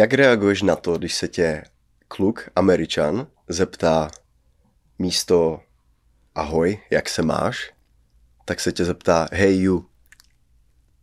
jak 0.00 0.12
reaguješ 0.12 0.62
na 0.62 0.76
to, 0.76 0.98
když 0.98 1.14
se 1.14 1.28
tě 1.28 1.62
kluk, 2.08 2.50
američan, 2.56 3.26
zeptá 3.48 4.10
místo 4.98 5.60
ahoj, 6.34 6.78
jak 6.90 7.08
se 7.08 7.22
máš, 7.22 7.72
tak 8.44 8.60
se 8.60 8.72
tě 8.72 8.84
zeptá 8.84 9.28
hey 9.32 9.62
you. 9.62 9.84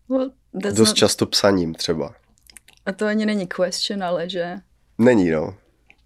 Well, 0.10 0.32
Dost 0.54 0.78
not... 0.78 0.98
často 0.98 1.26
psaním 1.26 1.76
třeba. 1.76 2.16
A 2.86 2.92
to 2.92 3.06
ani 3.06 3.26
není 3.26 3.48
question, 3.48 4.04
ale 4.04 4.30
že 4.30 4.56
Není, 4.98 5.32
no. 5.32 5.58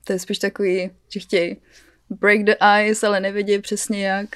to 0.03 0.13
je 0.13 0.19
spíš 0.19 0.39
takový, 0.39 0.91
že 1.09 1.19
chtějí 1.19 1.61
break 2.09 2.43
the 2.43 2.53
ice, 2.85 3.07
ale 3.07 3.19
nevědí 3.19 3.59
přesně 3.59 4.07
jak. 4.07 4.29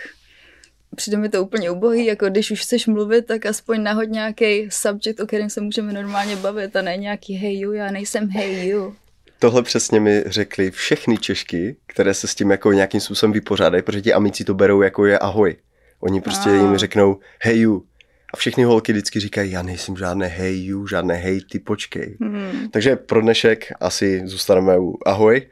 Přijde 0.95 1.17
mi 1.17 1.29
to 1.29 1.43
úplně 1.43 1.69
ubohý, 1.71 2.05
jako 2.05 2.25
když 2.29 2.51
už 2.51 2.61
chceš 2.61 2.87
mluvit, 2.87 3.25
tak 3.25 3.45
aspoň 3.45 3.83
nahoď 3.83 4.09
nějaký 4.09 4.67
subject, 4.71 5.19
o 5.19 5.25
kterém 5.27 5.49
se 5.49 5.61
můžeme 5.61 5.93
normálně 5.93 6.35
bavit 6.35 6.75
a 6.75 6.81
ne 6.81 6.97
nějaký 6.97 7.33
hey 7.33 7.59
you, 7.59 7.71
já 7.71 7.91
nejsem 7.91 8.29
hey 8.29 8.67
you. 8.67 8.95
Tohle 9.39 9.63
přesně 9.63 9.99
mi 9.99 10.23
řekli 10.25 10.71
všechny 10.71 11.17
Češky, 11.17 11.75
které 11.87 12.13
se 12.13 12.27
s 12.27 12.35
tím 12.35 12.51
jako 12.51 12.71
nějakým 12.73 13.01
způsobem 13.01 13.33
vypořádají, 13.33 13.83
protože 13.83 14.01
ti 14.01 14.13
amici 14.13 14.43
to 14.43 14.53
berou 14.53 14.81
jako 14.81 15.05
je 15.05 15.19
ahoj. 15.19 15.55
Oni 15.99 16.21
prostě 16.21 16.49
Ah. 16.49 16.53
jim 16.55 16.77
řeknou 16.77 17.19
hey 17.41 17.59
you. 17.59 17.83
A 18.33 18.37
všechny 18.37 18.63
holky 18.63 18.91
vždycky 18.91 19.19
říkají, 19.19 19.51
já 19.51 19.61
nejsem 19.61 19.97
žádné 19.97 20.27
hey 20.27 20.65
you, 20.65 20.87
žádné 20.87 21.15
hey 21.15 21.41
ty 21.51 21.59
počkej. 21.59 22.17
Hmm. 22.21 22.69
Takže 22.71 22.95
pro 22.95 23.21
dnešek 23.21 23.71
asi 23.79 24.21
zůstaneme 24.25 24.79
u 24.79 24.97
ahoj. 25.05 25.47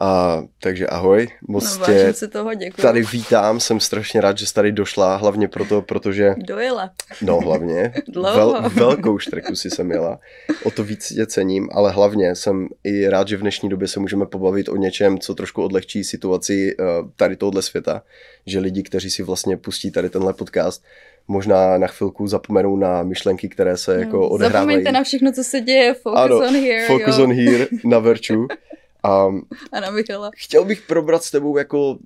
A, 0.00 0.42
takže 0.60 0.86
ahoj, 0.86 1.28
moc 1.48 1.78
No 1.78 1.86
tě 1.86 2.12
si 2.12 2.28
toho, 2.28 2.50
tady 2.82 3.02
vítám, 3.02 3.60
jsem 3.60 3.80
strašně 3.80 4.20
rád, 4.20 4.38
že 4.38 4.46
jsi 4.46 4.54
tady 4.54 4.72
došla, 4.72 5.16
hlavně 5.16 5.48
proto, 5.48 5.82
protože, 5.82 6.34
Dojela. 6.38 6.90
no 7.22 7.40
hlavně, 7.40 7.94
vel, 8.14 8.70
velkou 8.74 9.18
štreku 9.18 9.56
si 9.56 9.70
jsem 9.70 9.90
jela, 9.90 10.18
o 10.64 10.70
to 10.70 10.84
víc 10.84 11.08
tě 11.08 11.26
cením, 11.26 11.68
ale 11.72 11.90
hlavně 11.90 12.34
jsem 12.34 12.68
i 12.84 13.08
rád, 13.08 13.28
že 13.28 13.36
v 13.36 13.40
dnešní 13.40 13.68
době 13.68 13.88
se 13.88 14.00
můžeme 14.00 14.26
pobavit 14.26 14.68
o 14.68 14.76
něčem, 14.76 15.18
co 15.18 15.34
trošku 15.34 15.62
odlehčí 15.62 16.04
situaci 16.04 16.76
eh, 16.80 16.84
tady 17.16 17.36
tohohle 17.36 17.62
světa, 17.62 18.02
že 18.46 18.58
lidi, 18.58 18.82
kteří 18.82 19.10
si 19.10 19.22
vlastně 19.22 19.56
pustí 19.56 19.90
tady 19.90 20.10
tenhle 20.10 20.32
podcast, 20.32 20.84
možná 21.28 21.78
na 21.78 21.86
chvilku 21.86 22.26
zapomenou 22.26 22.76
na 22.76 23.02
myšlenky, 23.02 23.48
které 23.48 23.76
se 23.76 23.98
jako 23.98 24.28
odehrávají. 24.28 24.62
Zapomeňte 24.62 24.92
na 24.92 25.02
všechno, 25.02 25.32
co 25.32 25.44
se 25.44 25.60
děje, 25.60 25.94
focus 25.94 26.18
Ano, 26.18 26.36
on 26.36 26.54
here, 26.54 26.86
focus 26.86 27.18
jo. 27.18 27.24
on 27.24 27.32
here 27.32 27.66
na 27.84 27.98
Verču. 27.98 28.46
A 29.02 29.26
A 29.72 29.80
na 29.80 29.90
Michala. 29.90 30.30
chtěl 30.36 30.64
bych 30.64 30.82
probrat 30.82 31.24
s 31.24 31.30
tebou 31.30 31.58
jako 31.58 31.98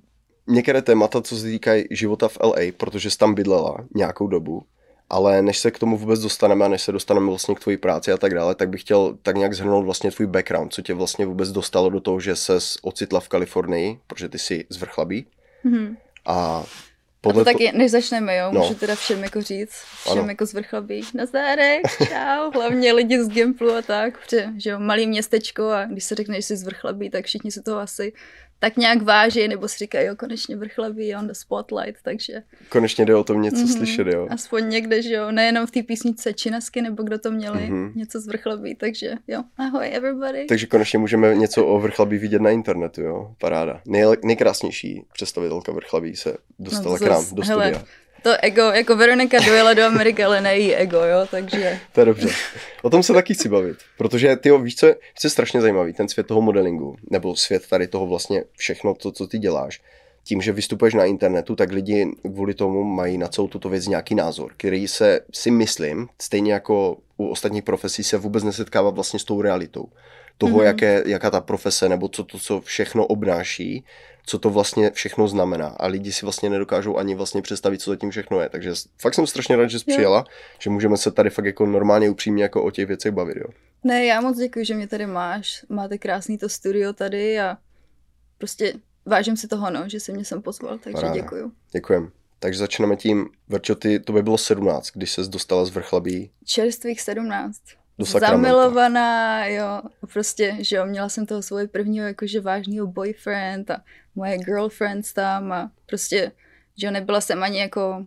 některé 0.47 0.81
témata, 0.81 1.21
co 1.21 1.35
se 1.37 1.43
týkají 1.43 1.85
života 1.91 2.27
v 2.27 2.37
LA, 2.43 2.71
protože 2.77 3.11
jsi 3.11 3.17
tam 3.17 3.33
bydlela 3.35 3.77
nějakou 3.95 4.27
dobu. 4.27 4.63
Ale 5.09 5.41
než 5.41 5.57
se 5.57 5.71
k 5.71 5.79
tomu 5.79 5.97
vůbec 5.97 6.19
dostaneme 6.19 6.65
a 6.65 6.67
než 6.67 6.81
se 6.81 6.91
dostaneme 6.91 7.27
vlastně 7.27 7.55
k 7.55 7.59
tvojí 7.59 7.77
práci 7.77 8.11
a 8.11 8.17
tak 8.17 8.33
dále, 8.33 8.55
tak 8.55 8.69
bych 8.69 8.81
chtěl 8.81 9.17
tak 9.21 9.35
nějak 9.35 9.53
zhrnout 9.53 9.85
vlastně 9.85 10.11
tvůj 10.11 10.27
background, 10.27 10.73
co 10.73 10.81
tě 10.81 10.93
vlastně 10.93 11.25
vůbec 11.25 11.51
dostalo 11.51 11.89
do 11.89 11.99
toho, 11.99 12.19
že 12.19 12.35
se 12.35 12.57
ocitla 12.81 13.19
v 13.19 13.27
Kalifornii, 13.29 13.99
protože 14.07 14.29
ty 14.29 14.39
jsi 14.39 14.65
z 14.69 14.77
Vrchlabí. 14.77 15.25
Mhm. 15.63 15.97
A 16.25 16.65
A 17.29 17.33
podle 17.33 17.45
to 17.45 17.51
taky, 17.51 17.71
než 17.77 17.91
začneme, 17.91 18.37
jo, 18.37 18.49
No. 18.51 18.61
můžu 18.61 18.73
teda 18.75 18.95
všem 18.95 19.23
jako 19.23 19.41
říct, 19.41 19.73
všem 20.03 20.19
Ano. 20.19 20.29
jako 20.29 20.45
z 20.45 20.53
vrchlabí, 20.53 21.01
nazdárek, 21.13 21.81
čau, 21.97 22.51
hlavně 22.53 22.93
lidi 22.93 23.23
z 23.23 23.27
Gimplu 23.29 23.71
a 23.75 23.81
tak, 23.81 24.17
protože, 24.23 24.47
že 24.57 24.69
jo, 24.69 24.79
malý 24.79 25.07
městečko 25.07 25.69
a 25.69 25.85
když 25.85 26.03
se 26.03 26.15
řekne, 26.15 26.35
že 26.35 26.41
jsi 26.41 26.57
z 26.57 26.63
vrchlabí, 26.63 27.09
tak 27.09 27.25
všichni 27.25 27.51
se 27.51 27.61
toho 27.61 27.77
asi 27.79 28.13
tak 28.59 28.77
nějak 28.77 29.01
váží, 29.01 29.47
nebo 29.47 29.67
si 29.67 29.77
říkají, 29.77 30.07
jo, 30.07 30.15
konečně 30.15 30.55
vrchlabí 30.55 31.07
je 31.07 31.17
on 31.17 31.27
the 31.27 31.33
spotlight, 31.33 32.01
takže 32.03 32.33
konečně 32.69 33.05
jde 33.05 33.15
o 33.15 33.23
tom 33.23 33.41
něco 33.41 33.57
Mhm. 33.57 33.67
slyšet, 33.67 34.07
jo. 34.07 34.27
aspoň 34.29 34.69
někde, 34.69 35.01
že 35.01 35.13
jo, 35.13 35.31
nejenom 35.31 35.67
v 35.67 35.71
té 35.71 35.83
písničce 35.83 36.33
Činasky, 36.33 36.81
nebo 36.81 37.03
kdo 37.03 37.19
to 37.19 37.31
měli, 37.31 37.59
Mhm. 37.69 37.91
něco 37.95 38.19
z 38.19 38.27
vrchlabí, 38.27 38.75
takže 38.75 39.11
jo, 39.27 39.43
ahoj 39.57 39.89
everybody. 39.91 40.45
Takže 40.45 40.65
konečně 40.67 40.99
můžeme 40.99 41.35
něco 41.35 41.65
o 41.67 41.79
Vrchlabí 41.79 42.17
vidět 42.17 42.41
na 42.41 42.49
internetu, 42.49 43.01
jo. 43.01 43.35
Paráda. 43.37 43.81
Nej, 43.87 44.03
nejkrásnější 44.23 45.03
představitelka 45.13 45.71
Vrchlabí 45.71 46.15
se 46.15 46.37
dostala 46.59 46.97
No 46.99 47.05
k 47.05 47.09
nám 47.09 47.25
do 47.35 47.43
hele, 47.45 47.65
studia. 47.73 47.85
To 48.23 48.29
ego, 48.41 48.61
jako 48.61 48.95
Veronika 48.95 49.39
dojela 49.39 49.73
do 49.73 49.83
Ameriky, 49.83 50.23
ale 50.23 50.41
ne 50.41 50.57
její 50.57 50.75
ego, 50.75 50.97
jo, 51.03 51.27
takže 51.31 51.79
To 51.93 51.99
je 52.01 52.05
dobře. 52.05 52.27
O 52.81 52.89
tom 52.89 53.03
se 53.03 53.13
taky 53.13 53.33
chci 53.33 53.49
bavit, 53.49 53.77
protože 53.97 54.35
ty 54.35 54.51
víš, 54.57 54.75
co, 54.75 54.85
je- 54.87 54.95
co 55.19 55.27
je 55.27 55.31
strašně 55.31 55.61
zajímavý, 55.61 55.93
ten 55.93 56.07
svět 56.09 56.27
toho 56.27 56.41
modelingu, 56.41 56.95
nebo 57.11 57.35
svět 57.35 57.67
tady 57.69 57.87
toho 57.87 58.07
vlastně 58.07 58.43
všechno, 58.57 58.93
to, 58.93 59.11
co 59.11 59.27
ty 59.27 59.37
děláš. 59.39 59.81
Tím, 60.23 60.41
že 60.41 60.51
vystupuješ 60.51 60.93
na 60.93 61.05
internetu, 61.05 61.55
tak 61.55 61.71
lidi 61.71 62.07
kvůli 62.21 62.53
tomu 62.53 62.83
mají 62.83 63.17
na 63.17 63.27
celou 63.27 63.47
tuto 63.47 63.69
věc 63.69 63.87
nějaký 63.87 64.15
názor, 64.15 64.51
který 64.57 64.87
se 64.87 65.19
si 65.33 65.51
myslím, 65.51 66.07
stejně 66.21 66.53
jako 66.53 66.97
u 67.17 67.27
ostatních 67.27 67.63
profesí, 67.63 68.03
se 68.03 68.17
vůbec 68.17 68.43
nesetkává 68.43 68.89
vlastně 68.89 69.19
s 69.19 69.23
tou 69.23 69.41
realitou. 69.41 69.85
Toho, 70.37 70.49
Mhm. 70.49 70.59
mm-hmm. 70.59 70.65
jaké, 70.65 71.03
jaká 71.05 71.29
ta 71.29 71.41
profese, 71.41 71.89
nebo 71.89 72.07
co 72.07 72.23
to, 72.23 72.39
co 72.39 72.61
všechno 72.61 73.05
obnáší, 73.05 73.83
co 74.27 74.39
to 74.39 74.49
vlastně 74.49 74.91
všechno 74.91 75.27
znamená. 75.27 75.67
A 75.67 75.87
lidi 75.87 76.11
si 76.11 76.25
vlastně 76.25 76.49
nedokážou 76.49 76.97
ani 76.97 77.15
vlastně 77.15 77.41
představit, 77.41 77.81
co 77.81 77.91
zatím 77.91 78.09
všechno 78.09 78.39
je. 78.41 78.49
Takže 78.49 78.71
fakt 79.01 79.13
jsem 79.13 79.27
strašně 79.27 79.55
rád, 79.55 79.67
že 79.67 79.79
jsi 79.79 79.85
přijela, 79.85 80.25
že 80.59 80.69
můžeme 80.69 80.97
se 80.97 81.11
tady 81.11 81.29
fakt 81.29 81.45
jako 81.45 81.65
normálně 81.65 82.09
upřímně 82.09 82.43
jako 82.43 82.63
o 82.63 82.71
těch 82.71 82.87
věcech 82.87 83.11
bavit, 83.11 83.37
jo. 83.37 83.45
Ne, 83.83 84.05
já 84.05 84.21
moc 84.21 84.37
děkuji, 84.37 84.65
že 84.65 84.75
mě 84.75 84.87
tady 84.87 85.05
máš. 85.05 85.65
Máte 85.69 85.97
krásný 85.97 86.37
to 86.37 86.49
studio 86.49 86.93
tady 86.93 87.39
a 87.39 87.57
prostě 88.37 88.73
vážím 89.05 89.37
si 89.37 89.47
toho, 89.47 89.71
no, 89.71 89.89
že 89.89 89.99
jsi 89.99 90.13
mě 90.13 90.25
sem 90.25 90.41
pozval, 90.41 90.77
takže 90.77 90.93
Paráda. 90.93 91.15
děkuju. 91.15 91.51
Děkujem. 91.71 92.11
Takže 92.39 92.59
začneme 92.59 92.95
tím, 92.95 93.29
Verčo, 93.47 93.75
ty, 93.75 93.99
to 93.99 94.13
by 94.13 94.23
bylo 94.23 94.37
17, 94.37 94.89
když 94.93 95.11
se 95.11 95.21
dostala 95.21 95.65
z 95.65 95.69
Vrchlabí 95.69 96.31
Čerstvých 96.45 97.01
17. 97.01 97.61
do. 97.97 98.05
Zamilovaná, 98.19 99.45
jo, 99.45 99.81
prostě, 100.13 100.57
že 100.59 100.75
jo, 100.75 100.85
měla 100.85 101.09
jsem 101.09 101.25
toho 101.25 101.41
svoje 101.41 101.67
prvního 101.67 102.07
jakože 102.07 102.41
vážného 102.41 102.87
boyfriend 102.87 103.71
a 103.71 103.83
moje 104.15 104.37
girlfriends 104.37 105.13
tam 105.13 105.51
a 105.51 105.71
prostě, 105.85 106.31
že 106.77 106.87
jo, 106.87 106.91
nebyla 106.91 107.21
jsem 107.21 107.43
ani 107.43 107.59
jako 107.59 108.05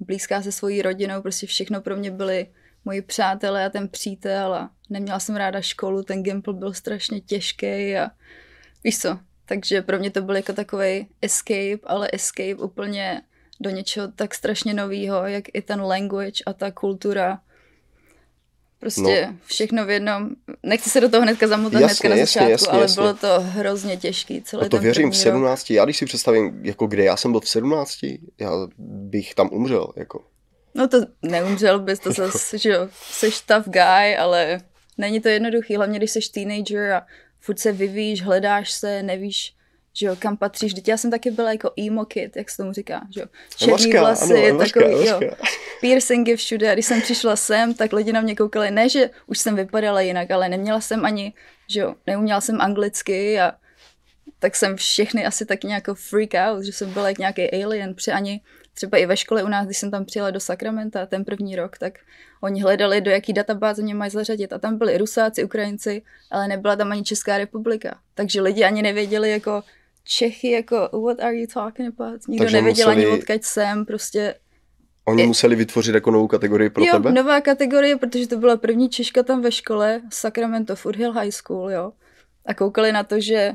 blízká 0.00 0.42
se 0.42 0.52
svojí 0.52 0.82
rodinou, 0.82 1.22
prostě 1.22 1.46
všechno 1.46 1.80
pro 1.80 1.96
mě 1.96 2.10
byli 2.10 2.46
moji 2.84 3.02
přátelé 3.02 3.66
a 3.66 3.70
ten 3.70 3.88
přítel 3.88 4.54
a 4.54 4.70
neměla 4.90 5.18
jsem 5.18 5.36
ráda 5.36 5.60
školu, 5.60 6.02
ten 6.02 6.22
Gimple 6.22 6.54
byl 6.54 6.72
strašně 6.74 7.20
těžký 7.20 7.96
a 7.96 8.10
víš 8.84 8.98
co, 8.98 9.18
takže 9.46 9.82
pro 9.82 9.98
mě 9.98 10.10
to 10.10 10.22
byl 10.22 10.36
jako 10.36 10.52
takový 10.52 11.08
escape, 11.22 11.78
ale 11.86 12.08
escape 12.12 12.54
úplně 12.54 13.22
do 13.60 13.70
něčeho 13.70 14.08
tak 14.08 14.34
strašně 14.34 14.74
novýho, 14.74 15.26
jak 15.26 15.44
i 15.52 15.62
ten 15.62 15.80
language 15.80 16.42
a 16.46 16.52
ta 16.52 16.70
kultura. 16.70 17.40
Prostě 18.82 19.26
no. 19.30 19.38
všechno 19.44 19.86
v 19.86 19.90
jednom. 19.90 20.28
Nechci 20.62 20.90
se 20.90 21.00
do 21.00 21.08
toho 21.08 21.22
hnedka 21.22 21.48
zamotat 21.48 21.80
Jasně, 21.80 21.86
hnedka 21.86 22.08
na 22.08 22.14
jasně, 22.14 22.40
začátku, 22.40 22.50
jasně, 22.50 22.68
ale 22.68 22.82
jasně. 22.82 23.00
bylo 23.00 23.14
to 23.14 23.40
hrozně 23.40 23.96
těžký. 23.96 24.42
Celý 24.42 24.62
No 24.62 24.68
to 24.68 24.78
věřím, 24.78 25.10
v 25.10 25.12
první 25.12 25.24
rok. 25.24 25.34
17, 25.34 25.70
já 25.70 25.84
když 25.84 25.96
si 25.96 26.06
představím, 26.06 26.60
jako 26.62 26.86
kde 26.86 27.04
já 27.04 27.16
jsem 27.16 27.30
byl 27.32 27.40
v 27.40 27.48
17, 27.48 27.98
já 28.38 28.50
bych 28.78 29.34
tam 29.34 29.48
umřel, 29.52 29.92
jako. 29.96 30.24
No 30.74 30.88
to 30.88 30.98
neumřel 31.22 31.78
bys, 31.78 31.98
to 31.98 32.12
zase, 32.12 32.58
že 32.58 32.70
jo, 32.70 32.88
seš 33.10 33.40
tough 33.40 33.66
guy, 33.66 34.16
ale 34.18 34.60
není 34.98 35.20
to 35.20 35.28
jednoduchý, 35.28 35.76
hlavně 35.76 35.98
když 35.98 36.10
seš 36.10 36.28
teenager 36.28 36.92
a 36.92 37.06
furt 37.40 37.58
se 37.58 37.72
vyvíjíš, 37.72 38.22
hledáš 38.22 38.72
se, 38.72 39.02
nevíš, 39.02 39.54
že 39.94 40.06
jo, 40.06 40.16
kam 40.18 40.36
patříš. 40.36 40.74
Teď 40.74 40.88
já 40.88 40.96
jsem 40.96 41.10
taky 41.10 41.30
byla 41.30 41.52
jako 41.52 41.70
emo 41.86 42.04
kid, 42.04 42.36
jak 42.36 42.50
se 42.50 42.56
tomu 42.56 42.72
říká, 42.72 43.00
že 43.10 43.20
jo. 43.20 43.26
Černý 43.56 43.72
Emařka, 43.72 44.00
vlasy, 44.00 44.50
ano, 44.50 44.58
takový, 44.58 45.06
jo. 45.06 45.20
emařka. 45.22 45.44
Piercingy 45.80 46.36
všude 46.36 46.70
a 46.70 46.74
když 46.74 46.86
jsem 46.86 47.00
přišla 47.02 47.36
sem, 47.36 47.74
tak 47.74 47.92
lidi 47.92 48.12
na 48.12 48.20
mě 48.20 48.36
koukali, 48.36 48.70
ne, 48.70 48.88
že 48.88 49.10
už 49.26 49.38
jsem 49.38 49.56
vypadala 49.56 50.00
jinak, 50.00 50.30
ale 50.30 50.48
neměla 50.48 50.80
jsem 50.80 51.04
ani, 51.04 51.32
že 51.68 51.80
jo, 51.80 51.94
neuměla 52.06 52.40
jsem 52.40 52.60
anglicky 52.60 53.40
a 53.40 53.52
tak 54.38 54.56
jsem 54.56 54.76
všechny 54.76 55.26
asi 55.26 55.46
tak 55.46 55.64
nějak 55.64 55.84
freak 55.94 56.30
out, 56.34 56.64
že 56.64 56.72
jsem 56.72 56.92
byla 56.92 57.08
jak 57.08 57.18
nějaký 57.18 57.64
alien, 57.64 57.94
protože 57.94 58.12
ani 58.12 58.40
třeba 58.74 58.98
i 58.98 59.06
ve 59.06 59.16
škole 59.16 59.42
u 59.42 59.48
nás, 59.48 59.66
když 59.66 59.78
jsem 59.78 59.90
tam 59.90 60.04
přijela 60.04 60.30
do 60.30 60.40
Sakramenta 60.40 61.06
ten 61.06 61.24
první 61.24 61.56
rok, 61.56 61.78
tak 61.78 61.98
oni 62.40 62.62
hledali, 62.62 63.00
do 63.00 63.10
jaký 63.10 63.32
databáze 63.32 63.82
mě 63.82 63.94
mají 63.94 64.10
zařadit 64.10 64.52
a 64.52 64.58
tam 64.58 64.78
byli 64.78 64.98
Rusáci, 64.98 65.44
Ukrajinci, 65.44 66.02
ale 66.30 66.48
nebyla 66.48 66.76
tam 66.76 66.92
ani 66.92 67.02
Česká 67.02 67.38
republika. 67.38 67.98
Takže 68.14 68.40
lidi 68.40 68.64
ani 68.64 68.82
nevěděli 68.82 69.30
jako 69.30 69.62
Čechy, 70.04 70.50
jako 70.50 70.76
what 71.04 71.20
are 71.20 71.36
you 71.36 71.46
talking 71.54 72.00
about? 72.00 72.28
Nikdo 72.28 72.44
Takže 72.44 72.56
nevěděl 72.56 72.88
ani 72.88 73.00
museli- 73.04 73.18
odkaď 73.20 73.42
jsem, 73.44 73.84
prostě 73.86 74.34
Oni 75.04 75.26
museli 75.26 75.56
vytvořit 75.56 75.94
jako 75.94 76.10
novou 76.10 76.26
kategorii 76.26 76.70
pro 76.70 76.84
jo, 76.84 76.92
tebe? 76.92 77.12
nová 77.12 77.40
kategorie, 77.40 77.96
protože 77.96 78.26
to 78.28 78.36
byla 78.36 78.56
první 78.56 78.88
Češka 78.88 79.22
tam 79.22 79.42
ve 79.42 79.52
škole, 79.52 80.00
Sacramento 80.12 80.76
Foothill 80.76 81.12
High 81.12 81.30
School, 81.30 81.70
jo. 81.70 81.92
A 82.46 82.54
koukali 82.54 82.92
na 82.92 83.02
to, 83.02 83.20
že 83.20 83.52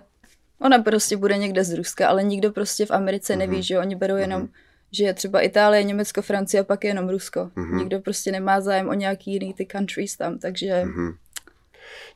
ona 0.61 0.79
prostě 0.79 1.17
bude 1.17 1.37
někde 1.37 1.63
z 1.63 1.73
Ruska, 1.73 2.07
ale 2.07 2.23
nikdo 2.23 2.51
prostě 2.51 2.85
v 2.85 2.91
Americe 2.91 3.33
Mhm. 3.35 3.39
neví, 3.39 3.63
že. 3.63 3.79
Oni 3.79 3.95
berou 3.95 4.15
jenom, 4.15 4.47
že 4.91 5.03
je 5.03 5.13
třeba 5.13 5.41
Itálie, 5.41 5.83
Německo, 5.83 6.21
Francie 6.21 6.61
a 6.61 6.63
pak 6.63 6.83
je 6.83 6.89
jenom 6.89 7.09
Rusko. 7.09 7.51
Mhm. 7.55 7.77
Nikdo 7.77 7.99
prostě 7.99 8.31
nemá 8.31 8.61
zájem 8.61 8.89
o 8.89 8.93
nějaký 8.93 9.31
jiný 9.33 9.53
ty 9.53 9.65
countries 9.71 10.17
tam, 10.17 10.39
takže 10.39 10.81
Mhm. 10.85 11.13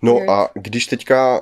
No 0.01 0.17
a 0.29 0.49
když 0.53 0.85
teďka 0.85 1.41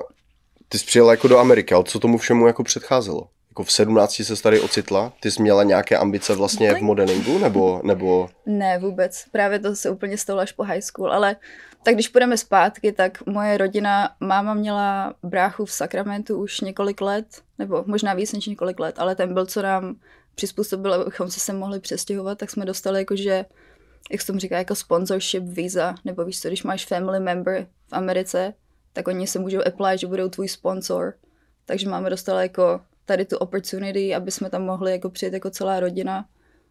ty 0.72 0.78
jsi 0.78 0.86
přijela 0.86 1.10
jako 1.10 1.28
do 1.28 1.38
Ameriky, 1.38 1.74
ale 1.74 1.84
co 1.84 1.98
tomu 1.98 2.18
všemu 2.18 2.46
jako 2.46 2.64
předcházelo? 2.64 3.28
jako 3.50 3.62
v 3.64 3.72
17 3.72 4.22
se 4.24 4.42
tady 4.42 4.60
ocitla? 4.60 5.12
Ty 5.20 5.30
jsi 5.30 5.42
měla 5.42 5.62
nějaké 5.62 5.96
ambice 5.96 6.34
vlastně 6.34 6.74
v 6.74 6.80
modelingu, 6.80 7.38
nebo, 7.38 7.80
nebo... 7.84 8.28
Ne, 8.46 8.78
vůbec. 8.78 9.24
Právě 9.32 9.58
to 9.58 9.76
se 9.76 9.90
úplně 9.90 10.18
stalo 10.18 10.40
až 10.40 10.52
po 10.52 10.64
high 10.64 10.80
school, 10.80 11.12
ale 11.12 11.36
tak 11.82 11.94
když 11.94 12.08
půjdeme 12.08 12.36
zpátky, 12.36 12.92
tak 12.92 13.26
moje 13.26 13.58
rodina, 13.58 14.10
máma 14.20 14.54
měla 14.54 15.14
bráchu 15.22 15.64
v 15.64 15.72
Sakramentu 15.72 16.38
už 16.38 16.60
několik 16.60 17.00
let, 17.00 17.26
nebo 17.58 17.84
možná 17.86 18.14
víc 18.14 18.32
než 18.32 18.46
několik 18.46 18.80
let, 18.80 18.98
ale 18.98 19.14
ten 19.14 19.34
byl, 19.34 19.46
co 19.46 19.62
nám 19.62 19.96
přizpůsobil, 20.34 20.94
abychom 20.94 21.30
se 21.30 21.40
sem 21.40 21.58
mohli 21.58 21.80
přestěhovat, 21.80 22.38
tak 22.38 22.50
jsme 22.50 22.64
dostali 22.64 22.98
jakože, 22.98 23.44
jak 24.10 24.20
se 24.20 24.26
tomu 24.26 24.38
říká, 24.38 24.58
jako 24.58 24.74
sponsorship 24.74 25.42
visa, 25.44 25.94
nebo 26.04 26.24
víš 26.24 26.40
co, 26.40 26.48
když 26.48 26.62
máš 26.62 26.86
family 26.86 27.20
member 27.20 27.66
v 27.88 27.92
Americe, 27.92 28.54
tak 28.92 29.08
oni 29.08 29.26
se 29.26 29.38
můžou 29.38 29.58
apply, 29.66 29.98
že 29.98 30.06
budou 30.06 30.28
tvůj 30.28 30.48
sponsor. 30.48 31.14
Takže 31.66 31.88
máme 31.88 32.10
dostali 32.10 32.42
jako 32.42 32.80
tady 33.04 33.24
tu 33.24 33.36
opportunity, 33.36 34.14
aby 34.14 34.30
jsme 34.30 34.50
tam 34.50 34.62
mohli 34.62 34.92
jako 34.92 35.10
přijet 35.10 35.34
jako 35.34 35.50
celá 35.50 35.80
rodina, 35.80 36.28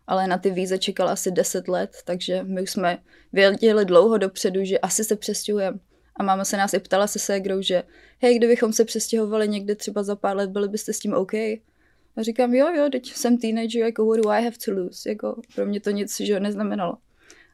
ale 0.07 0.27
na 0.27 0.38
ty 0.38 0.51
víze 0.51 0.77
čekal 0.77 1.10
asi 1.10 1.31
10 1.31 1.68
let, 1.68 1.92
takže 2.06 2.44
my 2.44 2.62
už 2.62 2.71
jsme 2.71 2.98
věděli 3.33 3.86
dlouho 3.86 4.18
dopředu, 4.18 4.66
že 4.66 4.80
asi 4.80 5.04
se 5.04 5.16
přestěhujeme. 5.16 5.80
A 6.16 6.24
máma 6.24 6.45
se 6.45 6.57
nás 6.57 6.74
i 6.74 6.80
ptala 6.80 7.07
se 7.07 7.19
ségrou, 7.19 7.62
že 7.62 7.83
hej, 8.22 8.38
kdybychom 8.38 8.74
se 8.74 8.86
přestěhovali 8.86 9.48
někde 9.48 9.75
třeba 9.75 10.04
za 10.04 10.15
pár 10.15 10.38
let, 10.38 10.50
byli 10.50 10.68
byste 10.68 10.94
s 10.94 11.00
tím 11.00 11.13
OK? 11.13 11.33
A 11.33 12.22
říkám, 12.22 12.54
jo, 12.54 12.69
jo, 12.75 12.89
teď 12.92 13.13
jsem 13.13 13.38
teenager, 13.38 13.81
jako 13.81 14.06
what 14.06 14.19
do 14.24 14.30
I 14.30 14.44
have 14.44 14.56
to 14.65 14.72
lose? 14.72 15.10
Jako 15.10 15.42
pro 15.56 15.65
mě 15.65 15.80
to 15.80 15.89
nic, 15.89 16.19
že 16.19 16.39
neznamenalo. 16.39 16.98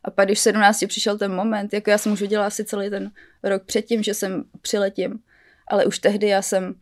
A 0.06 0.12
pak, 0.12 0.28
když 0.28 0.40
v 0.40 0.42
17 0.42 0.84
přišel 0.88 1.18
ten 1.18 1.36
moment, 1.36 1.74
jako 1.74 1.90
já 1.90 1.98
jsem 1.98 2.12
už 2.12 2.22
viděla 2.22 2.46
asi 2.46 2.66
celý 2.66 2.90
ten 2.90 3.12
rok 3.44 3.64
předtím, 3.64 4.04
že 4.04 4.14
jsem 4.14 4.44
přiletím, 4.62 5.20
ale 5.68 5.86
už 5.86 6.00
tehdy 6.00 6.28
já 6.28 6.42
jsem 6.42 6.76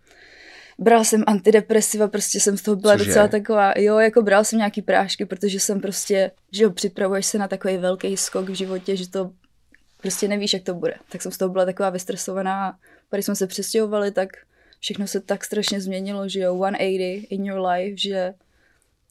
bral 0.79 1.03
jsem 1.03 1.23
antidepresiva, 1.27 2.07
prostě 2.07 2.39
jsem 2.39 2.57
z 2.57 2.61
toho 2.61 2.75
byla 2.75 2.97
Cože? 2.97 3.05
docela 3.05 3.27
taková, 3.27 3.73
jo, 3.77 3.97
jako 3.97 4.21
bral 4.21 4.43
jsem 4.43 4.57
nějaký 4.59 4.81
prášky, 4.81 5.25
protože 5.25 5.59
jsem 5.59 5.81
prostě, 5.81 6.31
že 6.51 6.63
jo, 6.63 6.69
připravuješ 6.69 7.25
se 7.25 7.37
na 7.37 7.47
takový 7.47 7.77
velký 7.77 8.17
skok 8.17 8.49
v 8.49 8.53
životě, 8.53 8.95
že 8.95 9.09
to 9.09 9.31
prostě 10.01 10.27
nevíš, 10.27 10.53
jak 10.53 10.63
to 10.63 10.73
bude. 10.73 10.93
Tak 11.09 11.21
jsem 11.21 11.31
z 11.31 11.37
toho 11.37 11.49
byla 11.49 11.65
taková 11.65 11.89
vystresovaná 11.89 12.67
a 13.11 13.15
když 13.15 13.25
jsme 13.25 13.35
se 13.35 13.47
přestěhovali, 13.47 14.11
tak 14.11 14.29
všechno 14.79 15.07
se 15.07 15.19
tak 15.19 15.45
strašně 15.45 15.81
změnilo, 15.81 16.29
že 16.29 16.39
jo, 16.39 16.55
180 16.55 17.27
in 17.29 17.45
your 17.45 17.67
life, 17.67 17.97
že 17.97 18.33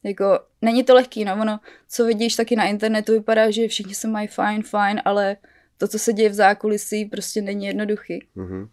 jako 0.04 0.40
není 0.62 0.84
to 0.84 0.94
lehký, 0.94 1.24
no 1.24 1.32
ono, 1.40 1.60
co 1.88 2.04
vidíš 2.04 2.36
taky 2.36 2.56
na 2.56 2.64
internetu, 2.64 3.12
vypadá, 3.12 3.50
že 3.50 3.68
všichni 3.68 3.94
se 3.94 4.08
mají 4.08 4.28
fajn, 4.28 4.62
fajn, 4.62 5.02
ale 5.04 5.36
to, 5.78 5.88
co 5.88 5.98
se 5.98 6.12
děje 6.12 6.28
v 6.28 6.34
zákulisí, 6.34 7.04
prostě 7.04 7.42
není 7.42 7.66
jednoduchý. 7.66 8.18
Mm-hmm. 8.36 8.68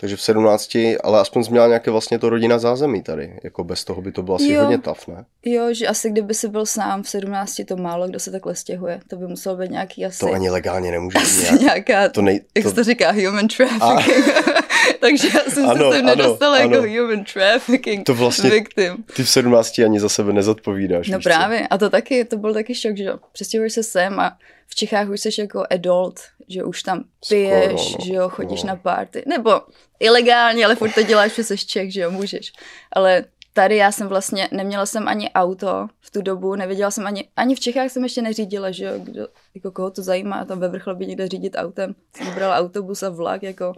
Takže 0.00 0.16
v 0.16 0.22
17, 0.22 0.76
ale 1.04 1.20
aspoň 1.20 1.44
jsi 1.44 1.50
měla 1.50 1.66
nějaké 1.66 1.90
vlastně 1.90 2.18
to 2.18 2.30
rodina 2.30 2.58
zázemí 2.58 3.02
tady. 3.02 3.40
Jako 3.44 3.64
bez 3.64 3.84
toho 3.84 4.02
by 4.02 4.12
to 4.12 4.22
bylo 4.22 4.34
asi 4.34 4.52
jo. 4.52 4.60
hodně 4.60 4.78
tough, 4.78 5.08
ne? 5.08 5.24
Jo, 5.44 5.74
že 5.74 5.86
asi 5.86 6.10
kdyby 6.10 6.34
si 6.34 6.48
byl 6.48 6.66
sám 6.66 7.02
v 7.02 7.08
17, 7.08 7.60
to 7.68 7.76
málo 7.76 8.08
kdo 8.08 8.20
se 8.20 8.30
takhle 8.30 8.54
stěhuje. 8.54 9.00
To 9.08 9.16
by 9.16 9.26
muselo 9.26 9.56
být 9.56 9.70
nějaký 9.70 10.06
asi... 10.06 10.18
To 10.18 10.32
ani 10.32 10.50
legálně 10.50 10.90
nemůže 10.90 11.18
být 11.18 11.42
nějak... 11.42 11.60
nějaká, 11.60 12.08
to 12.08 12.22
nej, 12.22 12.40
to... 12.40 12.46
jak 12.56 12.66
se 12.66 12.74
to 12.74 12.84
říká, 12.84 13.12
human 13.12 13.48
trafficking. 13.48 14.48
A... 14.48 14.62
Takže 15.00 15.28
já 15.34 15.50
jsem 15.50 15.70
ano, 15.70 15.90
se 15.92 15.96
sem 15.96 16.06
nedostala 16.06 16.56
ano, 16.56 16.64
jako 16.64 16.84
ano. 16.84 17.02
human 17.02 17.24
trafficking 17.24 18.06
to 18.06 18.14
vlastně 18.14 18.50
victim. 18.50 19.04
Ty 19.16 19.24
v 19.24 19.30
17 19.30 19.78
ani 19.78 20.00
za 20.00 20.08
sebe 20.08 20.32
nezodpovídáš. 20.32 21.08
No 21.08 21.20
právě, 21.20 21.68
a 21.68 21.78
to 21.78 21.90
taky, 21.90 22.24
to 22.24 22.36
byl 22.36 22.54
taky 22.54 22.74
šok, 22.74 22.96
že 22.96 23.12
přestěhuješ 23.32 23.72
se 23.72 23.82
sem 23.82 24.20
a 24.20 24.36
v 24.66 24.74
Čechách 24.74 25.08
už 25.08 25.20
jsi 25.20 25.40
jako 25.40 25.64
adult, 25.70 26.20
že 26.48 26.64
už 26.64 26.82
tam 26.82 27.04
piješ, 27.28 27.80
Skoro, 27.80 27.98
no. 27.98 28.04
že 28.06 28.14
jo, 28.14 28.28
chodíš 28.28 28.62
no. 28.62 28.68
na 28.68 28.76
party, 28.76 29.22
nebo 29.26 29.60
ilegálně, 30.00 30.64
ale 30.64 30.76
furt 30.76 30.94
to 30.94 31.02
děláš, 31.02 31.34
že 31.34 31.44
jsi 31.44 31.58
Čech, 31.58 31.92
že 31.92 32.00
jo, 32.00 32.10
můžeš. 32.10 32.52
Ale 32.92 33.24
tady 33.52 33.76
já 33.76 33.92
jsem 33.92 34.08
vlastně, 34.08 34.48
neměla 34.52 34.86
jsem 34.86 35.08
ani 35.08 35.30
auto 35.30 35.88
v 36.00 36.10
tu 36.10 36.22
dobu, 36.22 36.54
nevěděla 36.54 36.90
jsem 36.90 37.06
ani, 37.06 37.28
ani 37.36 37.54
v 37.54 37.60
Čechách 37.60 37.90
jsem 37.90 38.02
ještě 38.02 38.22
neřídila, 38.22 38.70
že 38.70 38.84
jo, 38.84 38.92
kdo, 38.96 39.28
jako 39.54 39.70
koho 39.70 39.90
to 39.90 40.02
zajímá, 40.02 40.44
tam 40.44 40.60
ve 40.60 40.68
vrchlabě 40.68 41.06
někde 41.06 41.28
řídit 41.28 41.56
autem, 41.56 41.94
jsem 42.16 42.34
brala 42.34 42.58
autobus 42.58 43.02
a 43.02 43.08
vlak, 43.08 43.42
jako, 43.42 43.72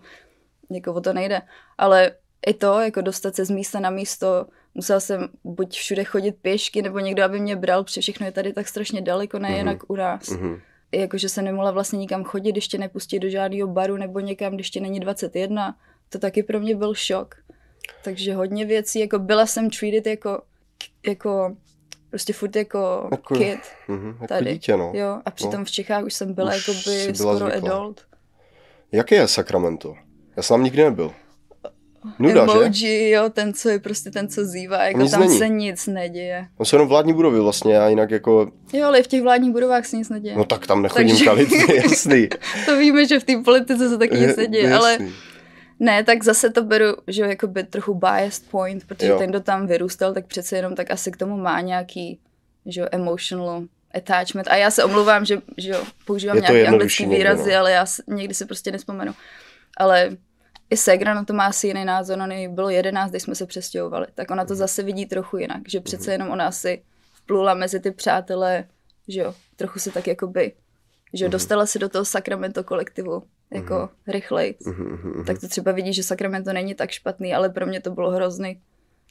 jako 0.74 0.94
o 0.94 1.00
to 1.00 1.12
nejde. 1.12 1.42
Ale 1.78 2.10
i 2.46 2.54
to, 2.54 2.80
jako 2.80 3.00
dostat 3.00 3.34
se 3.34 3.44
z 3.44 3.50
místa 3.50 3.80
na 3.80 3.90
místo, 3.90 4.46
musela 4.74 5.00
jsem 5.00 5.28
buď 5.44 5.76
všude 5.76 6.04
chodit 6.04 6.36
pěšky, 6.42 6.82
nebo 6.82 6.98
někdo, 6.98 7.24
aby 7.24 7.40
mě 7.40 7.56
bral, 7.56 7.84
protože 7.84 8.00
všechno 8.00 8.26
je 8.26 8.32
tady 8.32 8.52
tak 8.52 8.68
strašně 8.68 9.00
daleko, 9.00 9.38
nejenak 9.38 9.82
mm-hmm. 9.82 9.92
u 9.92 9.96
nás. 9.96 10.22
Mm-hmm 10.22 10.60
jakože 10.92 11.28
se 11.28 11.42
nemohla 11.42 11.70
vlastně 11.70 11.98
nikam 11.98 12.24
chodit, 12.24 12.52
když 12.52 12.68
tě 12.68 12.78
nepustí 12.78 13.18
do 13.18 13.30
žádného 13.30 13.68
baru 13.68 13.96
nebo 13.96 14.20
někam, 14.20 14.54
když 14.54 14.70
tě 14.70 14.80
není 14.80 15.00
21. 15.00 15.76
To 16.08 16.18
taky 16.18 16.42
pro 16.42 16.60
mě 16.60 16.76
byl 16.76 16.94
šok. 16.94 17.34
Takže 18.04 18.34
hodně 18.34 18.64
věcí, 18.64 19.00
jako 19.00 19.18
byla 19.18 19.46
jsem 19.46 19.70
treated 19.70 20.06
jako, 20.06 20.42
jako 21.06 21.56
prostě 22.10 22.32
furt 22.32 22.56
jako, 22.56 23.08
jako 23.10 23.34
kid 23.34 23.60
mm, 23.88 24.08
jako 24.08 24.26
tady. 24.26 24.52
Dítě, 24.52 24.76
no. 24.76 24.92
Jo, 24.94 25.20
a 25.24 25.30
přitom 25.30 25.60
no. 25.60 25.64
v 25.64 25.70
Čechách 25.70 26.04
už 26.04 26.14
jsem 26.14 26.34
byla 26.34 26.54
jako 26.54 26.72
by 26.72 27.14
skoro 27.14 27.38
zvyklá. 27.38 27.76
adult. 27.76 28.00
Jaký 28.92 29.14
je 29.14 29.28
Sacramento? 29.28 29.94
Já 30.36 30.42
jsem 30.42 30.54
tam 30.54 30.64
nikdy 30.64 30.82
nebyl. 30.82 31.12
Nuda, 32.18 32.42
emoji, 32.42 32.72
že? 32.72 33.08
jo, 33.08 33.30
ten, 33.30 33.54
co 33.54 33.68
je 33.68 33.78
prostě 33.78 34.10
ten, 34.10 34.28
co 34.28 34.44
zývá, 34.44 34.84
jako 34.84 35.08
tam 35.08 35.20
není. 35.20 35.38
se 35.38 35.48
nic 35.48 35.86
neděje. 35.86 36.46
Tam 36.58 36.64
jsou 36.64 36.76
jenom 36.76 36.88
vládní 36.88 37.12
budovy 37.12 37.40
vlastně 37.40 37.80
a 37.80 37.88
jinak 37.88 38.10
jako... 38.10 38.52
Jo, 38.72 38.86
ale 38.86 39.02
v 39.02 39.06
těch 39.06 39.22
vládních 39.22 39.52
budovách 39.52 39.86
se 39.86 39.96
nic 39.96 40.08
neděje. 40.08 40.36
No 40.36 40.44
tak 40.44 40.66
tam 40.66 40.82
nechodím 40.82 41.08
Takže... 41.08 41.24
kalit, 41.24 41.52
jasný. 41.84 42.28
to 42.66 42.76
víme, 42.76 43.06
že 43.06 43.20
v 43.20 43.24
té 43.24 43.36
politice 43.44 43.88
se 43.88 43.98
taky 43.98 44.18
nic 44.18 44.36
neděje, 44.36 44.74
ale... 44.74 44.98
Ne, 45.80 46.04
tak 46.04 46.24
zase 46.24 46.50
to 46.50 46.62
beru, 46.62 46.86
že 47.06 47.22
jako 47.22 47.46
by 47.46 47.64
trochu 47.64 47.94
biased 47.94 48.50
point, 48.50 48.84
protože 48.86 49.08
jo. 49.08 49.18
ten, 49.18 49.30
kdo 49.30 49.40
tam 49.40 49.66
vyrůstal, 49.66 50.14
tak 50.14 50.26
přece 50.26 50.56
jenom 50.56 50.74
tak 50.74 50.90
asi 50.90 51.10
k 51.10 51.16
tomu 51.16 51.36
má 51.36 51.60
nějaký, 51.60 52.18
že 52.66 52.80
jo, 52.80 52.86
emotional 52.92 53.62
attachment. 53.94 54.48
A 54.48 54.56
já 54.56 54.70
se 54.70 54.84
omluvám, 54.84 55.24
že, 55.24 55.38
že 55.56 55.70
jo, 55.70 55.82
používám 56.06 56.36
nějaké 56.36 56.66
anglické 56.66 57.06
výrazy, 57.06 57.52
no. 57.52 57.58
ale 57.58 57.72
já 57.72 57.86
někdy 58.06 58.34
si 58.34 58.46
prostě 58.46 58.72
nespomenu. 58.72 59.12
Ale 59.76 60.16
i 60.70 60.76
Segra 60.76 61.14
na 61.14 61.24
to 61.24 61.32
má 61.32 61.46
asi 61.46 61.66
jiný 61.66 61.84
názor, 61.84 62.18
no 62.18 62.26
bylo 62.48 62.70
jedenáct, 62.70 63.10
když 63.10 63.22
jsme 63.22 63.34
se 63.34 63.46
přestěhovali, 63.46 64.06
tak 64.14 64.30
ona 64.30 64.44
to 64.44 64.52
mhm. 64.52 64.58
zase 64.58 64.82
vidí 64.82 65.06
trochu 65.06 65.36
jinak, 65.36 65.62
že 65.68 65.80
přece 65.80 66.04
mhm. 66.04 66.12
jenom 66.12 66.30
ona 66.30 66.46
asi 66.46 66.82
vplula 67.14 67.54
mezi 67.54 67.80
ty 67.80 67.90
přátelé, 67.90 68.64
že 69.08 69.20
jo, 69.20 69.34
trochu 69.56 69.78
se 69.78 69.90
tak 69.90 70.06
jakoby, 70.06 70.52
že 71.14 71.24
jo, 71.24 71.28
mhm. 71.28 71.32
dostala 71.32 71.66
se 71.66 71.78
do 71.78 71.88
toho 71.88 72.04
Sacramento 72.04 72.64
kolektivu 72.64 73.22
jako 73.50 73.88
rychleji. 74.06 74.54
Tak 75.26 75.40
to 75.40 75.48
třeba 75.48 75.72
vidí, 75.72 75.92
že 75.92 76.02
Sacramento 76.02 76.52
není 76.52 76.74
tak 76.74 76.90
špatný, 76.90 77.34
ale 77.34 77.48
pro 77.48 77.66
mě 77.66 77.80
to 77.80 77.90
bylo 77.90 78.10
hrozný. 78.10 78.60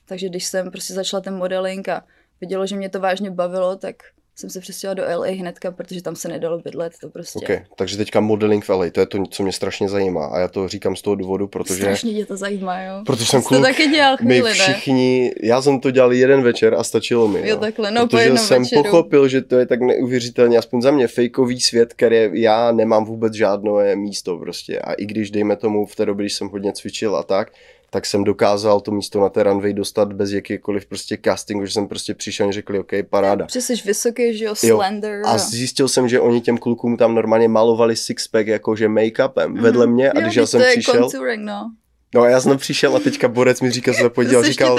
Takže 0.06 0.30
když 0.30 0.46
jsem 0.46 0.72
prostě 0.72 0.94
začala 0.94 1.22
ten 1.22 1.36
modeling 1.36 1.90
a 1.90 2.04
viděla, 2.42 2.66
že 2.66 2.76
mě 2.76 2.90
to 2.90 3.00
vážně 3.00 3.32
bavilo, 3.32 3.76
tak 3.76 3.96
jsem 4.42 4.50
se 4.50 4.60
přestěhovala 4.60 5.08
do 5.08 5.20
LA 5.20 5.28
hnedka, 5.28 5.72
protože 5.72 6.02
tam 6.02 6.16
se 6.16 6.28
nedalo 6.28 6.60
bydlet, 6.60 6.94
to 7.02 7.10
prostě. 7.10 7.46
Okay. 7.46 7.64
Takže 7.76 7.98
teďka 7.98 8.20
modeling 8.20 8.66
v 8.66 8.70
LA, 8.70 8.90
to 8.92 9.00
je 9.00 9.06
to, 9.06 9.26
co 9.26 9.44
mě 9.44 9.52
strašně 9.52 9.90
zajímá 9.90 10.26
a 10.26 10.40
já 10.40 10.48
to 10.48 10.68
říkám 10.68 10.96
z 10.96 11.02
toho 11.02 11.16
důvodu, 11.16 11.48
protože... 11.48 11.82
Strašně 11.82 12.14
tě 12.14 12.26
to 12.26 12.38
zajímá, 12.38 12.82
jo. 12.82 13.04
Protože 13.06 13.26
jsem 13.26 13.42
kluk, 13.42 13.60
to 13.60 13.64
taky 13.64 13.88
dělal 13.88 14.18
chvíli, 14.18 14.42
my 14.42 14.54
všichni, 14.54 15.24
ne? 15.24 15.48
já 15.48 15.62
jsem 15.62 15.80
to 15.80 15.92
dělal 15.92 16.14
jeden 16.14 16.42
večer 16.44 16.74
a 16.74 16.84
stačilo 16.84 17.28
mi. 17.28 17.48
Jo, 17.50 17.56
no. 17.56 17.62
takhle, 17.62 17.92
no 17.92 18.08
protože 18.08 18.30
po 18.30 18.38
jsem 18.38 18.64
večeru. 18.64 18.84
pochopil, 18.84 19.28
že 19.28 19.42
to 19.42 19.60
je 19.60 19.66
tak 19.66 19.82
neuvěřitelně, 19.82 20.58
aspoň 20.58 20.82
za 20.82 20.92
mě, 20.92 21.08
fejkový 21.08 21.62
svět, 21.62 21.94
který 21.94 22.42
já 22.42 22.72
nemám 22.72 23.06
vůbec 23.06 23.34
žádné 23.34 23.96
místo 23.96 24.38
prostě 24.38 24.80
a 24.80 24.94
i 24.94 25.06
když, 25.06 25.32
dejme 25.32 25.56
tomu, 25.56 25.86
v 25.86 25.96
té 25.96 26.06
době, 26.06 26.24
když 26.24 26.34
jsem 26.34 26.50
hodně 26.50 26.74
cvičil 26.74 27.16
a 27.16 27.24
tak, 27.24 27.52
tak 27.94 28.06
jsem 28.06 28.24
dokázal 28.24 28.82
to 28.82 28.92
místo 28.92 29.20
na 29.20 29.30
té 29.30 29.44
runway 29.44 29.74
dostat 29.74 30.14
bez 30.14 30.32
jakýkoliv 30.32 30.86
prostě 30.86 31.18
castingu, 31.26 31.66
že 31.66 31.74
jsem 31.74 31.88
prostě 31.88 32.14
přišel 32.14 32.48
a 32.48 32.52
řekli, 32.52 32.80
OK, 32.80 32.92
paráda. 33.10 33.48
Že 33.52 33.62
jsi 33.62 33.74
vysoký, 33.86 34.38
že 34.38 34.46
jo, 34.46 34.56
slender. 34.56 35.20
Jo. 35.20 35.28
A 35.28 35.38
zjistil 35.38 35.88
jsem, 35.88 36.08
že 36.08 36.20
oni 36.20 36.42
těm 36.42 36.58
klukům 36.58 36.98
tam 36.98 37.16
normálně 37.16 37.48
malovali 37.48 37.96
sixpack 37.96 38.48
jakože 38.48 38.88
make-upem 38.88 39.54
mm-hmm. 39.54 39.62
vedle 39.62 39.88
mě 39.88 40.12
a 40.12 40.20
jo, 40.20 40.22
když 40.22 40.36
já 40.36 40.46
jsem 40.46 40.62
přišel... 40.72 41.10
Contouring, 41.10 41.44
no. 41.46 41.72
No 42.16 42.22
a 42.22 42.30
já 42.30 42.42
jsem 42.42 42.58
přišel 42.58 42.96
a 42.96 43.00
teďka 43.00 43.28
Borec 43.28 43.62
mi 43.62 43.72
říkal, 43.72 43.94
se 43.94 44.10
podíval, 44.10 44.44
říkal, 44.44 44.78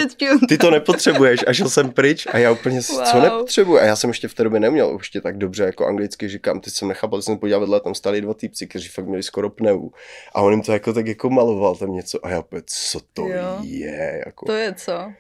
ty 0.49 0.59
to 0.59 0.71
nepotřebuješ 0.71 1.41
a 1.47 1.53
šel 1.53 1.69
jsem 1.69 1.91
pryč 1.91 2.27
a 2.33 2.39
já 2.39 2.51
úplně, 2.51 2.81
wow. 2.81 3.05
co 3.05 3.21
nepotřebuji 3.21 3.79
a 3.79 3.85
já 3.85 3.97
jsem 3.97 4.11
ještě 4.11 4.29
v 4.29 4.35
té 4.35 4.45
době 4.45 4.61
neměl 4.61 4.97
ještě 4.99 5.21
tak 5.21 5.39
dobře 5.39 5.65
jako 5.65 5.87
anglicky, 5.87 6.29
říkám, 6.29 6.61
teď 6.61 6.75
jsem 6.75 6.89
nechápal, 6.89 7.23
jsem 7.23 7.39
podíval 7.39 7.61
vedle, 7.61 7.81
tam 7.81 7.95
stáli 7.95 8.21
dva 8.21 8.35
týpci, 8.35 8.67
kteří 8.67 8.89
fakt 8.89 9.07
měli 9.07 9.23
skoro 9.23 9.51
pneu 9.51 9.91
a 10.35 10.43
on 10.43 10.53
jim 10.53 10.63
to 10.63 10.73
jako 10.73 10.93
tak 10.93 11.07
jako 11.07 11.31
maloval 11.31 11.77
tam 11.77 11.93
něco 11.93 12.27
a 12.27 12.31
já 12.31 12.39
opět, 12.39 12.65
co 12.67 13.01
to 13.13 13.27
jo. 13.27 13.59
je, 13.63 14.23
jako. 14.27 14.47
To 14.47 14.53
je 14.53 14.75
co? 14.75 15.13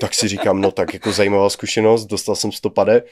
Tak 0.00 0.14
si 0.14 0.28
říkám, 0.28 0.60
no 0.60 0.70
tak 0.70 0.94
jako 0.94 1.12
zajímavá 1.12 1.50
zkušenost, 1.50 2.06
dostal 2.06 2.36
jsem 2.36 2.52
stopade, 2.52 3.02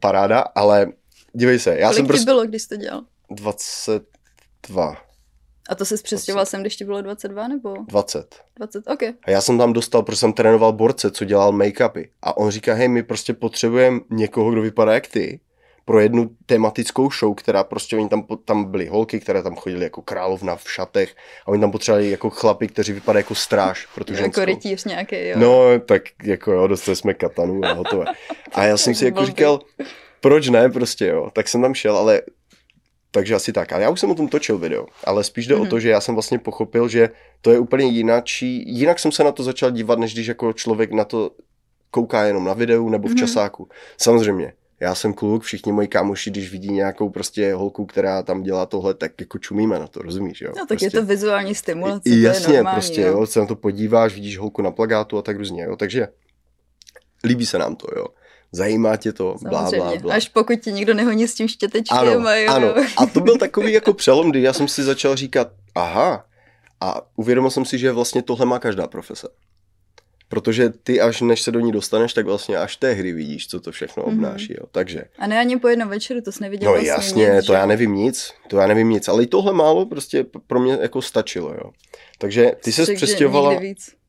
paráda, 0.00 0.40
ale 0.40 0.86
dívej 1.32 1.58
se, 1.58 1.78
já 1.78 1.86
Kolik 1.86 1.96
jsem 1.96 2.06
prostě... 2.06 2.24
bylo, 2.24 2.44
když 2.46 2.62
jsi 2.62 2.68
to 2.68 2.76
dělal? 2.76 3.02
22. 3.30 5.05
A 5.68 5.74
to 5.74 5.84
jsi 5.84 6.02
přestěhoval 6.02 6.46
sem, 6.46 6.60
když 6.60 6.76
ti 6.76 6.84
bylo 6.84 7.02
22 7.02 7.48
nebo? 7.48 7.74
20. 7.88 8.36
20, 8.56 8.88
ok. 8.88 9.02
A 9.02 9.30
já 9.30 9.40
jsem 9.40 9.58
tam 9.58 9.72
dostal, 9.72 10.02
protože 10.02 10.18
jsem 10.18 10.32
trénoval 10.32 10.72
borce, 10.72 11.10
co 11.10 11.24
dělal 11.24 11.52
make-upy. 11.52 12.08
A 12.22 12.36
on 12.36 12.50
říká, 12.50 12.74
hej, 12.74 12.88
my 12.88 13.02
prostě 13.02 13.34
potřebujeme 13.34 14.00
někoho, 14.10 14.50
kdo 14.50 14.62
vypadá 14.62 14.94
jak 14.94 15.06
ty, 15.06 15.40
pro 15.86 16.00
jednu 16.00 16.30
tematickou 16.46 17.10
show, 17.10 17.34
která 17.34 17.64
prostě 17.64 17.96
oni 17.96 18.08
tam, 18.08 18.26
tam 18.44 18.64
byly 18.64 18.86
holky, 18.86 19.20
které 19.20 19.42
tam 19.42 19.56
chodily 19.56 19.84
jako 19.84 20.02
královna 20.02 20.56
v 20.56 20.72
šatech 20.72 21.14
a 21.46 21.48
oni 21.48 21.60
tam 21.60 21.70
potřebovali 21.70 22.10
jako 22.10 22.30
chlapy, 22.30 22.68
kteří 22.68 22.92
vypadají 22.92 23.20
jako 23.20 23.34
stráž. 23.34 23.86
Protože 23.94 24.22
jako 24.22 24.44
rytíř 24.44 24.84
nějaký, 24.84 25.28
jo. 25.28 25.38
No, 25.38 25.80
tak 25.80 26.02
jako 26.22 26.52
jo, 26.52 26.66
dostali 26.66 26.96
jsme 26.96 27.14
katanu 27.14 27.64
a 27.64 27.72
hotové. 27.72 28.04
A 28.52 28.64
já 28.64 28.76
jsem 28.76 28.94
si 28.94 29.04
jako 29.04 29.26
říkal, 29.26 29.60
proč 30.20 30.48
ne 30.48 30.68
prostě, 30.68 31.06
jo. 31.06 31.30
Tak 31.32 31.48
jsem 31.48 31.62
tam 31.62 31.74
šel, 31.74 31.96
ale 31.96 32.22
takže 33.16 33.34
asi 33.34 33.52
tak. 33.52 33.72
Ale 33.72 33.82
já 33.82 33.90
už 33.90 34.00
jsem 34.00 34.10
o 34.10 34.14
tom 34.14 34.28
točil 34.28 34.58
video, 34.58 34.86
ale 35.04 35.24
spíš 35.24 35.46
jde 35.46 35.54
mm-hmm. 35.54 35.62
o 35.62 35.66
to, 35.66 35.76
mhm. 35.76 35.80
že 35.80 35.88
já 35.88 36.00
jsem 36.00 36.14
vlastně 36.14 36.38
pochopil, 36.38 36.88
že 36.88 37.10
to 37.40 37.50
je 37.50 37.58
úplně 37.58 37.84
jinačí. 37.84 38.64
Jinak 38.66 38.98
jsem 38.98 39.12
se 39.12 39.24
na 39.24 39.32
to 39.32 39.42
začal 39.42 39.70
dívat, 39.70 39.98
než 39.98 40.14
když 40.14 40.26
jako 40.26 40.52
člověk 40.52 40.92
na 40.92 41.04
to 41.04 41.30
kouká 41.90 42.24
jenom 42.24 42.44
na 42.44 42.54
videu 42.54 42.88
nebo 42.88 43.08
v 43.08 43.10
mm-hmm. 43.10 43.18
časáku. 43.18 43.68
Samozřejmě, 43.96 44.52
já 44.80 44.94
jsem 44.94 45.14
kluk, 45.14 45.42
všichni 45.42 45.72
moji 45.72 45.88
kámoši, 45.88 46.30
když 46.30 46.52
vidí 46.52 46.72
nějakou 46.72 47.10
prostě 47.10 47.54
holku, 47.54 47.86
která 47.86 48.22
tam 48.22 48.42
dělá 48.42 48.66
tohle, 48.66 48.94
tak 48.94 49.12
jako 49.20 49.38
čumíme 49.38 49.78
na 49.78 49.86
to, 49.86 50.02
rozumíš, 50.02 50.40
jo? 50.40 50.48
No 50.48 50.66
tak 50.66 50.68
prostě, 50.68 50.86
je 50.86 50.90
to 50.90 51.04
vizuální 51.06 51.54
stimulace, 51.54 52.10
I, 52.10 52.22
jasně, 52.22 52.46
to 52.46 52.52
je 52.52 52.56
normální, 52.56 52.76
prostě, 52.76 53.00
jo. 53.00 53.08
jo, 53.08 53.26
se 53.26 53.40
na 53.40 53.46
to 53.46 53.56
podíváš, 53.56 54.14
vidíš 54.14 54.38
holku 54.38 54.62
na 54.62 54.70
plagátu 54.70 55.18
a 55.18 55.22
tak 55.22 55.36
různě, 55.36 55.62
jo, 55.62 55.76
takže 55.76 56.08
líbí 57.24 57.46
se 57.46 57.58
nám 57.58 57.76
to, 57.76 57.86
jo. 57.96 58.06
Zajímá 58.56 58.96
tě 58.96 59.12
to, 59.12 59.36
blá, 59.42 59.70
blá, 59.70 59.96
blá. 59.96 60.14
Až 60.14 60.28
pokud 60.28 60.60
ti 60.60 60.72
někdo 60.72 60.94
nehoní 60.94 61.28
s 61.28 61.34
tím 61.34 61.48
štětečkem. 61.48 61.98
Ano, 61.98 62.28
a 62.28 62.36
jo. 62.36 62.52
ano. 62.52 62.74
A 62.96 63.06
to 63.06 63.20
byl 63.20 63.38
takový 63.46 63.72
jako 63.72 63.92
přelom, 63.92 64.30
kdy 64.30 64.42
já 64.42 64.52
jsem 64.52 64.68
si 64.68 64.82
začal 64.82 65.16
říkat, 65.16 65.48
aha, 65.74 66.24
a 66.80 67.00
uvědomil 67.16 67.50
jsem 67.50 67.64
si, 67.64 67.78
že 67.78 67.92
vlastně 67.92 68.22
tohle 68.22 68.46
má 68.46 68.58
každá 68.58 68.86
profese. 68.86 69.28
Protože 70.28 70.70
ty 70.70 71.00
až 71.00 71.20
než 71.20 71.42
se 71.42 71.52
do 71.52 71.60
ní 71.60 71.72
dostaneš, 71.72 72.14
tak 72.14 72.26
vlastně 72.26 72.56
až 72.56 72.76
té 72.76 72.92
hry 72.92 73.12
vidíš, 73.12 73.48
co 73.48 73.60
to 73.60 73.72
všechno 73.72 74.02
mhm. 74.06 74.12
obnáší. 74.12 74.54
Jo. 74.60 74.66
Takže. 74.72 75.04
A 75.18 75.26
ne 75.26 75.40
ani 75.40 75.58
po 75.58 75.68
jednom 75.68 75.88
večeru, 75.88 76.20
to 76.20 76.32
jsi 76.32 76.42
neviděl 76.42 76.66
No 76.66 76.72
vlastně 76.72 76.90
jasně, 76.90 77.34
nic, 77.36 77.46
to 77.46 77.52
že? 77.52 77.58
já 77.58 77.66
nevím 77.66 77.94
nic, 77.94 78.32
to 78.48 78.58
já 78.58 78.66
nevím 78.66 78.90
nic, 78.90 79.08
ale 79.08 79.22
i 79.22 79.26
tohle 79.26 79.52
málo 79.52 79.86
prostě 79.86 80.26
pro 80.46 80.60
mě 80.60 80.78
jako 80.80 81.02
stačilo. 81.02 81.52
Jo. 81.52 81.70
Takže 82.18 82.52
ty 82.64 82.72
se 82.72 82.94
přestěhovala 82.94 83.60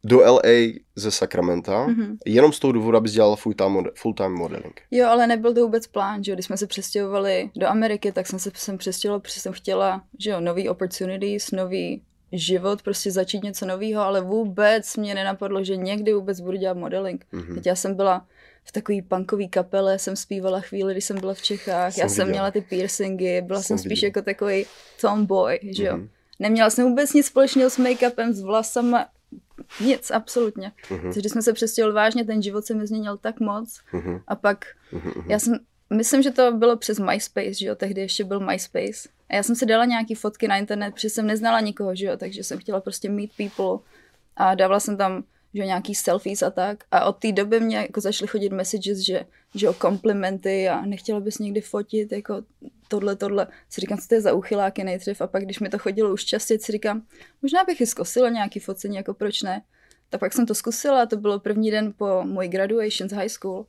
do 0.08 0.20
LA 0.20 0.74
ze 0.96 1.12
Sacramento, 1.12 1.72
mm-hmm. 1.72 2.18
jenom 2.26 2.54
z 2.54 2.60
toho 2.60 2.72
důvodu, 2.72 2.98
abys 2.98 3.12
dělala 3.12 3.36
full-time, 3.36 3.84
full-time 3.96 4.34
modeling. 4.34 4.82
Jo, 4.92 5.08
ale 5.08 5.28
nebyl 5.28 5.54
to 5.54 5.62
vůbec 5.62 5.88
plán, 5.88 6.24
že 6.24 6.32
jo, 6.32 6.36
když 6.36 6.46
jsme 6.46 6.58
se 6.58 6.68
přestěhovali 6.68 7.50
do 7.56 7.68
Ameriky, 7.68 8.12
tak 8.12 8.28
jsem 8.28 8.40
se 8.40 8.52
sem 8.56 8.78
přestěhovala, 8.78 9.20
protože 9.20 9.40
jsem 9.40 9.54
chtěla, 9.54 10.04
že 10.20 10.30
jo, 10.30 10.40
nový 10.40 10.70
opportunities, 10.70 11.52
nový 11.52 12.02
život, 12.32 12.82
prostě 12.82 13.12
začít 13.12 13.44
něco 13.44 13.66
nového, 13.66 14.02
ale 14.02 14.22
vůbec 14.22 14.98
mě 14.98 15.16
nenapadlo, 15.16 15.64
že 15.64 15.76
někdy 15.76 16.14
vůbec 16.14 16.40
budu 16.40 16.58
dělat 16.58 16.78
modeling. 16.78 17.26
Mm-hmm. 17.34 17.56
Teď 17.56 17.66
já 17.66 17.76
jsem 17.76 17.96
byla 17.96 18.26
v 18.64 18.72
takový 18.72 19.02
punkový 19.02 19.50
kapele, 19.50 20.00
jsem 20.00 20.16
zpívala 20.16 20.62
chvíli, 20.62 20.94
když 20.94 21.06
jsem 21.06 21.20
byla 21.20 21.34
v 21.34 21.42
Čechách, 21.42 21.94
jsem 21.94 22.02
já 22.02 22.10
jsem 22.10 22.26
viděl. 22.26 22.34
měla 22.34 22.52
ty 22.52 22.62
piercingy, 22.62 23.42
byla 23.42 23.62
jsem, 23.62 23.78
jsem 23.78 23.78
spíš 23.78 24.02
viděl. 24.02 24.08
jako 24.08 24.22
takový 24.22 24.66
tomboy, 25.02 25.60
že 25.64 25.84
jo. 25.84 25.98
Mm-hmm. 25.98 26.10
Neměla 26.40 26.70
jsem 26.70 26.90
vůbec 26.90 27.14
nic 27.14 27.26
společného 27.26 27.70
s 27.70 27.78
make-upem, 27.78 28.34
s 28.34 28.42
vlasama, 28.42 29.06
nic, 29.80 30.12
absolutně. 30.12 30.72
Mm-hmm. 30.90 31.02
Takže 31.02 31.20
když 31.20 31.32
jsme 31.32 31.42
se 31.42 31.54
přestěhovali 31.54 31.96
vážně, 31.96 32.26
ten 32.26 32.42
život 32.42 32.66
se 32.66 32.74
mi 32.74 32.88
změnil 32.88 33.18
tak 33.18 33.40
moc. 33.40 33.82
Mm-hmm. 33.94 34.22
A 34.28 34.36
pak, 34.36 34.66
mm-hmm. 34.94 35.24
já 35.28 35.40
jsem, 35.40 35.60
myslím, 35.90 36.22
že 36.22 36.32
to 36.32 36.52
bylo 36.52 36.78
přes 36.78 37.00
MySpace, 37.00 37.54
že 37.54 37.68
jo, 37.68 37.76
tehdy 37.76 38.02
ještě 38.02 38.24
byl 38.24 38.40
MySpace. 38.40 39.10
A 39.30 39.36
já 39.36 39.44
jsem 39.44 39.56
si 39.56 39.66
dala 39.66 39.86
nějaký 39.86 40.16
fotky 40.16 40.48
na 40.48 40.58
internet, 40.58 40.94
protože 40.94 41.10
jsem 41.10 41.28
neznala 41.28 41.60
nikoho, 41.60 41.96
že 41.96 42.06
jo, 42.06 42.18
takže 42.18 42.44
jsem 42.44 42.60
chtěla 42.60 42.82
prostě 42.82 43.10
meet 43.10 43.32
people 43.38 43.86
a 44.36 44.56
dávala 44.56 44.80
jsem 44.80 44.98
tam 44.98 45.24
že 45.58 45.66
nějaký 45.66 45.96
selfies 45.96 46.44
a 46.44 46.50
tak. 46.50 46.84
A 46.92 47.06
od 47.06 47.18
té 47.18 47.32
doby 47.32 47.60
mě 47.60 47.78
jako 47.78 48.02
začaly 48.02 48.28
chodit 48.28 48.52
messages, 48.52 48.98
že, 48.98 49.26
že 49.56 49.70
o 49.70 49.74
komplimenty 49.74 50.70
a 50.70 50.82
nechtěla 50.86 51.20
bys 51.20 51.38
někdy 51.38 51.62
fotit, 51.62 52.12
jako 52.12 52.44
tohle, 52.88 53.16
tohle. 53.16 53.48
Si 53.70 53.82
říkám, 53.82 53.98
co 53.98 54.08
to 54.08 54.16
je 54.16 54.22
za 54.22 54.34
uchyláky 54.34 54.84
nejdřív. 54.84 55.22
A 55.22 55.28
pak, 55.28 55.44
když 55.44 55.60
mi 55.60 55.70
to 55.70 55.78
chodilo 55.78 56.14
už 56.14 56.26
častěji, 56.26 56.60
si 56.60 56.72
říkám, 56.72 57.02
možná 57.42 57.64
bych 57.64 57.82
i 57.82 57.86
zkusila 57.86 58.30
nějaký 58.30 58.60
focení, 58.60 58.96
jako 58.96 59.14
proč 59.14 59.42
ne. 59.42 59.62
Tak 60.10 60.20
pak 60.20 60.34
jsem 60.34 60.46
to 60.46 60.56
zkusila 60.56 61.02
a 61.02 61.06
to 61.06 61.18
bylo 61.18 61.40
první 61.40 61.72
den 61.72 61.94
po 61.98 62.24
můj 62.24 62.48
graduation 62.48 63.10
z 63.10 63.14
high 63.14 63.30
school. 63.30 63.66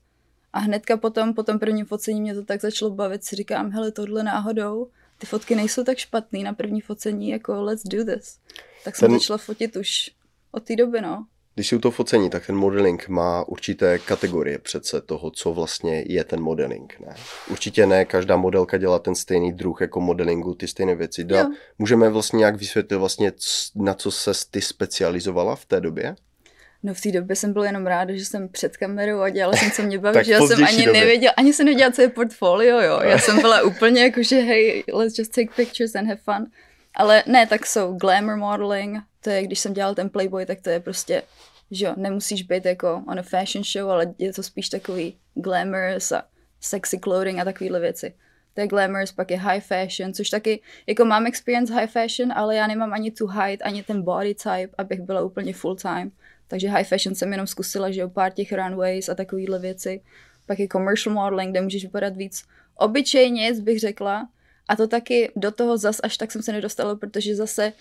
A 0.52 0.58
hnedka 0.58 0.96
potom, 0.96 1.34
po 1.34 1.42
tom 1.42 1.58
prvním 1.58 1.86
focení 1.86 2.20
mě 2.20 2.34
to 2.34 2.44
tak 2.44 2.60
začalo 2.60 2.90
bavit, 2.90 3.24
si 3.24 3.36
říkám, 3.36 3.70
hele, 3.70 3.92
tohle 3.92 4.22
náhodou 4.22 4.88
ty 5.18 5.26
fotky 5.26 5.54
nejsou 5.54 5.84
tak 5.84 5.98
špatný 5.98 6.42
na 6.42 6.52
první 6.52 6.80
focení, 6.80 7.28
jako 7.28 7.62
let's 7.62 7.82
do 7.82 8.04
this. 8.04 8.38
Tak 8.84 8.96
jsem 8.96 9.08
ten... 9.08 9.18
začala 9.18 9.38
fotit 9.38 9.76
už 9.76 10.10
od 10.52 10.62
té 10.62 10.76
doby, 10.76 11.00
no. 11.00 11.26
Když 11.58 11.68
si 11.68 11.76
u 11.76 11.78
toho 11.78 11.92
focení, 11.92 12.30
tak 12.30 12.46
ten 12.46 12.56
modeling 12.56 13.08
má 13.08 13.48
určité 13.48 13.98
kategorie 13.98 14.58
přece 14.58 15.00
toho, 15.00 15.30
co 15.30 15.52
vlastně 15.52 16.04
je 16.06 16.24
ten 16.24 16.40
modeling. 16.40 17.00
Ne? 17.00 17.14
Určitě 17.50 17.86
ne 17.86 18.04
každá 18.04 18.36
modelka 18.36 18.78
dělá 18.78 18.98
ten 18.98 19.14
stejný 19.14 19.52
druh 19.52 19.80
jako 19.80 20.00
modelingu, 20.00 20.54
ty 20.54 20.68
stejné 20.68 20.94
věci. 20.94 21.24
Da, 21.24 21.46
můžeme 21.78 22.08
vlastně 22.08 22.36
nějak 22.36 22.56
vysvětlit 22.56 22.96
vlastně, 22.96 23.32
na 23.74 23.94
co 23.94 24.10
se 24.10 24.30
ty 24.50 24.60
specializovala 24.60 25.56
v 25.56 25.64
té 25.64 25.80
době? 25.80 26.16
No 26.82 26.94
v 26.94 27.00
té 27.00 27.12
době 27.12 27.36
jsem 27.36 27.52
byl 27.52 27.64
jenom 27.64 27.86
ráda, 27.86 28.14
že 28.14 28.24
jsem 28.24 28.48
před 28.48 28.76
kamerou 28.76 29.20
a 29.20 29.28
dělala 29.28 29.56
jsem, 29.56 29.70
co 29.70 29.82
mě 29.82 29.98
baví, 29.98 30.18
že 30.24 30.32
já 30.32 30.40
jsem 30.40 30.64
ani 30.64 30.84
době. 30.84 31.00
nevěděla, 31.00 31.32
ani 31.36 31.52
jsem 31.52 31.66
nevěděla, 31.66 31.90
co 31.90 32.02
je 32.02 32.08
portfolio, 32.08 32.80
jo. 32.80 33.00
Já 33.02 33.18
jsem 33.18 33.40
byla 33.40 33.62
úplně 33.62 34.02
jako, 34.02 34.22
že 34.22 34.36
hej, 34.36 34.84
let's 34.92 35.18
just 35.18 35.32
take 35.34 35.48
pictures 35.56 35.94
and 35.94 36.06
have 36.06 36.20
fun. 36.24 36.46
Ale 36.94 37.22
ne, 37.26 37.46
tak 37.46 37.66
jsou 37.66 37.92
glamour 37.92 38.36
modeling, 38.36 38.98
to 39.20 39.30
je, 39.30 39.42
když 39.42 39.60
jsem 39.60 39.72
dělal 39.72 39.94
ten 39.94 40.10
Playboy, 40.10 40.46
tak 40.46 40.60
to 40.60 40.70
je 40.70 40.80
prostě, 40.80 41.22
že 41.70 41.86
jo, 41.86 41.94
nemusíš 41.96 42.42
být 42.42 42.64
jako 42.64 43.04
on 43.08 43.18
a 43.18 43.22
fashion 43.22 43.64
show, 43.64 43.90
ale 43.90 44.14
je 44.18 44.32
to 44.32 44.42
spíš 44.42 44.68
takový 44.68 45.16
glamorous 45.34 46.12
a 46.12 46.24
sexy 46.60 46.98
clothing 46.98 47.38
a 47.38 47.44
takovéhle 47.44 47.80
věci. 47.80 48.14
To 48.54 48.60
je 48.60 48.66
glamorous, 48.68 49.12
pak 49.12 49.30
je 49.30 49.38
high 49.38 49.60
fashion, 49.60 50.14
což 50.14 50.30
taky, 50.30 50.60
jako 50.86 51.04
mám 51.04 51.26
experience 51.26 51.74
high 51.74 51.86
fashion, 51.86 52.32
ale 52.32 52.56
já 52.56 52.66
nemám 52.66 52.92
ani 52.92 53.10
tu 53.10 53.26
height, 53.26 53.62
ani 53.62 53.82
ten 53.82 54.02
body 54.02 54.34
type, 54.34 54.74
abych 54.78 55.00
byla 55.00 55.22
úplně 55.22 55.54
full 55.54 55.76
time. 55.76 56.10
Takže 56.48 56.68
high 56.68 56.84
fashion 56.84 57.14
jsem 57.14 57.32
jenom 57.32 57.46
zkusila, 57.46 57.90
že 57.90 58.00
jo, 58.00 58.08
pár 58.08 58.32
těch 58.32 58.52
runways 58.52 59.08
a 59.08 59.14
takovéhle 59.14 59.58
věci. 59.58 60.02
Pak 60.46 60.58
je 60.58 60.68
commercial 60.68 61.14
modeling, 61.14 61.50
kde 61.50 61.60
můžeš 61.60 61.82
vypadat 61.82 62.16
víc 62.16 62.44
obyčejně, 62.76 63.52
bych 63.52 63.80
řekla. 63.80 64.28
A 64.68 64.76
to 64.76 64.88
taky 64.88 65.32
do 65.36 65.50
toho 65.50 65.78
zas 65.78 66.00
až 66.02 66.16
tak 66.16 66.32
jsem 66.32 66.42
se 66.42 66.52
nedostala, 66.52 66.96
protože 66.96 67.36
zase 67.36 67.72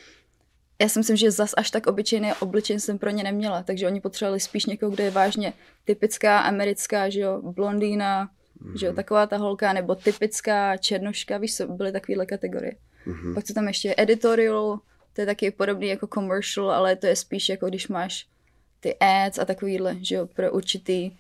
já 0.82 0.90
si 0.90 1.00
myslím, 1.00 1.18
že 1.18 1.32
zas 1.32 1.54
až 1.58 1.72
tak 1.72 1.88
obyčejný 1.88 2.34
obličej 2.40 2.80
jsem 2.80 3.00
pro 3.00 3.10
ně 3.10 3.24
neměla, 3.24 3.64
takže 3.64 3.88
oni 3.88 4.02
potřebovali 4.02 4.40
spíš 4.40 4.66
někoho, 4.66 4.92
kdo 4.92 5.04
je 5.04 5.12
vážně 5.12 5.54
typická 5.86 6.40
americká, 6.40 7.10
že 7.10 7.20
jo, 7.20 7.42
blondýna, 7.42 8.30
mm-hmm. 8.62 8.80
že 8.80 8.86
jo, 8.86 8.92
mhm. 8.92 8.96
taková 8.96 9.28
ta 9.28 9.38
holka, 9.38 9.74
nebo 9.74 9.96
typická 9.96 10.78
černoška, 10.78 11.38
víš, 11.38 11.56
co 11.56 11.68
byly 11.68 11.92
takovéhle 11.92 12.26
kategorie. 12.26 12.74
Mm-hmm. 13.08 13.34
Pak 13.34 13.44
co 13.44 13.54
tam 13.54 13.68
ještě 13.68 13.96
editorial, 13.98 14.80
to 15.14 15.22
je 15.22 15.26
taky 15.26 15.52
podobný 15.52 15.88
jako 15.88 16.08
commercial, 16.08 16.72
ale 16.72 16.96
to 16.96 17.08
je 17.08 17.16
spíš 17.16 17.50
jako 17.50 17.68
když 17.68 17.88
máš 17.88 18.28
ty 18.80 18.96
ads 19.00 19.40
a 19.40 19.46
takovýhle, 19.46 19.96
že 20.02 20.16
jo, 20.16 20.26
pro 20.26 20.52
určitý 20.52 21.12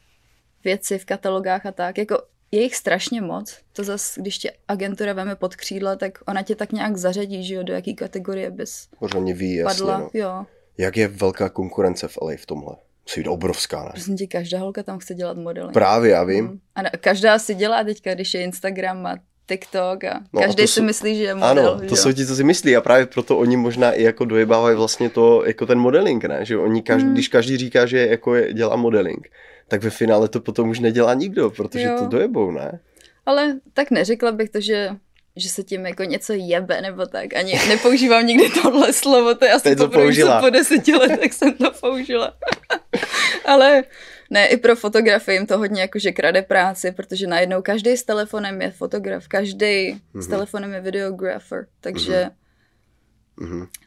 věci 0.64 1.00
v 1.00 1.06
katalogách 1.06 1.66
a 1.66 1.72
tak. 1.72 1.98
Jako 1.98 2.22
je 2.51 2.62
jich 2.62 2.75
strašně 2.75 3.22
moc. 3.22 3.58
To 3.74 3.84
zase, 3.84 4.22
když 4.22 4.38
tě 4.38 4.51
agentura 4.68 5.13
veme 5.13 5.36
pod 5.36 5.56
křídla, 5.56 5.96
tak 5.96 6.20
ona 6.27 6.42
tě 6.42 6.56
tak 6.56 6.72
nějak 6.72 6.98
zařadí, 6.98 7.44
že 7.44 7.56
jo, 7.56 7.63
do 7.63 7.74
jaký 7.74 7.96
kategorie 7.96 8.51
bys 8.51 8.88
Možná 9.01 9.20
ví, 9.20 9.56
jasně, 9.56 9.80
padla. 9.80 10.00
No. 10.00 10.10
Jo. 10.13 10.46
Jak 10.77 10.98
je 10.98 11.08
velká 11.08 11.50
konkurence 11.50 12.08
v 12.08 12.18
LA 12.22 12.34
v 12.38 12.46
tomhle? 12.46 12.75
Musí 13.06 13.20
být 13.20 13.30
obrovská, 13.30 13.84
ne? 13.84 13.89
Prostě 13.92 14.13
ti 14.13 14.27
každá 14.27 14.60
holka 14.60 14.84
tam 14.84 15.00
chce 15.00 15.13
dělat 15.13 15.38
modely. 15.38 15.74
Právě, 15.74 16.12
já 16.12 16.24
vím. 16.24 16.46
Mm. 16.46 16.60
A 16.75 16.98
každá 16.98 17.39
si 17.39 17.56
dělá 17.56 17.84
teďka, 17.84 18.13
když 18.13 18.34
je 18.34 18.44
Instagram 18.44 19.06
a 19.06 19.16
TikTok 19.48 20.04
a 20.04 20.24
no 20.34 20.42
každý 20.42 20.63
a 20.63 20.68
si 20.68 20.82
myslí, 20.82 21.18
že 21.18 21.24
je 21.24 21.36
model. 21.36 21.70
Ano, 21.72 21.80
to 21.80 21.96
že? 21.96 22.01
jsou 22.01 22.12
ti, 22.12 22.25
co 22.25 22.36
si 22.36 22.44
myslí 22.44 22.75
a 22.75 22.82
právě 22.82 23.06
proto 23.06 23.38
oni 23.38 23.58
možná 23.58 23.92
i 23.92 24.04
jako 24.04 24.25
dojebávají 24.25 24.75
vlastně 24.75 25.10
to, 25.10 25.46
jako 25.46 25.66
ten 25.66 25.80
modeling, 25.80 26.24
ne? 26.24 26.46
Že 26.46 26.58
oni 26.58 26.82
každý, 26.82 27.08
mm. 27.08 27.13
když 27.13 27.27
každý 27.27 27.58
říká, 27.58 27.86
že 27.86 28.08
jako 28.08 28.36
je, 28.36 28.54
dělá 28.54 28.75
modeling, 28.75 29.27
tak 29.68 29.84
ve 29.84 29.90
finále 29.90 30.28
to 30.28 30.40
potom 30.42 30.70
už 30.70 30.80
nedělá 30.80 31.14
nikdo, 31.14 31.50
protože 31.50 31.84
jo. 31.84 31.96
to 32.00 32.06
dojebou, 32.06 32.52
ne? 32.52 32.80
Ale 33.26 33.60
tak 33.74 33.92
neřekla 33.92 34.32
bych 34.32 34.50
to, 34.50 34.62
že 34.62 34.90
že 35.38 35.50
se 35.50 35.64
tím 35.64 35.86
jako 35.86 36.04
něco 36.04 36.34
jebe 36.34 36.82
nebo 36.82 37.06
tak. 37.06 37.36
Ani 37.36 37.54
nepoužívám 37.70 38.26
nikdy 38.26 38.50
tohle 38.62 38.94
slovo, 38.94 39.36
to 39.36 39.46
je 39.46 39.52
asi 39.52 39.76
to 39.76 39.90
použila. 39.90 40.42
po 40.42 40.50
deseti 40.50 40.96
letech 40.96 41.34
jsem 41.34 41.54
to 41.54 41.72
použila. 41.72 42.34
Ale 43.46 43.84
ne, 44.30 44.48
i 44.48 44.58
pro 44.58 44.76
fotografy 44.76 45.34
jim 45.34 45.46
to 45.46 45.58
hodně 45.58 45.82
jakože 45.82 46.12
krade 46.12 46.42
práci, 46.42 46.92
protože 46.92 47.28
najednou 47.28 47.62
každý 47.62 47.98
s 47.98 48.04
telefonem 48.04 48.62
je 48.62 48.72
fotograf, 48.72 49.28
každý 49.28 49.66
mm-hmm. 49.66 50.22
s 50.22 50.28
mhm. 50.28 50.30
telefonem 50.30 50.74
je 50.74 50.82
videographer, 50.82 51.66
takže 51.82 52.14
mm-hmm. 52.14 52.47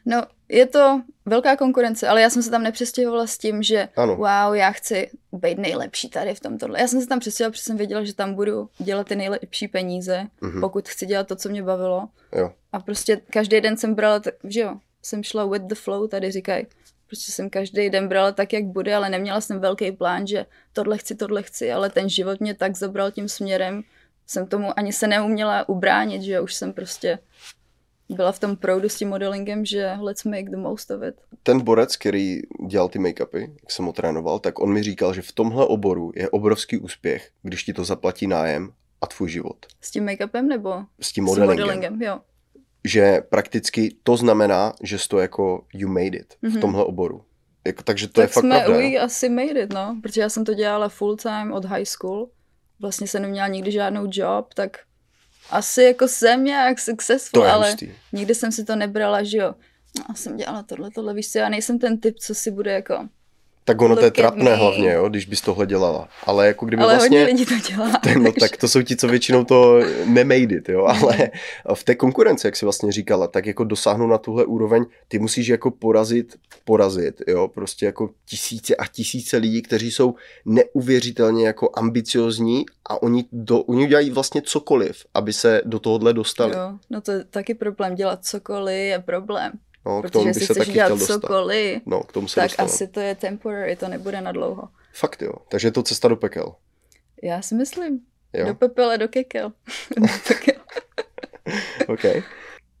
No, 0.05 0.23
je 0.49 0.65
to 0.65 1.01
velká 1.25 1.55
konkurence, 1.55 2.07
ale 2.07 2.21
já 2.21 2.29
jsem 2.29 2.43
se 2.43 2.51
tam 2.51 2.63
nepřestěhovala 2.63 3.27
s 3.27 3.37
tím, 3.37 3.63
že 3.63 3.89
ano. 3.95 4.15
wow, 4.15 4.53
já 4.53 4.71
chci 4.71 5.09
být 5.31 5.57
nejlepší 5.57 6.09
tady 6.09 6.35
v 6.35 6.39
tom 6.39 6.57
tohle. 6.57 6.81
Já 6.81 6.87
jsem 6.87 7.01
se 7.01 7.07
tam 7.07 7.19
přestěhovala, 7.19 7.51
protože 7.51 7.63
jsem 7.63 7.77
věděla, 7.77 8.03
že 8.03 8.15
tam 8.15 8.33
budu 8.33 8.69
dělat 8.79 9.07
ty 9.07 9.15
nejlepší 9.15 9.67
peníze, 9.67 10.27
mm-hmm. 10.41 10.59
pokud 10.59 10.89
chci 10.89 11.05
dělat 11.05 11.27
to, 11.27 11.35
co 11.35 11.49
mě 11.49 11.63
bavilo. 11.63 12.07
Jo. 12.35 12.51
A 12.71 12.79
prostě 12.79 13.21
každý 13.29 13.61
den 13.61 13.77
jsem 13.77 13.95
brala, 13.95 14.21
že 14.43 14.59
jo, 14.59 14.75
jsem 15.01 15.23
šla 15.23 15.45
with 15.45 15.63
the 15.63 15.75
flow, 15.75 16.07
tady 16.07 16.31
říkají. 16.31 16.67
Prostě 17.07 17.31
jsem 17.31 17.49
každý 17.49 17.89
den 17.89 18.07
brala 18.07 18.31
tak, 18.31 18.53
jak 18.53 18.65
bude, 18.65 18.95
ale 18.95 19.09
neměla 19.09 19.41
jsem 19.41 19.59
velký 19.59 19.91
plán, 19.91 20.27
že 20.27 20.45
tohle 20.73 20.97
chci, 20.97 21.15
tohle 21.15 21.43
chci, 21.43 21.71
ale 21.71 21.89
ten 21.89 22.09
život 22.09 22.39
mě 22.39 22.53
tak 22.53 22.75
zabral 22.75 23.11
tím 23.11 23.29
směrem, 23.29 23.83
jsem 24.27 24.47
tomu 24.47 24.79
ani 24.79 24.93
se 24.93 25.07
neuměla 25.07 25.69
ubránit, 25.69 26.21
že 26.21 26.41
už 26.41 26.53
jsem 26.53 26.73
prostě 26.73 27.19
byla 28.11 28.31
v 28.31 28.39
tom 28.39 28.55
proudu 28.55 28.89
s 28.89 28.95
tím 28.95 29.09
modelingem, 29.09 29.65
že 29.65 29.97
let's 29.99 30.23
make 30.23 30.49
the 30.49 30.57
most 30.57 30.91
of 30.91 31.03
it. 31.03 31.15
Ten 31.43 31.61
borec, 31.61 31.95
který 31.95 32.39
dělal 32.67 32.89
ty 32.89 32.99
make-upy, 32.99 33.39
jak 33.61 33.71
jsem 33.71 33.85
ho 33.85 33.93
trénoval, 33.93 34.39
tak 34.39 34.59
on 34.59 34.73
mi 34.73 34.83
říkal, 34.83 35.13
že 35.13 35.21
v 35.21 35.31
tomhle 35.31 35.65
oboru 35.65 36.11
je 36.15 36.29
obrovský 36.29 36.77
úspěch, 36.77 37.29
když 37.43 37.63
ti 37.63 37.73
to 37.73 37.85
zaplatí 37.85 38.27
nájem 38.27 38.73
a 39.01 39.07
tvůj 39.07 39.29
život. 39.29 39.65
S 39.81 39.91
tím 39.91 40.05
make-upem 40.05 40.47
nebo? 40.47 40.73
S 41.01 41.11
tím 41.11 41.23
modelingem. 41.23 41.55
S 41.55 41.57
tím 41.57 41.65
modelingem 41.65 42.01
jo. 42.01 42.19
Že 42.83 43.21
prakticky 43.29 43.95
to 44.03 44.17
znamená, 44.17 44.73
že 44.83 44.99
jsi 44.99 45.07
to 45.07 45.19
jako 45.19 45.65
you 45.73 45.87
made 45.89 46.05
it 46.17 46.33
mm-hmm. 46.33 46.49
v 46.49 46.51
mhm. 46.51 46.61
tomhle 46.61 46.83
oboru. 46.85 47.23
Jako, 47.67 47.83
takže 47.83 48.07
to 48.07 48.13
tak 48.13 48.23
je 48.23 48.27
fakt 48.27 48.43
jsme 48.43 48.59
pravda. 48.59 48.77
we 48.77 48.97
asi 48.97 49.29
made 49.29 49.61
it, 49.61 49.73
no. 49.73 49.99
Protože 50.03 50.21
já 50.21 50.29
jsem 50.29 50.45
to 50.45 50.53
dělala 50.53 50.89
full 50.89 51.17
time 51.17 51.51
od 51.51 51.65
high 51.65 51.85
school. 51.85 52.29
Vlastně 52.79 53.07
jsem 53.07 53.21
neměla 53.21 53.47
nikdy 53.47 53.71
žádnou 53.71 54.07
job, 54.11 54.53
tak 54.53 54.77
asi 55.51 55.83
jako 55.83 56.07
jsem 56.07 56.43
nějak 56.43 56.79
successful, 56.79 57.47
ale 57.47 57.69
hustý. 57.69 57.91
nikdy 58.13 58.35
jsem 58.35 58.51
si 58.51 58.65
to 58.65 58.75
nebrala, 58.75 59.23
že 59.23 59.37
jo. 59.37 59.55
No, 59.99 60.15
jsem 60.15 60.37
dělala 60.37 60.63
tohle, 60.63 60.91
tohle, 60.91 61.13
víš 61.13 61.31
co, 61.31 61.39
já 61.39 61.49
nejsem 61.49 61.79
ten 61.79 61.97
typ, 61.99 62.19
co 62.19 62.35
si 62.35 62.51
bude 62.51 62.71
jako 62.71 63.07
tak 63.65 63.81
ono 63.81 63.95
to 63.95 64.05
je 64.05 64.11
trapné 64.11 64.55
hlavně, 64.55 64.91
jo, 64.91 65.09
když 65.09 65.25
bys 65.25 65.41
tohle 65.41 65.65
dělala. 65.65 66.09
Ale 66.23 66.47
jako 66.47 66.65
kdyby 66.65 66.83
ale 66.83 66.93
vlastně... 66.93 67.19
hodně 67.19 67.33
lidí 67.33 67.45
to 67.45 67.69
dělá. 67.69 67.91
Ten, 68.03 68.23
no, 68.23 68.31
tak 68.31 68.57
to 68.57 68.67
jsou 68.67 68.81
ti, 68.81 68.95
co 68.95 69.07
většinou 69.07 69.43
to 69.43 69.79
nemade 70.05 70.55
it, 70.55 70.69
jo. 70.69 70.85
Ale 70.85 71.31
v 71.73 71.83
té 71.83 71.95
konkurenci, 71.95 72.47
jak 72.47 72.55
jsi 72.55 72.65
vlastně 72.65 72.91
říkala, 72.91 73.27
tak 73.27 73.45
jako 73.45 73.63
dosáhnout 73.63 74.07
na 74.07 74.17
tuhle 74.17 74.45
úroveň, 74.45 74.85
ty 75.07 75.19
musíš 75.19 75.47
jako 75.47 75.71
porazit, 75.71 76.35
porazit, 76.65 77.21
jo. 77.27 77.47
Prostě 77.47 77.85
jako 77.85 78.09
tisíce 78.25 78.75
a 78.75 78.87
tisíce 78.87 79.37
lidí, 79.37 79.61
kteří 79.61 79.91
jsou 79.91 80.15
neuvěřitelně 80.45 81.47
jako 81.47 81.69
ambiciozní 81.73 82.65
a 82.89 83.03
oni, 83.03 83.25
do, 83.31 83.59
oni 83.59 83.87
dělají 83.87 84.09
vlastně 84.09 84.41
cokoliv, 84.41 85.05
aby 85.13 85.33
se 85.33 85.61
do 85.65 85.79
tohohle 85.79 86.13
dostali. 86.13 86.55
Jo, 86.55 86.73
no 86.89 87.01
to 87.01 87.11
je 87.11 87.23
taky 87.23 87.53
problém. 87.53 87.95
Dělat 87.95 88.25
cokoliv 88.25 88.75
je 88.75 88.99
problém. 88.99 89.51
No, 89.85 90.01
k 90.01 90.11
tomu 90.11 90.25
by 90.25 90.33
se 90.33 90.55
taky 90.55 90.71
chtěl 90.71 90.89
dostat. 90.89 91.21
Cokoliv, 91.21 91.81
no, 91.85 92.03
k 92.03 92.11
tomu 92.11 92.27
se 92.27 92.35
tak 92.35 92.43
dostane. 92.43 92.65
asi 92.65 92.87
to 92.87 92.99
je 92.99 93.15
temporary, 93.15 93.75
to 93.75 93.87
nebude 93.87 94.21
na 94.21 94.31
dlouho. 94.31 94.69
Fakt 94.93 95.21
jo, 95.21 95.31
takže 95.49 95.67
je 95.67 95.71
to 95.71 95.83
cesta 95.83 96.07
do 96.07 96.15
pekel. 96.15 96.55
Já 97.23 97.41
si 97.41 97.55
myslím. 97.55 97.99
Jo. 98.33 98.45
Do 98.45 98.55
pepele, 98.55 98.97
do 98.97 99.07
kekel. 99.07 99.49
do 99.97 100.07
pekel. 100.27 100.61
OK. 101.87 102.23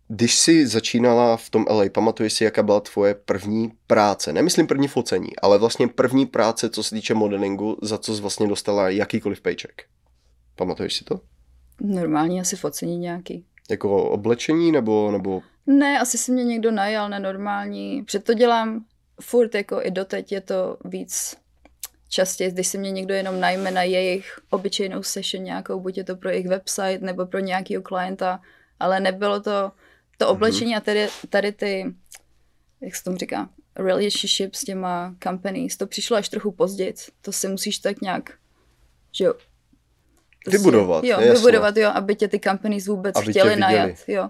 Když 0.07 0.35
jsi 0.35 0.67
začínala 0.67 1.37
v 1.37 1.49
tom 1.49 1.65
LA, 1.69 1.83
pamatuješ 1.91 2.33
si, 2.33 2.43
jaká 2.43 2.63
byla 2.63 2.79
tvoje 2.79 3.13
první 3.15 3.71
práce? 3.87 4.33
Nemyslím 4.33 4.67
první 4.67 4.87
focení, 4.87 5.29
ale 5.41 5.57
vlastně 5.57 5.87
první 5.87 6.25
práce, 6.25 6.69
co 6.69 6.83
se 6.83 6.95
týče 6.95 7.13
modelingu, 7.13 7.77
za 7.81 7.97
co 7.97 8.15
jsi 8.15 8.21
vlastně 8.21 8.47
dostala 8.47 8.89
jakýkoliv 8.89 9.41
paycheck. 9.41 9.81
Pamatuješ 10.55 10.93
si 10.93 11.03
to? 11.03 11.19
Normální 11.81 12.41
asi 12.41 12.55
focení 12.55 12.97
nějaký. 12.97 13.45
Jako 13.69 14.09
oblečení 14.09 14.71
nebo, 14.71 15.11
nebo 15.11 15.41
ne, 15.79 15.99
asi 15.99 16.17
si 16.17 16.31
mě 16.31 16.43
někdo 16.43 16.71
najal 16.71 17.09
nenormální. 17.09 18.03
Před 18.03 18.23
to 18.23 18.33
dělám 18.33 18.85
furt, 19.21 19.55
jako 19.55 19.81
i 19.83 19.91
doteď 19.91 20.31
je 20.31 20.41
to 20.41 20.77
víc 20.85 21.37
častěji, 22.09 22.51
když 22.51 22.67
si 22.67 22.77
mě 22.77 22.91
někdo 22.91 23.13
jenom 23.13 23.39
najme 23.39 23.71
na 23.71 23.83
jejich 23.83 24.39
obyčejnou 24.49 25.03
session 25.03 25.43
nějakou, 25.43 25.79
buď 25.79 25.97
je 25.97 26.03
to 26.03 26.15
pro 26.15 26.29
jejich 26.29 26.47
website 26.47 27.01
nebo 27.01 27.25
pro 27.25 27.39
nějakého 27.39 27.83
klienta, 27.83 28.41
ale 28.79 28.99
nebylo 28.99 29.39
to 29.39 29.71
to 30.21 30.25
mhm. 30.25 30.35
oblečení 30.35 30.73
mm-hmm. 30.73 30.77
a 30.77 30.81
tady, 30.81 31.07
tady 31.29 31.51
ty, 31.51 31.85
jak 32.81 32.95
se 32.95 33.03
tomu 33.03 33.17
říká, 33.17 33.49
relationship 33.75 34.55
s 34.55 34.61
těma 34.61 35.15
companies, 35.23 35.77
to 35.77 35.87
přišlo 35.87 36.17
až 36.17 36.29
trochu 36.29 36.51
později. 36.51 36.93
To 37.21 37.31
si 37.31 37.47
musíš 37.47 37.77
tak 37.77 38.01
nějak, 38.01 38.33
že 39.11 39.23
jo, 39.23 39.33
vybudovat. 40.47 41.03
Jo, 41.03 41.17
vybudovat, 41.33 41.77
jo, 41.77 41.89
aby 41.93 42.15
tě 42.15 42.27
ty 42.27 42.39
companies 42.39 42.87
vůbec 42.87 43.15
aby 43.15 43.31
chtěli 43.31 43.55
najat. 43.55 43.91
Jo. 44.07 44.29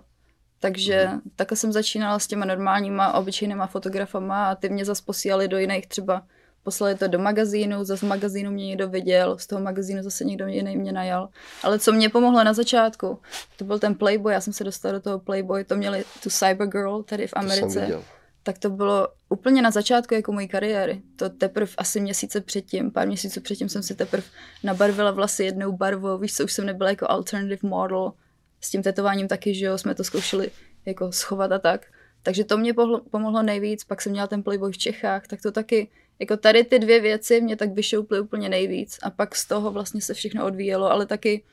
Takže 0.62 1.08
mm. 1.12 1.22
takhle 1.36 1.58
jsem 1.58 1.72
začínala 1.72 2.20
s 2.20 2.27
těma 2.27 2.46
normálníma, 2.46 3.13
obyčejnýma 3.13 3.68
fotografama 3.68 4.50
a 4.50 4.56
ty 4.56 4.70
mě 4.70 4.86
zase 4.86 5.03
posílali 5.06 5.48
do 5.48 5.58
jiných 5.58 5.88
třeba 5.88 6.24
poslali 6.63 6.96
to 6.96 7.08
do 7.08 7.20
magazínu, 7.20 7.84
zase 7.84 8.06
v 8.06 8.10
magazínu 8.10 8.51
mě 8.51 8.68
někdo 8.68 8.89
viděl, 8.89 9.38
z 9.38 9.48
toho 9.48 9.62
magazínu 9.62 10.03
zase 10.03 10.25
někdo 10.25 10.48
jiný 10.48 10.77
mě 10.77 10.91
najal. 10.91 11.30
Ale 11.63 11.80
co 11.80 11.91
mě 11.91 12.10
pomohlo 12.10 12.44
na 12.44 12.53
začátku, 12.53 13.20
to 13.58 13.65
byl 13.65 13.80
ten 13.80 13.96
Playboy, 13.96 14.34
já 14.34 14.41
jsem 14.41 14.53
se 14.53 14.63
dostala 14.63 14.91
do 14.91 15.00
toho 15.00 15.20
Playboy, 15.20 15.63
to 15.63 15.75
měli 15.75 16.03
tu 16.24 16.30
Cybergirl 16.30 17.03
tady 17.03 17.27
v 17.27 17.34
Americe. 17.36 17.88
To 17.88 18.03
tak 18.44 18.58
to 18.58 18.70
bylo 18.70 19.08
úplně 19.30 19.62
na 19.62 19.72
začátku 19.72 20.13
jako 20.13 20.32
mojí 20.32 20.48
kariéry. 20.48 21.01
To 21.15 21.30
teprve 21.30 21.72
asi 21.77 22.00
měsíce 22.00 22.41
předtím, 22.41 22.91
pár 22.91 23.08
měsíců 23.08 23.41
předtím 23.41 23.70
jsem 23.70 23.84
si 23.84 23.96
teprve 23.96 24.24
nabarvila 24.64 25.12
vlasy 25.12 25.44
jednou 25.44 25.72
barvou, 25.72 26.18
víš 26.18 26.35
co, 26.35 26.44
už 26.44 26.53
jsem 26.53 26.66
nebyla 26.66 26.90
jako 26.90 27.05
alternative 27.09 27.70
model, 27.70 28.14
s 28.61 28.69
tím 28.69 28.83
tetováním 28.83 29.27
taky, 29.27 29.53
že 29.55 29.65
jo, 29.65 29.77
jsme 29.77 29.95
to 29.95 30.03
zkoušeli 30.03 30.51
jako 30.85 31.11
schovat 31.11 31.51
a 31.51 31.59
tak. 31.59 31.85
Takže 32.24 32.43
to 32.43 32.57
mě 32.57 32.74
pomohlo 33.11 33.43
nejvíc, 33.43 33.83
pak 33.83 34.01
jsem 34.01 34.11
měla 34.11 34.27
ten 34.27 34.43
Playboy 34.43 34.71
v 34.71 34.77
Čechách, 34.77 35.27
tak 35.27 35.41
to 35.41 35.51
taky, 35.51 35.87
jako 36.19 36.37
tady 36.37 36.63
ty 36.63 36.79
dvě 36.79 37.00
věci 37.00 37.41
mě 37.41 37.55
tak 37.55 37.71
vyšouply 37.71 38.19
úplně 38.19 38.50
nejvíc 38.50 39.00
a 39.03 39.09
pak 39.09 39.35
z 39.35 39.47
toho 39.47 39.71
vlastně 39.71 40.01
se 40.01 40.13
všechno 40.13 40.45
odvíjelo, 40.45 40.91
ale 40.91 41.05
taky 41.05 41.43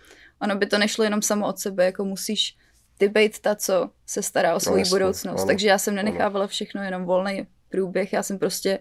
ono 0.41 0.57
by 0.57 0.67
to 0.67 0.79
nešlo 0.79 1.05
jenom 1.05 1.23
samo 1.23 1.47
od 1.47 1.59
sebe, 1.59 1.85
jako 1.85 2.05
musíš 2.05 2.57
ty 2.99 3.09
být 3.09 3.39
ta, 3.39 3.55
co 3.55 3.91
se 4.07 4.23
stará 4.23 4.55
o 4.55 4.61
svou 4.61 4.77
no, 4.77 4.83
budoucnost. 4.89 5.39
Ano, 5.39 5.47
Takže 5.47 5.69
já 5.69 5.79
jsem 5.79 5.95
nenechávala 5.95 6.45
ano. 6.45 6.49
všechno 6.49 6.83
jenom 6.83 7.05
volný 7.05 7.47
průběh, 7.69 8.13
já 8.13 8.23
jsem 8.23 8.39
prostě, 8.39 8.79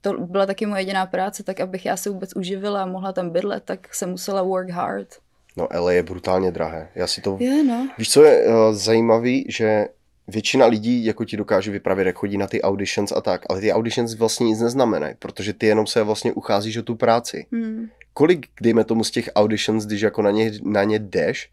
to 0.00 0.12
byla 0.12 0.46
taky 0.46 0.66
moje 0.66 0.80
jediná 0.80 1.06
práce, 1.06 1.42
tak 1.42 1.60
abych 1.60 1.86
já 1.86 1.96
se 1.96 2.10
vůbec 2.10 2.36
uživila 2.36 2.82
a 2.82 2.86
mohla 2.86 3.12
tam 3.12 3.30
bydlet, 3.30 3.64
tak 3.64 3.94
jsem 3.94 4.10
musela 4.10 4.42
work 4.42 4.70
hard. 4.70 5.08
No 5.56 5.68
LA 5.74 5.92
je 5.92 6.02
brutálně 6.02 6.50
drahé. 6.50 6.88
Já 6.94 7.06
si 7.06 7.20
to... 7.20 7.36
Je, 7.40 7.64
no. 7.64 7.88
Víš, 7.98 8.10
co 8.10 8.24
je 8.24 8.46
uh, 8.46 8.54
zajímavý, 8.72 9.46
že 9.48 9.86
většina 10.28 10.66
lidí 10.66 11.04
jako 11.04 11.24
ti 11.24 11.36
dokáže 11.36 11.70
vyprávět, 11.70 12.06
jak 12.06 12.16
chodí 12.16 12.38
na 12.38 12.46
ty 12.46 12.62
auditions 12.62 13.12
a 13.12 13.20
tak, 13.20 13.42
ale 13.48 13.60
ty 13.60 13.72
auditions 13.72 14.14
vlastně 14.14 14.46
nic 14.46 14.60
neznamenají, 14.60 15.14
protože 15.18 15.52
ty 15.52 15.66
jenom 15.66 15.86
se 15.86 16.02
vlastně 16.02 16.32
ucházíš 16.32 16.76
o 16.76 16.82
tu 16.82 16.94
práci. 16.94 17.46
Hmm. 17.52 17.88
Kolik, 18.12 18.46
dejme 18.62 18.84
tomu, 18.84 19.04
z 19.04 19.10
těch 19.10 19.30
auditions, 19.34 19.86
když 19.86 20.00
jako 20.00 20.22
na 20.22 20.30
ně, 20.30 20.52
na 20.62 20.84
ně 20.84 20.98
jdeš, 20.98 21.50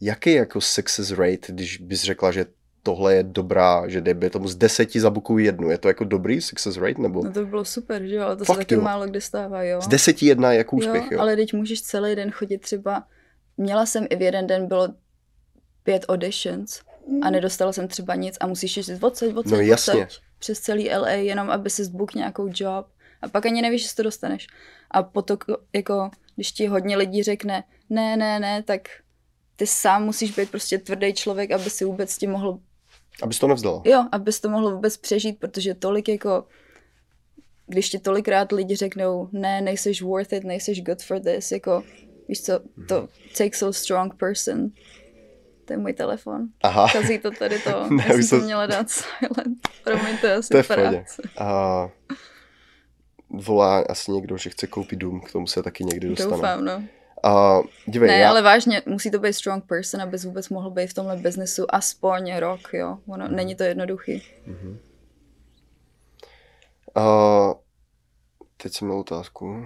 jaký 0.00 0.30
je 0.30 0.36
jako 0.36 0.60
success 0.60 1.10
rate, 1.10 1.52
když 1.52 1.78
bys 1.78 2.02
řekla, 2.02 2.32
že 2.32 2.46
tohle 2.82 3.14
je 3.14 3.22
dobrá, 3.22 3.88
že 3.88 4.00
dejme 4.00 4.30
tomu 4.30 4.48
z 4.48 4.56
deseti 4.56 5.00
zabukují 5.00 5.46
jednu. 5.46 5.70
Je 5.70 5.78
to 5.78 5.88
jako 5.88 6.04
dobrý 6.04 6.40
success 6.40 6.76
rate? 6.76 7.02
Nebo? 7.02 7.24
No 7.24 7.32
to 7.32 7.40
by 7.40 7.46
bylo 7.46 7.64
super, 7.64 8.06
že 8.06 8.14
jo, 8.14 8.22
ale 8.22 8.36
to 8.36 8.44
Fakt, 8.44 8.56
se 8.56 8.60
taky 8.60 8.74
jo. 8.74 8.80
málo 8.80 9.06
kdy 9.06 9.20
stává, 9.20 9.62
jo. 9.62 9.80
Z 9.80 9.88
deseti 9.88 10.26
jedna 10.26 10.52
je 10.52 10.58
jako 10.58 10.76
úspěch, 10.76 11.02
jo. 11.02 11.08
jo. 11.10 11.20
ale 11.20 11.36
teď 11.36 11.52
můžeš 11.54 11.82
celý 11.82 12.16
den 12.16 12.30
chodit 12.30 12.58
třeba 12.58 13.04
měla 13.58 13.86
jsem 13.86 14.06
i 14.10 14.16
v 14.16 14.22
jeden 14.22 14.46
den 14.46 14.66
bylo 14.66 14.88
pět 15.82 16.04
auditions 16.08 16.80
a 17.22 17.24
hmm. 17.24 17.32
nedostala 17.32 17.72
jsem 17.72 17.88
třeba 17.88 18.14
nic 18.14 18.36
a 18.40 18.46
musíš 18.46 18.76
jít 18.76 19.02
odsaď, 19.02 19.34
odsaď, 19.34 19.58
no, 19.58 19.60
jasně. 19.60 19.92
odsaď 19.92 20.20
přes 20.38 20.60
celý 20.60 20.90
LA, 20.90 21.10
jenom 21.10 21.50
aby 21.50 21.70
si 21.70 21.84
zbuk 21.84 22.14
nějakou 22.14 22.50
job 22.54 22.86
a 23.22 23.28
pak 23.28 23.46
ani 23.46 23.62
nevíš, 23.62 23.82
jestli 23.82 23.96
to 23.96 24.02
dostaneš. 24.02 24.46
A 24.90 25.02
potom, 25.02 25.38
jako, 25.72 26.10
když 26.34 26.52
ti 26.52 26.66
hodně 26.66 26.96
lidí 26.96 27.22
řekne, 27.22 27.64
ne, 27.90 28.16
ne, 28.16 28.40
ne, 28.40 28.62
tak 28.62 28.88
ty 29.56 29.66
sám 29.66 30.04
musíš 30.04 30.30
být 30.30 30.50
prostě 30.50 30.78
tvrdý 30.78 31.14
člověk, 31.14 31.50
aby 31.50 31.70
si 31.70 31.84
vůbec 31.84 32.18
ti 32.18 32.26
mohl... 32.26 32.58
Abys 33.22 33.38
to 33.38 33.48
nevzdal. 33.48 33.82
Jo, 33.84 34.04
abys 34.12 34.40
to 34.40 34.48
mohl 34.48 34.74
vůbec 34.74 34.96
přežít, 34.96 35.38
protože 35.38 35.74
tolik 35.74 36.08
jako 36.08 36.44
když 37.66 37.88
ti 37.88 37.98
tolikrát 37.98 38.52
lidi 38.52 38.76
řeknou, 38.76 39.28
ne, 39.32 39.60
nejseš 39.60 40.02
worth 40.02 40.32
it, 40.32 40.44
nejseš 40.44 40.82
good 40.82 41.02
for 41.02 41.20
this, 41.20 41.52
jako 41.52 41.82
Víš 42.28 42.42
co, 42.42 42.60
to 42.88 43.08
takes 43.38 43.58
so 43.58 43.78
strong 43.78 44.14
person. 44.14 44.70
To 45.64 45.72
je 45.72 45.76
můj 45.76 45.92
telefon. 45.92 46.48
Aha. 46.62 46.88
Kazí 46.92 47.18
to 47.18 47.30
tady 47.30 47.58
to. 47.58 47.86
ne, 47.94 48.04
Já 48.08 48.14
jsem 48.14 48.40
to 48.40 48.44
měla 48.44 48.66
dát 48.66 48.90
silent. 48.90 49.68
Promiňte, 49.84 50.34
asi 50.38 50.48
to 50.48 50.56
je 50.56 50.62
práce. 50.62 51.22
A 51.38 51.90
volá 53.30 53.78
asi 53.78 54.12
někdo, 54.12 54.36
že 54.36 54.50
chce 54.50 54.66
koupit 54.66 54.96
dům, 54.96 55.20
k 55.20 55.32
tomu 55.32 55.46
se 55.46 55.62
taky 55.62 55.84
někdy 55.84 56.08
dostane. 56.08 56.30
Doufám, 56.30 56.64
no. 56.64 56.82
A 57.22 57.60
dívej, 57.86 58.08
ne, 58.08 58.18
já... 58.18 58.30
ale 58.30 58.42
vážně, 58.42 58.82
musí 58.86 59.10
to 59.10 59.18
být 59.18 59.32
strong 59.32 59.64
person, 59.64 60.02
abys 60.02 60.24
vůbec 60.24 60.48
mohl 60.48 60.70
být 60.70 60.86
v 60.86 60.94
tomhle 60.94 61.16
biznesu 61.16 61.74
aspoň 61.74 62.36
rok, 62.36 62.60
jo. 62.72 62.98
Ono, 63.06 63.28
mm. 63.28 63.36
Není 63.36 63.54
to 63.54 63.62
jednoduchý. 63.62 64.22
Mm-hmm. 64.48 64.76
Uh, 66.96 67.54
Teď 68.62 68.72
jsem 68.72 68.88
měl 68.88 69.00
otázku. 69.00 69.64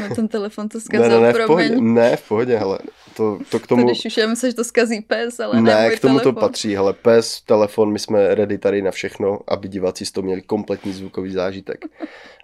No 0.00 0.14
ten 0.14 0.28
telefon 0.28 0.68
to 0.68 0.80
zkazil, 0.80 1.08
ne, 1.08 1.20
ne, 1.20 1.32
ne, 1.32 1.44
v 1.44 1.46
pohodě, 1.46 1.80
ne, 1.80 2.16
v 2.16 2.28
pohodě, 2.28 2.58
hele. 2.58 2.78
To, 3.16 3.38
to 3.50 3.60
k 3.60 3.66
tomu... 3.66 3.82
To 3.82 3.86
když 3.86 4.04
už 4.04 4.16
já 4.16 4.26
myslím, 4.26 4.50
že 4.50 4.56
to 4.56 4.64
zkazí 4.64 5.00
pes, 5.00 5.40
ale 5.40 5.60
ne, 5.60 5.74
ne 5.74 5.90
k 5.90 6.00
tomu 6.00 6.14
telefon. 6.14 6.34
to 6.34 6.40
patří, 6.40 6.74
hele, 6.74 6.92
pes, 6.92 7.40
telefon, 7.40 7.92
my 7.92 7.98
jsme 7.98 8.34
ready 8.34 8.58
tady 8.58 8.82
na 8.82 8.90
všechno, 8.90 9.40
aby 9.48 9.68
diváci 9.68 10.06
z 10.06 10.12
toho 10.12 10.24
měli 10.24 10.42
kompletní 10.42 10.92
zvukový 10.92 11.32
zážitek. 11.32 11.84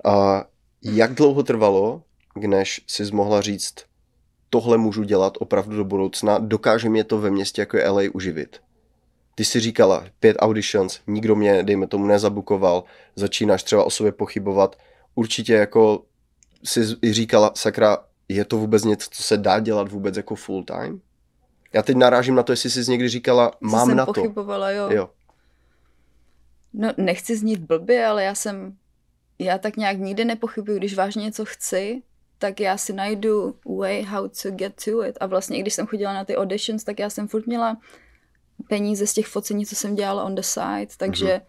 A 0.04 0.44
jak 0.82 1.14
dlouho 1.14 1.42
trvalo, 1.42 2.02
než 2.36 2.80
jsi 2.86 3.12
mohla 3.12 3.40
říct, 3.40 3.74
tohle 4.50 4.78
můžu 4.78 5.02
dělat 5.02 5.38
opravdu 5.40 5.76
do 5.76 5.84
budoucna, 5.84 6.38
dokáže 6.38 6.88
mě 6.88 7.04
to 7.04 7.18
ve 7.18 7.30
městě 7.30 7.62
jako 7.62 7.76
je 7.76 7.88
LA 7.88 8.02
uživit? 8.12 8.60
Ty 9.34 9.44
jsi 9.44 9.60
říkala, 9.60 10.04
pět 10.20 10.36
auditions, 10.40 11.00
nikdo 11.06 11.36
mě, 11.36 11.62
dejme 11.62 11.86
tomu, 11.86 12.06
nezabukoval, 12.06 12.84
začínáš 13.16 13.62
třeba 13.62 13.84
o 13.84 13.90
sobě 13.90 14.12
pochybovat, 14.12 14.76
určitě 15.18 15.52
jako 15.52 16.04
si 16.64 16.80
i 17.02 17.12
říkala, 17.12 17.52
sakra, 17.54 17.98
je 18.28 18.44
to 18.44 18.56
vůbec 18.56 18.84
něco, 18.84 19.10
co 19.10 19.22
se 19.22 19.36
dá 19.36 19.60
dělat 19.60 19.92
vůbec 19.92 20.16
jako 20.16 20.34
full 20.34 20.64
time? 20.64 21.00
Já 21.72 21.82
teď 21.82 21.96
narážím 21.96 22.34
na 22.34 22.42
to, 22.42 22.52
jestli 22.52 22.70
jsi 22.70 22.90
někdy 22.90 23.08
říkala, 23.08 23.52
mám 23.60 23.86
jsem 23.86 23.96
na 23.96 24.06
to. 24.06 24.12
pochybovala, 24.12 24.70
jo. 24.70 24.90
Jo. 24.90 25.10
No, 26.72 26.92
nechci 26.96 27.36
znít 27.36 27.60
blbě, 27.60 28.06
ale 28.06 28.24
já 28.24 28.34
jsem, 28.34 28.76
já 29.38 29.58
tak 29.58 29.76
nějak 29.76 29.98
nikdy 29.98 30.24
nepochybuju, 30.24 30.78
když 30.78 30.94
vážně 30.94 31.22
něco 31.22 31.44
chci, 31.44 32.02
tak 32.38 32.60
já 32.60 32.76
si 32.76 32.92
najdu 32.92 33.54
way 33.78 34.02
how 34.02 34.28
to 34.42 34.50
get 34.50 34.72
to 34.84 35.04
it. 35.04 35.16
A 35.20 35.26
vlastně, 35.26 35.60
když 35.60 35.74
jsem 35.74 35.86
chodila 35.86 36.14
na 36.14 36.24
ty 36.24 36.36
auditions, 36.36 36.84
tak 36.84 36.98
já 36.98 37.10
jsem 37.10 37.28
furt 37.28 37.46
měla 37.46 37.76
peníze 38.68 39.06
z 39.06 39.12
těch 39.12 39.26
focení, 39.26 39.66
co 39.66 39.74
jsem 39.74 39.94
dělala 39.94 40.24
on 40.24 40.34
the 40.34 40.42
side, 40.42 40.88
takže 40.96 41.40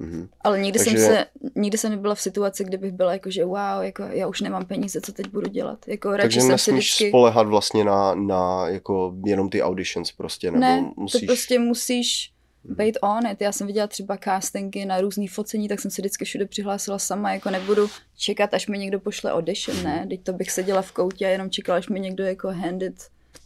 Mhm. 0.00 0.28
ale 0.40 0.60
nikdy 0.60 0.78
Takže- 0.78 0.90
jsem 0.98 1.00
se, 1.14 1.26
nikdy 1.54 1.78
jsem 1.78 1.90
nebyla 1.90 2.14
v 2.14 2.20
situaci, 2.20 2.64
kde 2.64 2.78
bych 2.78 2.92
byla 2.92 3.12
jako, 3.12 3.30
že 3.30 3.44
wow, 3.44 3.56
jako 3.82 4.02
já 4.02 4.26
už 4.26 4.40
nemám 4.40 4.64
peníze, 4.66 5.00
co 5.00 5.12
teď 5.12 5.26
budu 5.28 5.48
dělat. 5.50 5.88
Jako 5.88 6.10
radši 6.12 6.22
Takže 6.24 6.40
jsem 6.40 6.48
nesmíš 6.50 6.74
vždycky... 6.94 7.08
spolehat 7.08 7.46
vlastně 7.46 7.84
na, 7.84 8.14
na 8.14 8.68
jako 8.68 9.14
jenom 9.26 9.50
ty 9.50 9.62
auditions 9.62 10.12
prostě, 10.12 10.50
nebo 10.50 10.60
Ne, 10.60 10.92
musíš... 10.96 11.20
to 11.20 11.26
prostě 11.26 11.58
musíš 11.58 12.32
Mhm. 12.64 12.76
být 12.76 12.98
on 13.02 13.26
it. 13.32 13.40
Já 13.40 13.52
jsem 13.52 13.66
viděla 13.66 13.86
třeba 13.86 14.16
castingy 14.24 14.84
na 14.84 15.00
různý 15.00 15.28
focení, 15.28 15.68
tak 15.68 15.80
jsem 15.80 15.90
se 15.90 16.02
vždycky 16.02 16.24
všude 16.24 16.46
přihlásila 16.46 16.98
sama, 16.98 17.32
jako 17.32 17.50
nebudu 17.50 17.88
čekat, 18.16 18.54
až 18.54 18.66
mi 18.68 18.78
někdo 18.78 19.00
pošle 19.00 19.32
audition, 19.32 19.76
Mhm. 19.76 19.86
ne, 19.86 20.06
teď 20.08 20.22
to 20.22 20.32
bych 20.32 20.50
seděla 20.50 20.82
v 20.82 20.92
koutě 20.92 21.26
a 21.26 21.28
jenom 21.28 21.50
čekala, 21.50 21.78
až 21.78 21.88
mi 21.88 22.00
někdo 22.00 22.24
jako 22.24 22.48
handed. 22.48 22.94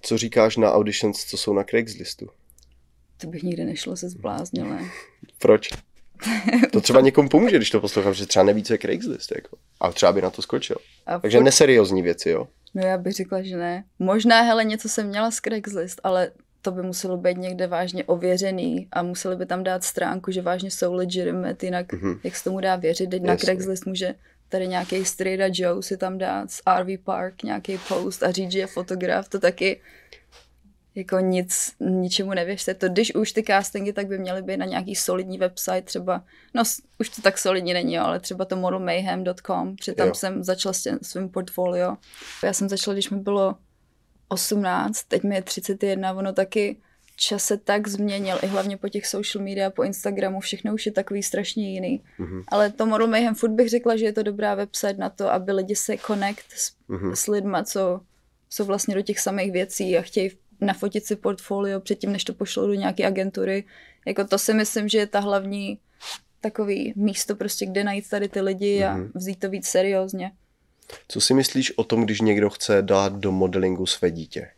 Co 0.02 0.18
říkáš 0.18 0.56
na 0.56 0.72
auditions, 0.72 1.24
co 1.24 1.36
jsou 1.36 1.52
na 1.52 1.64
Craigslistu? 1.64 2.28
To 3.20 3.26
bych 3.26 3.42
nikdy 3.42 3.64
nešlo 3.64 3.96
se 3.96 4.08
zbláznila. 4.08 4.78
Proč? 5.38 5.70
To 6.72 6.80
třeba 6.80 7.00
někomu 7.00 7.28
pomůže, 7.28 7.56
když 7.56 7.70
to 7.70 7.80
poslouchám, 7.80 8.14
že 8.14 8.26
třeba 8.26 8.42
neví, 8.44 8.62
co 8.62 8.74
je 8.74 8.78
Craigslist. 8.78 9.32
Jako. 9.34 9.56
A 9.80 9.92
třeba 9.92 10.12
by 10.12 10.22
na 10.22 10.30
to 10.30 10.42
skočil. 10.42 10.76
A 11.06 11.18
Takže 11.18 11.38
furt- 11.38 11.44
neseriózní 11.44 12.02
věci, 12.02 12.30
jo? 12.30 12.48
No 12.74 12.82
já 12.86 12.98
bych 12.98 13.12
řekla, 13.12 13.42
že 13.42 13.56
ne. 13.56 13.84
Možná, 13.98 14.40
hele, 14.42 14.64
něco 14.64 14.88
jsem 14.88 15.06
měla 15.06 15.30
z 15.30 15.36
Craigslist, 15.36 16.00
ale 16.04 16.30
to 16.62 16.70
by 16.70 16.82
muselo 16.82 17.16
být 17.16 17.38
někde 17.38 17.66
vážně 17.66 18.04
ověřený 18.04 18.88
a 18.92 19.02
museli 19.02 19.36
by 19.36 19.46
tam 19.46 19.64
dát 19.64 19.84
stránku, 19.84 20.30
že 20.30 20.42
vážně 20.42 20.70
jsou 20.70 20.92
legitimate, 20.94 21.66
jinak 21.66 21.92
Mhm. 21.92 22.18
jak 22.24 22.36
se 22.36 22.44
tomu 22.44 22.60
dá 22.60 22.76
věřit. 22.76 23.10
Teď 23.10 23.22
na. 23.22 23.36
Craigslist 23.36 23.86
může 23.86 24.14
tady 24.48 24.68
nějaký 24.68 25.04
Straight 25.04 25.58
Joe 25.58 25.82
si 25.82 25.96
tam 25.96 26.18
dát 26.18 26.50
z 26.50 26.60
RV 26.80 26.98
Park 27.04 27.42
nějaký 27.42 27.78
post 27.88 28.22
a 28.22 28.30
říct, 28.30 28.52
že 28.52 28.58
je 28.58 28.66
fotograf, 28.66 29.28
to 29.28 29.40
taky 29.40 29.80
jako 30.94 31.20
nic, 31.20 31.72
ničemu 31.80 32.34
nevěřte. 32.34 32.74
To 32.74 32.88
když 32.88 33.14
už 33.14 33.32
ty 33.32 33.42
castingy, 33.42 33.92
tak 33.92 34.06
by 34.06 34.18
měly 34.18 34.42
být 34.42 34.56
na 34.56 34.66
nějaký 34.66 34.94
solidní 34.94 35.38
website, 35.38 35.84
třeba, 35.84 36.24
no 36.54 36.62
už 36.98 37.08
to 37.08 37.22
tak 37.22 37.38
solidní 37.38 37.72
není, 37.72 37.94
jo, 37.94 38.02
ale 38.04 38.20
třeba 38.20 38.44
to 38.44 38.56
modelmayhem.com, 38.56 39.76
protože 39.76 39.92
tam 39.92 40.08
Jo. 40.08 40.14
jsem 40.14 40.44
začala 40.44 40.72
s 40.72 40.82
tím 40.82 40.98
svým 41.02 41.28
portfolio. 41.28 41.96
Já 42.44 42.52
jsem 42.52 42.68
začala, 42.68 42.94
když 42.94 43.10
mi 43.10 43.16
bylo 43.18 43.54
18, 44.28 45.02
teď 45.02 45.22
mi 45.22 45.34
je 45.34 45.42
31, 45.42 46.12
ono 46.12 46.32
taky 46.32 46.76
čas 47.16 47.44
se 47.44 47.56
tak 47.56 47.88
změnil, 47.88 48.38
i 48.42 48.46
hlavně 48.46 48.76
po 48.76 48.88
těch 48.88 49.06
social 49.06 49.44
media, 49.44 49.70
po 49.70 49.82
Instagramu, 49.82 50.40
všechno 50.40 50.74
už 50.74 50.86
je 50.86 50.92
takový 50.92 51.22
strašně 51.22 51.72
jiný. 51.72 52.02
Mhm. 52.18 52.42
Ale 52.48 52.70
to 52.70 52.86
Model 52.86 53.06
Mayhem 53.06 53.34
furt 53.34 53.50
bych 53.50 53.68
řekla, 53.70 53.96
že 53.96 54.04
je 54.04 54.12
to 54.12 54.22
dobrá 54.22 54.54
website 54.54 54.98
na 54.98 55.10
to, 55.10 55.32
aby 55.32 55.52
lidi 55.52 55.76
se 55.76 55.96
connect 56.06 56.44
s, 56.56 56.72
Mhm. 56.88 57.16
s 57.16 57.26
lidma, 57.26 57.64
co 57.64 58.00
jsou 58.50 58.64
vlastně 58.64 58.94
do 58.94 59.02
těch 59.02 59.20
samých 59.20 59.52
věcí 59.52 59.98
a 59.98 60.02
chtějí 60.02 60.30
nafotit 60.62 61.06
si 61.06 61.16
portfolio 61.16 61.80
předtím, 61.80 62.12
než 62.12 62.24
to 62.24 62.34
pošlou 62.34 62.66
do 62.66 62.74
nějaké 62.74 63.06
agentury. 63.06 63.64
Jako 64.06 64.24
to 64.24 64.38
si 64.38 64.54
myslím, 64.54 64.88
že 64.88 64.98
je 64.98 65.06
ta 65.06 65.20
hlavní 65.20 65.78
takový 66.40 66.92
místo 66.96 67.36
prostě, 67.36 67.66
kde 67.66 67.84
najít 67.84 68.08
tady 68.08 68.28
ty 68.28 68.40
lidi 68.40 68.84
a 68.84 68.94
Mhm. 68.96 69.10
vzít 69.14 69.38
to 69.40 69.50
víc 69.50 69.66
seriózně. 69.66 70.32
Co 71.08 71.20
si 71.20 71.34
myslíš 71.34 71.78
o 71.78 71.84
tom, 71.84 72.04
když 72.04 72.20
někdo 72.20 72.50
chce 72.50 72.82
dát 72.82 73.12
do 73.12 73.32
modelingu 73.32 73.86
své 73.86 74.10
dítě? 74.10 74.50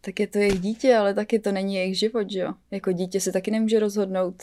Tak 0.00 0.20
je 0.20 0.26
to 0.26 0.38
jejich 0.38 0.60
dítě, 0.60 0.96
ale 0.96 1.14
taky 1.14 1.38
to 1.38 1.52
není 1.52 1.74
jejich 1.74 1.98
život, 1.98 2.30
že 2.30 2.38
jo? 2.40 2.52
Jako 2.70 2.92
dítě 2.92 3.20
si 3.20 3.32
taky 3.32 3.50
nemůže 3.50 3.80
rozhodnout, 3.80 4.42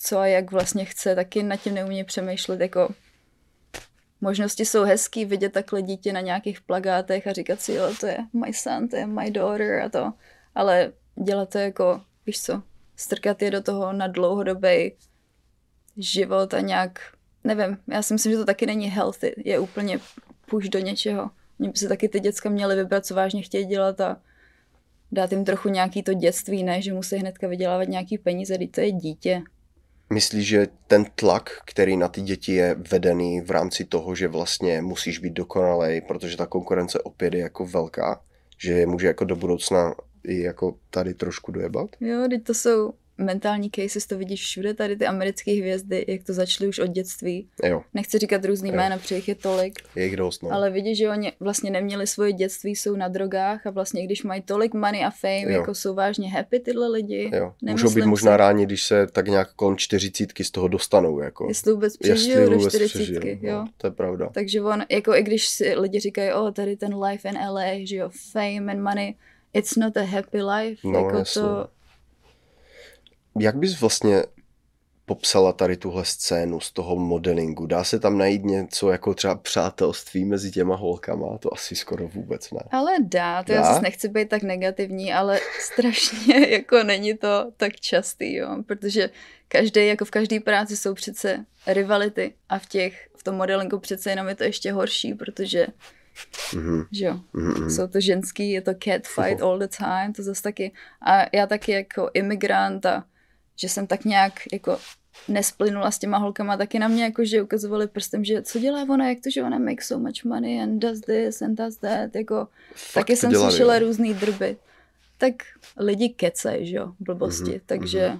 co 0.00 0.18
a 0.18 0.26
jak 0.26 0.50
vlastně 0.50 0.84
chce, 0.84 1.14
taky 1.14 1.42
nad 1.42 1.56
tím 1.56 1.74
neumí 1.74 2.04
přemýšlet, 2.04 2.60
jako 2.60 2.88
možnosti 4.24 4.64
jsou 4.64 4.82
hezký 4.82 5.24
vidět 5.24 5.52
takhle 5.52 5.82
dítě 5.82 6.12
na 6.12 6.20
nějakých 6.20 6.60
plagátech 6.60 7.26
a 7.26 7.32
říkat 7.32 7.60
si, 7.60 7.72
jo, 7.72 7.94
to 8.00 8.06
je 8.06 8.18
my 8.32 8.52
son, 8.52 8.88
to 8.88 8.96
je 8.96 9.06
my 9.06 9.30
daughter 9.30 9.82
a 9.82 9.88
to, 9.88 10.12
ale 10.54 10.92
dělat 11.24 11.50
to 11.50 11.58
jako, 11.58 12.00
víš 12.26 12.42
co, 12.42 12.62
strkat 12.96 13.42
je 13.42 13.50
do 13.50 13.62
toho 13.62 13.92
na 13.92 14.06
dlouhodobý 14.06 14.92
život 15.96 16.54
a 16.54 16.60
nějak, 16.60 16.98
nevím, 17.44 17.78
já 17.88 18.02
si 18.02 18.14
myslím, 18.14 18.32
že 18.32 18.38
to 18.38 18.44
taky 18.44 18.66
není 18.66 18.86
healthy, 18.86 19.34
je 19.36 19.58
úplně 19.58 19.98
push 20.50 20.68
do 20.68 20.78
něčeho. 20.78 21.30
Mě 21.58 21.68
by 21.68 21.78
se 21.78 21.88
taky 21.88 22.08
ty 22.08 22.20
děcka 22.20 22.50
měly 22.50 22.76
vybrat, 22.76 23.06
co 23.06 23.14
vážně 23.14 23.42
chtějí 23.42 23.66
dělat 23.66 24.00
a 24.00 24.20
dát 25.12 25.32
jim 25.32 25.44
trochu 25.44 25.68
nějaký 25.68 26.02
to 26.02 26.14
dětství, 26.14 26.62
ne, 26.62 26.82
že 26.82 26.92
musí 26.92 27.16
hnedka 27.16 27.48
vydělávat 27.48 27.88
nějaký 27.88 28.18
peníze, 28.18 28.56
když 28.56 28.70
to 28.70 28.80
je 28.80 28.92
dítě. 28.92 29.42
Myslíš, 30.14 30.46
že 30.46 30.66
ten 30.86 31.04
tlak, 31.14 31.50
který 31.66 31.96
na 31.96 32.08
ty 32.08 32.20
děti 32.20 32.52
je 32.52 32.76
vedený 32.90 33.40
v 33.40 33.50
rámci 33.50 33.84
toho, 33.84 34.14
že 34.14 34.28
vlastně 34.28 34.82
musíš 34.82 35.18
být 35.18 35.32
dokonalej, 35.32 36.00
protože 36.00 36.36
ta 36.36 36.46
konkurence 36.46 37.00
opět 37.00 37.34
je 37.34 37.40
jako 37.40 37.66
velká, 37.66 38.20
že 38.58 38.72
je 38.72 38.86
může 38.86 39.06
jako 39.06 39.24
do 39.24 39.36
budoucna 39.36 39.94
i 40.24 40.40
jako 40.42 40.78
tady 40.90 41.14
trošku 41.14 41.52
dojebat? 41.52 41.86
Jo, 42.00 42.26
teď 42.30 42.44
to 42.44 42.54
jsou 42.54 42.92
mentální 43.18 43.70
cases, 43.70 44.06
to 44.06 44.18
vidíš 44.18 44.40
všude, 44.44 44.74
tady 44.74 44.96
ty 44.96 45.06
americké 45.06 45.52
hvězdy, 45.52 46.04
jak 46.08 46.22
to 46.22 46.32
začaly 46.32 46.68
už 46.68 46.78
od 46.78 46.86
dětství. 46.86 47.48
Jo, 47.64 47.82
Nechci 47.94 48.18
říkat 48.18 48.44
různý 48.44 48.68
Jo. 48.68 48.74
jména, 48.76 48.98
protože 48.98 49.14
jich 49.14 49.28
je 49.28 49.34
tolik, 49.34 49.78
je 49.96 50.04
jich 50.04 50.16
dost, 50.16 50.42
no. 50.42 50.52
ale 50.52 50.70
vidíš, 50.70 50.98
že 50.98 51.10
oni 51.10 51.32
vlastně 51.40 51.70
neměli 51.70 52.06
svoje 52.06 52.32
dětství, 52.32 52.76
jsou 52.76 52.96
na 52.96 53.08
drogách 53.08 53.66
a 53.66 53.70
vlastně 53.70 54.04
když 54.06 54.22
mají 54.22 54.42
tolik 54.42 54.74
money 54.74 55.04
a 55.04 55.10
fame, 55.10 55.40
Jo. 55.42 55.48
jako 55.50 55.74
jsou 55.74 55.94
vážně 55.94 56.30
happy 56.30 56.60
tyhle 56.60 56.88
lidi. 56.88 57.30
Jo. 57.34 57.52
Můžou 57.62 57.90
být 57.90 58.04
možná 58.04 58.32
si, 58.32 58.36
rádi, 58.36 58.66
když 58.66 58.82
se 58.84 59.06
tak 59.06 59.28
nějak 59.28 59.52
kolem 59.54 59.76
čtyřicítky 59.76 60.44
z 60.44 60.50
toho 60.50 60.68
dostanou. 60.68 61.20
Jako. 61.20 61.46
Jestli 61.48 61.72
vůbec 61.72 61.96
přežijou 61.96 62.48
do 62.50 62.68
čtyřicítky, 62.68 63.18
přežijou, 63.20 63.52
jo. 63.52 63.58
No, 63.58 63.68
to 63.76 63.86
je 63.86 63.90
pravda. 63.90 64.28
Takže 64.34 64.62
on, 64.62 64.82
jako 64.90 65.14
i 65.14 65.22
když 65.22 65.46
si 65.48 65.74
lidi 65.76 66.00
říkají, 66.00 66.32
o, 66.32 66.52
tady 66.52 66.76
ten 66.76 66.94
life 67.04 67.28
in 67.28 67.38
LA, 67.50 67.64
že 67.84 67.96
jo, 67.96 68.10
fame 68.32 68.72
and 68.72 68.82
money, 68.82 69.14
it's 69.52 69.76
not 69.76 69.96
a 69.96 70.02
happy 70.04 70.42
life, 70.42 70.88
No, 70.88 70.98
jako 71.04 71.16
jasně. 71.18 71.42
to, 71.42 71.66
Jak 73.40 73.56
bys 73.56 73.80
vlastně 73.80 74.22
popsala 75.06 75.52
tady 75.52 75.76
tuhle 75.76 76.04
scénu 76.04 76.60
z 76.60 76.72
toho 76.72 76.96
modelingu? 76.96 77.66
Dá 77.66 77.84
se 77.84 78.00
tam 78.00 78.18
najít 78.18 78.44
něco 78.44 78.90
jako 78.90 79.14
třeba 79.14 79.34
přátelství 79.34 80.24
mezi 80.24 80.50
těma 80.50 80.76
holkama? 80.76 81.38
To 81.38 81.54
asi 81.54 81.76
skoro 81.76 82.08
vůbec 82.08 82.50
ne. 82.50 82.60
ale 82.70 82.92
dá, 83.00 83.42
to 83.42 83.52
Dá? 83.52 83.58
já 83.58 83.64
zase 83.64 83.80
nechci 83.80 84.08
být 84.08 84.28
tak 84.28 84.42
negativní, 84.42 85.12
ale 85.12 85.40
strašně 85.60 86.48
jako 86.50 86.82
není 86.82 87.14
to 87.16 87.52
tak 87.56 87.76
častý, 87.76 88.34
jo, 88.34 88.48
protože 88.66 89.10
každý, 89.48 89.86
jako 89.86 90.04
v 90.04 90.10
každé 90.10 90.40
práci 90.40 90.76
jsou 90.76 90.94
přece 90.94 91.44
rivality 91.66 92.34
a 92.48 92.58
v 92.58 92.66
těch, 92.66 93.08
v 93.16 93.22
tom 93.22 93.34
modelingu 93.34 93.78
přece 93.78 94.10
jenom 94.10 94.28
je 94.28 94.34
to 94.34 94.44
ještě 94.44 94.72
horší, 94.72 95.14
protože, 95.14 95.66
Mhm, 96.54 96.84
že 96.92 97.04
jo, 97.04 97.20
mhm, 97.32 97.70
jsou 97.70 97.86
to 97.86 98.00
ženský, 98.00 98.50
je 98.50 98.60
to 98.60 98.70
catfight 98.84 99.42
all 99.42 99.58
the 99.58 99.66
time, 99.78 100.12
to 100.16 100.22
zase 100.22 100.42
taky. 100.42 100.72
A 101.06 101.36
já 101.36 101.46
taky 101.46 101.72
jako 101.72 102.10
imigrant 102.14 102.86
a 102.86 103.04
že 103.56 103.68
jsem 103.68 103.86
tak 103.86 104.04
nějak 104.04 104.32
jako 104.52 104.78
nesplynula 105.28 105.90
s 105.90 105.98
těma 105.98 106.18
holkama, 106.18 106.56
taky 106.56 106.78
na 106.78 106.88
mě 106.88 107.04
jako, 107.04 107.24
že 107.24 107.42
ukazovali 107.42 107.86
prstem, 107.88 108.24
že 108.24 108.42
co 108.42 108.58
dělá 108.58 108.82
ona, 108.82 109.08
jak 109.08 109.18
to, 109.20 109.30
že 109.30 109.42
ona 109.42 109.58
makes 109.58 109.86
so 109.86 110.08
much 110.08 110.24
money 110.24 110.62
and 110.62 110.78
does 110.78 111.00
this 111.00 111.42
and 111.42 111.54
does 111.54 111.76
that, 111.76 112.14
jako 112.14 112.48
Fakt 112.74 112.94
taky 112.94 113.16
jsem 113.16 113.30
dělali, 113.30 113.50
slyšela 113.52 113.74
jo. 113.76 113.80
různý 113.86 114.14
drby. 114.14 114.56
Tak 115.18 115.34
lidi 115.78 116.08
kecej, 116.08 116.66
že 116.66 116.76
jo, 116.76 116.92
blbosti, 117.00 117.50
Mhm, 117.50 117.60
takže, 117.66 118.18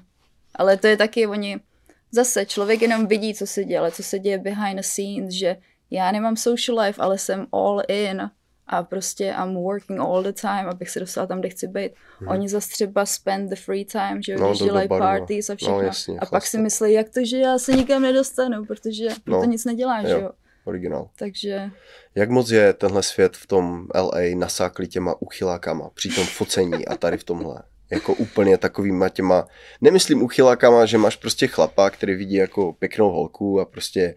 ale 0.55 0.77
to 0.77 0.87
je 0.87 0.97
taky, 0.97 1.27
oni, 1.27 1.61
zase 2.11 2.47
člověk 2.47 2.83
jenom 2.83 3.07
vidí, 3.07 3.35
co 3.35 3.47
se 3.47 3.64
děje, 3.64 3.90
co 3.92 4.03
se 4.03 4.18
děje 4.18 4.38
behind 4.38 4.77
the 4.77 4.83
scenes, 4.83 5.35
že 5.35 5.57
já 5.90 6.12
nemám 6.12 6.37
social 6.37 6.81
life, 6.81 7.03
ale 7.03 7.18
jsem 7.18 7.47
all 7.53 7.83
in 7.88 8.31
a 8.66 8.83
prostě 8.83 9.35
I'm 9.44 9.55
working 9.55 10.00
all 10.00 10.22
the 10.22 10.33
time, 10.33 10.68
abych 10.68 10.90
se 10.90 11.00
dostala 11.00 11.27
tam, 11.27 11.40
kde 11.40 11.48
chci 11.48 11.68
být. 11.68 11.92
Oni 12.27 12.48
zase 12.48 12.68
třeba 12.68 13.07
spend 13.07 13.50
the 13.50 13.57
free 13.57 13.85
time, 13.85 14.22
že 14.22 14.37
No, 14.37 14.48
když 14.48 14.62
dělají 14.62 14.88
no. 14.90 14.98
parties 14.98 15.50
a 15.50 15.55
všechno. 15.57 15.74
No, 15.74 15.81
jasně, 15.83 16.18
a 16.18 16.27
pak 16.27 16.46
si 16.46 16.59
myslí, 16.59 16.92
jak 16.92 17.09
to, 17.09 17.20
že 17.24 17.38
já 17.38 17.59
se 17.59 17.72
nikam 17.72 18.03
nedostanu, 18.03 18.64
protože 18.64 19.09
No, 19.27 19.40
to 19.40 19.44
nic 19.44 19.64
nedělá, 19.64 20.03
že 20.03 20.12
jo. 20.12 20.20
jo. 20.20 20.31
Originál. 20.64 21.09
Takže 21.18 21.70
Jak 22.14 22.31
moc 22.31 22.50
je 22.50 22.72
tenhle 22.72 23.03
svět 23.03 23.37
v 23.37 23.46
tom 23.46 23.87
LA 23.94 24.20
nasáklý 24.37 24.88
těma 24.88 25.22
uchylákama 25.22 25.90
při 25.94 26.09
tom 26.09 26.24
focení 26.27 26.87
a 26.87 26.96
tady 26.96 27.16
v 27.18 27.24
tomhle? 27.24 27.62
Jako 27.90 28.14
úplně 28.14 28.59
takovýma 28.59 29.09
těma, 29.09 29.46
nemyslím 29.81 30.22
uchylákama, 30.22 30.87
že 30.87 30.98
máš 30.98 31.16
prostě 31.16 31.46
chlapa, 31.46 31.90
který 31.90 32.14
vidí 32.14 32.35
jako 32.35 32.72
pěknou 32.72 33.11
holku 33.11 33.61
a 33.61 33.64
prostě 33.64 34.14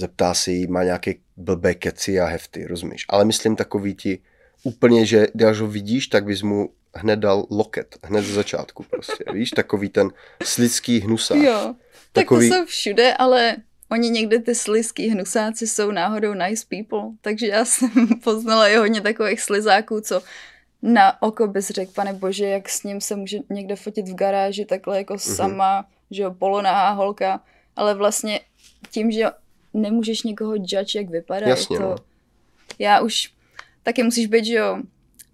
zeptá 0.00 0.34
si 0.34 0.52
jí, 0.52 0.66
má 0.66 0.84
nějaké 0.84 1.14
blbé 1.36 1.74
keci 1.74 2.20
a 2.20 2.26
hefty, 2.26 2.66
rozumíš? 2.66 3.06
Ale 3.08 3.24
myslím 3.24 3.56
takový 3.56 3.94
ti 3.94 4.18
úplně, 4.62 5.06
že 5.06 5.26
když 5.34 5.58
ho 5.58 5.66
vidíš, 5.66 6.06
tak 6.06 6.24
bys 6.24 6.42
mu 6.42 6.70
hned 6.94 7.16
dal 7.16 7.46
loket, 7.50 7.96
hned 8.04 8.22
ze 8.22 8.34
začátku 8.34 8.82
prostě, 8.82 9.24
víš? 9.32 9.50
Takový 9.50 9.88
ten 9.88 10.10
slidský 10.42 11.00
hnusák. 11.00 11.38
jo, 11.38 11.74
tak 12.12 12.24
Takový- 12.24 12.48
to 12.48 12.54
jsou 12.54 12.64
všude, 12.64 13.14
ale 13.14 13.56
oni 13.90 14.10
někdy 14.10 14.38
ty 14.38 14.54
slizký 14.54 15.08
hnusáci 15.08 15.66
jsou 15.66 15.90
náhodou 15.90 16.34
nice 16.34 16.66
people, 16.68 17.10
takže 17.20 17.46
já 17.46 17.64
jsem 17.64 17.90
poznala 18.24 18.68
i 18.68 18.76
hodně 18.76 19.00
takových 19.00 19.40
slizáků, 19.40 20.00
co 20.00 20.22
na 20.82 21.22
oko 21.22 21.46
bys 21.46 21.70
řekl, 21.70 21.92
pane 21.92 22.12
bože, 22.12 22.46
jak 22.46 22.68
s 22.68 22.82
ním 22.82 23.00
se 23.00 23.16
může 23.16 23.38
někde 23.50 23.76
fotit 23.76 24.08
v 24.08 24.14
garáži, 24.14 24.64
takhle 24.64 24.96
jako 24.96 25.14
mm-hmm. 25.14 25.34
sama, 25.34 25.86
že 26.10 26.22
jo, 26.22 26.30
polonahá 26.30 26.90
holka, 26.90 27.40
ale 27.76 27.94
vlastně 27.94 28.40
tím, 28.90 29.10
že 29.10 29.24
nemůžeš 29.74 30.22
někoho 30.22 30.54
judge, 30.54 30.98
jak 30.98 31.10
vypadá, 31.10 31.48
Jasně, 31.48 31.76
to... 31.78 31.82
no. 31.82 31.96
Já 32.78 33.00
už 33.00 33.32
taky 33.82 34.02
musíš 34.02 34.26
být, 34.26 34.44
že 34.44 34.54
jo, 34.54 34.82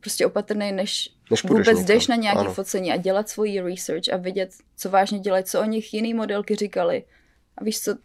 prostě 0.01 0.27
opatrný, 0.27 0.73
než, 0.73 1.11
Než 1.31 1.45
vůbec 1.45 1.67
někam. 1.67 1.85
jdeš 1.85 2.07
na 2.07 2.17
nějaké 2.17 2.49
focení 2.49 2.93
a 2.93 2.97
dělat 2.97 3.29
svoji 3.29 3.61
research 3.61 4.13
a 4.13 4.17
vidět, 4.17 4.51
co 4.77 4.91
vážně 4.91 5.19
dělají, 5.19 5.45
co 5.45 5.61
o 5.61 5.65
nich 5.65 5.95
jiný 5.95 6.15
modelky 6.15 6.57
říkali. 6.57 7.05
A 7.59 7.65
víš 7.65 7.81
co, 7.81 7.97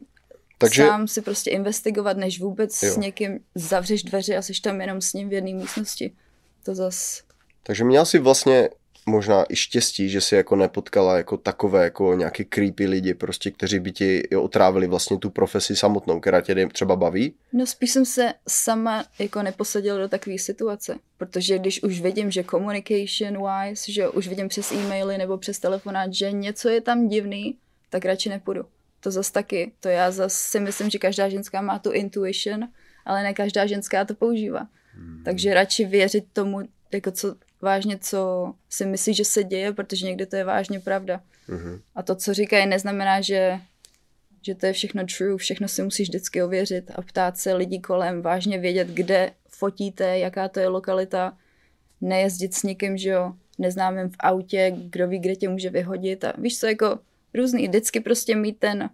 Takže 0.58 0.86
sám 0.88 1.08
si 1.08 1.22
prostě 1.22 1.50
investigovat, 1.50 2.18
než 2.18 2.40
vůbec 2.40 2.84
Jo. 2.84 2.94
s 2.94 2.98
někým 2.98 3.40
zavřeš 3.56 4.04
dveře 4.04 4.38
a 4.38 4.42
jsi 4.42 4.62
tam 4.62 4.82
jenom 4.82 5.02
s 5.02 5.14
ním 5.14 5.30
v 5.30 5.34
jedné 5.34 5.54
místnosti. 5.54 6.12
To 6.64 6.76
zas... 6.76 7.24
Takže 7.64 7.84
měla 7.84 8.06
si 8.06 8.20
vlastně 8.20 8.70
možná 9.06 9.46
i 9.50 9.56
štěstí, 9.56 10.10
že 10.10 10.22
si 10.22 10.36
jako 10.36 10.56
nepotkala 10.56 11.18
jako 11.18 11.38
takové 11.38 11.84
jako 11.84 12.14
nějaké 12.14 12.44
creepy 12.44 12.88
lidi 12.88 13.14
prostě, 13.14 13.52
kteří 13.52 13.80
by 13.80 13.92
ti 13.92 14.30
otrávili 14.30 14.88
vlastně 14.88 15.18
tu 15.18 15.30
profesi 15.30 15.76
samotnou, 15.76 16.20
která 16.20 16.42
tě 16.42 16.68
třeba 16.68 16.96
baví. 16.96 17.34
No 17.54 17.66
spíš 17.66 17.92
jsem 17.92 18.06
se 18.06 18.34
sama 18.48 19.06
jako 19.20 19.42
neposadila 19.44 19.98
do 19.98 20.08
takové 20.08 20.38
situace, 20.38 20.98
protože 21.18 21.60
když 21.60 21.84
už 21.84 22.02
vidím, 22.02 22.32
že 22.32 22.44
communication 22.44 23.48
wise, 23.48 23.92
že 23.92 24.10
už 24.10 24.28
vidím 24.28 24.48
přes 24.48 24.72
e-maily 24.72 25.18
nebo 25.18 25.38
přes 25.38 25.60
telefonát, 25.60 26.14
že 26.14 26.32
něco 26.32 26.70
je 26.70 26.82
tam 26.82 27.08
divný, 27.08 27.58
tak 27.90 28.06
radši 28.06 28.30
nepůjdu. 28.30 28.66
To 29.00 29.12
zas 29.12 29.32
taky, 29.32 29.72
to 29.80 29.90
já 29.90 30.12
zas 30.12 30.34
si 30.34 30.60
myslím, 30.60 30.90
že 30.90 31.00
každá 31.00 31.30
ženská 31.30 31.62
má 31.62 31.80
tu 31.80 31.92
intuition, 31.92 32.68
ale 33.06 33.24
ne 33.24 33.34
každá 33.34 33.66
ženská 33.66 34.06
to 34.06 34.16
používá. 34.16 34.68
Hmm. 34.94 35.22
Takže 35.26 35.54
radši 35.54 35.86
věřit 35.86 36.26
tomu, 36.34 36.60
jako 36.92 37.12
co 37.12 37.36
vážně, 37.62 37.98
co 37.98 38.54
si 38.70 38.86
myslí, 38.86 39.14
že 39.14 39.26
se 39.26 39.44
děje, 39.44 39.74
protože 39.74 40.06
někdy 40.06 40.26
to 40.26 40.36
je 40.36 40.44
vážně 40.44 40.80
pravda. 40.80 41.22
Mhm. 41.48 41.82
A 41.96 42.04
to, 42.04 42.16
co 42.16 42.34
říkají, 42.34 42.68
neznamená, 42.68 43.22
že, 43.22 43.60
že 44.42 44.56
to 44.56 44.66
je 44.66 44.74
všechno 44.74 45.04
true, 45.18 45.38
všechno 45.38 45.68
si 45.68 45.84
musíš 45.84 46.10
vždycky 46.10 46.44
ověřit 46.44 46.92
a 46.96 47.02
ptát 47.02 47.38
se 47.38 47.54
lidí 47.54 47.82
kolem, 47.82 48.22
vážně 48.22 48.58
vědět, 48.60 48.88
kde 48.88 49.32
fotíte, 49.50 50.20
jaká 50.20 50.48
to 50.48 50.60
je 50.60 50.68
lokalita, 50.68 51.38
nejezdit 52.02 52.54
s 52.54 52.64
někým, 52.64 52.98
že 52.98 53.10
jo, 53.10 53.34
neznámým 53.58 54.10
v 54.10 54.16
autě, 54.20 54.74
kdo 54.78 55.08
ví, 55.08 55.20
kde 55.20 55.36
tě 55.36 55.50
může 55.50 55.70
vyhodit 55.70 56.24
a 56.24 56.34
víš 56.38 56.60
co, 56.60 56.68
jako 56.68 57.00
různý, 57.34 57.68
vždycky 57.68 58.00
prostě 58.00 58.36
mít 58.36 58.60
ten 58.60 58.90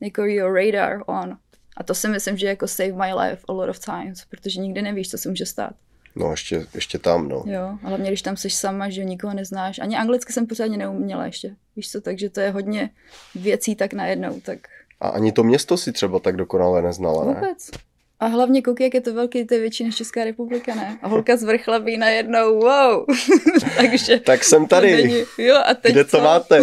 jako 0.00 0.24
your 0.24 0.54
radar 0.54 1.02
on. 1.06 1.38
A 1.76 1.82
to 1.82 1.94
si 1.94 2.08
myslím, 2.08 2.36
že 2.36 2.46
jako 2.46 2.68
save 2.68 2.92
my 2.92 3.14
life 3.14 3.44
a 3.48 3.52
lot 3.52 3.68
of 3.68 3.78
times, 3.78 4.24
protože 4.24 4.60
nikdy 4.60 4.82
nevíš, 4.82 5.10
co 5.10 5.18
se 5.18 5.28
může 5.28 5.46
stát. 5.46 5.74
No 6.16 6.30
ještě, 6.30 6.66
ještě 6.74 6.98
tam, 6.98 7.28
no. 7.28 7.42
Jo, 7.46 7.78
a 7.84 7.88
hlavně 7.88 8.10
když 8.10 8.22
tam 8.22 8.36
jsi 8.36 8.50
sama, 8.50 8.90
že 8.90 9.04
nikoho 9.04 9.34
neznáš. 9.34 9.78
Ani 9.78 9.96
anglicky 9.96 10.32
jsem 10.32 10.46
pořádně 10.46 10.76
neuměla 10.76 11.26
ještě, 11.26 11.54
víš 11.76 11.90
co, 11.90 12.00
takže 12.00 12.30
to 12.30 12.40
je 12.40 12.50
hodně 12.50 12.90
věcí 13.34 13.76
tak 13.76 13.92
najednou, 13.92 14.40
tak 14.40 14.58
A 15.00 15.08
ani 15.08 15.32
to 15.32 15.44
město 15.44 15.76
si 15.76 15.92
třeba 15.92 16.18
tak 16.18 16.36
dokonale 16.36 16.82
neznala, 16.82 17.24
ne? 17.24 17.34
vůbec. 17.34 17.70
A 18.20 18.26
hlavně 18.26 18.62
koukej, 18.62 18.84
jak 18.86 18.94
je 18.94 19.00
to 19.00 19.14
velký, 19.14 19.44
to 19.46 19.54
je 19.54 19.60
větší 19.60 19.84
než 19.84 19.96
Česká 19.96 20.24
republika, 20.24 20.74
ne? 20.74 20.98
A 21.02 21.08
holka 21.08 21.36
z 21.36 21.42
Vrchlabí 21.42 21.96
najednou, 21.96 22.58
wow. 22.60 23.04
takže 23.76 24.20
Tak 24.20 24.44
jsem 24.44 24.62
to 24.62 24.68
tady, 24.68 24.92
není, 24.92 25.24
jo, 25.38 25.56
a 25.66 25.74
teď 25.74 25.92
kde 25.92 26.04
to 26.04 26.10
co? 26.10 26.20
máte? 26.24 26.60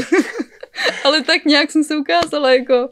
Ale 1.03 1.23
tak 1.23 1.45
nějak 1.45 1.71
jsem 1.71 1.83
se 1.83 1.97
ukázala, 1.97 2.53
jako, 2.53 2.89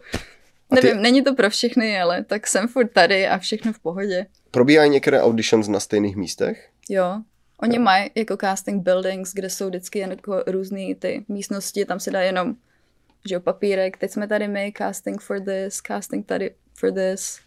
A 0.72 0.76
ty- 0.76 0.88
nevím, 0.88 1.02
není 1.02 1.24
to 1.24 1.36
pro 1.36 1.50
všechny, 1.50 2.02
ale 2.02 2.24
tak 2.24 2.48
jsem 2.48 2.67
furt 2.67 2.88
tady 2.88 3.28
a 3.28 3.38
všechno 3.38 3.74
v 3.74 3.80
pohodě. 3.80 4.26
Probíhají 4.52 4.90
některé 4.90 5.22
auditions 5.22 5.68
na 5.68 5.80
stejných 5.80 6.16
místech? 6.16 6.70
Jo. 6.90 7.22
Oni 7.62 7.80
mají 7.80 8.10
jako 8.16 8.38
casting 8.38 8.84
buildings, 8.84 9.34
kde 9.34 9.50
jsou 9.50 9.68
vždycky 9.68 10.00
jen 10.00 10.10
jako 10.10 10.44
různé 10.48 10.96
ty 11.00 11.26
místnosti, 11.28 11.86
tam 11.86 12.00
se 12.00 12.12
dá 12.12 12.22
jenom 12.22 12.56
že 13.28 13.36
jo, 13.36 13.42
papírek, 13.42 13.98
teď 13.98 14.12
jsme 14.12 14.28
tady 14.28 14.48
my, 14.48 14.74
casting 14.78 15.22
for 15.22 15.40
this, 15.40 15.82
casting 15.88 16.26
tady 16.26 16.52
for 16.74 16.92
this. 16.92 17.40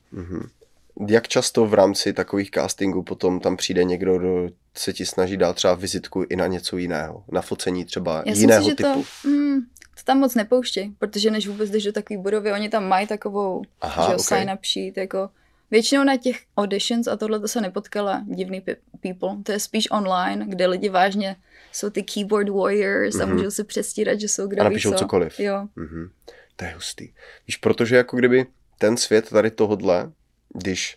Jak 1.08 1.28
často 1.28 1.66
v 1.66 1.74
rámci 1.74 2.12
takových 2.12 2.50
castingů 2.50 3.02
potom 3.02 3.40
tam 3.40 3.56
přijde 3.56 3.84
někdo, 3.84 4.18
kdo 4.18 4.48
se 4.74 4.92
ti 4.92 5.06
snaží 5.06 5.36
dát 5.36 5.56
třeba 5.56 5.74
vizitku 5.74 6.24
i 6.28 6.36
na 6.36 6.46
něco 6.46 6.76
jiného? 6.76 7.24
Na 7.32 7.40
focení 7.40 7.84
třeba 7.84 8.22
Já 8.26 8.34
si 8.34 8.40
jiného 8.40 8.68
že 8.68 8.74
typu? 8.74 9.04
to, 9.22 9.28
mm, 9.28 9.60
to 9.96 10.02
tam 10.04 10.18
moc 10.18 10.34
nepouštějí, 10.34 10.94
protože 10.98 11.30
než 11.30 11.48
vůbec 11.48 11.70
jdeš 11.70 11.84
do 11.84 11.92
takové 11.92 12.18
budovy, 12.20 12.52
oni 12.52 12.68
tam 12.68 12.88
mají 12.88 13.06
takovou 13.06 13.62
Aha, 13.80 14.06
že 14.06 14.12
jo, 14.12 14.18
ok. 14.18 14.24
sign 14.24 14.50
up 14.54 14.64
sheet, 14.64 14.96
jako 14.96 15.30
většinou 15.70 16.04
na 16.04 16.16
těch 16.16 16.36
auditions, 16.56 17.06
a 17.06 17.16
tohle 17.16 17.40
to 17.40 17.48
se 17.48 17.60
nepotkala 17.60 18.22
divný 18.26 18.60
pe- 18.60 18.76
people, 19.00 19.36
to 19.42 19.52
je 19.52 19.60
spíš 19.60 19.90
online, 19.90 20.46
kde 20.48 20.66
lidi 20.66 20.88
vážně 20.88 21.36
jsou 21.72 21.90
ty 21.90 22.02
keyboard 22.02 22.48
warriors 22.48 23.14
mm-hmm. 23.16 23.22
a 23.22 23.26
můžou 23.26 23.50
se 23.50 23.64
přestírat, 23.64 24.20
že 24.20 24.28
jsou 24.28 24.46
kdo 24.46 24.56
Mhm. 24.56 24.66
A 24.66 24.68
ví 24.68 24.74
napíšou 24.74 24.92
co. 24.92 24.98
cokoliv. 24.98 25.40
Jo, 25.40 25.66
Mhm. 25.76 26.10
To 26.56 26.64
je 26.64 26.70
hustý. 26.74 27.08
Víš, 27.46 27.56
protože 27.56 27.96
jako 27.96 28.16
kdyby 28.16 28.46
ten 28.78 28.96
svět 28.96 29.30
tady 29.30 29.50
tohodle, 29.50 30.12
když 30.54 30.96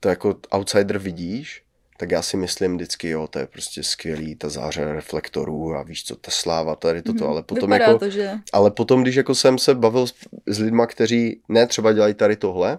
to 0.00 0.08
jako 0.08 0.36
outsider 0.54 0.98
vidíš, 0.98 1.62
tak 1.98 2.10
já 2.10 2.22
si 2.22 2.36
myslím 2.36 2.74
vždycky, 2.76 3.08
jo, 3.08 3.26
to 3.28 3.38
je 3.38 3.46
prostě 3.46 3.82
skvělý, 3.82 4.34
ta 4.36 4.48
záře 4.48 4.84
reflektorů 4.92 5.74
a 5.74 5.82
víš 5.82 6.04
co, 6.04 6.16
ta 6.16 6.30
sláva, 6.30 6.76
tady 6.76 7.02
toto, 7.02 7.24
Mhm. 7.24 7.30
ale 7.32 7.42
potom 7.42 7.70
Vypadá 7.70 7.84
jako, 7.84 7.98
to, 7.98 8.10
že 8.10 8.30
ale 8.52 8.70
potom, 8.70 9.02
když 9.02 9.14
jako 9.16 9.34
jsem 9.34 9.58
se 9.58 9.74
bavil 9.74 10.06
s, 10.06 10.14
s 10.46 10.58
lidma, 10.58 10.86
kteří 10.86 11.40
ne 11.48 11.66
třeba 11.66 11.92
dělají 11.92 12.14
tady 12.14 12.36
tohle, 12.36 12.78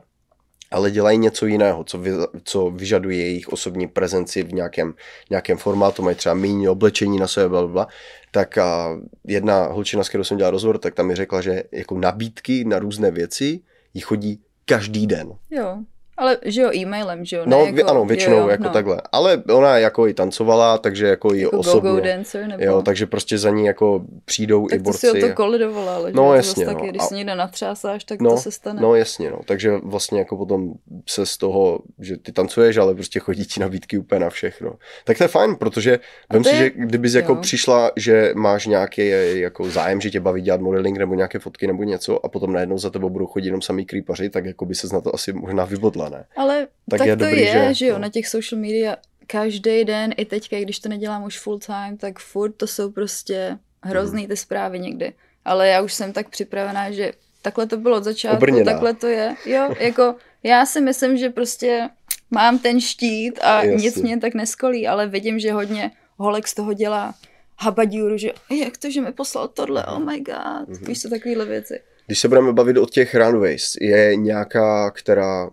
ale 0.71 0.91
dělají 0.91 1.17
něco 1.17 1.45
jiného, 1.45 1.83
co, 1.83 1.97
vy, 1.97 2.11
co 2.43 2.69
vyžaduje 2.69 3.17
jejich 3.17 3.47
osobní 3.47 3.87
prezenci 3.87 4.43
v 4.43 4.53
nějakém, 4.53 4.93
nějakém 5.29 5.57
formátu, 5.57 6.03
mají 6.03 6.15
třeba 6.15 6.35
méně 6.35 6.69
oblečení 6.69 7.19
na 7.19 7.27
sebe, 7.27 7.49
bla, 7.49 7.67
bla, 7.67 7.87
tak 8.31 8.57
a 8.57 8.99
jedna 9.23 9.65
holčina, 9.65 10.03
s 10.03 10.09
kterou 10.09 10.23
jsem 10.23 10.37
dělal 10.37 10.51
rozhovor, 10.51 10.77
tak 10.77 10.95
tam 10.95 11.07
mi 11.07 11.15
řekla, 11.15 11.41
že 11.41 11.63
jako 11.71 11.99
nabídky 11.99 12.65
na 12.65 12.79
různé 12.79 13.11
věci 13.11 13.59
jí 13.93 14.01
chodí 14.01 14.41
každý 14.65 15.07
den. 15.07 15.33
jo. 15.51 15.77
Ale 16.17 16.37
že 16.45 16.61
jo, 16.61 16.71
e-mailem, 16.75 17.25
že 17.25 17.35
jo? 17.35 17.43
No, 17.45 17.65
ne 17.65 17.71
vě, 17.71 17.83
ano, 17.83 18.05
většinou 18.05 18.35
jo, 18.37 18.41
jo, 18.43 18.49
jako 18.49 18.63
no. 18.63 18.69
takhle. 18.69 19.01
Ale 19.11 19.43
ona 19.53 19.77
jako 19.77 20.07
i 20.07 20.13
tancovala, 20.13 20.77
takže 20.77 21.07
jako 21.07 21.33
i 21.33 21.41
Jako 21.41 21.57
osobně. 21.57 21.89
go-go 21.89 22.01
dancer, 22.01 22.47
nebo... 22.47 22.63
Jo, 22.63 22.81
takže 22.81 23.05
prostě 23.05 23.37
za 23.37 23.49
ní 23.49 23.65
jako 23.65 24.01
přijdou 24.25 24.65
i 24.67 24.69
tak 24.69 24.79
to 24.79 24.83
borci. 24.83 24.99
si 25.07 25.23
o 25.23 25.27
to 25.27 25.33
kolidovala, 25.33 25.95
ale 25.95 26.11
No, 26.11 26.23
že 26.23 26.27
jo, 26.27 26.29
to 26.29 26.33
jasně, 26.35 26.65
zas 26.65 26.73
no. 26.73 26.79
taky, 26.79 26.89
když 26.89 27.01
A- 27.01 27.05
se 27.05 27.15
někde 27.15 27.35
natřásáš, 27.35 28.03
tak 28.03 28.21
No, 28.21 28.29
to 28.31 28.37
se 28.37 28.51
stane. 28.51 28.81
No 28.81 28.95
jasně, 28.95 29.31
no. 29.31 29.39
Takže 29.45 29.71
vlastně 29.83 30.19
jako 30.19 30.37
potom 30.37 30.73
se 31.09 31.25
z 31.25 31.37
toho, 31.37 31.79
že 31.99 32.17
ty 32.17 32.31
tancuješ, 32.31 32.77
ale 32.77 32.93
prostě 32.95 33.19
chodí 33.19 33.45
ti 33.45 33.59
nabídky 33.59 33.97
úplně 33.97 34.19
na 34.19 34.29
všechno. 34.29 34.73
Tak 35.05 35.17
to 35.17 35.23
je 35.23 35.27
fajn, 35.27 35.55
protože 35.55 35.99
to 36.31 36.43
si, 36.43 36.55
že 36.57 36.69
kdybys 36.75 37.13
jako 37.13 37.31
jo. 37.31 37.37
přišla, 37.41 37.91
že 37.95 38.31
máš 38.35 38.65
nějaký 38.67 39.07
jako 39.33 39.69
zájem, 39.69 40.01
že 40.01 40.09
tě 40.09 40.19
baví 40.19 40.41
dělat 40.41 40.61
modeling 40.61 40.97
nebo 40.97 41.13
nějaké 41.15 41.39
fotky 41.39 41.67
nebo 41.67 41.83
něco 41.83 42.25
a 42.25 42.29
potom 42.29 42.53
najednou 42.53 42.77
za 42.77 42.89
tebou 42.89 43.09
budou 43.09 43.25
chodit 43.25 43.47
jenom 43.47 43.61
samý 43.61 43.85
creepaři, 43.85 44.29
tak 44.29 44.45
jako 44.45 44.65
by 44.65 44.75
se 44.75 44.87
na 44.93 45.01
to 45.01 45.15
asi 45.15 45.33
možná 45.33 45.65
vybodla, 45.65 46.06
ne? 46.09 46.25
Ale 46.37 46.67
Tak 46.89 46.97
tak, 46.99 47.07
je 47.07 47.17
to 47.17 47.25
dobrý, 47.25 47.41
je, 47.41 47.53
že- 47.67 47.73
že, 47.73 47.85
jo, 47.87 47.93
no. 47.93 47.99
na 47.99 48.09
těch 48.09 48.27
social 48.27 48.61
media 48.61 48.97
každý 49.27 49.85
den, 49.85 50.13
i 50.17 50.25
teďka, 50.25 50.59
když 50.59 50.79
to 50.79 50.89
nedělám 50.89 51.23
už 51.23 51.39
full 51.39 51.59
time, 51.59 51.97
tak 51.97 52.19
furt 52.19 52.51
to 52.51 52.67
jsou 52.67 52.91
prostě 52.91 53.57
hrozný 53.83 54.21
Mhm. 54.21 54.29
ty 54.29 54.37
zprávy 54.37 54.79
někdy. 54.79 55.13
Ale 55.45 55.67
já 55.67 55.81
už 55.81 55.93
jsem 55.93 56.13
tak 56.13 56.29
připravená, 56.29 56.91
že 56.91 57.11
takhle 57.41 57.67
to 57.67 57.77
bylo 57.77 57.97
od 57.97 58.03
začátku, 58.03 58.37
Obrněná. 58.37 58.71
takhle 58.71 58.93
to 58.93 59.07
je. 59.07 59.35
Jo, 59.45 59.69
jako 59.79 60.15
já 60.43 60.65
si 60.65 60.81
myslím, 60.81 61.17
že 61.17 61.29
prostě 61.29 61.89
mám 62.31 62.59
ten 62.59 62.81
štít 62.81 63.39
a 63.41 63.63
Jasně. 63.63 63.75
nic 63.85 63.95
mě 64.01 64.19
tak 64.19 64.33
neskolí, 64.33 64.87
ale 64.87 65.07
vidím, 65.07 65.39
že 65.39 65.51
hodně 65.51 65.91
holek 66.17 66.47
z 66.47 66.53
toho 66.53 66.73
dělá 66.73 67.13
habadíru, 67.59 68.17
že 68.17 68.31
jak 68.61 68.77
to, 68.77 68.89
že 68.89 69.01
mi 69.01 69.11
poslal 69.11 69.47
tohle, 69.47 69.85
oh 69.85 69.99
my 69.99 70.19
god, 70.19 70.67
Mhm. 70.67 70.85
víš 70.87 71.01
co, 71.01 71.09
takovýhle 71.09 71.45
věci. 71.45 71.79
Když 72.05 72.19
se 72.19 72.27
budeme 72.27 72.53
bavit 72.53 72.77
o 72.77 72.85
těch 72.85 73.15
runways, 73.15 73.73
je 73.81 74.15
nějaká, 74.15 74.91
která 74.91 75.49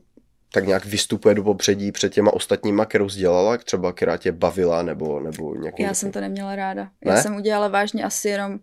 tak 0.54 0.66
nějak 0.66 0.84
vystupuje 0.84 1.34
do 1.34 1.42
popředí 1.42 1.92
před 1.92 2.12
těma 2.12 2.34
ostatníma, 2.34 2.84
kterou 2.84 3.08
dělala, 3.08 3.56
třeba 3.56 3.92
která 3.92 4.16
tě 4.16 4.32
bavila, 4.32 4.82
nebo, 4.82 5.20
nebo 5.20 5.54
nějaký... 5.54 5.82
Já 5.82 5.94
jsem 5.94 6.12
to 6.12 6.20
neměla 6.20 6.56
ráda. 6.56 6.82
Ne? 6.84 7.12
Já 7.12 7.22
jsem 7.22 7.36
udělala 7.36 7.68
vážně 7.68 8.04
asi 8.04 8.28
jenom 8.28 8.58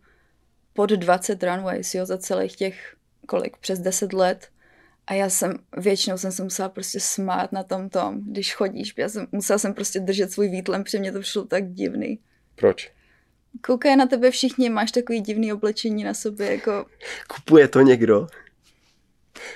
pod 0.73 0.89
20 0.89 1.43
runways, 1.43 1.95
jo, 1.95 2.06
za 2.06 2.17
celých 2.17 2.56
těch, 2.56 2.95
kolik, 3.27 3.58
přes 3.58 3.80
10 3.80 4.13
let. 4.13 4.47
A 5.08 5.13
já 5.13 5.30
jsem, 5.30 5.54
většinou 5.77 6.17
jsem 6.17 6.32
se 6.32 6.43
musela 6.43 6.69
prostě 6.69 6.99
smát 6.99 7.51
na 7.51 7.63
tom 7.63 7.89
tom, 7.89 8.21
když 8.25 8.56
chodíš. 8.56 8.93
Já 8.97 9.10
jsem, 9.10 9.27
musela 9.32 9.60
jsem 9.60 9.73
prostě 9.73 9.99
držet 9.99 10.32
svůj 10.32 10.49
výtlem, 10.49 10.84
protože 10.84 10.99
mě 10.99 11.12
to 11.12 11.19
přišlo 11.19 11.43
tak 11.43 11.71
divný. 11.73 12.19
Proč? 12.56 12.91
Koukají 13.62 13.95
na 13.95 14.06
tebe 14.06 14.32
všichni, 14.32 14.69
máš 14.69 14.91
takový 14.91 15.21
divný 15.21 15.54
oblečení 15.54 16.04
na 16.04 16.13
sobě, 16.13 16.51
jako 16.51 16.86
Kupuje 17.27 17.67
to 17.67 17.82
někdo? 17.82 18.27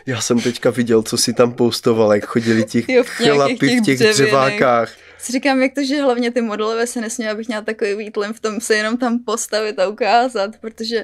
Já 0.05 0.21
jsem 0.21 0.39
teďka 0.39 0.69
viděl, 0.69 1.03
co 1.03 1.17
si 1.17 1.33
tam 1.33 1.53
postoval, 1.53 2.13
jak 2.13 2.25
chodili 2.25 2.63
ti 2.63 2.85
Jo, 2.87 3.03
v 3.03 3.07
chlapi 3.09 3.57
těch 3.57 3.79
v 3.79 3.83
těch 3.85 3.99
dřevákách. 3.99 4.93
si 5.17 5.31
říkám, 5.31 5.61
jak 5.61 5.73
to, 5.73 5.83
že 5.83 6.01
hlavně 6.01 6.31
ty 6.31 6.41
modelové 6.41 6.87
se 6.87 7.01
nesmějí, 7.01 7.31
abych 7.31 7.47
měla 7.47 7.61
takový 7.61 7.95
výtlem 7.95 8.33
v 8.33 8.39
tom 8.39 8.61
se 8.61 8.75
jenom 8.75 8.97
tam 8.97 9.19
postavit 9.25 9.79
a 9.79 9.87
ukázat, 9.87 10.51
protože 10.61 11.03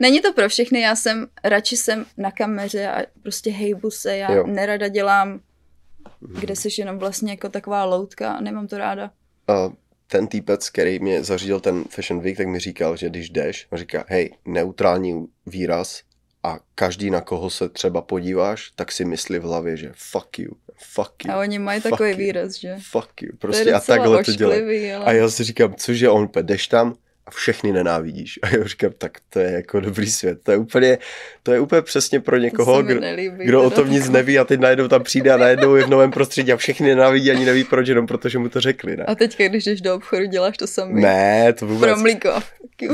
není 0.00 0.20
to 0.20 0.32
pro 0.32 0.48
všechny, 0.48 0.80
já 0.80 0.96
jsem, 0.96 1.26
radši 1.44 1.76
jsem 1.76 2.06
na 2.16 2.30
kameře 2.30 2.88
a 2.88 3.02
prostě 3.22 3.50
hejbu 3.50 3.90
se, 3.90 4.16
já 4.16 4.32
Jo. 4.32 4.46
nerada 4.46 4.88
dělám, 4.88 5.40
kde 6.40 6.56
jsi 6.56 6.68
jenom 6.78 6.98
vlastně 6.98 7.30
jako 7.32 7.48
taková 7.48 7.84
loutka 7.84 8.32
a 8.32 8.40
nemám 8.40 8.68
to 8.68 8.78
ráda. 8.78 9.10
A 9.48 9.70
ten 10.06 10.26
týpec, 10.26 10.70
který 10.70 10.98
mě 10.98 11.24
zařídil 11.24 11.60
ten 11.60 11.84
Fashion 11.90 12.20
Week, 12.22 12.36
tak 12.36 12.46
mi 12.46 12.58
říkal, 12.58 12.96
že 12.96 13.08
když 13.08 13.30
jdeš, 13.30 13.66
on 13.70 13.78
říká, 13.78 14.04
hej, 14.08 14.30
neutrální 14.44 15.26
výraz 15.46 16.02
a 16.44 16.58
každý, 16.74 17.10
na 17.10 17.20
koho 17.20 17.50
se 17.50 17.68
třeba 17.68 18.02
podíváš, 18.02 18.70
tak 18.76 18.92
si 18.92 19.04
myslí 19.04 19.38
v 19.38 19.42
hlavě, 19.42 19.76
že 19.76 19.92
fuck 19.94 20.38
you, 20.38 20.50
fuck 20.94 21.24
you. 21.24 21.32
A 21.32 21.38
oni 21.38 21.58
mají 21.58 21.80
fuck 21.80 21.90
takový 21.90 22.10
you, 22.10 22.16
výraz, 22.16 22.54
že? 22.54 22.76
Fuck 22.90 23.22
you. 23.22 23.30
To 23.30 23.36
Prostě 23.38 23.72
a 23.72 23.80
takhle 23.80 24.24
to 24.24 24.32
dělají. 24.32 24.60
ošklivý, 24.60 24.92
ale... 24.92 25.04
A 25.04 25.12
já 25.12 25.28
si 25.28 25.44
říkám, 25.44 25.74
cože 25.74 26.08
on, 26.08 26.28
jdeš 26.42 26.68
tam 26.68 26.94
a 27.26 27.30
všechny 27.30 27.72
nenávidíš. 27.72 28.38
A 28.42 28.56
já 28.56 28.64
říkám, 28.64 28.92
tak 28.98 29.18
to 29.30 29.38
je 29.38 29.50
jako 29.50 29.80
dobrý 29.80 30.10
svět. 30.10 30.38
To 30.42 30.50
je 30.52 30.58
úplně, 30.58 30.98
to 31.42 31.52
je 31.52 31.60
úplně 31.60 31.82
přesně 31.82 32.20
pro 32.20 32.36
to 32.36 32.42
někoho, 32.42 32.82
mi 32.82 32.92
kdo, 32.92 33.00
nelíbí, 33.00 33.44
kdo 33.44 33.62
o 33.62 33.70
tom 33.70 33.90
nic 33.90 34.08
neví 34.08 34.38
a 34.38 34.44
teď 34.44 34.60
najednou 34.60 34.88
tam 34.88 35.02
přijde 35.02 35.32
a 35.32 35.36
najednou 35.36 35.74
je 35.74 35.84
v 35.84 35.88
novém 35.88 36.10
prostředí 36.10 36.52
a 36.52 36.56
všechny 36.56 36.88
nenávidí 36.88 37.30
ani 37.30 37.44
neví 37.44 37.64
proč, 37.64 37.88
jenom 37.88 38.06
protože 38.06 38.38
mu 38.38 38.48
to 38.48 38.60
řekli, 38.60 38.96
ne? 38.96 39.04
A 39.04 39.14
teďka, 39.14 39.48
když 39.48 39.64
jdeš 39.64 39.80
do 39.80 39.94
obchodu, 39.94 40.24
děláš 40.24 40.56
to 40.56 40.66
sami. 40.66 41.00
Ne, 41.00 41.52
to 41.52 41.66
vůbec. 41.66 41.90
Pro 41.90 42.00
mlíko. 42.00 42.30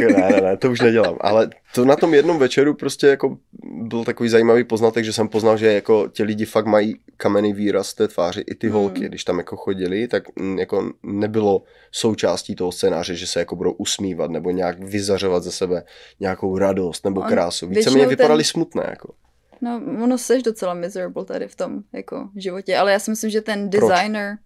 ne, 0.00 0.30
ne, 0.30 0.40
ne, 0.40 0.56
to 0.56 0.70
už 0.70 0.80
nedělám. 0.80 1.16
Ale 1.20 1.50
to 1.74 1.84
na 1.84 1.96
tom 1.96 2.14
jednom 2.14 2.38
večeru 2.38 2.74
prostě 2.74 3.06
jako 3.06 3.38
byl 3.62 4.04
takový 4.04 4.28
zajímavý 4.28 4.64
poznatek, 4.64 5.04
že 5.04 5.12
jsem 5.12 5.28
poznal, 5.28 5.56
že 5.56 5.72
jako 5.72 6.08
ti 6.08 6.22
lidi 6.22 6.44
fakt 6.44 6.66
mají 6.66 6.94
kamenný 7.16 7.52
výraz 7.52 7.94
té 7.94 8.08
tváři, 8.08 8.40
i 8.40 8.54
ty 8.54 8.66
Hmm. 8.66 8.76
holky, 8.76 9.00
když 9.08 9.24
tam 9.24 9.38
jako 9.38 9.56
chodili, 9.56 10.08
tak 10.08 10.22
mm, 10.36 10.58
jako 10.58 10.92
nebylo 11.02 11.62
součástí 11.92 12.54
toho 12.54 12.72
scénáře, 12.72 13.14
že 13.16 13.26
se 13.26 13.38
jako 13.38 13.56
budou 13.56 13.72
usmívat 13.72 14.30
nebo 14.30 14.50
nějak 14.50 14.78
vyzařovat 14.78 15.42
ze 15.42 15.52
sebe 15.52 15.82
nějakou 16.20 16.58
radost 16.58 17.04
nebo 17.04 17.20
On 17.20 17.26
krásu. 17.28 17.66
Víceméně 17.68 18.06
vypadali 18.06 18.42
ten- 18.42 18.48
smutné. 18.50 18.86
Jako. 18.90 19.14
No, 19.60 19.80
ono 20.02 20.18
seš 20.18 20.42
docela 20.42 20.74
miserable 20.74 21.24
tady 21.24 21.48
v 21.48 21.54
tom 21.56 21.82
jako 21.92 22.28
životě, 22.36 22.76
ale 22.76 22.92
já 22.92 22.98
si 22.98 23.10
myslím, 23.10 23.30
že 23.30 23.40
ten 23.40 23.70
Proč? 23.70 23.80
designer, 23.90 24.36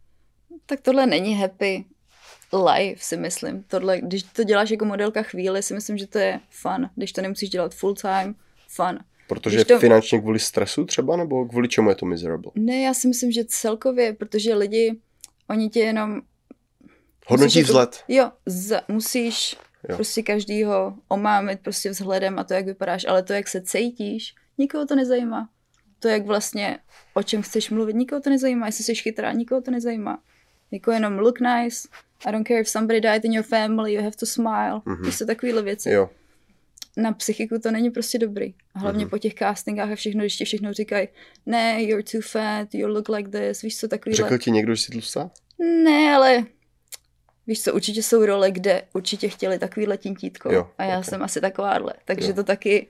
tak 0.66 0.80
tohle 0.80 1.06
není 1.06 1.34
happy 1.34 1.84
life, 2.52 3.04
si 3.04 3.16
myslím. 3.16 3.62
Tohle, 3.62 4.00
když 4.00 4.22
to 4.22 4.44
děláš 4.44 4.70
jako 4.70 4.84
modelka 4.84 5.22
chvíli, 5.22 5.62
si 5.62 5.74
myslím, 5.74 5.98
že 5.98 6.06
to 6.06 6.18
je 6.18 6.40
fun. 6.50 6.90
Když 6.94 7.12
to 7.12 7.22
nemusíš 7.22 7.50
dělat 7.50 7.74
full 7.74 7.94
time, 7.94 8.34
fun. 8.68 8.98
Protože 9.28 9.56
Když 9.56 9.66
to- 9.66 9.78
finančně 9.78 10.20
kvůli 10.20 10.38
stresu 10.38 10.84
třeba, 10.84 11.16
nebo 11.16 11.48
kvůli 11.48 11.68
čemu 11.68 11.88
je 11.88 11.94
to 11.94 12.06
miserable? 12.06 12.52
Ne, 12.54 12.80
já 12.82 12.94
si 12.94 13.08
myslím, 13.08 13.32
že 13.32 13.44
celkově, 13.44 14.12
protože 14.12 14.54
lidi, 14.54 14.98
oni 15.50 15.68
tě 15.68 15.80
jenom... 15.80 16.20
Hodnotí 17.26 17.58
jako- 17.58 17.66
vzhled. 17.68 18.04
Jo, 18.08 18.32
za, 18.46 18.80
musíš 18.88 19.56
jo. 19.88 19.96
prostě 19.96 20.22
každýho 20.22 20.94
omámit 21.08 21.61
prostě 21.61 21.90
vzhledem 21.90 22.38
a 22.38 22.44
to, 22.44 22.54
jak 22.54 22.66
vypadáš, 22.66 23.04
ale 23.08 23.22
to, 23.22 23.32
jak 23.32 23.48
se 23.48 23.62
cítíš, 23.62 24.34
nikoho 24.58 24.87
to 24.87 24.94
nezajímá. 24.96 25.48
To, 25.98 26.08
jak 26.08 26.26
vlastně, 26.26 26.78
o 27.14 27.22
čem 27.22 27.42
chceš 27.42 27.70
mluvit, 27.70 27.96
nikoho 27.96 28.20
to 28.20 28.30
nezajímá. 28.30 28.66
Jestli 28.66 28.84
jsi 28.84 28.94
chytrá, 28.94 29.32
nikoho 29.32 29.61
to 29.61 29.70
nezajímá. 29.70 30.22
Jako 30.70 30.90
jenom 30.92 31.18
look 31.18 31.40
nice, 31.40 31.88
I 32.26 32.33
don't 32.33 32.48
care 32.48 32.61
if 32.61 32.68
somebody 32.68 33.00
died 33.00 33.24
in 33.24 33.33
your 33.33 33.44
family, 33.44 33.92
you 33.94 34.02
have 34.02 34.16
to 34.20 34.26
smile. 34.26 34.72
Mhm. 34.85 34.96
Mm-hmm. 34.96 35.04
To 35.04 35.12
jsou 35.12 35.26
takovéhle 35.26 35.62
věci. 35.62 35.90
Jo, 35.90 36.11
Na 36.96 37.12
psychiku 37.12 37.59
to 37.59 37.70
není 37.70 37.90
prostě 37.90 38.18
dobrý. 38.18 38.54
A 38.74 38.78
hlavně 38.78 39.04
Mhm. 39.04 39.11
po 39.11 39.18
těch 39.18 39.35
castingách 39.35 39.90
a 39.90 39.94
všechno, 39.94 40.20
když 40.20 40.37
ti 40.37 40.44
všechno 40.44 40.72
říkají, 40.72 41.09
ne, 41.46 41.83
you're 41.83 42.02
too 42.02 42.20
fat, 42.20 42.74
you 42.74 42.88
look 42.88 43.09
like 43.09 43.28
this, 43.28 43.62
víš 43.62 43.78
co, 43.78 43.88
takovýhle. 43.88 44.28
řekl 44.28 44.38
ti 44.44 44.50
někdo, 44.50 44.74
že 44.74 44.83
jsi 44.83 44.92
tlustá? 44.92 45.31
Ne, 45.85 46.14
ale 46.14 46.44
víš 47.46 47.62
co, 47.62 47.74
určitě 47.74 48.02
jsou 48.02 48.26
role, 48.26 48.50
kde 48.50 48.83
určitě 48.92 49.28
chtěli 49.28 49.59
takovýhle 49.59 49.98
tintítko. 49.98 50.52
Jo, 50.52 50.70
a 50.78 50.85
já 50.85 50.98
ok. 50.98 51.04
jsem 51.04 51.22
asi 51.22 51.40
takováhle. 51.40 51.92
Takže 52.04 52.28
Jo. 52.28 52.35
to 52.35 52.44
taky... 52.44 52.88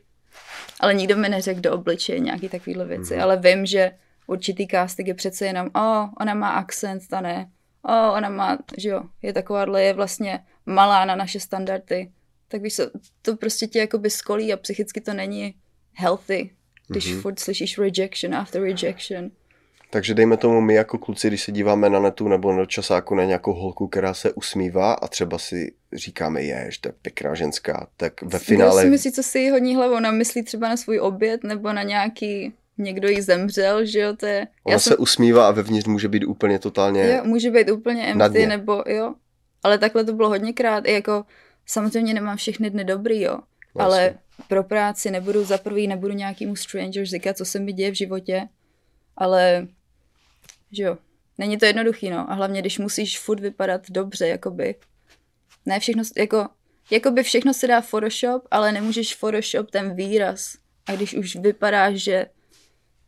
Ale 0.81 0.95
nikdo 0.95 1.17
mi 1.17 1.29
neřekl 1.29 1.61
do 1.61 1.73
obličeje 1.73 2.19
nějaký 2.19 2.49
takovýhle 2.49 2.85
věci. 2.87 3.14
Mhm. 3.14 3.23
Ale 3.23 3.37
vím, 3.37 3.67
že 3.67 3.91
určitý 4.27 4.67
casting 4.69 5.09
je 5.09 5.14
přece 5.14 5.47
jenom, 5.47 5.67
o, 5.67 5.71
oh, 5.81 6.09
ona 6.21 6.35
má 6.35 6.49
akcent, 6.51 7.09
ta 7.09 7.21
ne. 7.21 7.51
O, 7.83 7.88
oh, 7.93 8.17
ona 8.17 8.29
má, 8.29 8.59
že 8.77 8.88
jo, 8.88 9.03
je 9.23 9.33
takováhle, 9.33 9.83
je 9.83 9.93
vlastně 9.93 10.41
malá 10.67 11.05
na 11.05 11.17
naše 11.17 11.41
standardy. 11.41 12.11
Tak 12.49 12.62
víš 12.62 12.77
co, 12.77 12.91
to 13.23 13.37
prostě 13.37 13.67
tě 13.67 13.79
jakoby 13.79 14.11
skolí 14.11 14.53
a 14.53 14.57
psychicky 14.57 15.01
to 15.01 15.14
není 15.14 15.55
healthy, 15.95 16.51
když 16.88 17.07
Mhm. 17.07 17.17
mm-hmm. 17.19 17.23
furt 17.23 17.38
slyšíš 17.38 17.79
rejection 17.79 18.35
after 18.35 18.62
rejection. 18.62 19.31
Takže 19.91 20.14
dejme 20.14 20.37
tomu 20.37 20.61
my 20.61 20.75
jako 20.75 20.99
kluci, 20.99 21.29
když 21.29 21.43
se 21.43 21.53
díváme 21.53 21.91
na 21.91 22.01
netu 22.01 22.29
nebo 22.29 22.53
na 22.53 22.67
časáku 22.67 23.14
na 23.14 23.25
nějakou 23.25 23.53
holku, 23.53 23.88
která 23.88 24.14
se 24.14 24.33
usmívá 24.33 24.93
a 24.93 25.09
třeba 25.09 25.38
si 25.38 25.75
říkáme, 25.93 26.43
jež, 26.43 26.79
to 26.79 26.88
je 26.88 26.93
pěkná 27.03 27.35
ženská, 27.35 27.88
tak 27.97 28.23
ve 28.23 28.29
Kdo 28.29 28.38
finále... 28.38 28.83
si 28.83 28.91
myslí, 28.91 29.12
co 29.12 29.23
si 29.23 29.51
hodní 29.51 29.77
hlavou? 29.77 29.97
Ona 29.97 30.11
myslí 30.11 30.43
třeba 30.43 30.69
na 30.69 30.77
svůj 30.77 31.01
oběd 31.01 31.45
nebo 31.45 31.73
na 31.73 31.83
nějaký, 31.83 32.53
někdo 32.79 33.09
jí 33.09 33.21
zemřel, 33.21 33.85
že 33.85 34.01
jo, 34.01 34.17
to 34.17 34.27
je... 34.27 34.47
Ona 34.64 34.79
se 34.79 34.97
usmívá 34.97 35.49
a 35.49 35.51
vevnitř 35.51 35.87
může 35.87 36.09
být 36.09 36.25
úplně 36.25 36.59
totálně... 36.59 37.09
jo, 37.09 37.25
může 37.25 37.51
být 37.51 37.71
úplně 37.71 38.07
empty, 38.07 38.47
nebo 38.47 38.85
jo. 38.87 39.14
Ale 39.62 39.79
takhle 39.79 40.05
to 40.05 40.12
bylo 40.12 40.29
hodněkrát. 40.29 40.87
I 40.87 40.93
jako, 40.93 41.25
samozřejmě 41.67 42.14
nemám 42.14 42.37
všechny 42.37 42.71
dny 42.71 42.85
dobrý, 42.85 43.21
jo. 43.21 43.38
Vlastně. 43.75 44.01
Ale 44.01 44.14
pro 44.49 44.64
práci 44.64 45.11
nebudu 45.11 45.45
za 45.45 45.59
prvý, 45.59 45.87
nebudu 45.87 46.14
nějakému 46.14 46.57
stranger 46.57 47.07
říkat, 47.07 47.37
co 47.37 47.45
se 47.45 47.59
mi 47.59 47.73
děje 47.73 47.91
v 47.91 47.95
životě. 47.95 48.49
Ale, 49.17 49.67
že 50.73 50.83
jo, 50.83 50.99
není 51.38 51.59
to 51.59 51.67
jednoduchý, 51.67 52.11
no. 52.11 52.31
A 52.31 52.35
hlavně, 52.35 52.61
když 52.61 52.79
musíš 52.79 53.19
furt 53.19 53.41
vypadat 53.41 53.91
dobře, 53.91 54.29
jakoby. 54.29 54.75
Ne 55.67 55.81
všechno, 55.81 56.03
jako, 56.17 56.49
jakoby 56.91 57.23
všechno 57.23 57.55
se 57.55 57.67
dá 57.67 57.81
Photoshop, 57.81 58.43
ale 58.51 58.73
nemůžeš 58.73 59.14
Photoshop 59.14 59.71
ten 59.71 59.95
výraz. 59.95 60.55
A 60.87 60.93
když 60.93 61.14
už 61.14 61.37
vypadáš, 61.37 61.95
že 61.95 62.27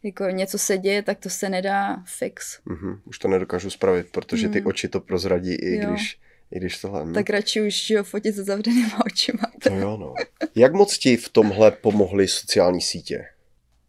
jako 0.02 0.24
něco 0.24 0.58
se 0.58 0.78
děje, 0.78 1.02
tak 1.02 1.18
to 1.18 1.30
se 1.30 1.48
nedá 1.48 2.02
fix. 2.18 2.58
Mhm, 2.64 3.00
už 3.04 3.18
to 3.18 3.28
nedokážu 3.28 3.70
spravit, 3.70 4.06
protože 4.10 4.48
ty 4.48 4.58
Hmm. 4.58 4.66
oči 4.66 4.88
to 4.88 5.00
prozradí, 5.00 5.54
i 5.54 5.76
Jo. 5.76 5.90
když, 5.90 6.18
i 6.50 6.56
když 6.58 6.78
tohle... 6.80 7.04
hm. 7.04 7.12
Tak 7.12 7.30
radši 7.30 7.62
už 7.62 7.90
jo, 7.90 8.04
fotit 8.04 8.34
se 8.34 8.44
zavřenýma 8.44 8.98
očima. 9.06 9.42
To 9.62 9.74
jo, 9.74 9.96
no. 9.96 10.14
Jak 10.54 10.72
moc 10.72 10.98
ti 10.98 11.16
v 11.16 11.28
tomhle 11.28 11.70
pomohly 11.70 12.28
sociální 12.28 12.80
sítě? 12.80 13.24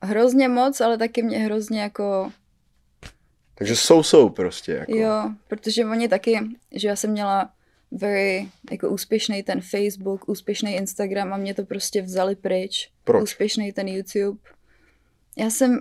Hrozně 0.03 0.47
moc, 0.47 0.81
ale 0.81 0.97
taky 0.97 1.23
mě 1.23 1.37
hrozně 1.37 1.81
jako 1.81 2.31
Takže 3.55 3.75
jsou, 3.75 4.03
jsou 4.03 4.29
prostě. 4.29 4.71
Jako. 4.71 4.95
Jo, 4.97 5.31
protože 5.47 5.85
oni 5.85 6.07
taky, 6.09 6.39
že 6.71 6.87
já 6.87 6.95
jsem 6.95 7.11
měla 7.11 7.53
very 7.91 8.47
jako 8.71 8.89
úspěšný 8.89 9.43
ten 9.43 9.61
Facebook, 9.61 10.29
úspěšný 10.29 10.75
Instagram 10.75 11.33
a 11.33 11.37
mě 11.37 11.53
to 11.53 11.65
prostě 11.65 12.01
vzali 12.01 12.35
pryč. 12.35 12.89
Proč? 13.03 13.23
Úspěšný 13.23 13.71
ten 13.73 13.87
YouTube. 13.87 14.39
Já 15.37 15.49
jsem, 15.49 15.79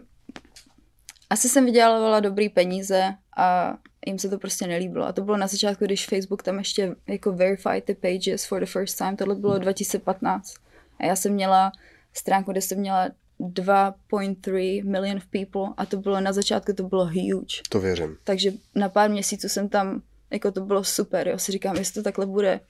asi 1.30 1.48
jsem 1.48 1.64
vydělávala 1.64 2.20
dobrý 2.20 2.48
peníze 2.48 3.14
a 3.36 3.76
jim 4.06 4.18
se 4.18 4.28
to 4.28 4.38
prostě 4.38 4.66
nelíbilo. 4.66 5.06
A 5.06 5.12
to 5.12 5.22
bylo 5.22 5.36
na 5.36 5.46
začátku, 5.46 5.84
když 5.84 6.06
Facebook 6.06 6.42
tam 6.42 6.58
ještě 6.58 6.96
jako 7.06 7.32
verified 7.32 7.84
ty 7.84 7.94
pages 7.94 8.44
for 8.44 8.60
the 8.60 8.66
first 8.66 8.98
time. 8.98 9.16
Tohle 9.16 9.34
bylo 9.34 9.58
2015. 9.58 10.54
A 10.98 11.06
já 11.06 11.16
jsem 11.16 11.32
měla 11.32 11.72
stránku, 12.12 12.52
kde 12.52 12.60
jsem 12.60 12.78
měla 12.78 13.10
2.3 13.40 14.84
million 14.84 15.16
of 15.16 15.26
people 15.26 15.74
a 15.76 15.86
to 15.86 15.96
bylo 15.96 16.20
na 16.20 16.32
začátku, 16.32 16.72
to 16.72 16.82
bylo 16.82 17.06
huge. 17.06 17.62
To 17.68 17.80
věřím. 17.80 18.16
Takže 18.24 18.52
na 18.74 18.88
pár 18.88 19.10
měsíců 19.10 19.48
jsem 19.48 19.68
tam, 19.68 20.02
jako 20.30 20.52
to 20.52 20.60
bylo 20.60 20.84
super, 20.84 21.28
jo, 21.28 21.38
si 21.38 21.52
říkám, 21.52 21.76
jestli 21.76 21.94
to 21.94 22.02
takhle 22.02 22.26
bude 22.26 22.60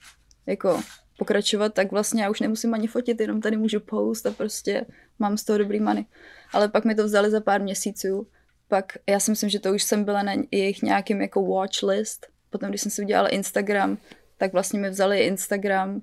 jako 0.45 0.81
pokračovat, 1.17 1.73
tak 1.73 1.91
vlastně 1.91 2.23
já 2.23 2.29
už 2.29 2.39
nemusím 2.39 2.73
ani 2.73 2.87
fotit, 2.87 3.21
jenom 3.21 3.41
tady 3.41 3.57
můžu 3.57 3.79
post 3.79 4.25
a 4.25 4.31
prostě 4.31 4.85
mám 5.19 5.37
z 5.37 5.43
toho 5.43 5.57
dobrý 5.57 5.79
money. 5.79 6.05
Ale 6.53 6.67
pak 6.67 6.85
mi 6.85 6.95
to 6.95 7.03
vzali 7.03 7.31
za 7.31 7.41
pár 7.41 7.61
měsíců, 7.61 8.27
pak 8.71 8.93
já 9.09 9.19
si 9.19 9.31
myslím, 9.31 9.49
že 9.49 9.59
to 9.59 9.73
už 9.73 9.83
jsem 9.83 10.03
byla 10.03 10.23
na 10.23 10.33
jejich 10.51 10.81
nějakým 10.81 11.21
jako 11.21 11.41
watch 11.41 11.83
list, 11.83 12.27
potom 12.49 12.69
když 12.69 12.81
jsem 12.81 12.91
si 12.91 13.01
udělala 13.01 13.27
Instagram, 13.27 13.97
tak 14.37 14.53
vlastně 14.53 14.79
mi 14.79 14.89
vzali 14.89 15.19
Instagram, 15.19 16.01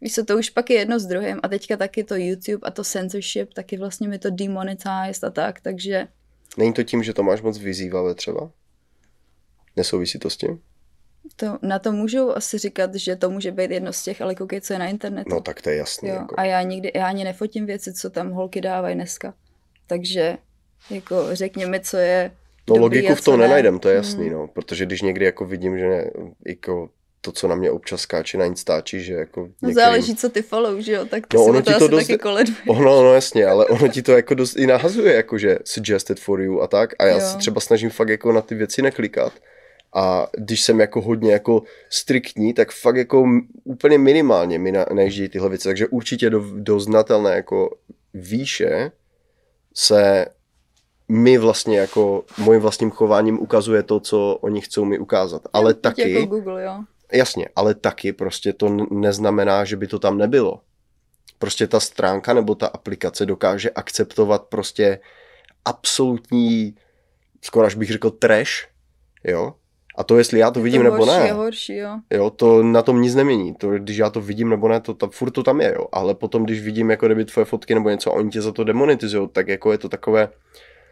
Víš 0.00 0.14
co, 0.14 0.24
to 0.24 0.38
už 0.38 0.50
pak 0.50 0.70
je 0.70 0.78
jedno 0.78 0.98
s 0.98 1.06
druhým 1.06 1.40
a 1.42 1.48
teďka 1.48 1.76
taky 1.76 2.04
to 2.04 2.16
YouTube 2.16 2.60
a 2.62 2.70
to 2.70 2.84
censorship, 2.84 3.54
taky 3.54 3.76
vlastně 3.76 4.08
mi 4.08 4.18
to 4.18 4.30
demonetized 4.30 5.24
a 5.24 5.30
tak, 5.30 5.60
takže 5.60 6.08
Není 6.56 6.72
to 6.72 6.82
tím, 6.82 7.02
že 7.02 7.14
to 7.14 7.22
máš 7.22 7.42
moc 7.42 7.58
vyzývavé 7.58 8.14
třeba? 8.14 8.50
Nesouvisí 9.76 10.18
to 10.18 10.30
s 10.30 10.36
tím? 10.36 10.62
To, 11.36 11.58
na 11.62 11.78
to 11.78 11.92
můžu 11.92 12.36
asi 12.36 12.58
říkat, 12.58 12.94
že 12.94 13.16
to 13.16 13.30
může 13.30 13.52
být 13.52 13.70
jedno 13.70 13.92
z 13.92 14.02
těch, 14.02 14.20
ale 14.20 14.34
koukej, 14.34 14.60
co 14.60 14.72
je 14.72 14.78
na 14.78 14.86
internetu. 14.86 15.30
No 15.30 15.40
tak 15.40 15.62
to 15.62 15.70
je 15.70 15.76
jasný. 15.76 16.08
jo. 16.08 16.14
Jako. 16.14 16.34
A 16.38 16.44
já 16.44 16.62
nikdy, 16.62 16.92
já 16.94 17.06
ani 17.06 17.24
nefotím 17.24 17.66
věci, 17.66 17.92
co 17.92 18.10
tam 18.10 18.30
holky 18.30 18.60
dávají 18.60 18.94
dneska. 18.94 19.34
Takže 19.86 20.38
jako 20.90 21.26
řekni 21.32 21.66
mi, 21.66 21.80
co 21.80 21.96
je 21.96 22.30
No 22.68 22.76
logiku 22.76 23.14
v 23.14 23.24
tom 23.24 23.38
ne. 23.40 23.44
nenajdem, 23.44 23.78
to 23.78 23.88
je 23.88 23.94
jasný, 23.96 24.24
Mm. 24.26 24.32
no. 24.32 24.46
Protože 24.48 24.86
když 24.86 25.02
někdy 25.02 25.24
jako 25.24 25.44
vidím, 25.44 25.78
že 25.78 25.88
ne, 25.88 26.10
jako 26.46 26.88
to, 27.20 27.32
co 27.32 27.48
na 27.48 27.54
mě 27.54 27.70
občas 27.70 28.00
skáče 28.00 28.38
na 28.38 28.44
Instači, 28.44 29.00
že 29.00 29.12
jako 29.14 29.40
No 29.40 29.46
některým... 29.46 29.74
záleží, 29.74 30.16
co 30.16 30.28
ty 30.28 30.42
follow, 30.42 30.80
že 30.80 30.92
jo, 30.92 31.04
tak 31.04 31.26
ty 31.26 31.36
No, 31.36 31.44
si 31.44 31.50
ono 31.50 31.62
to 31.62 31.70
ti 31.70 31.74
asi 31.74 31.78
to 31.78 31.88
dost- 31.88 32.06
taky 32.06 32.18
koleduje. 32.18 32.56
Ono, 32.68 33.02
no 33.02 33.14
jasně, 33.14 33.46
ale 33.46 33.66
ono 33.66 33.88
ti 33.88 34.02
to 34.02 34.12
jako 34.12 34.34
dost 34.34 34.56
i 34.56 34.66
nahazuje, 34.66 35.14
jakože 35.14 35.58
suggested 35.64 36.20
for 36.20 36.40
you 36.40 36.60
a 36.60 36.66
tak. 36.66 36.94
A 36.98 37.04
já 37.06 37.14
Jo. 37.14 37.20
se 37.20 37.38
třeba 37.38 37.60
snažím 37.60 37.90
fakt 37.90 38.08
jako 38.08 38.32
na 38.32 38.40
ty 38.40 38.54
věci 38.54 38.82
neklikat. 38.82 39.32
A 39.94 40.26
když 40.38 40.60
jsem 40.60 40.80
jako 40.80 41.00
hodně 41.00 41.32
jako 41.32 41.62
striktní, 41.90 42.54
tak 42.54 42.72
fakt 42.72 42.96
jako 42.96 43.24
úplně 43.64 43.98
minimálně 43.98 44.58
mi 44.58 44.72
na, 44.72 44.86
najíždějí 44.94 45.28
tyhle 45.28 45.48
věci. 45.48 45.68
Takže 45.68 45.86
určitě 45.86 46.30
do, 46.30 46.44
do 46.54 46.80
znatelné 46.80 47.34
jako 47.34 47.76
výše 48.14 48.90
se 49.74 50.26
mi 51.08 51.38
vlastně 51.38 51.78
jako 51.78 52.24
mojím 52.38 52.62
vlastním 52.62 52.90
chováním 52.90 53.40
ukazuje 53.40 53.82
to, 53.82 54.00
co 54.00 54.38
oni 54.40 54.60
chcou 54.60 54.84
mi 54.84 54.98
ukázat. 54.98 55.42
Ale 55.52 55.74
taky, 55.74 56.12
Jako 56.12 56.26
Google, 56.26 56.64
jo. 56.64 56.84
Jasně, 57.12 57.48
ale 57.56 57.74
taky 57.74 58.12
prostě 58.12 58.52
to 58.52 58.76
neznamená, 58.90 59.64
že 59.64 59.76
by 59.76 59.86
to 59.86 59.98
tam 59.98 60.18
nebylo. 60.18 60.60
Prostě 61.38 61.66
ta 61.66 61.80
stránka 61.80 62.34
nebo 62.34 62.54
ta 62.54 62.66
aplikace 62.66 63.26
dokáže 63.26 63.70
akceptovat 63.70 64.42
prostě 64.42 65.00
absolutní, 65.64 66.74
skoro 67.42 67.66
až 67.66 67.74
bych 67.74 67.90
řekl 67.92 68.10
trash, 68.10 68.50
jo? 69.24 69.54
A 69.96 70.04
to, 70.04 70.18
jestli 70.18 70.38
já 70.38 70.50
to 70.50 70.60
Je 70.60 70.64
vidím 70.64 70.80
to 70.80 70.84
nebo 70.84 70.96
horší, 70.96 71.18
ne, 71.20 71.26
Je 71.26 71.32
horší, 71.32 71.76
jo. 71.76 71.90
jo, 72.10 72.30
to 72.30 72.62
na 72.62 72.82
tom 72.82 73.02
nic 73.02 73.14
nemění. 73.14 73.54
To, 73.54 73.70
když 73.70 73.96
já 73.96 74.10
to 74.10 74.20
vidím 74.20 74.48
nebo 74.48 74.68
ne, 74.68 74.80
to, 74.80 74.94
to 74.94 75.08
furt 75.08 75.30
to 75.30 75.42
tam 75.42 75.60
je, 75.60 75.74
jo. 75.76 75.86
Ale 75.92 76.14
potom, 76.14 76.44
když 76.44 76.60
vidím 76.62 76.90
jako 76.90 77.06
kdyby 77.06 77.24
tvoje 77.24 77.44
fotky 77.44 77.74
nebo 77.74 77.90
něco 77.90 78.10
a 78.12 78.14
oni 78.14 78.30
tě 78.30 78.42
za 78.42 78.52
to 78.52 78.64
demonetizují, 78.64 79.28
tak 79.28 79.48
jako 79.48 79.72
je 79.72 79.78
to 79.78 79.88
takové, 79.88 80.28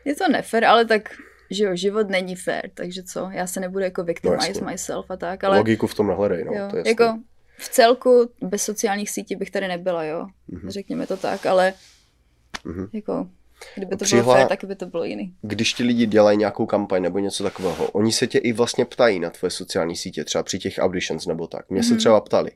Je 0.07 0.15
to 0.15 0.29
nefér, 0.29 0.65
ale 0.65 0.85
tak, 0.85 1.09
že 1.51 1.65
jo, 1.65 1.77
život 1.77 2.09
není 2.11 2.37
fér, 2.37 2.71
takže 2.75 3.03
co, 3.03 3.29
já 3.33 3.47
se 3.47 3.61
nebudu 3.61 3.85
jako 3.85 4.05
victimize 4.05 4.49
jasně. 4.49 4.67
myself 4.67 5.11
a 5.11 5.17
tak, 5.17 5.45
ale... 5.45 5.59
logiku 5.59 5.87
v 5.87 5.95
tom 5.95 6.07
nehledej, 6.07 6.45
no, 6.45 6.53
jo, 6.53 6.69
to 6.71 6.77
je 6.77 6.81
jasný. 6.81 6.91
jako 6.91 7.19
v 7.59 7.69
celku 7.69 8.31
bez 8.43 8.63
sociálních 8.63 9.11
sítí 9.11 9.37
bych 9.37 9.51
tady 9.51 9.69
nebyla, 9.69 10.05
jo, 10.05 10.27
Mhm. 10.49 10.71
řekněme 10.71 11.07
to 11.07 11.17
tak, 11.17 11.47
ale 11.47 11.73
Mhm. 12.65 12.89
jako, 12.93 13.29
kdyby 13.75 13.97
to 13.97 14.05
Přihla- 14.05 14.23
bylo 14.23 14.35
fér, 14.35 14.47
tak 14.47 14.65
by 14.65 14.77
to 14.77 14.87
bylo 14.87 15.05
jiný. 15.05 15.35
když 15.43 15.73
ti 15.73 15.83
lidi 15.83 16.07
dělají 16.07 16.39
nějakou 16.39 16.67
kampaň 16.67 17.03
nebo 17.03 17.19
něco 17.19 17.43
takového, 17.45 17.87
oni 17.91 18.13
se 18.13 18.27
tě 18.27 18.39
i 18.39 18.53
vlastně 18.53 18.85
ptají 18.85 19.21
na 19.21 19.31
tvoje 19.31 19.51
sociální 19.51 19.97
sítě, 19.97 20.25
třeba 20.25 20.43
při 20.43 20.59
těch 20.59 20.75
auditions 20.79 21.27
nebo 21.27 21.47
tak. 21.47 21.71
Mě 21.71 21.83
se 21.83 21.91
Mhm. 21.91 21.99
třeba 21.99 22.21
ptali. 22.21 22.51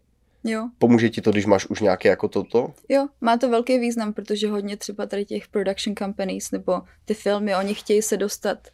Jo, 0.45 0.69
Pomůže 0.79 1.11
ti 1.11 1.21
to, 1.21 1.31
když 1.31 1.47
máš 1.47 1.67
už 1.67 1.81
nějaké 1.81 2.09
jako 2.09 2.29
toto? 2.29 2.75
jo, 2.89 3.07
má 3.21 3.37
to 3.37 3.49
velký 3.51 3.79
význam, 3.79 4.13
protože 4.13 4.49
hodně 4.49 4.77
třeba 4.77 5.07
tady 5.07 5.25
těch 5.25 5.49
production 5.49 5.97
companies 5.97 6.51
nebo 6.51 6.83
ty 7.05 7.15
filmy, 7.15 7.57
oni 7.57 7.75
chtějí 7.75 8.03
se 8.03 8.17
dostat 8.17 8.69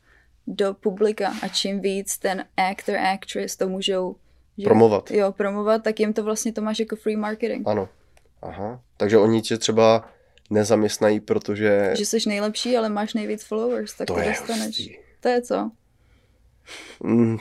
do 0.47 0.75
publika 0.75 1.33
a 1.43 1.49
čím 1.49 1.81
víc 1.81 2.19
ten 2.19 2.45
actor, 2.71 2.97
actress 2.97 3.57
to 3.57 3.69
můžou 3.69 4.17
že, 4.59 4.65
Promovat. 4.65 5.11
Jo, 5.11 5.33
promovat, 5.33 5.83
tak 5.83 6.01
jim 6.01 6.13
to 6.13 6.23
vlastně 6.25 6.53
to 6.53 6.61
máš 6.63 6.79
jako 6.79 6.97
free 6.97 7.17
marketing. 7.17 7.69
Ano. 7.69 7.89
Aha. 8.43 8.81
Takže 8.97 9.19
oni 9.19 9.43
tě 9.43 9.59
třeba 9.59 10.09
nezaměstnají, 10.51 11.21
protože 11.21 11.93
Že 11.99 12.07
jsi 12.07 12.19
nejlepší, 12.27 12.77
ale 12.77 12.89
máš 12.89 13.15
nejvíc 13.15 13.45
followers, 13.45 13.95
tak 13.95 14.07
to, 14.07 14.15
to 14.15 14.21
je 14.21 14.29
dostaneš. 14.29 14.67
hustý. 14.67 14.97
To 15.21 15.29
je 15.29 15.43
co? 15.43 15.71
Mm, 17.03 17.39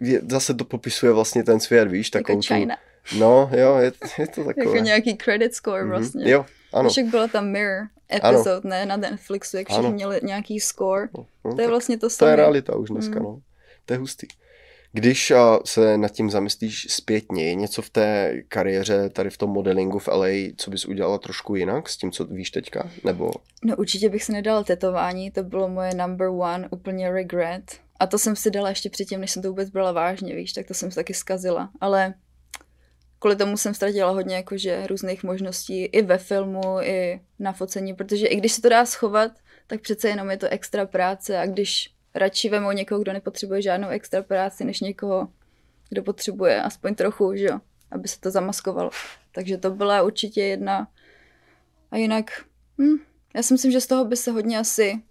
je- 0.00 0.20
zase 0.30 0.54
to 0.54 0.64
popisuje 0.64 1.12
vlastně 1.12 1.44
ten 1.44 1.60
svět, 1.60 1.88
víš, 1.88 2.10
Jako 2.14 2.18
takovou 2.24 2.42
tu... 2.42 2.72
No, 3.18 3.50
jo, 3.56 3.76
je, 3.76 3.92
je 4.18 4.26
to 4.26 4.44
takové. 4.44 4.64
Jako 4.66 4.76
nějaký 4.76 5.16
credit 5.16 5.54
score 5.54 5.82
Mhm. 5.84 5.90
vlastně. 5.90 6.30
Jo, 6.30 6.46
ano. 6.72 6.90
Však 6.90 7.04
byla 7.04 7.28
tam 7.28 7.48
Mirror 7.50 7.86
episode, 8.14 8.68
ne, 8.68 8.86
na 8.86 8.96
Netflixu, 8.96 9.56
jak 9.56 9.66
všichni 9.68 9.86
Ano. 9.86 9.94
měli 9.94 10.20
nějaký 10.22 10.60
score. 10.60 11.08
No, 11.44 11.54
To 11.54 11.60
je 11.62 11.68
vlastně 11.68 11.96
to 11.96 12.00
to 12.00 12.06
je 12.06 12.10
samé. 12.10 12.36
realita 12.36 12.76
už 12.76 12.88
dneska, 12.90 13.18
Mm. 13.18 13.24
no. 13.24 13.40
To 13.86 13.94
je 13.94 13.98
hustý. 13.98 14.26
Když 14.92 15.30
a, 15.30 15.58
se 15.64 15.98
nad 15.98 16.08
tím 16.12 16.30
zamyslíš 16.30 16.86
zpětně, 16.90 17.44
je 17.44 17.54
něco 17.54 17.82
v 17.82 17.90
té 17.90 18.34
kariéře 18.48 19.08
tady 19.10 19.30
v 19.30 19.36
tom 19.38 19.50
modelingu 19.50 19.98
v 19.98 20.08
LA, 20.08 20.26
co 20.56 20.70
bys 20.70 20.84
udělala 20.84 21.18
trošku 21.18 21.54
jinak 21.54 21.88
s 21.88 21.96
tím, 21.96 22.12
co 22.12 22.24
víš 22.24 22.50
teďka? 22.50 22.90
Nebo 23.04 23.30
No 23.64 23.76
určitě 23.76 24.08
bych 24.08 24.24
si 24.24 24.32
nedala 24.32 24.64
tetování, 24.64 25.30
to 25.30 25.42
bylo 25.42 25.68
moje 25.68 25.94
number 25.94 26.28
one, 26.28 26.68
úplně 26.70 27.10
regret. 27.10 27.62
A 28.00 28.06
to 28.06 28.18
jsem 28.18 28.36
si 28.36 28.50
dala 28.50 28.68
ještě 28.68 28.90
předtím, 28.90 29.20
než 29.20 29.30
jsem 29.30 29.42
to 29.42 29.48
vůbec 29.48 29.70
brala 29.70 29.92
vážně, 29.92 30.34
víš, 30.34 30.52
tak 30.52 30.66
to 30.66 30.74
jsem 30.74 30.90
se 30.90 30.94
taky 30.94 31.14
zkazila. 31.14 31.70
Ale 31.80 32.14
kvůli 33.26 33.36
tomu 33.36 33.56
jsem 33.56 33.74
ztratila 33.74 34.10
hodně 34.10 34.36
jakože 34.36 34.86
různých 34.86 35.24
možností 35.24 35.84
i 35.84 36.02
ve 36.02 36.18
filmu, 36.18 36.62
i 36.82 37.20
na 37.38 37.52
focení, 37.52 37.94
protože 37.94 38.26
i 38.26 38.36
když 38.36 38.52
se 38.52 38.62
to 38.62 38.68
dá 38.68 38.86
schovat, 38.86 39.32
tak 39.66 39.80
přece 39.80 40.08
jenom 40.08 40.30
je 40.30 40.36
to 40.36 40.46
extra 40.48 40.86
práce 40.86 41.38
a 41.38 41.46
když 41.46 41.90
radši 42.14 42.48
vemou 42.48 42.72
někoho, 42.72 43.00
kdo 43.00 43.12
nepotřebuje 43.12 43.62
žádnou 43.62 43.88
extra 43.88 44.22
práci, 44.22 44.64
než 44.64 44.80
někoho, 44.80 45.28
kdo 45.88 46.02
potřebuje 46.02 46.62
aspoň 46.62 46.94
trochu, 46.94 47.34
že 47.34 47.44
jo, 47.44 47.58
aby 47.90 48.08
se 48.08 48.20
to 48.20 48.30
zamaskovalo. 48.30 48.90
Takže 49.32 49.58
to 49.58 49.70
byla 49.70 50.02
určitě 50.02 50.42
jedna. 50.42 50.88
A 51.90 51.96
jinak, 51.96 52.30
hm, 52.78 52.96
já 53.34 53.42
si 53.42 53.54
myslím, 53.54 53.72
že 53.72 53.80
z 53.80 53.86
toho 53.86 54.04
by 54.04 54.16
se 54.16 54.30
hodně 54.30 54.58
asi, 54.58 55.02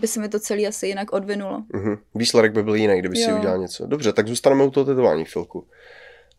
by 0.00 0.06
se 0.06 0.20
mi 0.20 0.28
to 0.28 0.40
celé 0.40 0.66
asi 0.66 0.86
jinak 0.86 1.12
odvinulo. 1.12 1.64
mhm. 1.72 1.96
výsledek 2.14 2.52
by 2.52 2.62
byl 2.62 2.74
jiný, 2.74 2.98
kdyby 2.98 3.16
si 3.16 3.30
Jo. 3.30 3.36
udělal 3.38 3.58
něco. 3.58 3.86
Dobře, 3.86 4.12
tak 4.12 4.28
zůstaneme 4.28 4.64
u 4.64 4.70
toho 4.70 4.84
tetování 4.86 5.24
chvilku. 5.24 5.66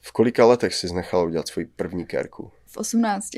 V 0.08 0.12
kolika 0.12 0.46
letech 0.46 0.76
jsi 0.76 0.94
nechala 0.94 1.24
udělat 1.24 1.48
svoji 1.48 1.66
první 1.66 2.06
kérku? 2.06 2.52
V 2.66 2.78
18. 2.78 3.30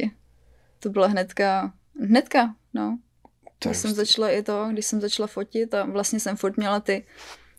To 0.79 0.89
byla 0.89 1.07
hnedka, 1.07 1.73
hnedka, 2.01 2.55
no. 2.73 2.99
To 3.59 3.69
je 3.69 3.71
Když 3.71 3.77
jsem 3.77 3.91
začala 3.91 4.29
i 4.29 4.43
to, 4.43 4.67
když 4.71 4.85
jsem 4.85 5.01
začala 5.01 5.27
fotit 5.27 5.73
a 5.73 5.85
vlastně 5.85 6.19
jsem 6.19 6.37
furt 6.37 6.57
měla 6.57 6.79
ty 6.79 7.05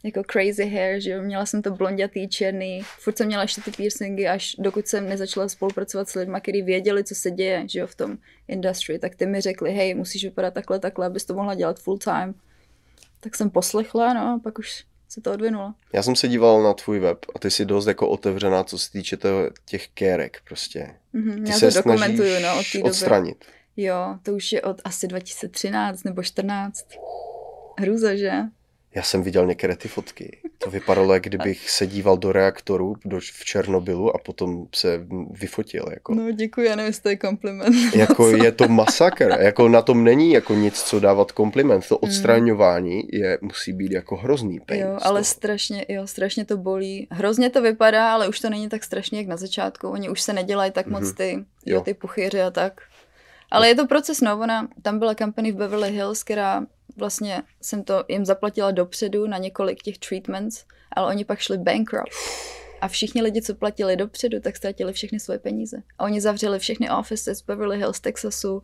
jako 0.05 0.23
crazy 0.33 0.71
hair, 0.71 1.01
že 1.01 1.11
jo, 1.11 1.23
měla 1.23 1.47
jsem 1.47 1.63
to 1.63 1.71
blondětý, 1.71 2.29
černý, 2.29 2.83
furt 2.83 3.19
jsem 3.19 3.27
měla 3.27 3.43
ještě 3.43 3.61
ty 3.61 3.71
piercingy, 3.71 4.29
až 4.29 4.57
dokud 4.59 4.89
jsem 4.89 5.09
nezačala 5.09 5.49
spolupracovat 5.49 6.09
s 6.09 6.15
lidmi, 6.15 6.39
kteří 6.41 6.63
věděli, 6.63 7.05
co 7.05 7.15
se 7.15 7.31
děje, 7.31 7.69
že 7.69 7.81
jo, 7.81 7.87
v 7.87 7.95
tom 7.95 8.19
industry, 8.49 8.99
tak 8.99 9.15
ty 9.15 9.27
mi 9.27 9.41
řekli, 9.41 9.71
hej, 9.71 9.95
musíš 9.95 10.25
vypadat 10.25 10.55
takhle, 10.55 10.79
takhle, 10.79 11.07
abys 11.07 11.25
to 11.25 11.35
mohla 11.35 11.55
dělat 11.55 11.81
full 11.81 11.99
time. 11.99 12.35
Tak 13.21 13.35
jsem 13.35 13.51
poslechla, 13.51 14.15
no 14.15 14.21
a 14.21 14.41
pak 14.43 14.59
už 14.59 14.85
se 15.09 15.21
to 15.21 15.33
odvinulo. 15.33 15.75
Já 15.93 16.03
jsem 16.03 16.17
se 16.17 16.29
díval 16.29 16.63
na 16.63 16.75
tvůj 16.75 16.99
web 17.01 17.19
a 17.35 17.39
ty 17.39 17.51
jsi 17.51 17.65
dost 17.65 17.87
jako 17.87 18.09
otevřená, 18.09 18.65
co 18.65 18.79
se 18.79 18.91
týče 18.91 19.17
toho, 19.17 19.51
těch 19.65 19.89
kérek 19.89 20.41
prostě. 20.45 20.95
Mhm, 21.13 21.45
Ty 21.45 21.51
já 21.51 21.57
se 21.59 21.71
to 21.71 21.77
dokumentuju, 21.89 22.41
no, 22.43 22.59
od 22.61 22.73
té 22.73 22.79
doby. 22.79 22.91
odstranit. 22.91 23.45
Jo, 23.77 24.19
to 24.23 24.33
už 24.35 24.53
je 24.53 24.63
od 24.63 24.81
asi 24.85 25.07
2013 25.07 26.05
nebo 26.05 26.23
14. 26.23 26.87
Hruza, 27.79 28.15
že? 28.17 28.33
Já 28.99 29.05
jsem 29.05 29.23
viděl 29.23 29.47
některé 29.47 29.77
ty 29.77 29.89
fotky. 29.89 30.39
To 30.59 30.71
vypadalo, 30.71 31.15
jak 31.15 31.23
kdybych 31.23 31.71
se 31.71 31.87
díval 31.87 32.17
do 32.19 32.33
reaktoru 32.33 32.97
do, 33.05 33.21
v 33.21 33.45
Černobylu 33.45 34.17
a 34.17 34.19
potom 34.19 34.67
se 34.75 35.07
vyfotil. 35.31 35.85
Jako, 35.91 36.15
No 36.15 36.31
děkuji, 36.33 36.67
já 36.67 36.77
nevím, 36.77 36.87
jestli 36.87 37.03
to 37.03 37.09
je 37.09 37.17
kompliment. 37.17 37.77
jako 37.97 38.31
je 38.31 38.53
to 38.53 38.69
masakr. 38.69 39.37
Jako 39.41 39.69
na 39.69 39.83
tom 39.83 40.05
není 40.05 40.33
jako 40.33 40.55
nic, 40.55 40.83
co 40.83 41.01
dávat 41.01 41.33
kompliment. 41.33 41.89
To 41.89 41.99
odstraňování 41.99 43.03
je, 43.13 43.39
musí 43.43 43.73
být 43.73 43.93
jako 43.93 44.17
hrozný 44.17 44.61
pain. 44.61 44.81
Jo, 44.81 44.99
ale 45.03 45.25
strašně, 45.25 45.85
jo, 45.89 46.07
strašně 46.07 46.45
to 46.45 46.57
bolí. 46.57 47.09
Hrozně 47.11 47.51
to 47.51 47.63
vypadá, 47.63 48.13
ale 48.13 48.29
už 48.29 48.41
to 48.41 48.51
není 48.51 48.69
tak 48.69 48.85
strašně, 48.85 49.19
jak 49.19 49.27
na 49.29 49.37
začátku. 49.37 49.89
Oni 49.89 50.09
už 50.09 50.21
se 50.21 50.33
nedělají 50.33 50.71
tak 50.73 50.87
moc 50.87 51.03
Mhm. 51.03 51.15
ty, 51.15 51.45
jo. 51.67 51.81
ty 51.81 51.95
puchyři 51.95 52.43
a 52.43 52.51
tak. 52.51 52.81
Ale 53.51 53.69
je 53.69 53.75
to 53.75 53.87
proces, 53.87 54.21
no, 54.21 54.39
ona, 54.41 54.69
tam 54.83 54.99
byla 54.99 55.15
company 55.15 55.53
v 55.53 55.57
Beverly 55.57 55.91
Hills, 55.91 56.23
která 56.23 56.63
vlastně 56.99 57.43
jsem 57.61 57.85
to 57.85 58.05
jim 58.09 58.25
zaplatila 58.25 58.71
dopředu 58.71 59.27
na 59.27 59.39
několik 59.39 59.83
těch 59.83 59.99
treatments, 59.99 60.65
ale 60.93 61.07
oni 61.07 61.25
pak 61.25 61.39
šli 61.39 61.59
bankrupt. 61.59 62.13
A 62.81 62.89
všichni 62.89 63.23
lidi, 63.23 63.43
co 63.43 63.55
platili 63.55 63.97
dopředu, 63.97 64.41
tak 64.41 64.57
ztratili 64.57 64.93
všechny 64.93 65.21
svoje 65.21 65.39
peníze. 65.39 65.83
A 65.99 66.05
oni 66.05 66.21
zavřeli 66.21 66.59
všechny 66.59 66.91
offices 66.91 67.43
v 67.43 67.47
Beverly 67.47 67.79
Hills, 67.79 68.01
Texasu. 68.01 68.63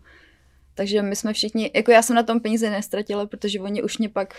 Takže 0.74 1.02
my 1.02 1.16
jsme 1.16 1.32
všichni, 1.32 1.70
jako 1.74 1.90
já 1.90 2.02
jsem 2.02 2.16
na 2.16 2.22
tom 2.22 2.40
peníze 2.40 2.70
nestratila, 2.70 3.26
protože 3.26 3.60
oni 3.60 3.82
už 3.82 3.98
mě 3.98 4.08
pak 4.08 4.34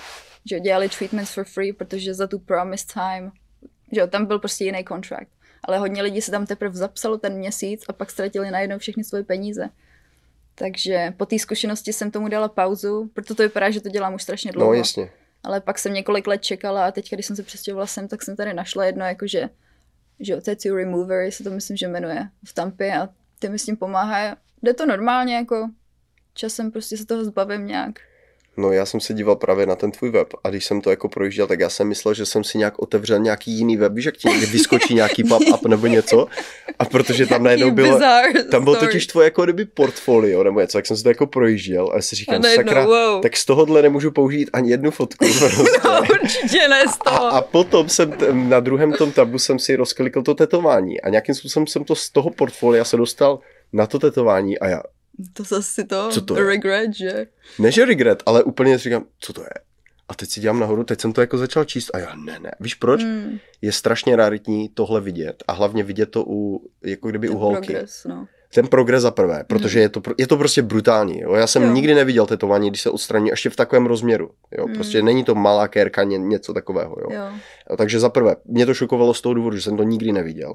že 0.46 0.60
dělali 0.60 0.89
treatments 0.89 1.34
for 1.34 1.46
free, 1.46 1.74
protože 1.74 2.14
za 2.14 2.28
tu 2.28 2.39
promised 2.39 2.93
time, 2.93 3.32
že 3.91 4.08
tam 4.08 4.26
byl 4.26 4.39
prostě 4.39 4.66
jiný 4.66 4.84
kontrakt. 4.84 5.30
Ale 5.64 5.80
hodně 5.80 6.02
lidí 6.02 6.22
se 6.22 6.32
tam 6.32 6.46
teprve 6.46 6.76
zapsalo 6.76 7.18
ten 7.18 7.38
měsíc 7.38 7.84
a 7.89 7.93
pak 7.93 8.12
ztratili 8.12 8.52
najednou 8.52 8.78
všechny 8.78 9.04
svoje 9.04 9.24
peníze. 9.24 9.70
Takže 10.56 11.14
po 11.18 11.26
té 11.26 11.39
zkušenosti 11.39 11.93
jsem 11.93 12.12
tomu 12.12 12.28
dala 12.28 12.47
pauzu, 12.47 13.10
proto 13.14 13.36
to 13.36 13.43
vypadá, 13.43 13.70
že 13.70 13.82
to 13.82 13.89
dělám 13.89 14.14
už 14.14 14.24
strašně 14.24 14.51
dlouho. 14.51 14.72
No 14.72 14.78
jasně. 14.78 15.10
Ale 15.43 15.62
pak 15.62 15.80
jsem 15.80 15.93
několik 15.93 16.28
let 16.28 16.41
čekala 16.43 16.88
a 16.88 16.91
teď, 16.91 17.12
když 17.12 17.26
jsem 17.26 17.36
se 17.36 17.43
přestěhovala 17.43 17.88
sem, 17.88 18.08
tak 18.08 18.24
jsem 18.24 18.36
tady 18.36 18.53
našla 18.53 18.86
jedno, 18.86 19.06
jakože, 19.06 19.49
že 20.20 20.34
jo, 20.34 20.41
Tattoo 20.41 20.76
Remover, 20.76 21.32
se 21.32 21.43
to 21.43 21.49
myslím, 21.49 21.78
že 21.78 21.88
jmenuje, 21.88 22.30
v 22.45 22.53
Tampě 22.53 22.99
a 22.99 23.10
ty 23.39 23.49
mi 23.49 23.60
s 23.60 23.66
tím 23.66 23.78
pomáhají. 23.78 24.34
Jde 24.64 24.74
to 24.74 24.86
normálně, 24.86 25.36
jako 25.36 25.70
časem 26.34 26.72
prostě 26.72 26.97
se 26.97 27.06
toho 27.06 27.26
zbavím 27.26 27.68
nějak. 27.68 27.99
No 28.58 28.72
já 28.72 28.86
jsem 28.86 28.99
se 28.99 29.14
díval 29.14 29.36
právě 29.36 29.66
na 29.66 29.76
ten 29.76 29.91
tvůj 29.91 30.10
web 30.10 30.28
a 30.43 30.49
když 30.49 30.66
jsem 30.66 30.82
to 30.82 30.89
jako 30.89 31.10
projížděl, 31.10 31.47
tak 31.47 31.60
já 31.60 31.70
jsem 31.70 31.88
myslel, 31.88 32.14
že 32.14 32.26
jsem 32.26 32.43
si 32.43 32.58
nějak 32.58 32.80
otevřel 32.80 33.20
nějaký 33.20 33.51
jiný 33.51 33.78
web, 33.78 33.93
víš, 33.93 34.06
jak 34.06 34.18
ti 34.18 34.30
někde 34.30 34.45
vyskočí 34.45 34.93
nějaký 34.93 35.24
pop-up 35.24 35.68
nebo 35.68 35.88
něco 35.88 36.28
a 36.80 36.86
protože 36.86 37.26
tam 37.26 37.43
najednou 37.49 37.72
bylo, 37.72 37.99
tam 38.51 38.64
bylo 38.64 38.76
totiž 38.76 39.08
tvoje 39.08 39.26
jako 39.26 39.43
kdyby 39.43 39.66
portfolio 39.66 40.43
nebo 40.43 40.62
něco, 40.62 40.78
jak 40.78 40.86
jsem 40.86 40.97
si 40.97 41.03
to 41.03 41.10
jako 41.10 41.28
projížděl 41.28 41.89
a 41.91 41.95
já 41.95 42.01
si 42.01 42.16
A 42.16 42.18
říkám, 42.18 42.41
najednou, 42.41 42.66
sakra, 42.66 42.86
wow. 42.86 43.22
tak 43.22 43.38
z 43.38 43.45
tohohle 43.45 43.82
nemůžu 43.82 44.12
použít 44.12 44.49
ani 44.53 44.70
jednu 44.72 44.91
fotku. 44.91 45.26
Prostě. 45.39 45.80
No, 45.84 46.01
určitě 46.22 46.68
ne 46.68 46.84
z 46.88 46.97
A, 47.06 47.10
toho. 47.10 47.28
a 47.34 47.41
potom 47.41 47.89
jsem 47.89 48.12
t- 48.12 48.34
na 48.34 48.60
druhém 48.60 48.93
tom 48.93 49.12
tabu 49.12 49.39
jsem 49.39 49.60
si 49.60 49.76
rozklikl 49.76 50.22
to 50.22 50.34
tetování 50.36 51.01
a 51.01 51.10
nějakým 51.10 51.36
způsobem 51.36 51.68
jsem 51.68 51.84
to 51.84 51.95
z 51.95 52.10
toho 52.10 52.30
portfolia 52.30 52.84
se 52.84 52.97
dostal 52.97 53.39
na 53.74 53.88
to 53.88 53.99
tetování 53.99 54.60
a 54.60 54.68
já, 54.68 54.82
To 55.34 55.43
zase 55.43 55.84
to, 55.84 56.09
Co 56.11 56.22
to 56.22 56.38
je? 56.38 56.43
regret, 56.45 56.93
že? 56.93 57.26
ne 57.59 57.72
že 57.72 57.86
regret, 57.86 58.24
ale 58.26 58.43
úplně 58.43 58.78
si 58.80 58.84
říkám, 58.84 59.05
co 59.20 59.34
to 59.34 59.41
je? 59.41 59.49
A 60.09 60.13
teď 60.16 60.30
si 60.30 60.39
dělám 60.39 60.59
nahoru, 60.59 60.84
teď 60.84 61.01
jsem 61.01 61.13
to 61.13 61.22
jako 61.22 61.38
začal 61.38 61.66
číst 61.66 61.89
a 61.93 61.99
já 61.99 62.16
ne, 62.16 62.39
ne. 62.39 62.51
Víš 62.59 62.76
proč? 62.76 63.03
Mm, 63.03 63.38
Je 63.61 63.72
strašně 63.72 64.16
raritní 64.16 64.70
tohle 64.70 65.01
vidět 65.01 65.43
a 65.47 65.53
hlavně 65.53 65.84
vidět 65.84 66.05
to 66.05 66.24
u, 66.28 66.68
jako 66.84 67.09
kdyby 67.09 67.30
u 67.30 67.32
ten 67.32 67.39
holky. 67.41 67.68
progress, 67.68 68.03
no. 68.09 68.28
ten 68.53 68.68
progres 68.68 69.01
za 69.01 69.11
prvé, 69.11 69.43
protože 69.47 69.80
je 69.80 69.89
to, 69.89 70.01
je 70.18 70.28
to 70.28 70.38
prostě 70.38 70.61
brutální. 70.61 71.20
Jo? 71.22 71.34
Já 71.34 71.47
jsem 71.47 71.63
Jo. 71.63 71.72
nikdy 71.74 71.95
neviděl 71.95 72.26
tetování, 72.26 72.70
když 72.70 72.82
se 72.82 72.89
odstraní 72.89 73.28
ještě 73.30 73.49
v 73.49 73.55
takovém 73.55 73.86
rozměru. 73.86 74.30
Jo? 74.57 74.68
Mm. 74.68 74.74
Prostě 74.74 75.01
není 75.01 75.24
to 75.24 75.36
malá 75.36 75.68
kérka, 75.68 76.03
ně, 76.03 76.18
něco 76.18 76.53
takového. 76.53 76.95
Jo. 77.01 77.09
Jo, 77.70 77.78
Takže 77.78 77.99
za 77.99 78.09
prvé, 78.09 78.36
mě 78.45 78.66
to 78.66 78.74
šokovalo 78.74 79.13
z 79.13 79.22
toho 79.22 79.34
důvodu, 79.34 79.55
že 79.55 79.61
jsem 79.61 79.78
to 79.78 79.84
nikdy 79.84 80.11
neviděl. 80.11 80.53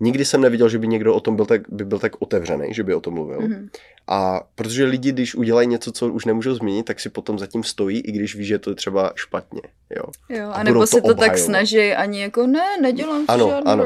Nikdy 0.00 0.24
jsem 0.24 0.40
neviděl, 0.40 0.68
že 0.68 0.78
by 0.78 0.88
někdo 0.88 1.14
o 1.14 1.20
tom 1.20 1.36
byl 1.36 1.46
tak, 1.46 1.62
by 1.68 1.84
byl 1.84 1.98
tak 1.98 2.12
otevřený, 2.18 2.74
že 2.74 2.82
by 2.82 2.94
o 2.94 3.00
tom 3.00 3.14
mluvil. 3.14 3.40
Mhm. 3.40 3.68
A 4.08 4.40
protože 4.54 4.84
lidi, 4.84 5.12
když 5.12 5.34
udělají 5.34 5.68
něco, 5.68 5.92
co 5.92 6.08
už 6.08 6.24
nemůžou 6.24 6.54
změnit, 6.54 6.82
tak 6.86 7.00
si 7.00 7.08
potom 7.08 7.38
zatím 7.38 7.62
stojí, 7.64 8.00
i 8.00 8.12
když 8.12 8.36
ví, 8.36 8.44
že 8.44 8.58
to 8.58 8.70
je 8.70 8.76
třeba 8.76 9.12
špatně. 9.14 9.62
Jo. 9.96 10.02
Jo, 10.38 10.50
A 10.52 10.62
nebo 10.62 10.80
to 10.80 10.86
se 10.86 11.00
to 11.00 11.08
tak 11.08 11.12
obhajovat. 11.16 11.38
snaží 11.38 11.92
ani 11.92 12.22
jako 12.22 12.46
ne, 12.46 12.64
nedělám 12.80 13.20
si 13.20 13.26
Ano, 13.28 13.48
žádný 13.48 13.70
ano. 13.72 13.84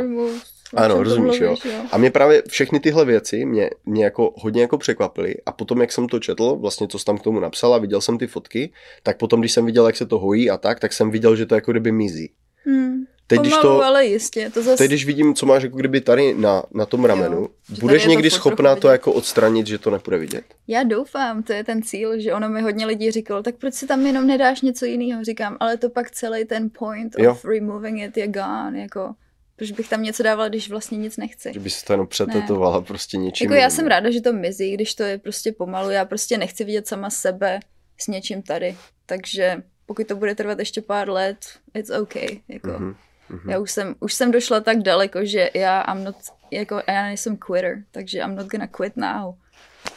Ano, 0.75 0.95
to 0.95 1.03
rozumíš, 1.03 1.41
jo. 1.41 1.47
mluvíš, 1.47 1.65
jo. 1.65 1.73
A 1.93 1.99
mě 1.99 2.11
právě 2.11 2.43
všechny 2.49 2.81
tyhle 2.81 3.05
věci 3.05 3.45
mě, 3.45 3.71
mě 3.87 4.05
jako 4.05 4.35
hodně 4.37 4.63
jako 4.63 4.79
překvapily 4.79 5.35
a 5.47 5.53
potom, 5.53 5.81
jak 5.81 5.93
jsem 5.93 6.09
to 6.09 6.19
četl, 6.21 6.57
vlastně 6.61 6.89
co 6.89 6.99
jsi 6.99 7.05
tam 7.05 7.19
k 7.19 7.23
tomu 7.23 7.41
napsal 7.41 7.75
a 7.75 7.79
viděl 7.79 8.01
jsem 8.01 8.19
ty 8.19 8.27
fotky, 8.27 8.73
tak 9.03 9.17
potom, 9.19 9.41
když 9.41 9.53
jsem 9.53 9.67
viděl, 9.67 9.87
jak 9.87 9.97
se 9.97 10.07
to 10.07 10.19
hojí 10.19 10.51
a 10.51 10.57
tak, 10.57 10.81
tak 10.81 10.93
jsem 10.93 11.11
viděl, 11.11 11.37
že 11.37 11.47
to 11.47 11.55
jako 11.55 11.71
kdyby 11.71 11.93
mizí. 11.93 12.31
Hmm. 12.65 13.05
Teď, 13.31 13.41
když 13.41 13.53
Pomalu, 13.53 13.79
to, 13.79 13.85
ale 13.85 14.07
jistě. 14.07 14.51
To 14.51 14.63
zase... 14.63 14.77
teď, 14.77 14.91
když 14.91 15.07
vidím, 15.07 15.35
co 15.35 15.47
máš 15.47 15.63
jako 15.63 15.77
kdyby 15.77 16.01
tady 16.01 16.35
na, 16.35 16.63
na 16.75 16.87
tom 16.87 17.05
ramenu, 17.05 17.49
tady 17.67 17.81
budeš 17.81 18.03
to 18.03 18.09
někdy 18.09 18.31
furt 18.31 18.37
schopná 18.37 18.77
to 18.77 18.89
jako 18.89 19.13
odstranit, 19.13 19.67
že 19.67 19.79
to 19.79 19.91
nepůjde 19.91 20.19
vidět? 20.19 20.45
Já 20.69 20.83
doufám, 20.83 21.43
to 21.43 21.53
je 21.53 21.65
ten 21.65 21.83
cíl, 21.83 22.21
že 22.21 22.35
ono 22.35 22.49
mi 22.49 22.63
hodně 22.63 22.87
lidí 22.87 23.11
říkalo, 23.11 23.43
tak 23.43 23.55
proč 23.57 23.75
si 23.75 23.87
tam 23.87 24.07
jenom 24.07 24.27
nedáš 24.27 24.61
něco 24.61 24.85
jiného? 24.85 25.25
Říkám, 25.25 25.57
ale 25.61 25.77
to 25.77 25.91
pak 25.91 26.11
celý 26.11 26.45
ten 26.45 26.71
point 26.79 27.15
Jo. 27.19 27.31
of 27.31 27.45
removing 27.45 28.03
it 28.03 28.17
je 28.17 28.29
gone, 28.29 28.81
jako 28.81 29.15
proč 29.57 29.71
bych 29.73 29.89
tam 29.89 30.03
něco 30.03 30.23
dávala, 30.23 30.49
když 30.49 30.71
vlastně 30.71 30.99
nic 30.99 31.17
nechci. 31.17 31.51
Že 31.55 31.61
by 31.61 31.71
se 31.71 31.85
to 31.85 31.93
jenom 31.93 32.07
přetetovala 32.07 32.81
prostě 32.81 33.17
něčím. 33.17 33.45
Jako 33.45 33.61
já 33.61 33.71
jsem 33.71 33.87
ráda, 33.87 34.11
že 34.11 34.21
to 34.21 34.33
mizí, 34.33 34.75
když 34.75 34.95
to 34.95 35.03
je 35.03 35.19
prostě 35.19 35.53
pomalu, 35.53 35.91
já 35.91 36.05
prostě 36.05 36.39
nechci 36.39 36.65
vidět 36.65 36.89
sama 36.89 37.11
sebe 37.11 37.61
s 37.99 38.07
něčím 38.07 38.43
tady, 38.43 38.77
takže 39.07 39.63
pokud 39.87 40.07
to 40.07 40.17
bude 40.17 40.35
trvat 40.35 40.59
ještě 40.59 40.83
pár 40.83 41.11
let, 41.11 41.39
it's 41.75 41.91
okay, 41.91 42.29
jako. 42.49 42.71
Mhm, 42.71 42.95
mhm. 43.31 43.51
Já 43.51 43.59
už 43.59 43.71
jsem, 43.71 43.95
už 44.01 44.15
jsem 44.15 44.31
došla 44.31 44.61
tak 44.61 44.79
daleko, 44.79 45.25
že 45.25 45.51
já 45.55 45.83
I'm 45.83 46.05
not, 46.05 46.17
jako 46.51 46.83
já 46.89 47.03
nejsem 47.03 47.37
quitter, 47.37 47.83
takže 47.91 48.19
I'm 48.19 48.35
not 48.35 48.47
gonna 48.47 48.67
quit 48.67 48.97
now. 48.97 49.35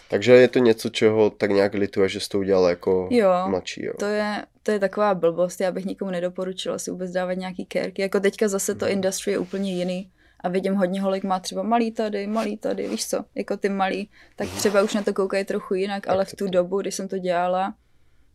Takže 0.09 0.33
je 0.33 0.47
to 0.47 0.59
něco, 0.59 0.89
čeho 0.89 1.29
tak 1.29 1.51
nějak 1.51 1.73
lituje, 1.73 2.09
že 2.09 2.19
jsi 2.19 2.29
to 2.29 2.39
udělal 2.39 2.69
jako 2.69 3.07
Jo, 3.11 3.29
mladší, 3.47 3.85
jo? 3.85 3.93
To 3.99 4.05
je, 4.05 4.45
to 4.63 4.71
je 4.71 4.79
taková 4.79 5.15
blbost, 5.15 5.61
já 5.61 5.71
bych 5.71 5.85
nikomu 5.85 6.11
nedoporučila 6.11 6.79
si 6.79 6.91
vůbec 6.91 7.11
dávat 7.11 7.33
nějaký 7.33 7.65
kérky. 7.65 8.01
Jako 8.01 8.19
teďka 8.19 8.47
zase 8.47 8.75
to 8.75 8.87
industry 8.87 9.31
je 9.31 9.37
úplně 9.37 9.73
jiný 9.73 10.11
a 10.39 10.49
vidím 10.49 10.75
hodně 10.75 11.01
holek 11.01 11.23
má 11.23 11.39
třeba 11.39 11.63
malý 11.63 11.91
tady, 11.91 12.27
malý 12.27 12.57
tady, 12.57 12.87
víš 12.87 13.07
co, 13.07 13.25
jako 13.35 13.57
ty 13.57 13.69
malý, 13.69 14.09
tak 14.35 14.49
třeba 14.49 14.81
už 14.81 14.93
na 14.93 15.01
to 15.01 15.13
koukají 15.13 15.45
trochu 15.45 15.73
jinak, 15.73 16.07
ale 16.07 16.25
v 16.25 16.35
tu 16.35 16.47
dobu, 16.47 16.81
kdy 16.81 16.91
jsem 16.91 17.07
to 17.07 17.17
dělala, 17.17 17.75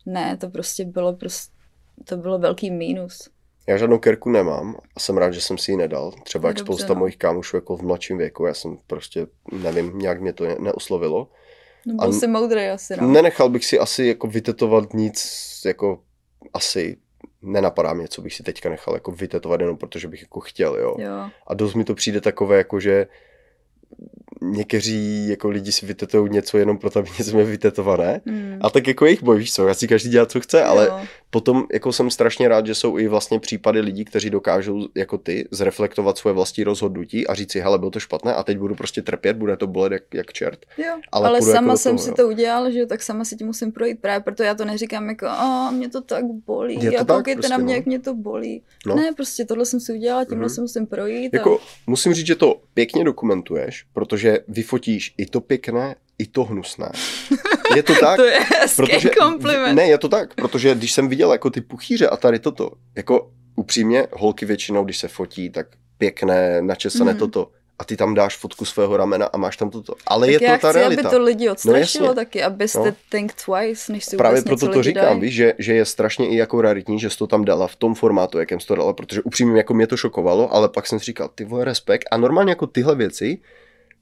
ne, 0.05 0.37
to 0.37 0.49
prostě 0.49 0.85
bylo 0.85 1.13
prostě, 1.13 1.53
to 2.05 2.17
bylo 2.17 2.39
velký 2.39 2.71
mínus. 2.71 3.29
Já 3.69 3.77
žádnou 3.77 3.99
kerku 3.99 4.29
nemám 4.29 4.75
a 4.95 4.99
jsem 4.99 5.17
rád, 5.17 5.31
že 5.31 5.41
jsem 5.41 5.57
si 5.57 5.71
ji 5.71 5.77
nedal. 5.77 6.11
Třeba 6.23 6.49
jak 6.49 6.57
dobře, 6.57 6.65
spousta 6.65 6.93
no. 6.93 6.99
mojich 6.99 7.17
kámošů 7.17 7.57
jako 7.57 7.77
v 7.77 7.81
mladším 7.81 8.17
věku, 8.17 8.45
já 8.45 8.53
jsem 8.53 8.77
prostě, 8.87 9.27
nevím, 9.51 9.99
nějak 9.99 10.21
mě 10.21 10.33
to 10.33 10.43
ne- 10.47 10.55
neoslovilo. 10.59 11.31
No 11.85 11.93
byl 11.93 12.09
A- 12.09 12.11
jsi 12.11 12.27
moudrý 12.27 12.67
asi, 12.67 12.97
no. 13.01 13.07
Nenechal 13.07 13.49
bych 13.49 13.65
si 13.65 13.79
asi 13.79 14.05
jako 14.05 14.27
vytetovat 14.27 14.93
nic, 14.93 15.31
jako 15.65 15.99
asi 16.53 16.97
nenapadá 17.41 17.93
mě, 17.93 18.07
co 18.07 18.21
bych 18.21 18.33
si 18.33 18.43
teďka 18.43 18.69
nechal 18.69 18.93
jako 18.93 19.11
vytetovat 19.11 19.61
jenom 19.61 19.77
protože 19.77 20.07
bych 20.07 20.21
jako 20.21 20.39
chtěl, 20.39 20.75
jo. 20.75 20.95
Jo, 20.99 21.29
A 21.47 21.53
dost 21.53 21.73
mi 21.73 21.83
to 21.83 21.95
přijde 21.95 22.21
takové, 22.21 22.57
jako 22.57 22.79
že 22.79 23.07
někteří 24.41 25.27
jako 25.29 25.49
lidi 25.49 25.71
si 25.71 25.85
vytetují 25.85 26.31
něco 26.31 26.57
jenom 26.57 26.77
proto, 26.77 26.99
aby 26.99 27.09
něco 27.19 27.31
měli 27.35 27.51
vytetované. 27.51 28.21
hmm. 28.25 28.57
A 28.61 28.69
tak 28.69 28.87
jako 28.87 29.05
jejich 29.05 29.23
boj, 29.23 29.37
víš 29.39 29.53
co, 29.53 29.67
já 29.67 29.73
si 29.73 29.87
každý 29.87 30.09
dělá, 30.09 30.25
co 30.25 30.39
chce, 30.39 30.63
ale 30.63 30.85
jo. 30.85 30.99
potom 31.29 31.63
jako 31.73 31.93
jsem 31.93 32.09
strašně 32.11 32.47
rád, 32.47 32.65
že 32.65 32.75
jsou 32.75 32.97
i 32.97 33.07
vlastně 33.07 33.39
případy 33.39 33.79
lidí, 33.79 34.05
kteří 34.05 34.29
dokážou 34.29 34.87
jako 34.95 35.17
ty 35.17 35.47
zreflektovat 35.51 36.17
svoje 36.17 36.33
vlastní 36.33 36.63
rozhodnutí 36.63 37.27
a 37.27 37.33
říct 37.33 37.51
si, 37.51 37.59
hele, 37.59 37.77
bylo 37.79 37.91
to 37.91 37.99
špatné 37.99 38.33
a 38.33 38.43
teď 38.43 38.57
budu 38.57 38.75
prostě 38.75 39.01
trpět, 39.01 39.37
bude 39.37 39.57
to 39.57 39.67
bolet 39.67 39.91
jak, 39.91 40.03
jak 40.13 40.33
čert. 40.33 40.65
Jo, 40.77 40.85
Ale 40.85 41.01
ale, 41.11 41.27
ale 41.27 41.37
jako 41.37 41.51
sama 41.51 41.73
do 41.73 41.77
jsem 41.77 41.95
toho, 41.95 42.03
si 42.03 42.09
jo. 42.09 42.15
to 42.15 42.27
udělala, 42.27 42.69
že 42.69 42.79
jo, 42.79 42.85
tak 42.85 43.01
sama 43.01 43.25
si 43.25 43.35
tím 43.35 43.47
musím 43.47 43.71
projít 43.71 43.99
právě, 44.01 44.19
proto 44.23 44.43
já 44.43 44.55
to 44.55 44.65
neříkám 44.65 45.09
jako, 45.09 45.25
a 45.27 45.71
mě 45.71 45.89
to 45.89 46.01
tak 46.01 46.25
bolí, 46.25 46.83
Je 46.83 46.91
to 46.91 46.99
a 46.99 47.03
tak 47.03 47.17
koukejte 47.17 47.37
prostě, 47.39 47.51
na 47.51 47.57
mě, 47.57 47.73
no. 47.73 47.77
jak 47.77 47.85
mě 47.85 47.99
to 47.99 48.13
bolí. 48.13 48.63
No. 48.85 48.95
Ne, 48.95 49.11
prostě 49.15 49.45
tohle 49.45 49.65
jsem 49.65 49.79
si 49.79 49.93
udělala, 49.93 50.25
tímhle 50.25 50.45
Mhm. 50.45 50.55
se 50.55 50.61
musím 50.61 50.87
projít. 50.87 51.33
Jako 51.33 51.59
musím 51.87 52.13
říct, 52.13 52.27
že 52.27 52.35
to 52.35 52.61
pěkně 52.73 53.03
dokumentuješ, 53.03 53.85
protože 53.93 54.28
vyfotíš 54.47 55.13
i 55.17 55.25
to 55.25 55.41
pěkné, 55.41 55.95
i 56.17 56.25
to 56.27 56.43
hnusné. 56.43 56.91
Je 57.75 57.83
to 57.83 57.93
tak? 57.95 58.15
to 58.15 58.23
je 58.25 58.39
Protože, 58.75 59.09
kompliment. 59.09 59.75
Ne, 59.75 59.83
je 59.87 59.97
to 59.97 60.09
tak, 60.09 60.33
protože 60.35 60.75
když 60.75 60.91
jsem 60.93 61.07
viděl 61.07 61.31
jako 61.31 61.49
ty 61.49 61.61
puchýře 61.61 62.07
a 62.07 62.17
tady 62.17 62.39
toto, 62.39 62.71
jako 62.95 63.31
upřímně, 63.55 64.07
holky 64.11 64.45
většinou, 64.45 64.83
když 64.83 64.97
se 64.97 65.07
fotí, 65.07 65.49
tak 65.49 65.67
pěkné, 65.97 66.61
načesané 66.61 67.11
Mhm. 67.11 67.19
toto. 67.19 67.49
A 67.79 67.83
ty 67.85 67.97
tam 67.97 68.13
dáš 68.13 68.37
fotku 68.37 68.65
svého 68.65 68.97
ramena 68.97 69.25
a 69.25 69.37
máš 69.37 69.57
tam 69.57 69.69
toto. 69.69 69.93
Ale 70.07 70.27
tak 70.27 70.31
je 70.33 70.39
to 70.39 70.45
já 70.45 70.57
ta 70.57 70.69
chci, 70.69 70.79
realita. 70.79 71.01
aby 71.07 71.15
to 71.15 71.23
lidi 71.23 71.49
odstrašilo 71.49 72.05
jasně. 72.05 72.15
taky, 72.15 72.43
abyste 72.43 72.79
No. 72.79 72.85
no. 72.85 72.91
think 73.09 73.33
twice, 73.33 73.91
než 73.91 74.05
si 74.05 74.17
Právě 74.17 74.41
proto 74.41 74.67
to 74.67 74.83
říkám, 74.83 75.03
dají. 75.05 75.21
víš, 75.21 75.33
že, 75.35 75.53
že 75.59 75.73
je 75.73 75.85
strašně 75.85 76.27
i 76.29 76.35
jako 76.35 76.61
raritní, 76.61 76.99
že 76.99 77.09
jsi 77.09 77.17
to 77.17 77.27
tam 77.27 77.45
dala 77.45 77.67
v 77.67 77.75
tom 77.75 77.95
formátu, 77.95 78.39
jakém 78.39 78.59
jsi 78.59 78.67
to 78.67 78.75
dala, 78.75 78.93
protože 78.93 79.21
upřímně 79.21 79.57
jako 79.57 79.73
mě 79.73 79.87
to 79.87 79.97
šokovalo, 79.97 80.53
ale 80.53 80.69
pak 80.69 80.87
jsem 80.87 80.99
si 80.99 81.05
říkal, 81.05 81.29
ty 81.35 81.45
vole, 81.45 81.65
respekt. 81.65 82.07
A 82.11 82.17
normálně 82.17 82.51
jako 82.51 82.67
tyhle 82.67 82.95
věci 82.95 83.37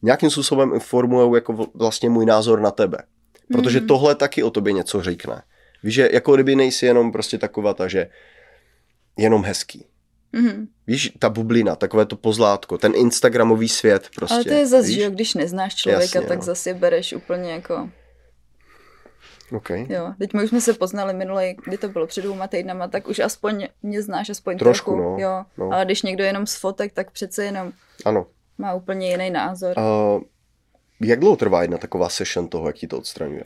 nějakým 0.01 0.29
způsobem 0.29 0.73
informují 0.73 1.33
jako 1.35 1.53
vl- 1.53 1.71
vlastně 1.73 2.09
můj 2.09 2.25
názor 2.25 2.59
na 2.61 2.71
tebe. 2.71 2.97
Protože 3.51 3.79
Mhm. 3.79 3.87
tohle 3.87 4.15
taky 4.15 4.43
o 4.43 4.49
tobě 4.49 4.73
něco 4.73 5.01
řekne. 5.01 5.41
Víš, 5.83 5.93
že 5.93 6.09
jako 6.13 6.35
kdyby 6.35 6.55
nejsi 6.55 6.85
jenom 6.85 7.11
prostě 7.11 7.37
taková 7.37 7.73
ta, 7.73 7.87
že 7.87 8.09
jenom 9.17 9.43
hezký. 9.43 9.85
Mhm. 10.33 10.67
Víš, 10.87 11.11
ta 11.19 11.29
bublina, 11.29 11.75
takové 11.75 12.05
to 12.05 12.15
pozlátko, 12.15 12.77
ten 12.77 12.93
instagramový 12.95 13.69
svět 13.69 14.09
prostě. 14.15 14.33
Ale 14.35 14.43
to 14.43 14.53
je 14.53 14.67
zase, 14.67 14.91
že 14.91 15.09
když 15.09 15.33
neznáš 15.33 15.75
člověka, 15.75 16.03
Jasně, 16.19 16.21
tak 16.27 16.37
no. 16.37 16.43
zase 16.43 16.73
bereš 16.73 17.13
úplně 17.13 17.51
jako, 17.51 17.89
Okay. 19.55 19.85
jo. 19.89 20.13
Teď 20.19 20.33
my 20.33 20.43
už 20.43 20.49
jsme 20.49 20.61
se 20.61 20.73
poznali 20.73 21.13
minule, 21.13 21.53
kdy 21.65 21.77
to 21.77 21.89
bylo 21.89 22.07
před 22.07 22.21
dvouma 22.21 22.47
týdnama, 22.47 22.87
tak 22.87 23.07
už 23.07 23.19
aspoň 23.19 23.67
mě 23.83 24.01
znáš, 24.01 24.29
aspoň 24.29 24.57
Trošku, 24.57 24.91
trochu, 24.91 25.09
no, 25.09 25.17
jo. 25.19 25.45
no. 25.57 25.71
Ale 25.73 25.85
když 25.85 26.01
někdo 26.01 26.23
jenom 26.23 26.47
z 26.47 26.55
fotek, 26.55 26.93
tak 26.93 27.11
přece 27.11 27.45
jenom 27.45 27.71
Ano. 28.05 28.25
Má 28.57 28.73
úplně 28.73 29.09
jiný 29.11 29.29
názor. 29.29 29.75
Uh, 29.77 30.21
jak 31.01 31.19
dlouho 31.19 31.35
trvá 31.35 31.61
jedna 31.61 31.77
taková 31.77 32.09
session 32.09 32.47
toho, 32.47 32.67
jak 32.67 32.75
ti 32.75 32.87
to 32.87 32.97
odstraňuje? 32.97 33.43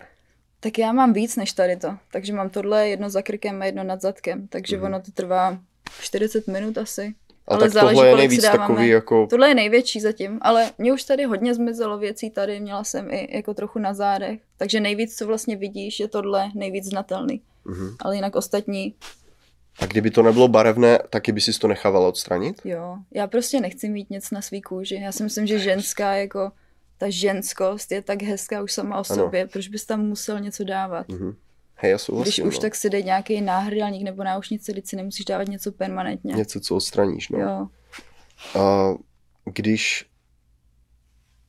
Tak 0.60 0.78
já 0.78 0.92
mám 0.92 1.14
víc 1.14 1.36
než 1.36 1.52
tady 1.54 1.76
to. 1.78 1.98
Takže 2.12 2.34
mám 2.34 2.50
tohle 2.50 2.90
jedno 2.90 3.10
za 3.10 3.22
krkem 3.22 3.62
a 3.62 3.66
jedno 3.66 3.84
nad 3.84 4.02
zadkem. 4.02 4.48
Takže 4.48 4.78
Mhm. 4.78 4.86
ono 4.86 5.02
to 5.02 5.12
trvá 5.12 5.58
40 6.02 6.48
minut 6.48 6.78
asi. 6.78 7.02
Ale, 7.48 7.58
Ale 7.58 7.60
tak 7.60 7.72
záleží, 7.72 7.96
tohle 7.96 8.10
je 8.12 8.16
nejvíc 8.16 8.42
takový 8.42 8.88
jako... 8.88 9.28
Tohle 9.28 9.48
je 9.50 9.56
největší 9.56 10.02
zatím, 10.02 10.40
ale 10.42 10.72
mě 10.78 10.94
už 10.94 11.04
tady 11.04 11.24
hodně 11.26 11.54
zmizelo 11.54 11.98
věcí 11.98 12.30
tady, 12.30 12.60
měla 12.60 12.84
jsem 12.84 13.08
i 13.12 13.36
jako 13.36 13.54
trochu 13.54 13.80
na 13.80 13.94
zádech. 13.94 14.40
Takže 14.58 14.80
nejvíc, 14.80 15.18
co 15.18 15.28
vlastně 15.28 15.56
vidíš, 15.56 16.00
je 16.00 16.08
tohle 16.08 16.52
nejvíc 16.56 16.86
znatelný. 16.86 17.42
Mhm. 17.66 17.96
Ale 18.00 18.16
jinak 18.16 18.36
ostatní, 18.36 18.96
A 19.82 19.86
kdyby 19.86 20.12
to 20.12 20.24
nebylo 20.24 20.48
barevné, 20.48 21.00
taky 21.10 21.32
by 21.32 21.42
si 21.42 21.60
to 21.60 21.68
nechávala 21.68 22.08
odstranit? 22.08 22.62
jo. 22.66 22.98
Já 23.12 23.28
prostě 23.28 23.60
nechci 23.60 23.90
mít 23.90 24.10
nic 24.10 24.32
na 24.32 24.42
svý 24.42 24.62
kůži. 24.62 24.96
Já 24.96 25.12
si 25.12 25.24
myslím, 25.24 25.48
že 25.48 25.60
ženská 25.60 26.14
jako 26.14 26.52
ta 26.98 27.10
ženskost 27.10 27.92
je 27.92 28.02
tak 28.02 28.22
hezká 28.24 28.62
už 28.64 28.72
sama 28.72 28.96
o 28.96 29.04
Ano. 29.10 29.24
sobě. 29.24 29.48
Proč 29.48 29.68
bys 29.68 29.86
tam 29.86 30.06
musel 30.06 30.40
něco 30.40 30.64
dávat? 30.64 31.10
Mhm. 31.10 31.36
Hej, 31.76 31.92
já 31.92 31.98
souhlasím. 31.98 32.44
Když 32.44 32.48
už 32.48 32.56
no. 32.56 32.62
tak 32.62 32.76
si 32.76 32.90
dej 32.90 33.04
nějaký 33.04 33.42
náhrdelník 33.42 34.04
nebo 34.04 34.24
náušnice, 34.24 34.72
když 34.72 34.90
si 34.90 34.96
nemusíš 34.96 35.26
dávat 35.26 35.48
něco 35.48 35.72
permanentně. 35.72 36.34
Něco, 36.34 36.60
co 36.60 36.76
odstraníš, 36.76 37.30
no. 37.30 37.40
Jo. 37.40 37.68
A 38.62 38.94
když 39.46 40.06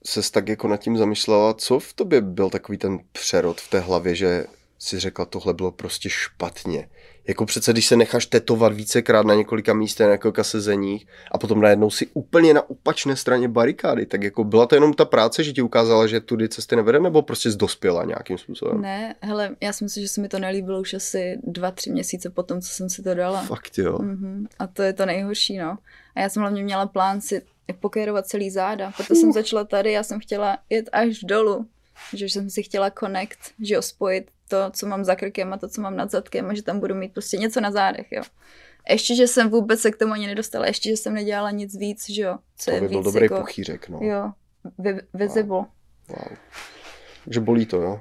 se 0.07 0.31
tak 0.33 0.49
jako 0.49 0.69
nad 0.69 0.77
tím 0.77 0.97
zamýšlela, 0.97 1.55
co 1.55 1.79
v 1.79 1.93
tobě 1.93 2.21
byl 2.21 2.51
takový 2.51 2.79
ten 2.79 2.99
přerod 3.13 3.61
v 3.61 3.71
té 3.71 3.81
hlavě, 3.81 4.15
že 4.15 4.45
si 4.79 4.99
řekla, 4.99 5.25
tohle 5.25 5.55
bylo 5.55 5.73
prostě 5.73 6.11
špatně. 6.11 6.89
Jako 7.29 7.47
přece, 7.47 7.73
když 7.73 7.87
se 7.87 7.97
necháš 7.97 8.27
tetovat 8.27 8.73
vícekrát 8.73 9.27
na 9.27 9.35
několika 9.35 9.75
místech, 9.75 10.07
na 10.07 10.13
několika 10.13 10.45
sezeních 10.45 11.07
a 11.31 11.39
potom 11.39 11.61
najednou 11.61 11.91
si 11.91 12.07
úplně 12.15 12.55
na 12.55 12.71
opačné 12.71 13.17
straně 13.17 13.49
barikády, 13.49 14.07
tak 14.07 14.23
jako 14.23 14.45
byla 14.45 14.67
to 14.67 14.75
jenom 14.75 14.95
ta 14.95 15.05
práce, 15.05 15.45
že 15.45 15.53
ti 15.53 15.63
ukázala, 15.63 16.07
že 16.07 16.21
tudy 16.21 16.49
cesty 16.49 16.77
nevede, 16.77 17.01
nebo 17.01 17.23
prostě 17.23 17.53
jsi 17.53 17.59
dospěla 17.59 18.05
nějakým 18.05 18.39
způsobem? 18.39 18.81
Ne, 18.81 19.15
hele, 19.21 19.57
já 19.61 19.73
si 19.73 19.85
myslím, 19.85 20.03
že 20.03 20.09
se 20.09 20.21
mi 20.21 20.29
to 20.29 20.39
nelíbilo 20.39 20.81
už 20.81 20.95
asi 20.95 21.39
dva, 21.43 21.71
tři 21.71 21.91
měsíce 21.91 22.31
po 22.31 22.43
tom, 22.43 22.61
co 22.61 22.69
jsem 22.69 22.91
si 22.91 23.03
to 23.03 23.15
dala. 23.15 23.43
Fakt 23.43 23.79
jo. 23.79 23.99
Mhm. 23.99 24.47
A 24.59 24.67
to 24.67 24.83
je 24.83 24.93
to 24.93 25.07
nejhorší, 25.07 25.59
no. 25.59 25.79
A 26.15 26.21
já 26.21 26.29
jsem 26.29 26.41
hlavně 26.41 26.65
měla 26.65 26.87
plán 26.87 27.21
si 27.21 27.43
pokérovat 27.81 28.27
celý 28.27 28.51
záda, 28.51 28.93
proto 28.97 29.15
jsem 29.15 29.33
začala 29.33 29.65
tady, 29.65 29.93
já 29.93 30.03
jsem 30.03 30.21
chtěla 30.21 30.59
jet 30.71 30.89
až 30.93 31.21
dolů, 31.21 31.67
že 32.13 32.25
jsem 32.27 32.51
si 32.51 32.63
chtěla 32.63 32.91
connect, 32.91 33.39
že 33.61 33.75
jo, 33.75 33.83
spojit 33.83 34.31
to, 34.49 34.71
co 34.71 34.87
mám 34.87 35.05
za 35.05 35.15
krkem 35.15 35.53
a 35.53 35.57
to, 35.57 35.69
co 35.69 35.81
mám 35.81 35.97
nad 35.97 36.11
zadkem 36.11 36.51
a 36.51 36.55
že 36.55 36.63
tam 36.63 36.81
budu 36.81 36.95
mít 36.95 37.13
prostě 37.13 37.37
něco 37.37 37.61
na 37.61 37.71
zádech, 37.71 38.07
jo. 38.13 38.23
Ještě, 38.89 39.17
že 39.17 39.27
jsem 39.27 39.51
vůbec 39.51 39.81
se 39.81 39.91
k 39.91 39.97
tomu 39.97 40.13
ani 40.13 40.27
nedostala, 40.27 40.67
ještě, 40.67 40.91
že 40.91 40.97
jsem 40.97 41.15
nedělala 41.15 41.51
nic 41.51 41.77
víc, 41.77 42.11
že 42.11 42.23
jo. 42.23 42.39
Co 42.59 42.71
To 42.71 42.75
je 42.75 42.81
by 42.81 42.89
byl 42.89 42.99
víc 42.99 43.05
dobrý 43.05 43.23
jako, 43.23 43.37
puchýřek, 43.41 43.89
no. 43.89 43.99
Jo, 44.03 44.33
vi- 44.79 45.01
visible. 45.15 45.65
Wow. 46.09 46.37
Takže 47.25 47.41
bolí 47.41 47.67
to, 47.67 47.77
jo? 47.77 48.01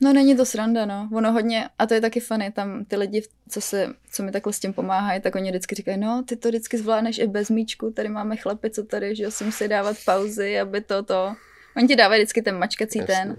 No 0.00 0.12
není 0.12 0.36
to 0.36 0.46
sranda, 0.46 0.86
no. 0.86 1.08
Ono 1.12 1.32
hodně, 1.32 1.68
a 1.78 1.86
to 1.86 1.94
je 1.94 2.00
taky 2.00 2.20
funny, 2.20 2.52
tam 2.52 2.84
ty 2.84 2.96
lidi, 2.96 3.22
co, 3.48 3.60
se, 3.60 3.88
co 4.12 4.22
mi 4.22 4.32
takhle 4.32 4.52
s 4.52 4.60
tím 4.60 4.72
pomáhají, 4.72 5.20
tak 5.20 5.34
oni 5.34 5.50
vždycky 5.50 5.74
říkají, 5.74 5.98
no 5.98 6.22
ty 6.28 6.36
to 6.36 6.48
vždycky 6.48 6.78
zvládneš 6.78 7.18
i 7.18 7.26
bez 7.26 7.50
míčku, 7.50 7.90
tady 7.90 8.08
máme 8.08 8.36
chlapy, 8.36 8.70
co 8.70 8.84
tady, 8.84 9.16
že 9.16 9.22
jo, 9.22 9.30
si 9.30 9.44
musí 9.44 9.68
dávat 9.68 9.96
pauzy, 10.04 10.60
aby 10.60 10.80
to, 10.80 11.02
to. 11.02 11.34
Oni 11.76 11.88
ti 11.88 11.96
dávají 11.96 12.20
vždycky 12.22 12.42
ten 12.42 12.58
mačkací 12.58 12.98
Jasně. 12.98 13.14
ten, 13.14 13.36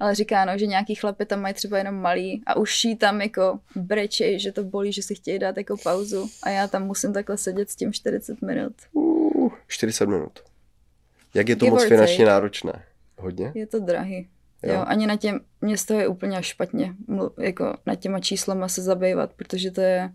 ale 0.00 0.14
říká, 0.14 0.44
no, 0.44 0.58
že 0.58 0.66
nějaký 0.66 0.94
chlapy 0.94 1.26
tam 1.26 1.40
mají 1.40 1.54
třeba 1.54 1.78
jenom 1.78 1.94
malý 1.94 2.42
a 2.46 2.56
už 2.56 2.86
tam 2.98 3.20
jako 3.20 3.60
brečej, 3.76 4.38
že 4.38 4.52
to 4.52 4.64
bolí, 4.64 4.92
že 4.92 5.02
si 5.02 5.14
chtějí 5.14 5.38
dát 5.38 5.56
jako 5.56 5.76
pauzu 5.82 6.30
a 6.42 6.50
já 6.50 6.68
tam 6.68 6.86
musím 6.86 7.12
takhle 7.12 7.36
sedět 7.38 7.70
s 7.70 7.76
tím 7.76 7.92
40 7.92 8.42
minut. 8.42 8.72
Uh, 8.92 9.52
40 9.66 10.06
minut. 10.06 10.40
Jak 11.34 11.48
je 11.48 11.56
to 11.56 11.64
Give 11.64 11.70
moc 11.76 11.84
finančně 11.84 12.24
take. 12.24 12.30
náročné? 12.30 12.82
Hodně? 13.18 13.52
Je 13.54 13.66
to 13.66 13.80
drahý. 13.80 14.28
Jo. 14.62 14.74
jo, 14.74 14.84
ani 14.86 15.06
na 15.06 15.16
těm, 15.16 15.40
mě 15.60 15.78
z 15.78 15.84
toho 15.84 16.00
je 16.00 16.08
úplně 16.08 16.42
špatně, 16.42 16.94
jako 17.38 17.76
na 17.86 17.94
těma 17.94 18.20
číslama 18.20 18.68
se 18.68 18.82
zabývat, 18.82 19.32
protože 19.32 19.70
to 19.70 19.80
je, 19.80 20.12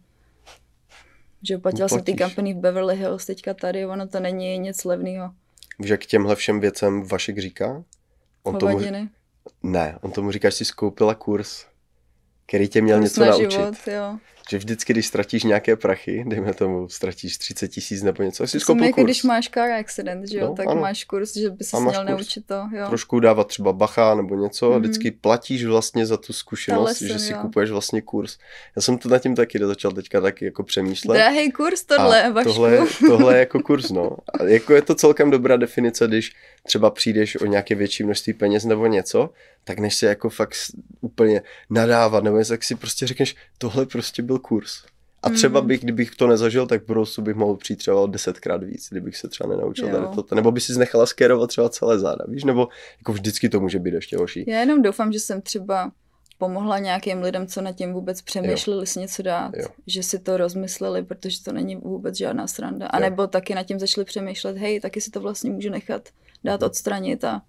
že 1.48 1.58
oplatila 1.58 1.88
jsem 1.88 2.04
ty 2.04 2.16
company 2.16 2.54
v 2.54 2.58
Beverly 2.58 2.96
Hills, 2.96 3.26
teďka 3.26 3.54
tady, 3.54 3.86
ono 3.86 4.08
to 4.08 4.20
není 4.20 4.58
nic 4.58 4.86
levného. 4.86 5.32
Víš, 5.80 5.90
jak 5.90 6.06
těmhle 6.06 6.36
všem 6.36 6.60
věcem 6.60 7.04
Vašek 7.04 7.40
říká? 7.40 7.84
On 8.44 8.54
Hovadiny. 8.62 8.92
tomu, 8.92 9.10
ne, 9.64 9.98
on 10.02 10.12
tomu 10.12 10.32
říká, 10.32 10.50
že 10.50 10.56
jsi 10.56 10.66
skoupila 10.66 11.16
kurz, 11.16 11.66
který 12.46 12.68
tě 12.68 12.82
měl 12.82 12.98
kurz 13.00 13.12
něco 13.12 13.26
na 13.26 13.32
naučit. 13.32 13.52
Život, 13.52 13.76
jo 13.88 14.20
že 14.50 14.58
vždycky, 14.58 14.94
když 14.94 15.08
ztratíš 15.08 15.44
nějaké 15.44 15.76
prachy, 15.76 16.24
dejme 16.28 16.54
tomu, 16.54 16.90
ztratíš 16.90 17.38
30 17.38 17.68
tisíc 17.68 18.04
nebo 18.04 18.24
něco, 18.24 18.48
si 18.48 18.60
skoupil 18.60 18.86
jako 18.86 18.96
kurz. 18.96 19.06
když 19.06 19.24
máš 19.24 19.50
car 19.50 19.72
accident, 19.72 20.28
že 20.28 20.38
jo, 20.38 20.48
no, 20.48 20.56
tak 20.56 20.68
ano. 20.68 20.82
máš 20.82 21.04
kurz, 21.04 21.38
že 21.38 21.50
by 21.50 21.64
si 21.64 21.76
měl 21.76 21.94
kurz. 21.94 22.10
naučit 22.10 22.46
to, 22.46 22.68
jo. 22.78 22.88
Trošku 22.88 23.20
dávat 23.20 23.48
třeba 23.48 23.74
bacha 23.74 24.16
nebo 24.16 24.36
něco, 24.36 24.72
mm-hmm. 24.72 24.80
vždycky 24.80 25.12
platíš 25.12 25.66
vlastně 25.66 26.06
za 26.06 26.18
tu 26.18 26.34
zkušenost, 26.34 26.86
lesson, 26.86 27.08
že 27.08 27.20
si 27.20 27.34
jo. 27.34 27.40
kupuješ 27.42 27.72
vlastně 27.72 28.02
kurz. 28.02 28.38
Já 28.76 28.82
jsem 28.82 28.98
to 28.98 29.10
nad 29.10 29.20
tím 29.20 29.36
taky 29.36 29.60
začal 29.60 29.92
teďka 29.92 30.22
taky 30.22 30.46
jako 30.46 30.64
přemýšlet. 30.64 31.16
Drahý 31.16 31.52
kurz 31.52 31.84
tohle, 31.84 32.24
a 32.24 32.44
tohle, 32.44 32.80
tohle 33.08 33.36
je 33.36 33.40
jako 33.40 33.60
kurz, 33.60 33.92
no. 33.92 34.18
A 34.40 34.44
jako 34.44 34.74
je 34.74 34.82
to 34.82 34.96
celkem 34.96 35.32
dobrá 35.32 35.58
definice, 35.58 36.08
když 36.08 36.36
třeba 36.64 36.90
přijdeš 36.90 37.42
o 37.42 37.46
nějaké 37.46 37.76
větší 37.76 38.04
množství 38.04 38.34
peněz 38.34 38.66
nebo 38.66 38.88
něco, 38.88 39.30
tak 39.64 39.80
než 39.80 39.96
se 39.96 40.06
jako 40.06 40.30
fakt 40.30 40.56
úplně 41.02 41.42
nadávat, 41.70 42.24
nebo 42.24 42.44
tak 42.46 42.64
si 42.64 42.76
prostě 42.76 43.08
řekneš, 43.08 43.36
tohle 43.58 43.86
prostě 43.86 44.22
byl 44.34 44.40
kurz. 44.40 44.72
A 45.24 45.30
třeba 45.30 45.60
mhm. 45.60 45.68
bych, 45.68 45.82
kdybych 45.84 46.16
to 46.16 46.28
nezažil, 46.28 46.68
tak 46.68 46.86
prostě 46.86 47.22
bych 47.22 47.36
mohl 47.36 47.56
přijít 47.56 47.78
třeba 47.78 48.06
desetkrát 48.06 48.64
víc, 48.64 48.88
kdybych 48.92 49.18
se 49.18 49.28
třeba 49.28 49.50
nenaučil 49.50 49.88
jo. 49.88 49.96
tady 49.96 50.08
toto. 50.16 50.36
Nebo 50.36 50.52
by 50.52 50.62
si 50.62 50.80
nechala 50.80 51.06
skérovat 51.06 51.50
třeba 51.50 51.70
celé 51.70 52.00
záda, 52.00 52.26
víš? 52.28 52.44
Nebo 52.44 52.68
jako 52.98 53.14
vždycky 53.14 53.50
to 53.50 53.60
může 53.60 53.80
být 53.80 53.94
ještě 53.94 54.18
horší. 54.18 54.46
Já 54.48 54.60
jenom 54.60 54.82
doufám, 54.82 55.12
že 55.12 55.20
jsem 55.20 55.42
třeba 55.42 55.92
pomohla 56.38 56.80
nějakým 56.80 57.22
lidem, 57.22 57.48
co 57.48 57.62
nad 57.62 57.72
tím 57.72 57.94
vůbec 57.94 58.22
přemýšleli 58.22 58.88
si 58.88 59.00
něco 59.00 59.22
dát, 59.24 59.52
jo. 59.58 59.68
že 59.88 60.04
si 60.04 60.20
to 60.20 60.38
rozmysleli, 60.38 61.04
protože 61.04 61.44
to 61.44 61.52
není 61.52 61.76
vůbec 61.76 62.18
žádná 62.18 62.48
sranda. 62.48 62.88
A 62.88 63.00
nebo 63.00 63.28
taky 63.28 63.56
nad 63.56 63.64
tím 63.64 63.80
začali 63.80 64.06
přemýšlet, 64.06 64.58
hej, 64.58 64.80
taky 64.80 65.02
si 65.02 65.12
to 65.12 65.20
vlastně 65.20 65.52
můžu 65.52 65.70
nechat 65.70 66.10
dát 66.44 66.62
mhm. 66.62 66.68
odstranit 66.68 67.24
a 67.24 67.42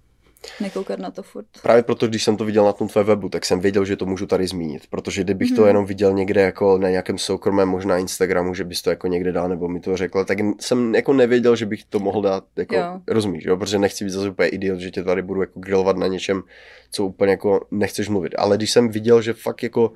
nekoukat 0.60 0.98
na 0.98 1.10
to 1.10 1.22
furt. 1.22 1.46
Právě 1.62 1.82
proto, 1.82 2.06
když 2.06 2.24
jsem 2.24 2.36
to 2.36 2.44
viděl 2.44 2.64
na 2.64 2.72
tom 2.72 2.88
tvé 2.88 3.04
webu, 3.04 3.28
tak 3.28 3.44
jsem 3.44 3.60
věděl, 3.60 3.84
že 3.84 3.96
to 3.96 4.06
můžu 4.06 4.26
tady 4.26 4.46
zmínit, 4.46 4.86
protože 4.90 5.24
kdybych 5.24 5.48
hmm. 5.48 5.56
to 5.56 5.62
mhm. 5.62 5.68
jenom 5.68 5.86
viděl 5.86 6.12
někde 6.12 6.40
jako 6.40 6.78
na 6.78 6.90
nějakém 6.90 7.18
soukromém, 7.18 7.68
možná 7.68 7.98
Instagramu, 7.98 8.54
že 8.54 8.64
bys 8.64 8.82
to 8.82 8.90
jako 8.90 9.06
někde 9.06 9.32
dal 9.32 9.48
nebo 9.48 9.68
mi 9.68 9.80
to 9.80 9.96
řekl, 9.96 10.24
tak 10.24 10.38
jsem 10.60 10.94
jako 10.94 11.12
nevěděl, 11.12 11.56
že 11.56 11.66
bych 11.66 11.84
to 11.84 11.98
mohl 11.98 12.22
dát, 12.22 12.44
jako, 12.56 12.74
jo. 12.74 13.00
rozumíš, 13.08 13.44
jo? 13.44 13.56
protože 13.56 13.78
nechci 13.78 14.04
být 14.04 14.10
zase 14.10 14.28
úplně 14.28 14.48
idiot, 14.48 14.80
že 14.80 14.90
tě 14.90 15.02
tady 15.02 15.22
budu 15.22 15.40
jako 15.40 15.60
grillovat 15.60 15.96
na 15.96 16.06
něčem, 16.06 16.42
co 16.90 17.04
úplně 17.04 17.30
jako 17.30 17.66
nechceš 17.70 18.08
mluvit. 18.08 18.34
Ale 18.38 18.56
když 18.56 18.70
jsem 18.70 18.88
viděl, 18.88 19.22
že 19.22 19.32
fakt 19.32 19.62
jako 19.62 19.92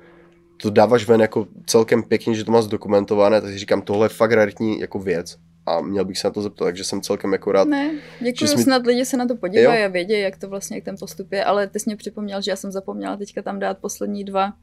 to 0.61 0.69
dáváš 0.69 1.07
ven 1.07 1.21
jako 1.21 1.47
celkem 1.65 2.03
pěkně, 2.03 2.35
že 2.35 2.43
to 2.43 2.51
máš 2.51 2.63
zdokumentované, 2.63 3.41
tak 3.41 3.51
si 3.51 3.57
říkám, 3.57 3.81
tohle 3.81 4.05
je 4.05 4.09
fakt 4.09 4.31
raritní 4.31 4.79
jako 4.79 4.99
věc 4.99 5.37
a 5.69 5.81
měl 5.81 6.05
bych 6.05 6.17
se 6.17 6.27
na 6.27 6.31
to 6.31 6.41
zeptat, 6.41 6.65
takže 6.65 6.83
jsem 6.83 7.01
celkem 7.01 7.33
jako 7.33 7.51
rád. 7.51 7.67
Ne, 7.67 7.91
děkuji, 8.19 8.47
jsi 8.47 8.63
snad 8.63 8.85
lidi 8.85 9.05
se 9.05 9.17
na 9.17 9.27
to 9.27 9.35
podívají 9.35 9.83
a 9.83 9.87
vědí, 9.87 10.19
jak 10.19 10.37
to 10.37 10.49
vlastně, 10.49 10.77
jak 10.77 10.83
ten 10.83 10.95
postup 10.99 11.31
je, 11.31 11.43
ale 11.43 11.67
ty 11.67 11.79
jsi 11.79 11.89
mě 11.89 11.95
připomněl, 11.95 12.41
že 12.41 12.51
já 12.51 12.55
jsem 12.55 12.71
zapomněla 12.71 13.17
teďka 13.17 13.41
tam 13.41 13.59
dát 13.59 13.77
poslední 13.77 14.23
dva 14.23 14.53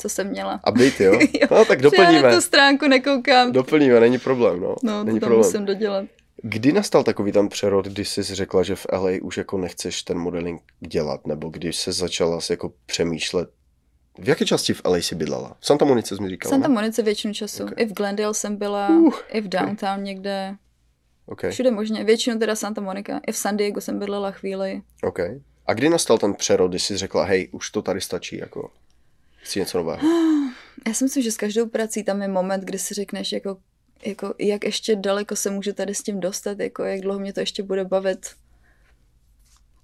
co 0.00 0.08
jsem 0.08 0.30
měla. 0.30 0.60
Update, 0.68 1.04
jo? 1.04 1.12
jo. 1.40 1.46
No 1.50 1.64
tak 1.64 1.82
doplníme. 1.82 2.14
Já 2.14 2.22
na 2.22 2.34
tu 2.34 2.40
stránku 2.40 2.88
nekoukám. 2.88 3.52
Doplníme, 3.52 4.00
není 4.00 4.18
problém, 4.18 4.60
no. 4.60 4.74
No, 4.82 5.04
není 5.04 5.20
to 5.20 5.26
problém. 5.26 5.46
musím 5.46 5.64
dodělat. 5.64 6.04
Kdy 6.42 6.72
nastal 6.72 7.04
takový 7.04 7.32
tam 7.32 7.48
přerod, 7.48 7.86
kdy 7.86 8.04
jsi 8.04 8.22
řekla, 8.22 8.62
že 8.62 8.74
v 8.76 8.86
LA 8.92 9.10
už 9.22 9.36
jako 9.36 9.58
nechceš 9.58 10.02
ten 10.02 10.18
modeling 10.18 10.62
dělat, 10.88 11.26
nebo 11.26 11.48
když 11.48 11.76
se 11.76 11.92
začala 11.92 12.38
jako 12.50 12.72
přemýšlet, 12.86 13.48
v 14.18 14.28
jaké 14.28 14.44
části 14.44 14.74
v 14.74 14.82
LA 14.84 14.96
jsi 14.96 15.14
bydlela? 15.14 15.56
V 15.60 15.66
Santa 15.66 15.84
Monice 15.84 16.16
jsi 16.16 16.22
mi 16.22 16.28
říkala, 16.28 16.50
Santa 16.50 16.68
Monice 16.68 17.02
většinu 17.02 17.34
času. 17.34 17.62
Okay. 17.62 17.74
I 17.76 17.86
v 17.86 17.92
Glendale 17.92 18.34
jsem 18.34 18.56
byla, 18.56 18.88
uh, 18.88 19.14
i 19.28 19.40
v 19.40 19.48
downtown 19.48 19.92
okay. 19.92 20.04
někde. 20.04 20.56
Okay. 21.26 21.50
Všude 21.50 21.70
možně. 21.70 22.04
Většinu 22.04 22.38
teda 22.38 22.56
Santa 22.56 22.80
Monica. 22.80 23.20
I 23.26 23.32
v 23.32 23.36
San 23.36 23.56
Diego 23.56 23.80
jsem 23.80 23.98
bydlela 23.98 24.30
chvíli. 24.30 24.82
OK. 25.02 25.18
A 25.66 25.74
kdy 25.74 25.88
nastal 25.88 26.18
ten 26.18 26.34
přerod, 26.34 26.70
kdy 26.70 26.78
jsi 26.78 26.96
řekla, 26.96 27.24
hej, 27.24 27.48
už 27.52 27.70
to 27.70 27.82
tady 27.82 28.00
stačí, 28.00 28.38
jako 28.38 28.70
chci 29.36 29.58
něco 29.58 29.78
nového? 29.78 30.00
Já 30.86 30.94
si 30.94 31.04
myslím, 31.04 31.22
že 31.22 31.32
s 31.32 31.36
každou 31.36 31.66
prací 31.66 32.04
tam 32.04 32.22
je 32.22 32.28
moment, 32.28 32.64
kdy 32.64 32.78
si 32.78 32.94
řekneš, 32.94 33.32
jako, 33.32 33.56
jako 34.06 34.34
jak 34.38 34.64
ještě 34.64 34.96
daleko 34.96 35.36
se 35.36 35.50
můžu 35.50 35.72
tady 35.72 35.94
s 35.94 36.02
tím 36.02 36.20
dostat, 36.20 36.60
jako 36.60 36.82
jak 36.82 37.00
dlouho 37.00 37.20
mě 37.20 37.32
to 37.32 37.40
ještě 37.40 37.62
bude 37.62 37.84
bavit 37.84 38.26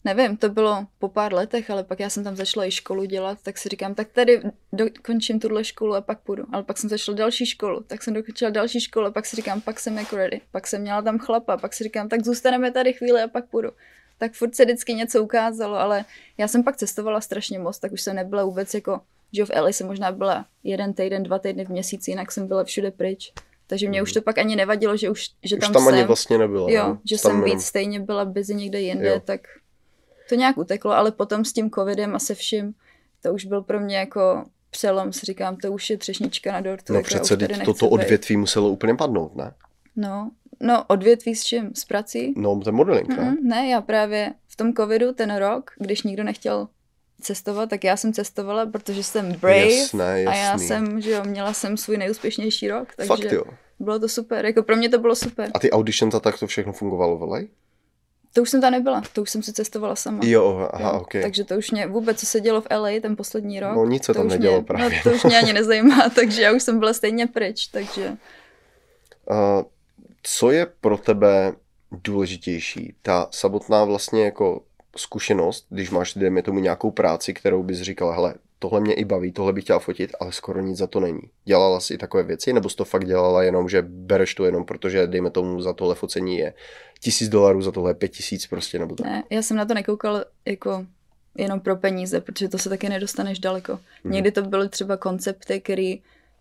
nevím, 0.07 0.37
to 0.37 0.49
bylo 0.49 0.87
po 0.99 1.09
pár 1.09 1.35
letech, 1.35 1.71
ale 1.71 1.85
pak 1.85 2.01
já 2.01 2.11
jsem 2.11 2.25
tam 2.25 2.37
začala 2.37 2.67
i 2.67 2.71
školu 2.71 3.05
dělat, 3.05 3.39
tak 3.43 3.59
si 3.59 3.69
říkám, 3.69 3.95
tak 3.95 4.09
tady 4.09 4.43
dokončím 4.73 5.41
tuhle 5.41 5.65
školu 5.65 5.95
a 5.95 6.01
pak 6.01 6.21
půjdu. 6.21 6.45
Ale 6.53 6.63
pak 6.63 6.79
jsem 6.79 6.91
začala 6.91 7.17
další 7.19 7.47
školu, 7.47 7.83
tak 7.87 8.03
jsem 8.03 8.15
dokončila 8.15 8.51
další 8.51 8.81
školu 8.81 9.07
a 9.07 9.11
pak 9.11 9.27
si 9.27 9.37
říkám, 9.37 9.61
pak 9.61 9.81
jsem 9.81 9.99
jako 9.99 10.17
ready. 10.17 10.41
Pak 10.51 10.67
jsem 10.67 10.81
měla 10.81 11.03
tam 11.03 11.19
chlapa, 11.19 11.57
pak 11.57 11.75
si 11.75 11.85
říkám, 11.85 12.09
tak 12.09 12.25
zůstaneme 12.25 12.71
tady 12.71 12.93
chvíli 12.93 13.23
a 13.23 13.29
pak 13.29 13.47
půjdu. 13.47 13.71
Tak 14.19 14.33
furt 14.33 14.55
se 14.55 14.65
vždycky 14.65 14.95
něco 14.95 15.23
ukázalo, 15.23 15.75
ale 15.75 16.05
já 16.39 16.49
jsem 16.49 16.65
pak 16.65 16.77
cestovala 16.77 17.21
strašně 17.21 17.59
moc, 17.59 17.79
tak 17.79 17.93
už 17.93 18.01
jsem 18.01 18.17
nebyla 18.17 18.45
vůbec 18.45 18.75
jako, 18.75 19.01
že 19.33 19.45
v 19.45 19.51
LA 19.61 19.69
jsem 19.69 19.87
možná 19.87 20.13
byla 20.13 20.47
jeden 20.65 20.95
týden, 20.95 21.23
dva 21.23 21.39
týdny 21.39 21.65
v 21.65 21.69
měsíci, 21.69 22.11
jinak 22.11 22.33
jsem 22.33 22.49
byla 22.49 22.65
všude 22.65 22.91
pryč. 22.91 23.33
Takže 23.67 23.89
mě 23.89 24.01
mm. 24.01 24.03
už 24.03 24.13
to 24.13 24.23
pak 24.23 24.39
ani 24.39 24.57
nevadilo, 24.57 24.97
že 24.97 25.11
už 25.11 25.29
že 25.43 25.57
tam, 25.57 25.71
už 25.71 25.73
tam 25.73 25.85
jsem, 25.85 25.95
ani 25.95 26.05
vlastně 26.05 26.39
nebyla. 26.39 26.71
Jo, 26.71 26.89
ne? 26.89 26.99
že 27.05 27.23
tam 27.23 27.33
jsem 27.33 27.45
víc 27.45 27.65
stejně 27.65 28.01
byla 28.01 28.25
busy 28.25 28.55
někde 28.55 28.81
jinde, 28.81 29.09
jo. 29.09 29.21
tak 29.25 29.41
to 30.29 30.35
nějak 30.35 30.59
uteklo, 30.59 30.91
ale 30.93 31.13
potom 31.13 31.45
s 31.45 31.53
tím 31.53 31.71
covidem 31.71 32.15
a 32.15 32.19
se 32.19 32.35
vším, 32.35 32.75
to 33.23 33.35
už 33.35 33.45
byl 33.45 33.63
pro 33.63 33.81
mě 33.81 33.97
jako 33.97 34.45
přelom, 34.71 35.13
si 35.13 35.27
říkám, 35.27 35.57
to 35.57 35.73
už 35.73 35.91
je 35.91 35.99
třešnička 35.99 36.53
na 36.53 36.61
dortu. 36.61 36.93
No 36.93 36.99
jako 36.99 37.07
přece 37.07 37.37
toto 37.65 37.89
odvětví 37.89 38.37
muselo 38.37 38.69
úplně 38.69 38.95
padnout, 38.95 39.37
ne? 39.37 39.55
No, 39.97 40.31
no 40.61 40.85
odvětví 40.87 41.35
s 41.35 41.45
čím? 41.45 41.71
S 41.75 41.85
prací? 41.85 42.35
No, 42.37 42.61
ten 42.65 42.75
modeling, 42.75 43.09
ne? 43.09 43.17
Mm-hmm, 43.17 43.43
ne, 43.43 43.69
já 43.69 43.81
právě 43.81 44.33
v 44.49 44.57
tom 44.57 44.75
covidu 44.75 45.13
ten 45.13 45.37
rok, 45.37 45.71
když 45.79 46.03
nikdo 46.03 46.25
nechtěl 46.25 46.69
cestovat, 47.21 47.71
tak 47.71 47.85
já 47.85 47.97
jsem 47.97 48.13
cestovala, 48.13 48.67
protože 48.67 49.03
jsem 49.03 49.33
brave 49.33 49.75
jasné, 49.75 50.23
jasný. 50.23 50.27
a 50.27 50.35
já 50.35 50.59
jsem, 50.59 51.01
že 51.01 51.11
jo, 51.11 51.25
měla 51.25 51.53
jsem 51.53 51.77
svůj 51.77 51.97
nejúspěšnější 51.97 52.69
rok, 52.69 52.89
takže 52.97 53.09
Fakt 53.09 53.33
jo. 53.33 53.45
bylo 53.79 53.99
to 53.99 54.09
super, 54.09 54.47
jako 54.47 54.63
pro 54.63 54.77
mě 54.77 54.89
to 54.89 54.99
bylo 54.99 55.15
super. 55.15 55.51
A 55.55 55.59
ty 55.59 55.71
auditions 55.71 56.15
a 56.15 56.21
tak 56.21 56.39
to 56.39 56.47
všechno 56.47 56.73
fungovalo 56.73 57.19
velej? 57.19 57.49
To 58.37 58.43
už 58.43 58.51
jsem 58.51 58.61
tam 58.61 58.73
nebyla, 58.73 59.03
to 59.13 59.23
už 59.23 59.31
jsem 59.31 59.43
si 59.43 59.53
cestovala 59.53 59.97
sama. 59.97 60.21
Jo, 60.25 60.69
aha, 60.73 60.91
jo. 60.93 61.01
ok. 61.01 61.13
Takže 61.23 61.45
to 61.45 61.55
už 61.55 61.71
mě 61.71 61.87
vůbec, 61.87 62.21
co 62.21 62.27
se 62.27 62.41
dělo 62.41 62.61
v 62.61 62.67
LA 62.71 62.91
ten 63.03 63.17
poslední 63.17 63.61
rok. 63.61 63.77
No 63.77 63.87
nic 63.87 64.05
se 64.05 64.15
tam 64.15 64.29
nedělo 64.29 64.57
mě, 64.57 64.65
právě. 64.65 65.03
No, 65.05 65.11
to 65.11 65.17
už 65.17 65.25
mě 65.25 65.39
ani 65.39 65.53
nezajímá, 65.53 66.09
takže 66.15 66.43
já 66.43 66.53
už 66.53 66.63
jsem 66.63 66.79
byla 66.79 66.93
stejně 66.93 67.27
pryč, 67.27 67.67
takže... 67.67 68.17
Uh, 69.31 69.63
co 70.23 70.51
je 70.51 70.67
pro 70.81 70.99
tebe 70.99 71.53
důležitější? 71.91 72.95
Ta 73.03 73.29
samotná 73.31 73.85
vlastně 73.85 74.25
jako 74.25 74.63
zkušenost, 74.97 75.67
když 75.71 75.91
máš, 75.91 76.15
dejme 76.15 76.43
tomu, 76.43 76.59
nějakou 76.59 76.91
práci, 76.91 77.35
kterou 77.35 77.63
bys 77.63 77.81
říkala, 77.81 78.15
hele, 78.15 78.35
tohle 78.59 78.81
mě 78.81 78.95
i 78.95 79.05
baví, 79.05 79.33
tohle 79.33 79.53
bych 79.53 79.65
chtěla 79.65 79.79
fotit, 79.79 80.13
ale 80.21 80.33
skoro 80.33 80.61
nic 80.61 80.79
za 80.79 80.87
to 80.87 81.01
není. 81.01 81.21
Dělala 81.45 81.81
si 81.81 81.99
takové 81.99 82.23
věci, 82.23 82.53
nebo 82.53 82.69
jsi 82.69 82.77
to 82.77 82.85
fakt 82.85 83.05
dělala 83.05 83.43
jenom, 83.43 83.69
že 83.69 83.83
bereš 83.83 84.35
to 84.35 84.45
jenom, 84.45 84.65
protože 84.65 85.07
dejme 85.07 85.31
tomu 85.31 85.61
za 85.61 85.73
tohle 85.73 85.95
focení 85.95 86.39
je 86.39 86.55
tisíc 87.01 87.29
dolarů, 87.29 87.63
za 87.63 87.73
tohle 87.73 87.95
pět 87.95 88.09
tisíc 88.09 88.47
prostě, 88.47 88.79
nebo 88.79 88.95
tak. 88.95 89.07
Ne, 89.07 89.25
já 89.31 89.43
jsem 89.43 89.57
na 89.57 89.65
to 89.65 89.75
nekoukal 89.75 90.25
jako 90.45 90.87
jenom 91.35 91.61
pro 91.61 91.77
peníze, 91.77 92.21
protože 92.21 92.49
to 92.49 92.59
se 92.59 92.69
taky 92.69 92.89
nedostaneš 92.89 93.39
daleko. 93.39 93.79
Hmm. 94.05 94.13
Někdy 94.13 94.31
to 94.31 94.43
byly 94.43 94.69
třeba 94.69 94.97
koncepty, 94.97 95.61
které 95.61 95.95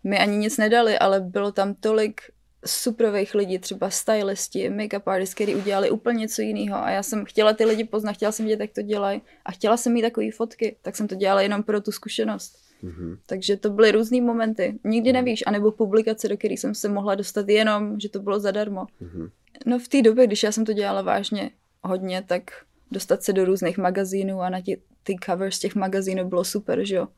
mi 0.04 0.18
ani 0.18 0.36
nic 0.36 0.58
nedali, 0.58 0.98
ale 0.98 1.20
bylo 1.20 1.52
tam 1.52 1.74
tolik 1.74 2.20
superových 2.66 3.34
lidí, 3.34 3.58
třeba 3.58 3.90
stylisti, 3.90 4.70
make-up 4.70 5.02
artists, 5.06 5.34
který 5.34 5.54
udělali 5.54 5.90
úplně 5.90 6.18
něco 6.18 6.42
jiného 6.42 6.76
a 6.76 6.90
já 6.90 7.02
jsem 7.02 7.24
chtěla 7.24 7.52
ty 7.52 7.64
lidi 7.64 7.84
poznat, 7.84 8.12
chtěla 8.12 8.32
jsem 8.32 8.46
vidět, 8.46 8.60
jak 8.60 8.70
to 8.72 8.82
dělají 8.82 9.22
a 9.44 9.52
chtěla 9.52 9.76
jsem 9.76 9.92
mít 9.92 10.02
takové 10.02 10.30
fotky, 10.30 10.76
tak 10.82 10.96
jsem 10.96 11.08
to 11.08 11.14
dělala 11.14 11.42
jenom 11.42 11.62
pro 11.62 11.80
tu 11.80 11.92
zkušenost. 11.92 12.58
Mm-hmm. 12.84 13.18
Takže 13.26 13.56
to 13.56 13.70
byly 13.70 13.92
různé 13.92 14.20
momenty. 14.20 14.78
Nikdy 14.84 15.10
mm-hmm. 15.10 15.14
nevíš, 15.14 15.44
anebo 15.46 15.72
publikace, 15.72 16.28
do 16.28 16.36
které 16.36 16.54
jsem 16.54 16.74
se 16.74 16.88
mohla 16.88 17.14
dostat 17.14 17.48
jenom, 17.48 18.00
že 18.00 18.08
to 18.08 18.20
bylo 18.20 18.40
zadarmo. 18.40 18.86
Mm-hmm. 19.02 19.30
No 19.66 19.78
v 19.78 19.88
té 19.88 20.02
době, 20.02 20.26
když 20.26 20.42
já 20.42 20.52
jsem 20.52 20.64
to 20.64 20.72
dělala 20.72 21.02
vážně 21.02 21.50
hodně, 21.82 22.22
tak 22.26 22.42
dostat 22.90 23.22
se 23.22 23.32
do 23.32 23.44
různých 23.44 23.78
magazínů 23.78 24.40
a 24.40 24.50
na 24.50 24.60
ty 25.02 25.16
covers 25.24 25.58
těch 25.58 25.74
magazínů 25.74 26.28
bylo 26.28 26.44
super, 26.44 26.84
že 26.84 26.94
jo. 26.94 27.08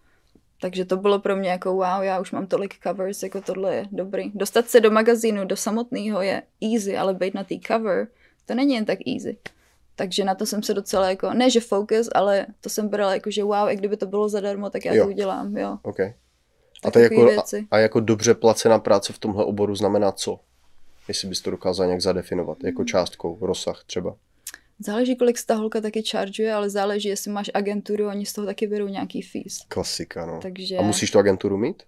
Takže 0.60 0.84
to 0.84 0.96
bylo 0.96 1.18
pro 1.18 1.36
mě 1.36 1.50
jako 1.50 1.72
wow, 1.72 2.02
já 2.02 2.20
už 2.20 2.32
mám 2.32 2.46
tolik 2.46 2.74
covers, 2.82 3.22
jako 3.22 3.40
tohle 3.40 3.74
je 3.74 3.86
dobrý. 3.92 4.30
Dostat 4.34 4.68
se 4.68 4.80
do 4.80 4.90
magazínu, 4.90 5.44
do 5.44 5.56
samotného 5.56 6.22
je 6.22 6.42
easy, 6.74 6.96
ale 6.96 7.14
být 7.14 7.34
na 7.34 7.44
té 7.44 7.54
cover, 7.66 8.08
to 8.46 8.54
není 8.54 8.74
jen 8.74 8.84
tak 8.84 8.98
easy. 9.14 9.36
Takže 9.96 10.24
na 10.24 10.34
to 10.34 10.46
jsem 10.46 10.62
se 10.62 10.74
docela 10.74 11.08
jako, 11.08 11.34
ne 11.34 11.50
že 11.50 11.60
focus, 11.60 12.08
ale 12.14 12.46
to 12.60 12.68
jsem 12.68 12.88
brala 12.88 13.14
jako, 13.14 13.30
že 13.30 13.44
wow, 13.44 13.68
i 13.70 13.76
kdyby 13.76 13.96
to 13.96 14.06
bylo 14.06 14.28
zadarmo, 14.28 14.70
tak 14.70 14.84
já 14.84 14.94
Jo. 14.94 15.04
to 15.04 15.10
udělám, 15.10 15.56
jo. 15.56 15.78
Okay. 15.82 16.14
A, 16.84 16.90
to 16.90 16.98
jako, 16.98 17.14
takový 17.14 17.32
a, 17.32 17.34
věci. 17.34 17.66
a 17.70 17.78
jako 17.78 18.00
dobře 18.00 18.34
placená 18.34 18.78
práce 18.78 19.12
v 19.12 19.18
tomhle 19.18 19.44
oboru 19.44 19.74
znamená 19.74 20.12
co? 20.12 20.40
Jestli 21.08 21.28
bys 21.28 21.40
to 21.40 21.50
dokázal 21.50 21.86
nějak 21.86 22.02
zadefinovat, 22.02 22.64
jako 22.64 22.84
částkou, 22.84 23.38
rozsah 23.40 23.84
třeba. 23.86 24.16
Záleží, 24.80 25.16
kolik 25.16 25.36
ta 25.46 25.54
holka 25.54 25.80
taky 25.80 26.02
chargeuje, 26.02 26.52
ale 26.54 26.70
záleží, 26.70 27.08
jestli 27.08 27.30
máš 27.30 27.50
agenturu, 27.54 28.08
oni 28.08 28.26
z 28.26 28.32
toho 28.32 28.46
taky 28.46 28.66
berou 28.66 28.88
nějaký 28.88 29.22
fees. 29.22 29.58
Klasika, 29.68 30.26
no. 30.26 30.38
Takže 30.42 30.76
A 30.76 30.82
musíš 30.82 31.10
tu 31.10 31.18
agenturu 31.18 31.56
mít? 31.56 31.82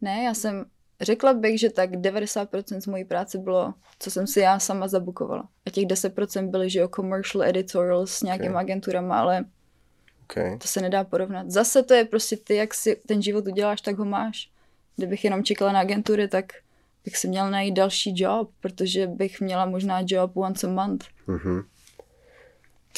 ne, 0.00 0.22
já 0.24 0.34
jsem, 0.34 0.64
řekla 1.00 1.34
bych, 1.34 1.60
že 1.60 1.70
tak 1.70 1.90
90% 1.92 2.80
z 2.80 2.86
mojí 2.86 3.04
práce 3.04 3.38
bylo, 3.38 3.74
co 3.98 4.10
jsem 4.10 4.26
si 4.26 4.40
já 4.40 4.58
sama 4.58 4.88
zabukovala. 4.88 5.48
A 5.66 5.70
těch 5.70 5.84
10% 5.84 6.50
byly, 6.50 6.70
že 6.70 6.78
jo, 6.78 6.88
commercial 6.96 7.44
editorials 7.44 8.12
s 8.12 8.22
nějakýma 8.22 8.54
Ok. 8.54 8.60
agenturama, 8.60 9.20
ale 9.20 9.44
Okay. 10.24 10.58
to 10.58 10.68
se 10.68 10.80
nedá 10.80 11.04
porovnat. 11.04 11.50
Zase 11.50 11.82
to 11.82 11.94
je 11.94 12.04
prostě 12.04 12.36
ty, 12.36 12.54
jak 12.54 12.74
si 12.74 12.96
ten 13.06 13.22
život 13.22 13.46
uděláš, 13.46 13.80
tak 13.80 13.96
ho 13.98 14.04
máš. 14.04 14.50
Kdybych 14.96 15.24
jenom 15.24 15.44
čekala 15.44 15.72
na 15.72 15.80
agentury, 15.80 16.28
tak 16.28 16.44
bych 17.04 17.16
si 17.16 17.28
měla 17.28 17.50
najít 17.50 17.74
další 17.74 18.12
job, 18.16 18.50
protože 18.60 19.06
bych 19.06 19.40
měla 19.40 19.66
možná 19.66 20.02
job 20.06 20.36
once 20.36 20.66
a 20.66 20.70
month. 20.70 21.04
Mhm. 21.26 21.62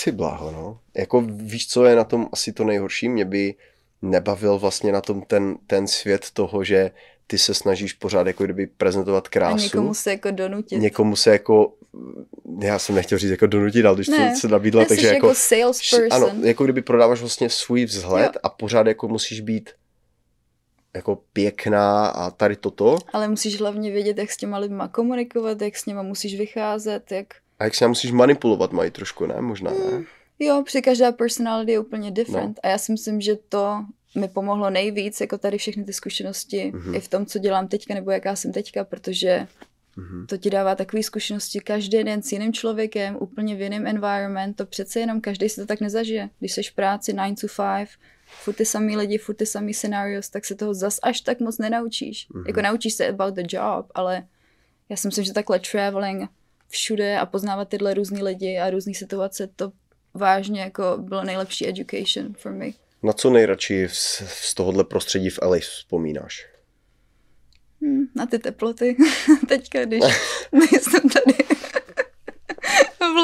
Ty 0.05 0.13
bláho, 0.13 0.51
no. 0.53 0.79
Jako 0.97 1.21
víš, 1.27 1.69
co 1.69 1.85
je 1.85 1.97
na 1.97 2.05
tom 2.05 2.29
asi 2.33 2.53
to 2.53 2.65
nejhorší? 2.65 3.09
Mě 3.09 3.25
by 3.25 3.55
nebavil 4.03 4.59
vlastně 4.59 4.93
na 4.93 5.01
tom 5.01 5.23
ten, 5.23 5.57
ten 5.67 5.87
svět 5.87 6.31
toho, 6.33 6.65
že 6.65 6.91
ty 7.27 7.39
se 7.39 7.55
snažíš 7.55 7.93
pořád 7.93 8.27
jako 8.27 8.45
kdyby 8.45 8.67
prezentovat 8.67 9.27
A 9.27 9.31
krásu. 9.31 9.65
někomu 9.65 9.95
se 9.95 10.11
jako 10.11 10.31
donutit. 10.31 10.79
někomu 10.81 11.17
se 11.17 11.31
jako, 11.31 11.73
já 12.63 12.79
jsem 12.79 12.95
nechtěl 12.95 13.19
říct 13.19 13.31
jako 13.31 13.47
donutit, 13.47 13.87
ale 13.87 13.95
když 13.97 14.09
Ne, 14.09 14.31
to 14.35 14.41
se 14.41 14.49
nabídla, 14.49 14.85
takže 14.85 15.07
jako, 15.07 15.27
jako 15.27 15.35
salesperson. 15.39 16.13
ano, 16.31 16.35
jako 16.43 16.65
kdyby 16.65 16.83
prodáváš 16.83 17.21
vlastně 17.21 17.51
svůj 17.51 17.85
vzhled 17.85 18.31
Jo. 18.35 18.41
a 18.43 18.49
pořád 18.49 18.87
jako 18.87 19.09
musíš 19.09 19.41
být 19.41 19.71
jako 20.95 21.19
pěkná 21.33 22.07
a 22.07 22.31
tady 22.31 22.57
toto. 22.57 22.99
Ale 23.13 23.29
musíš 23.29 23.61
hlavně 23.61 23.91
vědět, 23.91 24.19
jak 24.19 24.31
s 24.33 24.37
těma 24.37 24.59
lidma 24.59 24.89
komunikovat, 24.89 25.63
jak 25.63 25.77
s 25.77 25.87
nima 25.87 26.03
musíš 26.03 26.39
vycházet, 26.39 27.13
jak... 27.13 27.27
A 27.59 27.65
jak 27.65 27.75
se 27.75 27.85
já 27.85 27.89
musíš 27.89 28.11
manipulovat, 28.13 28.73
mají 28.73 28.91
trošku, 28.91 29.27
ne? 29.27 29.41
Možná, 29.41 29.71
ne? 29.71 30.05
Jo, 30.39 30.63
při 30.67 30.83
každá 30.83 31.13
personality 31.13 31.73
je 31.73 31.79
úplně 31.79 32.11
different. 32.11 32.49
No. 32.49 32.61
A 32.63 32.69
já 32.69 32.79
si 32.79 32.93
myslím, 32.93 33.21
že 33.21 33.37
to 33.49 33.85
mi 34.15 34.29
pomohlo 34.29 34.71
nejvíc, 34.71 35.21
jako 35.21 35.39
tady 35.39 35.59
všechny 35.59 35.85
ty 35.85 35.93
zkušenosti, 35.93 36.73
Mhm. 36.75 36.95
i 36.95 37.01
v 37.01 37.09
tom, 37.09 37.27
co 37.27 37.39
dělám 37.39 37.69
teďka, 37.69 37.95
nebo 37.95 38.11
jaká 38.11 38.37
jsem 38.37 38.53
teďka, 38.53 38.85
protože 38.85 39.47
Mhm. 39.97 40.27
to 40.27 40.37
ti 40.37 40.51
dává 40.51 40.75
takové 40.75 41.03
zkušenosti 41.03 41.61
každý 41.61 42.05
den 42.05 42.23
s 42.23 42.33
jiným 42.33 42.53
člověkem, 42.53 43.17
úplně 43.21 43.55
v 43.57 43.61
jiném 43.61 43.87
environment, 43.87 44.57
to 44.57 44.67
přece 44.67 45.01
jenom 45.01 45.21
každý 45.21 45.49
si 45.49 45.61
to 45.61 45.67
tak 45.67 45.81
nezažije. 45.81 46.31
Když 46.39 46.53
jsi 46.53 46.63
v 46.63 46.73
práci 46.73 47.13
9 47.13 47.41
to 47.41 47.47
5, 47.49 47.89
furt 48.45 48.55
ty 48.55 48.65
samý 48.67 48.97
lidi, 48.97 49.19
furt 49.19 49.35
ty 49.35 49.47
samý 49.47 49.75
scenarios, 49.75 50.29
tak 50.29 50.45
se 50.45 50.55
toho 50.55 50.75
zas 50.75 50.99
až 51.03 51.21
tak 51.21 51.41
moc 51.41 51.59
nenaučíš. 51.59 52.27
Mhm. 52.35 52.45
Jako 52.47 52.63
naučíš 52.63 52.95
se 52.95 53.09
about 53.09 53.35
the 53.35 53.43
job, 53.49 53.87
ale 53.95 54.27
já 54.89 54.97
si 54.97 55.09
myslím, 55.09 55.25
že 55.25 55.33
takhle 55.33 55.59
traveling 55.59 56.31
všude 56.69 57.19
a 57.19 57.27
poznávat 57.27 57.69
tyhle 57.69 57.95
různý 57.95 58.23
lidi 58.23 58.59
a 58.59 58.71
různé 58.71 58.95
situace, 58.95 59.49
to 59.57 59.73
vážně 60.15 60.61
jako 60.61 60.97
bylo 60.99 61.25
nejlepší 61.25 61.69
education 61.69 62.35
for 62.39 62.53
me. 62.53 62.67
Na 63.03 63.13
co 63.13 63.31
nejradši 63.31 63.89
z, 63.93 64.23
z 64.27 64.55
tohohle 64.55 64.85
prostředí 64.85 65.31
v 65.31 65.39
LA 65.43 65.57
vzpomínáš? 65.61 66.47
Hmm, 67.83 68.07
na 68.15 68.27
ty 68.27 68.39
teploty. 68.39 68.97
Teďka, 69.49 69.85
když 69.85 70.03
jsem 70.81 71.09
tady 71.09 71.46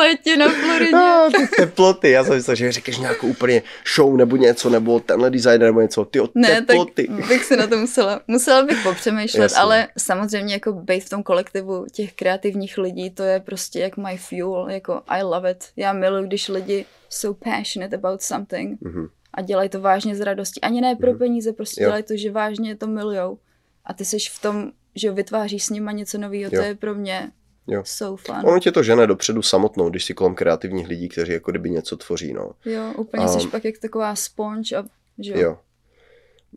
létě 0.02 0.36
na 0.36 0.48
Floridě. 0.48 0.96
Ah, 0.96 1.30
ty 1.36 1.48
teploty, 1.56 2.10
já 2.10 2.24
jsem 2.24 2.34
myslel, 2.34 2.56
že 2.56 2.72
řekneš 2.72 2.98
nějakou 2.98 3.26
úplně 3.28 3.62
show 3.94 4.16
nebo 4.16 4.36
něco, 4.36 4.70
nebo 4.70 5.00
tenhle 5.00 5.30
designer 5.30 5.68
nebo 5.68 5.80
něco, 5.80 6.04
ty 6.04 6.20
Ne, 6.34 6.62
teploty. 6.62 7.06
tak 7.18 7.28
bych 7.28 7.44
si 7.44 7.56
na 7.56 7.66
to 7.66 7.76
musela, 7.78 8.20
musela 8.28 8.62
bych 8.62 8.82
popřemýšlet, 8.82 9.42
Jasně. 9.42 9.58
ale 9.58 9.88
samozřejmě 9.98 10.54
jako 10.54 10.72
být 10.72 11.00
v 11.04 11.08
tom 11.10 11.22
kolektivu 11.22 11.86
těch 11.92 12.12
kreativních 12.12 12.78
lidí, 12.78 13.10
to 13.10 13.22
je 13.22 13.40
prostě 13.40 13.78
jak 13.80 13.96
my 13.96 14.16
fuel, 14.18 14.66
jako 14.70 15.02
I 15.08 15.22
love 15.22 15.50
it. 15.50 15.64
Já 15.76 15.92
miluji, 15.92 16.26
když 16.26 16.48
lidi 16.48 16.84
jsou 17.08 17.34
passionate 17.34 17.96
about 17.96 18.22
something 18.22 18.80
Mhm. 18.80 19.06
a 19.34 19.42
dělají 19.42 19.68
to 19.68 19.80
vážně 19.80 20.16
z 20.16 20.20
radosti. 20.20 20.60
Ani 20.60 20.80
ne 20.80 20.96
pro 20.96 21.14
peníze, 21.14 21.52
prostě 21.52 21.82
Jo. 21.82 21.88
dělají 21.88 22.02
to, 22.02 22.16
že 22.16 22.30
vážně 22.30 22.76
to 22.76 22.86
milujou. 22.86 23.38
A 23.84 23.92
ty 23.92 24.04
jsi 24.04 24.16
v 24.18 24.40
tom, 24.42 24.70
že 24.94 25.10
vytváříš 25.10 25.64
s 25.64 25.70
nima 25.70 25.92
něco 25.92 26.18
nového, 26.18 26.50
to 26.50 26.56
je 26.60 26.74
pro 26.74 26.94
mě 26.94 27.30
Jo. 27.66 27.82
so 27.86 28.22
fun. 28.26 28.36
Ono 28.50 28.58
tě 28.58 28.72
to 28.72 28.82
žene 28.82 29.06
dopředu 29.06 29.42
samotnou, 29.42 29.90
když 29.90 30.04
si 30.04 30.14
kolem 30.14 30.34
kreativních 30.34 30.88
lidí, 30.88 31.08
kteří 31.08 31.32
jako 31.32 31.50
kdyby 31.50 31.70
něco 31.70 31.96
tvoří, 31.96 32.32
no. 32.32 32.50
Jo, 32.64 32.92
úplně 32.96 33.24
A- 33.24 33.28
jsi 33.28 33.48
pak 33.48 33.64
jak 33.64 33.78
taková 33.78 34.14
sponge 34.14 34.76
a 34.76 34.84
že 35.18 35.32
jo. 35.32 35.40
Jo. 35.40 35.58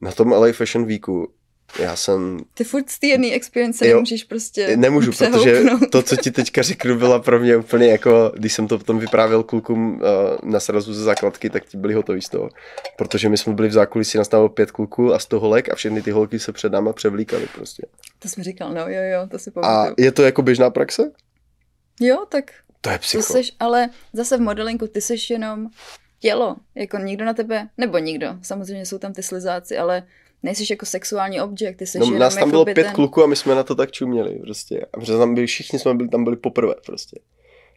Na 0.01 0.11
tom 0.11 0.31
LA 0.31 0.47
Fashion 0.53 0.85
Weeku 0.85 1.33
já 1.79 1.95
jsem, 1.95 2.39
Ty 2.53 2.63
furt 2.63 2.89
z 2.89 2.99
té 2.99 3.07
jedné 3.07 3.31
experience 3.31 3.87
Jo. 3.87 3.93
nemůžeš 3.95 4.23
prostě 4.23 4.77
nemůžu, 4.77 5.11
protože 5.11 5.29
přehoupnout. 5.61 5.91
to, 5.91 6.01
co 6.03 6.15
ti 6.15 6.31
teďka 6.31 6.61
řeknu, 6.61 6.95
byla 6.97 7.19
pro 7.19 7.39
mě 7.39 7.57
úplně 7.57 7.87
jako, 7.87 8.31
když 8.35 8.53
jsem 8.53 8.67
to 8.67 8.77
potom 8.77 8.99
vyprávěl 8.99 9.43
klukům 9.43 9.93
uh, 9.95 10.01
na 10.51 10.59
srazu 10.59 10.93
ze 10.93 11.03
základky, 11.03 11.49
tak 11.49 11.65
ti 11.65 11.77
byli 11.77 11.93
hotoví 11.93 12.21
z 12.21 12.29
toho. 12.29 12.49
Protože 12.97 13.29
my 13.29 13.37
jsme 13.37 13.53
byli 13.53 13.67
v 13.67 13.71
zákulisí, 13.73 14.17
nastávalo 14.17 14.49
pět 14.49 14.71
kluků 14.71 15.13
a 15.13 15.19
z 15.19 15.25
toho 15.25 15.39
holek 15.39 15.69
a 15.69 15.75
všechny 15.75 16.01
ty 16.01 16.11
holky 16.11 16.39
se 16.39 16.51
před 16.51 16.71
náma 16.71 16.93
převlíkaly 16.93 17.47
prostě. 17.55 17.83
To 18.19 18.29
jsem 18.29 18.43
říkal, 18.43 18.73
no 18.73 18.81
jo, 18.81 19.01
jo, 19.13 19.27
to 19.31 19.39
si 19.39 19.49
A 19.49 19.53
pamatuju. 19.53 19.95
je 19.97 20.11
to 20.11 20.23
jako 20.23 20.41
běžná 20.41 20.69
praxe? 20.69 21.11
Jo, 22.01 22.25
tak 22.29 22.51
To 22.81 22.89
je 22.89 22.97
to 22.97 23.01
psycho. 23.01 23.33
seš, 23.33 23.51
ale 23.59 23.89
zase 24.13 24.37
v 24.37 24.41
modelingu 24.41 24.87
ty 24.87 25.01
seš 25.01 25.29
jenom 25.29 25.67
tělo, 26.19 26.55
jako 26.75 26.97
nikdo 26.97 27.25
na 27.25 27.33
tebe, 27.33 27.67
nebo 27.77 27.97
nikdo, 27.97 28.27
samozřejmě 28.41 28.85
jsou 28.85 28.97
tam 28.97 29.13
ty 29.13 29.23
slizáci, 29.23 29.77
ale 29.77 30.03
nejsi 30.45 30.65
jako 30.69 30.85
sexuální 30.85 31.41
objekt, 31.41 31.75
ty 31.77 31.87
seš 31.87 31.99
No, 31.99 32.05
jenom 32.05 32.19
nás 32.19 32.33
tam 32.33 32.39
jako 32.39 32.49
bylo 32.49 32.65
by 32.65 32.73
pět 32.73 32.83
ten... 32.83 32.93
kluků 32.93 33.23
a 33.23 33.27
my 33.27 33.35
jsme 33.35 33.55
na 33.55 33.63
to 33.63 33.75
tak 33.75 33.91
čuměli 33.91 34.39
prostě. 34.39 34.85
A 34.93 34.99
protože 34.99 35.17
tam 35.17 35.33
byli, 35.35 35.47
všichni 35.47 35.79
jsme 35.79 35.93
byli, 35.93 36.09
tam 36.09 36.23
byli 36.23 36.35
poprvé 36.35 36.73
prostě. 36.85 37.19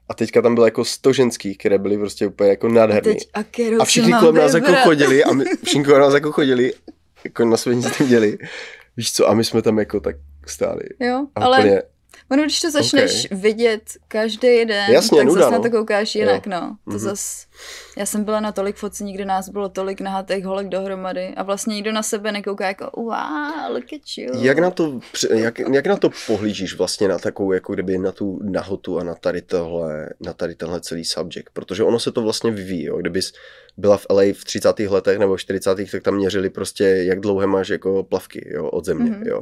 A 0.09 0.15
teďka 0.15 0.43
tam 0.43 0.55
bylo 0.55 0.67
jako 0.67 0.85
sto 0.85 1.13
ženských, 1.13 1.59
které 1.59 1.79
byly 1.79 1.99
prostě 1.99 2.27
úplně 2.27 2.51
jako 2.51 2.81
A, 2.81 3.01
teď, 3.01 3.29
a, 3.35 3.41
A 3.81 3.85
všichni 3.85 4.13
kolem 4.21 4.35
nás 4.35 4.55
jako 4.55 4.73
chodili 4.75 5.25
a 5.25 5.33
my, 5.33 5.45
všichni 5.65 5.85
kolem 5.85 6.01
nás 6.01 6.15
jako 6.15 6.33
chodili, 6.33 6.73
jako 7.25 7.45
na 7.45 7.57
své 7.57 7.75
nic 7.75 7.99
neděli. 7.99 8.39
Víš 8.97 9.13
co, 9.13 9.29
a 9.29 9.35
my 9.35 9.45
jsme 9.45 9.63
tam 9.63 9.79
jako 9.79 10.01
tak 10.01 10.17
stáli. 10.47 10.83
Jo, 11.01 11.27
A 11.35 11.45
ale 11.45 11.59
úplně, 11.59 11.83
ono, 12.31 12.43
když 12.43 12.61
to 12.61 12.71
začneš 12.71 13.29
vidět 13.31 13.83
každý 14.09 14.65
den, 14.65 14.91
Jasně, 14.91 15.19
tak 15.19 15.27
nuda, 15.27 15.41
zase 15.41 15.51
na 15.53 15.59
no. 15.59 15.65
to 15.65 15.71
koukáš 15.71 16.15
jinak, 16.15 16.47
no. 16.47 16.77
To 16.85 16.91
Mhm. 16.91 16.99
zas, 16.99 17.47
já 17.97 18.07
jsem 18.07 18.25
byla 18.25 18.41
na 18.41 18.53
tolik 18.53 18.77
focení, 18.77 19.13
kde 19.13 19.25
nás 19.25 19.49
bylo 19.49 19.69
tolik 19.69 20.01
nahatých 20.01 20.45
holek 20.45 20.69
dohromady 20.69 21.29
a 21.37 21.43
vlastně 21.43 21.75
nikdo 21.75 21.93
na 21.93 22.03
sebe 22.03 22.33
nekouká 22.33 22.67
jako 22.67 22.91
wow, 22.97 23.73
look 23.75 23.93
at 23.93 24.01
you. 24.19 24.43
jak 24.45 24.59
na, 24.59 24.71
to, 24.71 25.01
jak, 25.35 25.59
jak 25.59 25.87
na 25.87 25.97
to 25.97 26.11
pohlížíš 26.27 26.75
vlastně 26.75 27.09
na 27.09 27.19
takovou, 27.19 27.53
jako 27.53 27.75
kdyby 27.75 27.99
na 27.99 28.13
tu 28.13 28.41
nahotu 28.43 28.99
a 28.99 29.05
na 29.05 29.15
tady 29.15 29.43
tohle, 29.43 30.09
na 30.21 30.33
tady 30.33 30.55
tenhle 30.55 30.81
celý 30.81 31.05
subject, 31.05 31.51
protože 31.53 31.83
ono 31.85 31.99
se 31.99 32.13
to 32.13 32.23
vlastně 32.23 32.51
vyvíjí, 32.51 32.85
jo. 32.85 32.97
Kdybys 32.99 33.33
byla 33.77 33.97
v 33.97 34.07
LA 34.11 34.23
v 34.23 34.45
30. 34.45 34.79
letech 34.81 35.19
nebo 35.19 35.39
40. 35.39 35.79
tak 35.93 36.03
tam 36.03 36.15
měřili 36.15 36.51
prostě, 36.51 36.85
jak 36.85 37.21
dlouhé 37.21 37.47
máš 37.47 37.69
jako 37.69 38.03
plavky, 38.03 38.49
jo, 38.55 38.69
od 38.69 38.85
země, 38.85 39.11
Mhm. 39.11 39.23
jo. 39.27 39.41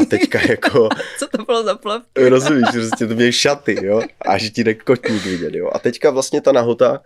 A 0.00 0.04
teďka 0.04 0.40
jako, 0.48 0.88
Co 1.18 1.26
to 1.36 1.44
bylo 1.44 1.62
za 1.64 1.74
plav? 1.74 2.02
rozumíš, 2.28 2.64
prostě 2.72 3.06
to 3.06 3.14
mějí 3.14 3.32
šaty, 3.32 3.86
jo, 3.86 4.02
a 4.20 4.38
že 4.38 4.50
ti 4.50 4.64
jde 4.64 4.74
kotník 4.74 5.24
vidět, 5.24 5.54
jo. 5.54 5.70
A 5.72 5.78
teďka 5.78 6.10
vlastně 6.10 6.40
ta 6.40 6.52
nahota, 6.52 7.02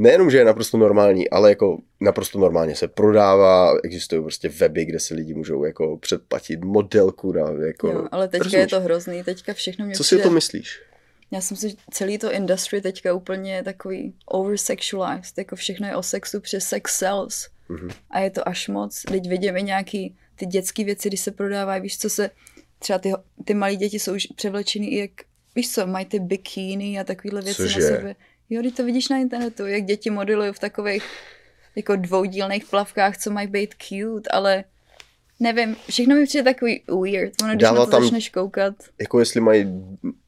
nejenom, 0.00 0.30
že 0.30 0.38
je 0.38 0.44
naprosto 0.44 0.78
normální, 0.78 1.30
ale 1.30 1.50
jako 1.50 1.78
naprosto 2.00 2.38
normálně 2.38 2.76
se 2.76 2.88
prodává, 2.88 3.74
existují 3.84 4.22
prostě 4.22 4.48
weby, 4.48 4.84
kde 4.84 5.00
si 5.00 5.14
lidi 5.14 5.34
můžou 5.34 5.64
jako 5.64 5.96
předplatit 5.96 6.64
modelku 6.64 7.32
na 7.32 7.66
jako... 7.66 7.88
Jo, 7.88 8.08
ale 8.10 8.28
teďka 8.28 8.44
rozumíš? 8.44 8.60
je 8.60 8.66
to 8.66 8.80
hrozný, 8.80 9.24
teďka 9.24 9.54
všechno 9.54 9.86
mě 9.86 9.94
Co 9.94 10.04
si 10.04 10.08
přijde... 10.08 10.22
o 10.22 10.28
to 10.28 10.34
myslíš? 10.34 10.82
Já 11.30 11.40
si 11.40 11.54
myslím, 11.54 11.70
že 11.70 11.76
celý 11.90 12.18
to 12.18 12.32
industry 12.32 12.80
teďka 12.80 13.14
úplně 13.14 13.62
takový 13.62 14.14
oversexualized, 14.26 15.38
jako 15.38 15.56
všechno 15.56 15.86
je 15.86 15.96
o 15.96 16.02
sexu 16.02 16.40
přes 16.40 16.64
sex 16.64 16.98
sells. 16.98 17.48
Mhm. 17.68 17.88
A 18.10 18.20
je 18.20 18.30
to 18.30 18.48
až 18.48 18.68
moc. 18.68 19.02
Teď 19.02 19.28
vidím 19.28 19.56
i 19.56 19.62
nějaký 19.62 20.16
ty 20.36 20.46
dětské 20.46 20.84
věci, 20.84 21.08
když 21.08 21.20
se 21.20 21.30
prodávají, 21.30 21.82
víš, 21.82 21.98
co 21.98 22.10
se, 22.10 22.30
třeba 22.78 22.98
ty, 22.98 23.12
ty 23.44 23.54
malí 23.54 23.76
děti 23.76 23.98
jsou 23.98 24.14
už 24.14 24.26
převlečený 24.36 24.92
i 24.92 24.98
jak, 24.98 25.10
víš 25.54 25.72
co, 25.72 25.86
mají 25.86 26.06
ty 26.06 26.18
bikiny 26.18 26.98
a 26.98 27.04
takovéhle 27.04 27.42
věci 27.42 27.62
Cože? 27.62 27.80
na 27.80 27.96
sobě. 27.96 28.16
Jo, 28.50 28.60
když 28.60 28.72
to 28.72 28.84
vidíš 28.84 29.08
na 29.08 29.18
internetu, 29.18 29.66
jak 29.66 29.84
děti 29.84 30.10
modelují 30.10 30.52
v 30.52 30.58
takových 30.58 31.04
jako 31.76 31.96
dvoudílných 31.96 32.64
plavkách, 32.64 33.18
co 33.18 33.30
mají 33.30 33.48
být 33.48 33.74
cute, 33.78 34.30
ale 34.30 34.64
nevím, 35.40 35.76
všechno 35.88 36.14
mi 36.16 36.24
přijde 36.26 36.44
takový 36.44 36.82
weird. 37.02 37.32
Ono, 37.42 37.52
když 37.52 37.62
Dává 37.62 37.78
na 37.78 37.84
to 37.84 37.90
tam- 37.90 38.02
začneš 38.02 38.28
koukat, 38.30 38.74
Jako 39.00 39.18
jestli 39.20 39.40
mají 39.40 39.66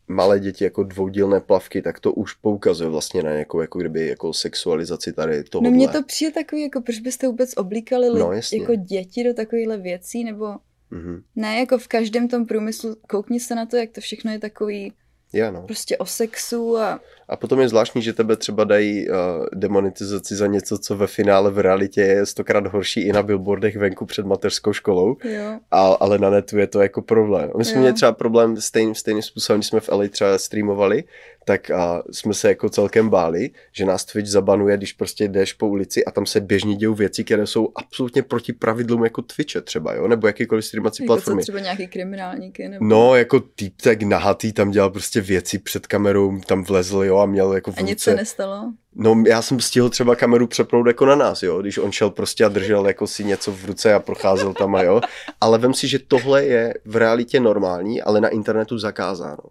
malé 0.08 0.40
děti 0.40 0.64
jako 0.64 0.82
dvoudílné 0.82 1.40
plavky, 1.40 1.82
tak 1.82 2.00
to 2.00 2.12
už 2.12 2.32
poukazuje 2.34 2.90
vlastně 2.90 3.22
na 3.22 3.32
nějakou 3.32 3.60
jako 3.60 3.78
kdyby 3.78 4.06
jako 4.06 4.32
sexualizaci 4.32 5.12
tady 5.12 5.44
toho. 5.44 5.64
No 5.64 5.70
mně 5.70 5.88
to 5.88 6.02
přijde 6.02 6.32
takový, 6.32 6.62
jako 6.62 6.80
proč 6.80 6.98
byste 6.98 7.26
vůbec 7.26 7.50
oblíkali 7.56 8.08
li, 8.08 8.20
No, 8.20 8.32
jasně. 8.32 8.58
jako 8.60 8.74
děti 8.74 9.24
do 9.24 9.34
takovýchhle 9.34 9.76
věcí, 9.78 10.24
nebo 10.24 10.54
Mhm. 10.90 11.22
ne, 11.36 11.58
jako 11.58 11.78
v 11.78 11.88
každém 11.88 12.28
tom 12.28 12.46
průmyslu, 12.46 12.96
koukni 13.08 13.40
se 13.40 13.54
na 13.54 13.66
to, 13.66 13.76
jak 13.76 13.90
to 13.90 14.00
všechno 14.00 14.32
je 14.32 14.38
takový 14.38 14.92
Já 15.32 15.50
no. 15.50 15.62
prostě 15.62 15.96
o 15.96 16.06
sexu 16.06 16.76
a 16.78 17.00
A 17.28 17.36
potom 17.36 17.60
je 17.60 17.68
zvláštní, 17.68 18.02
že 18.02 18.12
tebe 18.12 18.36
třeba 18.36 18.64
dají 18.64 19.08
uh, 19.08 19.16
demonetizaci 19.54 20.36
za 20.36 20.46
něco, 20.46 20.78
co 20.78 20.96
ve 20.96 21.06
finále 21.06 21.50
v 21.50 21.58
realitě 21.58 22.00
je 22.00 22.26
stokrát 22.26 22.66
horší 22.66 23.00
i 23.00 23.12
na 23.12 23.22
billboardech 23.22 23.76
venku 23.76 24.06
před 24.06 24.26
mateřskou 24.26 24.72
školou, 24.72 25.16
jo. 25.24 25.58
a, 25.70 25.80
ale 25.80 26.18
na 26.18 26.30
netu 26.30 26.58
je 26.58 26.66
to 26.66 26.82
jako 26.82 27.02
problém. 27.02 27.50
My 27.58 27.64
jsme 27.64 27.74
Jo. 27.74 27.80
měli 27.80 27.94
třeba 27.94 28.12
problém 28.12 28.56
stejným, 28.56 28.94
stejným 28.94 29.22
způsobem, 29.22 29.58
když 29.58 29.68
jsme 29.68 29.80
v 29.80 29.88
LA 29.88 30.08
třeba 30.08 30.38
streamovali, 30.38 31.04
tak 31.45 31.70
a 31.70 32.03
jsme 32.11 32.34
se 32.34 32.49
jako 32.49 32.68
celkem 32.68 33.09
báli, 33.09 33.51
že 33.72 33.84
nás 33.84 34.05
Twitch 34.05 34.28
zabanuje, 34.30 34.76
když 34.76 34.93
prostě 34.93 35.28
jdeš 35.28 35.53
po 35.53 35.68
ulici 35.68 36.05
a 36.05 36.11
tam 36.11 36.26
se 36.26 36.40
běžně 36.40 36.76
dějou 36.76 36.95
věci, 36.95 37.24
které 37.24 37.47
jsou 37.47 37.68
absolutně 37.74 38.22
proti 38.22 38.53
pravidlům 38.53 39.05
jako 39.05 39.22
Twitche 39.22 39.61
třeba, 39.61 39.95
jo, 39.95 40.09
nebo 40.09 40.26
jakýkoliv 40.26 40.64
streamovací 40.64 41.03
Jako 41.03 41.12
platformy. 41.14 41.43
třeba 41.43 41.61
nějaký 41.61 41.86
kriminálníky, 41.86 42.68
nebo 42.68 42.84
No, 42.84 43.14
jako 43.16 43.40
týpek 43.40 44.03
nahatý 44.03 44.53
tam 44.53 44.70
dělal 44.70 44.90
prostě 44.90 45.20
věci 45.20 45.59
před 45.59 45.86
kamerou, 45.86 46.40
tam 46.47 46.64
vlezl, 46.64 47.03
jo, 47.03 47.18
a 47.18 47.26
měl 47.26 47.53
jako 47.53 47.72
v 47.72 47.78
a 47.78 47.80
nic 47.80 48.03
se 48.03 48.14
nestalo. 48.14 48.72
No, 48.95 49.22
já 49.26 49.43
jsem 49.43 49.61
stihl 49.61 49.88
třeba 49.90 50.16
kameru 50.16 50.47
přepnout 50.47 50.86
jako 50.86 51.07
na 51.07 51.14
nás, 51.14 51.43
jo, 51.43 51.61
když 51.61 51.78
on 51.78 51.93
šel 51.93 52.11
prostě 52.11 52.45
a 52.45 52.49
držel 52.49 52.86
jako 52.86 53.07
si 53.07 53.24
něco 53.24 53.53
v 53.53 53.64
ruce 53.64 53.95
a 53.95 53.99
procházel 53.99 54.55
tam 54.55 54.74
a 54.74 54.82
jo. 54.82 55.01
Ale 55.40 55.59
vem 55.59 55.74
si, 55.74 55.88
že 55.88 55.99
tohle 55.99 56.45
je 56.45 56.74
v 56.84 56.97
realitě 56.97 57.40
normální, 57.40 58.03
ale 58.03 58.20
na 58.20 58.28
internetu 58.28 58.78
zakázáno. 58.78 59.43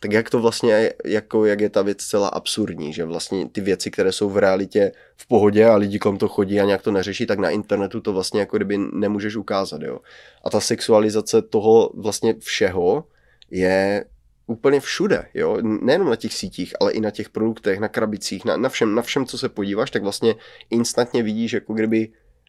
Tak 0.00 0.12
jak 0.12 0.30
to 0.30 0.40
vlastně, 0.40 0.92
jako 1.04 1.44
jak 1.44 1.60
je 1.60 1.70
ta 1.70 1.82
věc 1.82 1.98
celá 1.98 2.28
absurdní, 2.28 2.92
že 2.92 3.04
vlastně 3.04 3.48
ty 3.48 3.60
věci, 3.60 3.90
které 3.90 4.12
jsou 4.12 4.30
v 4.30 4.36
realitě 4.36 4.92
v 5.16 5.26
pohodě 5.26 5.66
a 5.66 5.76
lidi 5.76 5.98
kolem 5.98 6.18
to 6.18 6.28
chodí 6.28 6.60
a 6.60 6.64
nějak 6.64 6.82
to 6.82 6.92
neřeší, 6.92 7.26
tak 7.26 7.38
na 7.38 7.50
internetu 7.50 8.00
to 8.00 8.12
vlastně 8.12 8.40
jako 8.40 8.56
kdyby 8.56 8.78
nemůžeš 8.92 9.36
ukázat, 9.36 9.82
jo. 9.82 9.98
A 10.44 10.50
ta 10.50 10.60
sexualizace 10.60 11.42
toho 11.42 11.90
vlastně 11.94 12.34
všeho 12.38 13.04
je 13.50 14.04
úplně 14.46 14.80
všude, 14.80 15.26
jo, 15.34 15.58
nejenom 15.62 16.08
na 16.08 16.16
těch 16.16 16.34
sítích, 16.34 16.74
ale 16.80 16.92
i 16.92 17.00
na 17.00 17.10
těch 17.10 17.28
produktech, 17.28 17.80
na 17.80 17.88
krabicích, 17.88 18.44
na, 18.44 18.56
na, 18.56 18.68
všem, 18.68 18.94
na 18.94 19.02
všem, 19.02 19.26
co 19.26 19.38
se 19.38 19.48
podíváš, 19.48 19.90
tak 19.90 20.02
vlastně 20.02 20.34
instantně 20.70 21.22
vidíš 21.22 21.52
jako 21.52 21.74
kdyby 21.74 22.08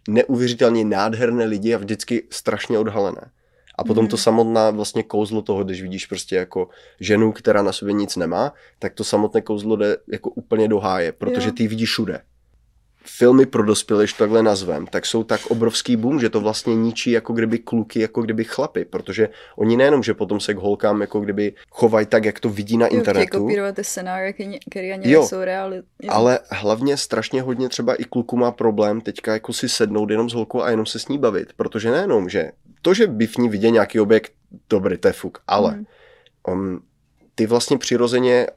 neuvěřitelně 0.10 0.86
nádherné 0.86 1.46
lidi 1.46 1.74
a 1.74 1.78
vždycky 1.78 2.24
strašně 2.30 2.80
odhalené. 2.80 3.32
A 3.80 3.84
potom 3.84 4.04
Mhm. 4.04 4.10
to 4.12 4.18
samotná 4.18 4.70
vlastně 4.72 5.04
kouzlo 5.04 5.42
toho, 5.42 5.64
když 5.64 5.82
vidíš 5.82 6.06
prostě 6.06 6.36
jako 6.36 6.70
ženu, 7.00 7.32
která 7.32 7.62
na 7.62 7.72
sobě 7.72 7.94
nic 7.94 8.16
nemá, 8.16 8.54
tak 8.80 8.94
to 8.94 9.04
samotné 9.04 9.42
kouzlo 9.42 9.76
jde 9.76 9.98
jako 10.12 10.30
úplně 10.30 10.68
do 10.68 10.80
háje, 10.80 11.12
protože 11.12 11.48
Jo. 11.48 11.54
ty 11.58 11.68
vidíš 11.68 11.90
všude. 11.90 12.22
Filmy 13.06 13.46
pro 13.46 13.64
dospělé, 13.64 14.04
když 14.04 14.14
to 14.14 14.18
takhle 14.18 14.44
nazvem, 14.44 14.88
tak 14.88 15.06
jsou 15.06 15.24
tak 15.24 15.46
obrovský 15.46 15.96
boom, 15.96 16.20
že 16.20 16.30
to 16.30 16.42
vlastně 16.42 16.76
ničí 16.76 17.12
jako 17.12 17.34
kdyby 17.34 17.60
kluky, 17.60 18.00
jako 18.00 18.22
kdyby 18.22 18.44
chlapy, 18.44 18.86
protože 18.86 19.30
oni 19.58 19.78
nejenom, 19.78 20.04
že 20.04 20.14
potom 20.14 20.40
se 20.40 20.54
k 20.54 20.58
holkám 20.58 21.02
jako 21.02 21.20
kdyby 21.20 21.54
chovají 21.70 22.06
tak, 22.06 22.26
jak 22.26 22.40
to 22.40 22.50
vidí 22.50 22.78
na 22.78 22.88
Jo, 22.88 22.94
internetu, 22.94 23.40
kopírovat 23.40 23.76
ty 23.76 23.84
scénáře, 23.84 24.34
které 24.72 24.94
ani 24.94 25.12
Jo. 25.12 25.20
nejsou 25.20 25.40
reali. 25.44 25.78
jo. 25.78 26.10
ale 26.10 26.40
hlavně 26.52 26.98
strašně 26.98 27.42
hodně 27.42 27.70
třeba 27.70 27.96
i 27.96 28.04
kluku 28.04 28.38
má 28.38 28.52
problém 28.52 29.02
teďka 29.02 29.34
jako 29.34 29.54
si 29.54 29.70
sednout 29.70 30.10
jenom 30.10 30.30
s 30.30 30.34
holkou 30.34 30.62
a 30.62 30.70
jenom 30.70 30.86
se 30.86 31.00
s 31.00 31.08
ní 31.08 31.18
bavit, 31.18 31.54
protože 31.56 31.92
nejenom, 31.92 32.30
že 32.30 32.52
to, 32.82 32.94
že 32.94 33.08
by 33.08 33.28
v 33.28 33.38
ní 33.38 33.50
viděl 33.50 33.72
nějaký 33.72 34.00
objekt, 34.00 34.34
dobrý, 34.70 34.98
to 34.98 35.08
je 35.08 35.14
fuk, 35.14 35.38
ale 35.48 35.72
Mhm. 35.72 35.86
um, 36.48 36.84
ty 37.36 37.46
vlastně 37.48 37.78
přirozeně 37.78 38.48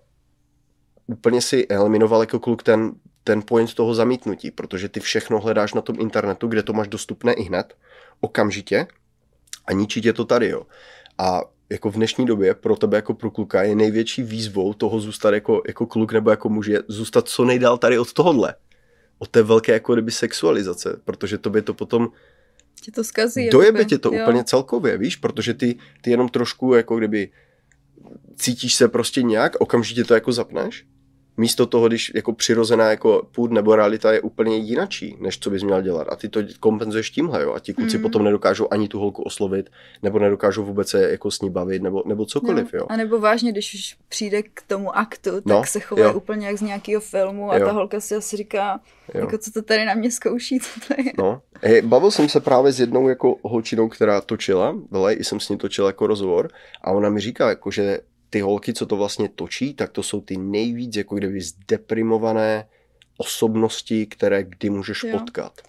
úplně 1.06 1.40
si 1.40 1.66
eliminoval 1.68 2.20
jako 2.20 2.38
kluk 2.38 2.62
ten, 2.62 2.92
ten 3.24 3.42
point 3.42 3.74
toho 3.74 3.94
zamítnutí, 3.94 4.50
protože 4.50 4.88
ty 4.88 5.00
všechno 5.00 5.40
hledáš 5.40 5.74
na 5.74 5.80
tom 5.80 5.96
internetu, 6.00 6.46
kde 6.46 6.62
to 6.62 6.72
máš 6.72 6.88
dostupné 6.88 7.32
i 7.32 7.42
hned, 7.42 7.76
okamžitě 8.20 8.86
a 9.66 9.72
ničí 9.72 10.00
tě 10.02 10.12
to 10.12 10.24
tady, 10.24 10.48
jo. 10.48 10.62
A 11.18 11.40
jako 11.70 11.90
v 11.90 11.94
dnešní 11.94 12.26
době 12.26 12.54
pro 12.54 12.76
tebe 12.76 12.96
jako 12.96 13.14
pro 13.14 13.30
kluka 13.30 13.62
je 13.62 13.76
největší 13.76 14.22
výzvou 14.22 14.74
toho 14.74 15.00
zůstat 15.00 15.34
jako, 15.34 15.62
jako 15.66 15.86
kluk 15.86 16.12
nebo 16.12 16.30
jako 16.30 16.48
muž 16.48 16.66
je 16.66 16.82
zůstat 16.88 17.28
co 17.28 17.44
nejdál 17.44 17.78
tady 17.78 17.98
od 17.98 18.12
tohohle. 18.12 18.54
Od 19.18 19.28
té 19.28 19.42
velké 19.42 19.72
jako 19.72 19.92
kdyby 19.92 20.10
sexualizace, 20.10 21.00
protože 21.04 21.38
tobě 21.38 21.62
to 21.62 21.74
potom 21.74 22.08
Tě 22.82 22.90
to 22.92 23.04
zkazí. 23.04 23.48
dojebe 23.50 23.84
tě 23.84 23.98
to 23.98 24.14
jo. 24.14 24.22
úplně 24.22 24.44
celkově, 24.44 24.98
víš, 24.98 25.16
protože 25.16 25.54
ty, 25.54 25.78
ty 26.00 26.10
jenom 26.10 26.28
trošku 26.28 26.74
jako 26.74 26.96
kdyby 26.96 27.30
cítíš 28.36 28.74
se 28.74 28.88
prostě 28.88 29.22
nějak, 29.22 29.56
okamžitě 29.58 30.04
to 30.04 30.14
jako 30.14 30.32
zapneš, 30.32 30.86
místo 31.42 31.66
toho, 31.66 31.88
když 31.88 32.12
jako 32.14 32.32
přirozená 32.32 32.90
jako 32.90 33.26
půd 33.34 33.50
nebo 33.52 33.76
realita 33.76 34.12
je 34.12 34.20
úplně 34.20 34.56
jinačí, 34.56 35.16
než 35.20 35.38
co 35.38 35.50
bys 35.50 35.62
měl 35.62 35.82
dělat. 35.82 36.06
A 36.10 36.16
ty 36.16 36.28
to 36.28 36.40
kompenzuješ 36.60 37.10
tímhle, 37.10 37.42
jo. 37.42 37.54
A 37.54 37.58
ti 37.58 37.74
kluci 37.74 37.96
Mhm. 37.96 38.02
potom 38.02 38.24
nedokážou 38.24 38.68
ani 38.70 38.88
tu 38.88 38.98
holku 38.98 39.22
oslovit, 39.22 39.70
nebo 40.02 40.18
nedokážou 40.18 40.64
vůbec 40.64 40.88
se 40.88 41.10
jako 41.10 41.30
s 41.30 41.40
ní 41.40 41.50
bavit, 41.50 41.82
nebo, 41.82 42.02
nebo 42.06 42.24
cokoliv, 42.26 42.74
jo. 42.74 42.86
A 42.88 42.96
nebo 42.96 43.18
vážně, 43.20 43.52
když 43.52 43.74
už 43.74 43.96
přijde 44.08 44.42
k 44.42 44.62
tomu 44.66 44.96
aktu, 44.96 45.30
tak 45.30 45.46
No, 45.46 45.64
se 45.64 45.80
chová 45.80 46.02
jo. 46.02 46.12
úplně 46.14 46.46
jak 46.46 46.58
z 46.58 46.62
nějakého 46.62 47.00
filmu 47.00 47.50
a 47.50 47.56
Jo. 47.58 47.66
ta 47.66 47.72
holka 47.72 48.00
si 48.00 48.14
asi 48.14 48.36
říká, 48.36 48.80
jo. 49.14 49.20
jako 49.20 49.38
co 49.38 49.50
to 49.52 49.62
tady 49.62 49.84
na 49.84 49.94
mě 49.94 50.10
zkouší, 50.10 50.60
co 50.60 50.80
to 50.88 51.02
je. 51.02 51.12
No, 51.18 51.42
hej, 51.62 51.82
bavil 51.82 52.10
jsem 52.10 52.28
se 52.28 52.40
právě 52.40 52.72
s 52.72 52.80
jednou 52.80 53.08
jako 53.08 53.36
holčinou, 53.42 53.88
která 53.88 54.20
točila, 54.20 54.76
vele, 54.90 55.14
i 55.14 55.24
jsem 55.24 55.40
s 55.40 55.48
ní 55.48 55.56
točil 55.58 55.86
jako 55.86 56.06
rozhovor 56.06 56.48
a 56.84 56.90
ona 56.92 57.08
mi 57.10 57.20
říká, 57.20 57.48
jako, 57.48 57.70
že 57.70 58.00
ty 58.32 58.40
holky, 58.40 58.72
co 58.74 58.86
to 58.86 58.96
vlastně 58.96 59.28
točí, 59.28 59.74
tak 59.74 59.92
to 59.92 60.02
jsou 60.02 60.20
ty 60.20 60.36
nejvíc 60.36 60.96
jako 60.96 61.14
kdyby 61.14 61.40
zdeprimované 61.40 62.68
osobnosti, 63.16 64.06
které 64.06 64.42
kdy 64.44 64.70
můžeš 64.70 65.02
Jo. 65.04 65.18
potkat. 65.18 65.60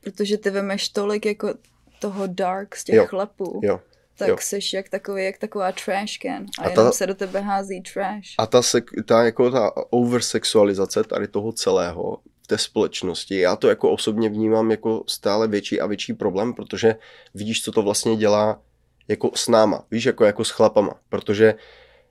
Protože 0.00 0.38
ty 0.38 0.50
vemeš 0.50 0.88
tolik 0.88 1.26
jako 1.26 1.54
toho 2.00 2.26
dark 2.26 2.76
z 2.76 2.84
těch 2.84 2.94
Jo. 2.94 3.06
chlapů, 3.06 3.60
Jo. 3.62 3.80
tak 4.18 4.28
jo. 4.28 4.36
jsi 4.40 4.58
jak 4.74 4.88
takový, 4.88 5.24
jak 5.24 5.38
taková 5.38 5.72
trash 5.72 6.18
can 6.22 6.46
a, 6.58 6.62
A 6.62 6.68
jenom 6.70 6.86
ta- 6.86 6.92
se 6.92 7.06
do 7.06 7.14
tebe 7.14 7.40
hází 7.40 7.82
trash. 7.94 8.28
A 8.38 8.46
ta, 8.46 8.62
sek, 8.62 8.84
ta, 9.06 9.24
jako 9.24 9.50
ta 9.50 9.72
oversexualizace 9.90 11.04
tady 11.04 11.28
toho 11.28 11.52
celého 11.52 12.18
v 12.42 12.46
té 12.46 12.58
společnosti, 12.58 13.38
já 13.38 13.56
to 13.56 13.68
jako 13.68 13.90
osobně 13.90 14.28
vnímám 14.28 14.70
jako 14.70 15.04
stále 15.06 15.48
větší 15.48 15.80
a 15.80 15.86
větší 15.86 16.12
problém, 16.12 16.54
protože 16.54 16.96
vidíš, 17.34 17.62
co 17.62 17.72
to 17.72 17.82
vlastně 17.82 18.16
dělá 18.16 18.62
jako 19.08 19.30
s 19.34 19.48
náma, 19.48 19.84
víš, 19.90 20.04
jako, 20.04 20.24
jako 20.24 20.44
s 20.44 20.50
chlapama, 20.50 20.94
protože 21.08 21.54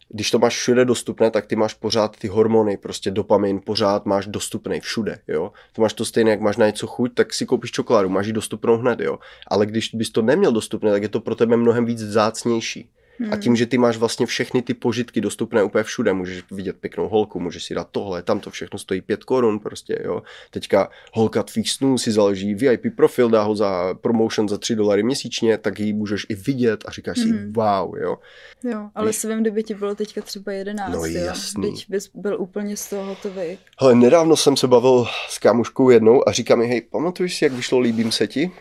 když 0.10 0.32
to 0.32 0.39
máš 0.39 0.58
všude 0.58 0.86
dostupné, 0.86 1.32
tak 1.32 1.45
ty 1.45 1.56
máš 1.56 1.74
pořád 1.74 2.18
ty 2.18 2.28
hormony, 2.28 2.78
prostě 2.78 3.12
dopamin, 3.12 3.62
pořád 3.66 4.06
máš 4.06 4.28
dostupný 4.28 4.80
všude, 4.80 5.20
jo. 5.28 5.51
To 5.74 5.82
máš 5.82 5.93
to 5.93 6.06
stejné, 6.06 6.32
jak 6.32 6.41
máš 6.41 6.58
na 6.58 6.66
něco 6.66 6.88
chuť, 6.88 7.14
tak 7.14 7.34
si 7.34 7.45
koupíš 7.45 7.72
čokoládu, 7.72 8.10
máš 8.10 8.28
ji 8.28 8.34
dostupnou 8.34 8.78
hned, 8.78 8.99
jo. 8.99 9.20
Ale 9.47 9.66
když 9.66 9.95
bys 9.95 10.10
to 10.10 10.22
neměl 10.22 10.51
dostupné, 10.51 10.91
tak 10.91 11.04
je 11.04 11.10
to 11.10 11.20
pro 11.20 11.36
tebe 11.36 11.58
mnohem 11.58 11.86
víc 11.86 12.04
vzácnější. 12.04 12.89
Hmm. 13.20 13.34
A 13.34 13.38
tím, 13.38 13.55
že 13.55 13.66
ty 13.66 13.78
máš 13.78 13.97
vlastně 13.97 14.26
všechny 14.26 14.61
ty 14.61 14.74
požitky 14.74 15.22
dostupné 15.22 15.64
úplně 15.64 15.84
všude, 15.84 16.14
můžeš 16.14 16.43
vidět 16.51 16.76
pěknou 16.80 17.07
holku, 17.07 17.39
můžeš 17.39 17.64
si 17.64 17.76
dát 17.76 17.88
tohle, 17.91 18.24
tam 18.24 18.39
to 18.39 18.49
všechno 18.49 18.80
stojí 18.80 19.01
pět 19.01 19.24
korun 19.24 19.59
prostě, 19.59 19.99
jo. 20.05 20.24
Teďka 20.51 20.89
holka 21.14 21.43
tvých 21.43 21.72
snů 21.72 21.97
si 21.97 22.11
založí 22.11 22.53
VIP 22.55 22.95
profil, 22.95 23.30
dá 23.30 23.43
ho 23.43 23.55
za 23.55 23.93
promotion 23.93 24.49
za 24.49 24.57
3 24.57 24.76
dolary 24.76 25.03
měsíčně, 25.03 25.57
tak 25.57 25.80
ji 25.80 25.93
můžeš 25.93 26.26
i 26.30 26.36
vidět 26.36 26.84
a 26.88 26.91
říkáš 26.91 27.20
si 27.20 27.26
Mhm. 27.26 27.53
wow, 27.53 27.97
jo. 27.97 28.18
Jo, 28.64 28.89
ale 28.95 29.07
Víš- 29.07 29.16
si 29.18 29.28
vím, 29.28 29.41
kdyby 29.41 29.64
ti 29.64 29.74
bylo 29.74 29.95
teďka 29.95 30.22
třeba 30.22 30.51
11, 30.51 30.93
No 30.93 31.05
jo. 31.05 31.26
jasný. 31.26 31.72
Teď 31.72 31.86
bys 31.89 32.09
byl 32.16 32.36
úplně 32.39 32.78
z 32.78 32.89
toho 32.89 33.05
hotový. 33.05 33.57
Hele, 33.80 33.95
nedávno 33.95 34.36
jsem 34.36 34.57
se 34.57 34.68
bavil 34.68 35.05
s 35.30 35.38
kámoškou 35.39 35.89
jednou 35.89 36.30
a 36.30 36.32
říká 36.32 36.55
mi, 36.55 36.68
hej, 36.68 36.82
pamatuješ 36.82 37.38
si, 37.38 37.45
jak 37.45 37.53
vyšlo 37.53 37.80
Líbím 37.80 38.11
se 38.11 38.28
ti? 38.28 38.51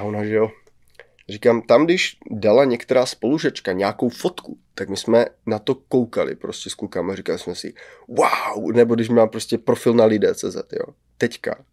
A 0.00 0.02
ona, 0.02 0.24
že 0.24 0.34
jo. 0.34 0.50
Říkám, 1.28 1.62
tam, 1.62 1.84
když 1.84 2.16
dala 2.30 2.64
některá 2.64 3.06
spolužečka 3.06 3.72
nějakou 3.72 4.08
fotku, 4.08 4.58
tak 4.74 4.88
my 4.88 4.96
jsme 4.96 5.26
na 5.46 5.58
to 5.58 5.74
koukali 5.74 6.36
prostě 6.36 6.70
s 6.70 6.74
klukama 6.74 7.14
říkali 7.14 7.38
jsme 7.38 7.54
si, 7.54 7.74
wow, 8.08 8.72
nebo 8.72 8.94
když 8.94 9.08
má 9.08 9.26
prostě 9.26 9.58
profil 9.58 9.94
na 9.94 10.04
lidé.cz, 10.04 10.56
jo. 10.72 10.94
Teďka, 11.18 11.64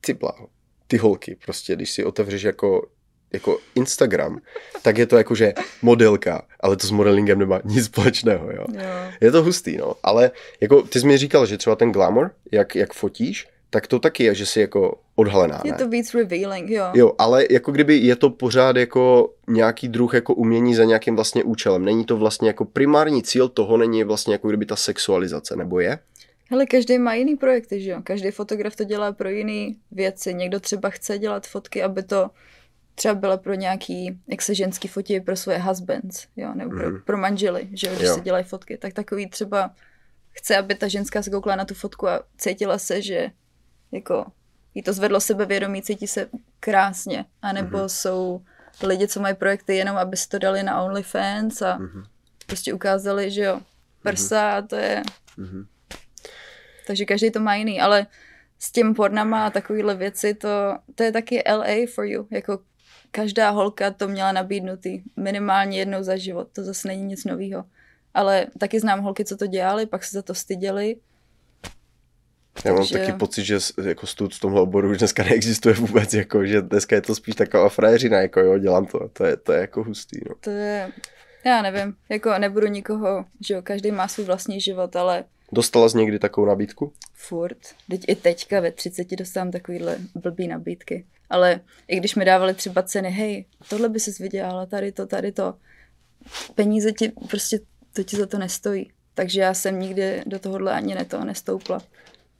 ty 0.00 0.14
bláho, 0.14 0.48
ty 0.86 0.96
holky, 0.96 1.36
prostě, 1.44 1.76
když 1.76 1.90
si 1.90 2.04
otevřeš 2.04 2.42
jako, 2.42 2.88
jako 3.32 3.58
Instagram, 3.74 4.40
tak 4.82 4.98
je 4.98 5.06
to 5.06 5.16
jako, 5.16 5.34
že 5.34 5.52
modelka, 5.82 6.46
ale 6.60 6.76
to 6.76 6.86
s 6.86 6.90
modelingem 6.90 7.38
nemá 7.38 7.60
nic 7.64 7.84
společného, 7.84 8.50
jo. 8.50 8.64
Jo. 8.72 9.12
Je 9.20 9.30
to 9.30 9.42
hustý, 9.42 9.76
no, 9.76 9.94
ale 10.02 10.30
jako 10.60 10.82
ty 10.82 11.00
jsi 11.00 11.06
mi 11.06 11.18
říkal, 11.18 11.46
že 11.46 11.58
třeba 11.58 11.76
ten 11.76 11.92
glamour, 11.92 12.30
jak, 12.52 12.76
jak 12.76 12.92
fotíš, 12.92 13.48
tak 13.70 13.86
to 13.86 13.98
taky 13.98 14.24
je, 14.24 14.34
že 14.34 14.46
jsi 14.46 14.60
jako 14.60 14.98
odhalená, 15.16 15.60
Je 15.64 15.72
to 15.72 15.88
víc 15.88 16.14
revealing, 16.14 16.70
jo. 16.70 16.84
Jo, 16.94 17.12
ale 17.18 17.44
jako 17.50 17.72
kdyby 17.72 17.96
je 17.96 18.16
to 18.16 18.30
pořád 18.30 18.76
jako 18.76 19.34
nějaký 19.48 19.88
druh 19.88 20.14
jako 20.14 20.34
umění 20.34 20.74
za 20.74 20.84
nějakým 20.84 21.14
vlastně 21.16 21.44
účelem. 21.44 21.84
Není 21.84 22.04
to 22.04 22.16
vlastně 22.16 22.48
jako 22.48 22.64
primární 22.64 23.22
cíl 23.22 23.48
toho, 23.48 23.76
není 23.76 24.04
vlastně 24.04 24.34
jako 24.34 24.48
kdyby 24.48 24.66
ta 24.66 24.76
sexualizace, 24.76 25.56
nebo 25.56 25.80
je? 25.80 25.98
Hele, 26.50 26.66
každý 26.66 26.98
má 26.98 27.14
jiný 27.14 27.36
projekty, 27.36 27.80
že 27.80 27.90
jo? 27.90 28.00
Každý 28.04 28.30
fotograf 28.30 28.76
to 28.76 28.84
dělá 28.84 29.12
pro 29.12 29.28
jiný 29.28 29.76
věci. 29.90 30.34
Někdo 30.34 30.60
třeba 30.60 30.90
chce 30.90 31.18
dělat 31.18 31.46
fotky, 31.46 31.82
aby 31.82 32.02
to 32.02 32.30
třeba 32.94 33.14
byla 33.14 33.36
pro 33.36 33.54
nějaký, 33.54 34.18
jak 34.28 34.42
se 34.42 34.54
ženský 34.54 34.88
fotí 34.88 35.20
pro 35.20 35.36
svoje 35.36 35.58
husbands, 35.58 36.26
jo, 36.36 36.52
nebo 36.54 36.70
pro, 36.70 36.90
Mhm. 36.90 37.00
pro 37.06 37.16
manžely, 37.18 37.68
že 37.72 37.86
jo, 37.86 37.92
když 37.96 38.08
Jo. 38.08 38.14
se 38.14 38.20
dělají 38.20 38.44
fotky, 38.44 38.76
tak 38.76 38.92
takový 38.92 39.30
třeba 39.30 39.70
chce, 40.32 40.56
aby 40.56 40.74
ta 40.74 40.88
ženská 40.88 41.22
se 41.22 41.30
koukla 41.30 41.56
na 41.56 41.64
tu 41.64 41.74
fotku 41.74 42.08
a 42.08 42.20
cítila 42.38 42.78
se, 42.78 43.02
že 43.02 43.30
jako 43.92 44.26
jí 44.74 44.82
to 44.82 44.92
zvedlo 44.92 45.20
sebevědomí, 45.20 45.82
cítí 45.82 46.06
se 46.06 46.28
krásně, 46.60 47.24
anebo 47.42 47.78
Mhm. 47.78 47.88
jsou 47.88 48.42
lidi, 48.82 49.08
co 49.08 49.20
mají 49.20 49.34
projekty 49.34 49.76
jenom, 49.76 49.96
aby 49.96 50.16
si 50.16 50.28
to 50.28 50.38
dali 50.38 50.62
na 50.62 50.82
OnlyFans 50.82 51.62
a 51.62 51.76
Mhm. 51.78 52.02
prostě 52.46 52.74
ukázali, 52.74 53.30
že 53.30 53.42
jo, 53.44 53.60
prsa 54.02 54.50
a 54.56 54.62
to 54.62 54.76
je, 54.76 55.02
Mhm. 55.36 55.66
takže 56.86 57.04
každý 57.04 57.30
to 57.30 57.40
má 57.40 57.54
jiný, 57.54 57.80
ale 57.80 58.06
s 58.58 58.72
těm 58.72 58.94
pornama 58.94 59.46
a 59.46 59.50
takovýhle 59.50 59.94
věci, 59.94 60.34
to, 60.34 60.48
to 60.94 61.02
je 61.02 61.12
taky 61.12 61.42
LA 61.46 61.86
for 61.94 62.04
you, 62.04 62.26
jako 62.30 62.58
každá 63.10 63.50
holka 63.50 63.90
to 63.90 64.08
měla 64.08 64.32
nabídnutý 64.32 65.02
minimálně 65.16 65.78
jednou 65.78 66.02
za 66.02 66.16
život, 66.16 66.48
to 66.52 66.62
zase 66.64 66.88
není 66.88 67.02
nic 67.02 67.24
novýho. 67.24 67.64
Ale 68.14 68.46
taky 68.58 68.80
znám 68.80 69.00
holky, 69.00 69.24
co 69.24 69.36
to 69.36 69.46
dělali, 69.46 69.86
pak 69.86 70.04
se 70.04 70.16
za 70.16 70.22
to 70.22 70.34
styděli. 70.34 70.96
Já 72.64 72.72
mám 72.72 72.80
Takže- 72.80 72.98
taky 72.98 73.12
pocit, 73.12 73.44
že 73.44 73.58
jako 73.84 74.06
stud 74.06 74.34
v 74.34 74.40
tomhle 74.40 74.60
oboru 74.60 74.90
už 74.90 74.98
dneska 74.98 75.22
neexistuje 75.22 75.74
vůbec, 75.74 76.14
jako, 76.14 76.46
že 76.46 76.62
dneska 76.62 76.96
je 76.96 77.02
to 77.02 77.14
spíš 77.14 77.34
taková 77.34 77.68
frajeřina, 77.68 78.20
jako 78.20 78.40
jo, 78.40 78.58
dělám 78.58 78.86
to, 78.86 79.08
to 79.12 79.24
je, 79.24 79.36
to 79.36 79.52
je 79.52 79.60
jako 79.60 79.84
hustý, 79.84 80.20
no. 80.28 80.34
To 80.40 80.50
je, 80.50 80.92
já 81.44 81.62
nevím, 81.62 81.94
jako 82.08 82.38
nebudu 82.38 82.66
nikoho, 82.66 83.24
že 83.46 83.54
jo, 83.54 83.62
každý 83.62 83.90
má 83.90 84.08
svůj 84.08 84.26
vlastní 84.26 84.60
život, 84.60 84.96
ale 84.96 85.24
Dostala 85.52 85.88
jsi 85.88 85.98
někdy 85.98 86.18
takovou 86.18 86.46
nabídku? 86.46 86.92
furt. 87.14 87.56
Teď 87.90 88.04
i 88.06 88.14
teďka 88.14 88.60
ve 88.60 88.72
30 88.72 89.16
dostávám 89.16 89.50
takovýhle 89.50 89.96
blbý 90.14 90.48
nabídky. 90.48 91.06
Ale 91.30 91.60
i 91.88 91.96
když 91.96 92.14
mi 92.14 92.24
dávali 92.24 92.54
třeba 92.54 92.82
ceny, 92.82 93.10
hej, 93.10 93.44
tohle 93.68 93.88
by 93.88 94.00
ses 94.00 94.18
vydělala, 94.18 94.66
tady 94.66 94.92
to, 94.92 95.06
tady 95.06 95.32
to, 95.32 95.54
peníze 96.54 96.92
ti 96.92 97.12
prostě, 97.30 97.60
to 97.92 98.02
ti 98.02 98.16
za 98.16 98.26
to 98.26 98.38
nestojí. 98.38 98.90
Takže 99.14 99.40
já 99.40 99.54
jsem 99.54 99.80
nikdy 99.80 100.22
do 100.26 100.38
tohohle 100.38 100.72
ani 100.72 100.94
ne 100.94 101.04
to 101.04 101.24
nestoupla. 101.24 101.82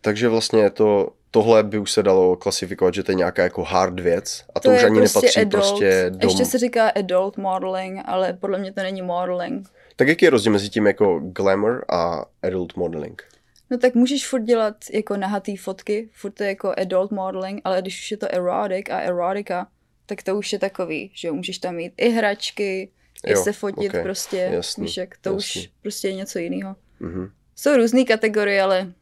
Takže 0.01 0.29
vlastně 0.29 0.71
to, 0.71 1.09
tohle 1.31 1.63
by 1.63 1.79
už 1.79 1.93
se 1.93 2.03
dalo 2.03 2.37
klasifikovat, 2.37 2.95
že 2.95 3.03
to 3.03 3.13
je 3.13 3.17
nějaká 3.17 3.43
jako 3.43 3.65
hard 3.65 4.01
věc 4.01 4.45
a 4.55 4.61
to, 4.61 4.69
To 4.69 4.75
už 4.75 4.85
ani 4.85 5.01
nepatří 5.01 5.41
adult. 5.41 5.51
prostě 5.51 6.07
do... 6.15 6.29
Ještě 6.29 6.45
se 6.45 6.59
říká 6.59 6.89
adult 6.89 7.37
modeling, 7.37 8.03
ale 8.05 8.33
podle 8.33 8.59
mě 8.59 8.73
to 8.73 8.83
není 8.83 9.03
modeling. 9.03 9.69
Tak 9.97 10.09
jaký 10.09 10.25
je 10.25 10.31
rozdíl 10.31 10.53
mezi 10.53 10.69
tím 10.69 10.87
jako 10.87 11.19
glamour 11.19 11.85
a 11.89 12.25
adult 12.43 12.77
modeling? 12.77 13.23
No 13.71 13.79
tak 13.79 13.95
můžeš 13.95 14.27
furt 14.29 14.43
dělat 14.43 14.77
jako 14.93 15.17
nahatý 15.17 15.57
fotky, 15.57 16.09
furt 16.13 16.31
to 16.31 16.43
je 16.43 16.49
jako 16.49 16.75
adult 16.79 17.11
modeling, 17.11 17.61
ale 17.65 17.83
když 17.83 18.01
už 18.01 18.11
je 18.11 18.17
to 18.17 18.35
erotic 18.35 18.87
a 18.91 18.99
erotika, 18.99 19.67
tak 20.07 20.23
to 20.23 20.37
už 20.37 20.53
je 20.53 20.59
takový, 20.59 21.11
že 21.15 21.33
můžeš 21.33 21.59
tam 21.59 21.75
mít 21.75 21.93
i 21.97 22.09
hračky, 22.11 22.91
i 23.27 23.33
Jo, 23.33 23.43
se 23.45 23.53
fotit 23.53 23.95
ok, 23.95 24.03
prostě, 24.03 24.49
jasný, 24.53 24.85
víš 24.85 24.97
jak, 24.97 25.19
to 25.21 25.33
jasný. 25.35 25.61
už 25.63 25.71
prostě 25.83 26.09
je 26.09 26.15
něco 26.15 26.39
jiného. 26.39 26.77
Mhm. 27.01 27.31
Jsou 27.57 27.77
různé 27.77 28.05
kategorie, 28.05 28.63
ale 28.63 28.93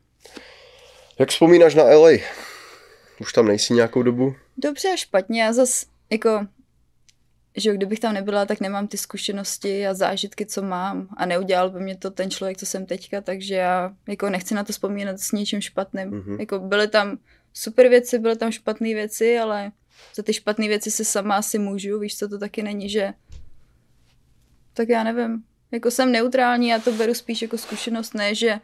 Jak 1.19 1.29
vzpomínáš 1.29 1.75
na 1.75 1.85
LA? 1.85 2.11
Už 3.21 3.33
tam 3.33 3.47
nejsi 3.47 3.75
nějakou 3.75 4.03
dobu? 4.03 4.35
dobře 4.59 4.89
a 4.93 4.97
špatně, 4.97 5.43
já 5.43 5.53
zas 5.53 5.87
jako, 6.11 6.47
že 7.57 7.75
kdybych 7.75 8.01
tam 8.01 8.14
nebyla, 8.14 8.47
tak 8.47 8.61
nemám 8.61 8.89
ty 8.89 8.97
zkušenosti 8.97 9.87
a 9.87 9.95
zážitky, 9.95 10.47
co 10.47 10.62
mám 10.62 11.09
a 11.16 11.27
neudělal 11.27 11.71
by 11.71 11.81
mě 11.81 11.97
to 11.97 12.11
ten 12.11 12.31
člověk, 12.31 12.59
co 12.59 12.66
jsem 12.66 12.87
teďka, 12.87 13.21
takže 13.21 13.55
já 13.55 13.95
jako 14.09 14.31
nechci 14.31 14.55
na 14.55 14.64
to 14.64 14.73
vzpomínat 14.73 15.21
s 15.21 15.33
něčím 15.33 15.61
špatným. 15.61 16.09
Mhm. 16.09 16.41
Jako 16.41 16.59
byly 16.59 16.89
tam 16.89 17.19
super 17.53 17.89
věci, 17.89 18.19
byly 18.19 18.37
tam 18.37 18.53
špatné 18.53 18.95
věci, 18.95 19.39
ale 19.39 19.73
za 20.14 20.23
ty 20.23 20.33
špatné 20.33 20.69
věci 20.69 20.91
se 20.91 21.05
sama 21.05 21.37
asi 21.37 21.59
můžu, 21.59 21.99
víš 21.99 22.19
co, 22.19 22.29
to 22.29 22.39
taky 22.39 22.62
není, 22.62 22.89
že 22.89 23.12
tak 24.75 24.89
já 24.89 25.05
nevím, 25.05 25.43
jako 25.73 25.91
jsem 25.91 26.12
neutrální, 26.12 26.69
já 26.69 26.79
to 26.79 26.93
beru 26.93 27.14
spíš 27.14 27.43
jako 27.43 27.59
zkušenost, 27.59 28.14
ne, 28.14 28.35
že 28.35 28.61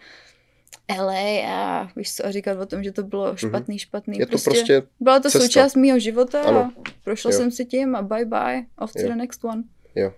LA 0.99 1.49
a 1.49 1.89
víš 1.97 2.15
co, 2.15 2.27
a 2.27 2.31
říkat 2.31 2.59
o 2.61 2.67
tom, 2.67 2.85
že 2.85 2.93
to 2.93 3.03
bylo 3.03 3.37
špatný, 3.37 3.79
špatný. 3.79 4.13
Mhm. 4.13 4.21
Je 4.21 4.27
to 4.27 4.39
prostě 4.45 4.83
byla 5.01 5.21
to 5.21 5.23
cesta. 5.31 5.41
součást 5.41 5.75
mýho 5.77 5.99
života 5.99 6.43
Ano. 6.43 6.59
a 6.61 6.73
prošla 7.05 7.31
Jo. 7.31 7.37
jsem 7.37 7.51
si 7.51 7.65
tím 7.67 7.97
a 7.97 8.03
bye 8.03 8.25
bye, 8.25 8.63
off 8.79 8.93
to 8.93 9.01
Jo. 9.03 9.09
the 9.09 9.15
next 9.15 9.45
one. 9.45 9.63
Jo. 9.95 10.13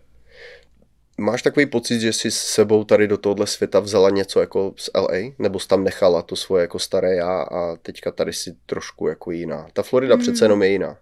Máš 1.18 1.42
takový 1.42 1.66
pocit, 1.66 2.00
že 2.00 2.12
jsi 2.12 2.30
s 2.30 2.38
sebou 2.38 2.84
tady 2.84 3.08
do 3.08 3.18
tohohle 3.18 3.46
světa 3.46 3.80
vzala 3.80 4.10
něco 4.10 4.40
jako 4.40 4.74
z 4.76 4.90
LA? 4.94 5.32
Nebo 5.38 5.58
jsi 5.60 5.68
tam 5.68 5.84
nechala 5.84 6.22
to 6.22 6.36
svoje 6.36 6.60
jako 6.62 6.78
staré 6.78 7.14
já 7.14 7.42
a 7.42 7.76
teďka 7.76 8.12
tady 8.12 8.32
si 8.32 8.56
trošku 8.66 9.08
jako 9.08 9.30
jiná? 9.30 9.68
Ta 9.72 9.82
Florida 9.82 10.14
Hmm. 10.14 10.22
přece 10.22 10.44
jenom 10.44 10.62
je 10.62 10.68
jiná. 10.68 10.98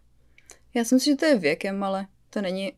Já 0.74 0.84
si 0.84 0.94
myslím, 0.94 1.12
že 1.14 1.16
to 1.18 1.26
je 1.26 1.38
věkem, 1.38 1.84
ale 1.84 2.06
to 2.30 2.42
není, 2.42 2.72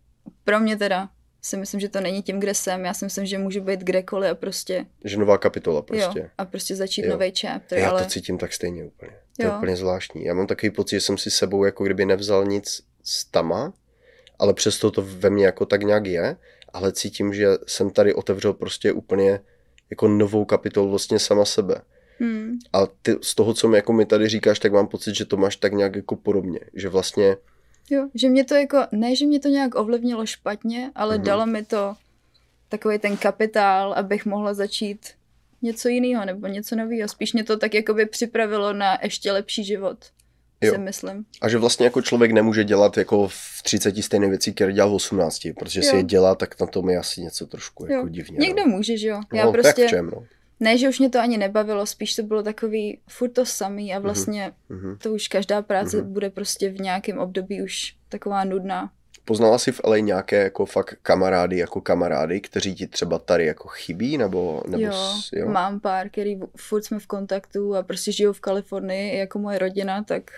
pro 0.44 0.60
mě 0.60 0.76
teda, 0.76 1.08
si 1.46 1.56
myslím, 1.56 1.80
že 1.80 1.88
to 1.88 2.00
není 2.00 2.22
tím, 2.22 2.40
kde 2.40 2.54
jsem. 2.54 2.84
Já 2.84 2.94
si 2.94 3.04
myslím, 3.04 3.26
že 3.26 3.38
můžu 3.38 3.60
být 3.60 3.80
kdekoliv 3.80 4.30
a 4.30 4.34
prostě, 4.34 4.86
Že 5.04 5.16
nová 5.16 5.38
kapitola 5.38 5.82
prostě. 5.82 6.18
jo, 6.18 6.26
a 6.38 6.44
prostě 6.44 6.76
začít 6.76 7.04
Jo. 7.04 7.10
nový 7.10 7.32
chapter, 7.40 7.78
Já 7.78 7.90
ale 7.90 8.02
to 8.02 8.08
cítím 8.10 8.38
tak 8.38 8.52
stejně 8.52 8.84
úplně. 8.84 9.12
To 9.36 9.42
je 9.42 9.48
Jo. 9.48 9.54
úplně 9.56 9.76
zvláštní. 9.76 10.24
Já 10.24 10.34
mám 10.34 10.46
takový 10.46 10.70
pocit, 10.70 10.96
že 10.96 11.00
jsem 11.00 11.18
si 11.18 11.30
sebou 11.30 11.64
jako 11.64 11.84
kdyby 11.84 12.06
nevzal 12.06 12.44
nic 12.44 12.82
z 13.04 13.24
tama, 13.24 13.72
ale 14.38 14.54
přesto 14.54 14.90
to 14.90 15.02
ve 15.02 15.30
mně 15.30 15.46
jako 15.46 15.66
tak 15.66 15.82
nějak 15.82 16.06
je, 16.06 16.36
ale 16.72 16.92
cítím, 16.92 17.34
že 17.34 17.48
jsem 17.66 17.90
tady 17.90 18.14
otevřel 18.14 18.52
prostě 18.52 18.92
úplně 18.92 19.40
jako 19.90 20.08
novou 20.08 20.44
kapitolu 20.44 20.90
vlastně 20.90 21.18
sama 21.18 21.44
sebe. 21.44 21.74
hmm, 22.18 22.58
A 22.72 22.86
ty, 23.02 23.16
z 23.22 23.34
toho, 23.34 23.54
co 23.54 23.68
mi, 23.68 23.76
jako 23.76 23.92
mi 23.92 24.06
tady 24.06 24.28
říkáš, 24.28 24.58
tak 24.58 24.72
mám 24.72 24.86
pocit, 24.86 25.14
že 25.14 25.24
to 25.24 25.36
máš 25.36 25.56
tak 25.56 25.72
nějak 25.72 25.96
jako 25.96 26.16
podobně. 26.16 26.60
Že 26.74 26.88
vlastně, 26.88 27.36
jo, 27.90 28.08
že 28.14 28.28
mě 28.28 28.44
to 28.44 28.54
jako, 28.54 28.78
ne, 28.92 29.16
že 29.16 29.26
mě 29.26 29.40
to 29.40 29.48
nějak 29.48 29.74
ovlivnilo 29.74 30.26
špatně, 30.26 30.90
ale 30.94 31.14
Mhm. 31.14 31.18
hmm. 31.18 31.26
dalo 31.26 31.46
mi 31.46 31.64
to 31.64 31.94
takový 32.68 32.98
ten 32.98 33.16
kapitál, 33.16 33.92
abych 33.92 34.26
mohla 34.26 34.54
začít 34.54 35.06
něco 35.62 35.88
jiného 35.88 36.24
nebo 36.24 36.46
něco 36.46 36.76
nového. 36.76 37.08
Spíš 37.08 37.32
mě 37.32 37.44
to 37.44 37.56
tak 37.56 37.74
jakoby 37.74 38.06
připravilo 38.06 38.72
na 38.72 38.98
ještě 39.02 39.32
lepší 39.32 39.64
život, 39.64 39.98
Jo. 40.60 40.72
si 40.72 40.78
myslím. 40.78 41.24
a 41.40 41.48
že 41.48 41.58
vlastně 41.58 41.84
jako 41.86 42.02
člověk 42.02 42.32
nemůže 42.32 42.64
dělat 42.64 42.96
jako 42.96 43.28
v 43.28 43.62
30 43.62 44.02
stejné 44.02 44.28
věci, 44.28 44.52
které 44.52 44.72
dělal 44.72 44.90
v 44.90 44.94
18, 44.94 45.48
protože 45.58 45.82
si 45.82 45.88
Jo. 45.88 45.96
je 45.96 46.02
dělá, 46.02 46.34
tak 46.34 46.60
na 46.60 46.66
tom 46.66 46.90
je 46.90 46.98
asi 46.98 47.20
něco 47.20 47.46
trošku 47.46 47.86
Jo. 47.86 47.92
jako 47.92 48.08
divně. 48.08 48.38
Někdo 48.38 48.66
no. 48.66 48.76
může, 48.76 48.96
že 48.96 49.08
jo. 49.08 49.20
Já 49.34 49.44
no, 49.44 49.52
prostě, 49.52 49.82
tak 49.82 49.86
v 49.86 49.90
čem, 49.90 50.10
no. 50.10 50.24
Ne, 50.60 50.78
že 50.78 50.88
už 50.88 50.98
mě 50.98 51.10
to 51.10 51.20
ani 51.20 51.38
nebavilo, 51.38 51.86
spíš 51.86 52.14
to 52.16 52.22
bylo 52.22 52.42
takový 52.42 52.98
furt 53.08 53.28
to 53.30 53.46
samý 53.46 53.94
a 53.94 53.98
vlastně 53.98 54.52
Mhm. 54.68 54.96
to 54.98 55.12
už 55.12 55.28
každá 55.28 55.62
práce 55.62 55.96
Mhm. 55.96 56.12
bude 56.12 56.30
prostě 56.30 56.68
v 56.70 56.80
nějakém 56.80 57.18
období 57.18 57.62
už 57.62 57.96
taková 58.08 58.44
nudná. 58.44 58.90
Poznala 59.24 59.58
jsi 59.58 59.72
v 59.72 59.80
LA 59.84 59.98
nějaké 59.98 60.42
jako 60.42 60.66
fakt 60.66 60.94
kamarády, 61.02 61.58
jako 61.58 61.80
kamarády, 61.80 62.40
kteří 62.40 62.74
ti 62.74 62.86
třeba 62.86 63.18
tady 63.18 63.46
jako 63.46 63.68
chybí, 63.68 64.18
nebo, 64.18 64.62
nebo 64.68 64.82
jo, 64.84 64.92
s, 64.92 65.32
jo? 65.32 65.48
mám 65.48 65.80
pár, 65.80 66.08
který 66.08 66.40
furt 66.56 66.82
jsme 66.84 66.98
v 66.98 67.06
kontaktu 67.06 67.76
a 67.76 67.82
prostě 67.82 68.12
žijou 68.12 68.32
v 68.32 68.40
Kalifornii 68.40 69.18
jako 69.18 69.38
moje 69.38 69.58
rodina, 69.58 70.02
tak 70.04 70.30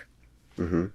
Mhm. 0.57 0.91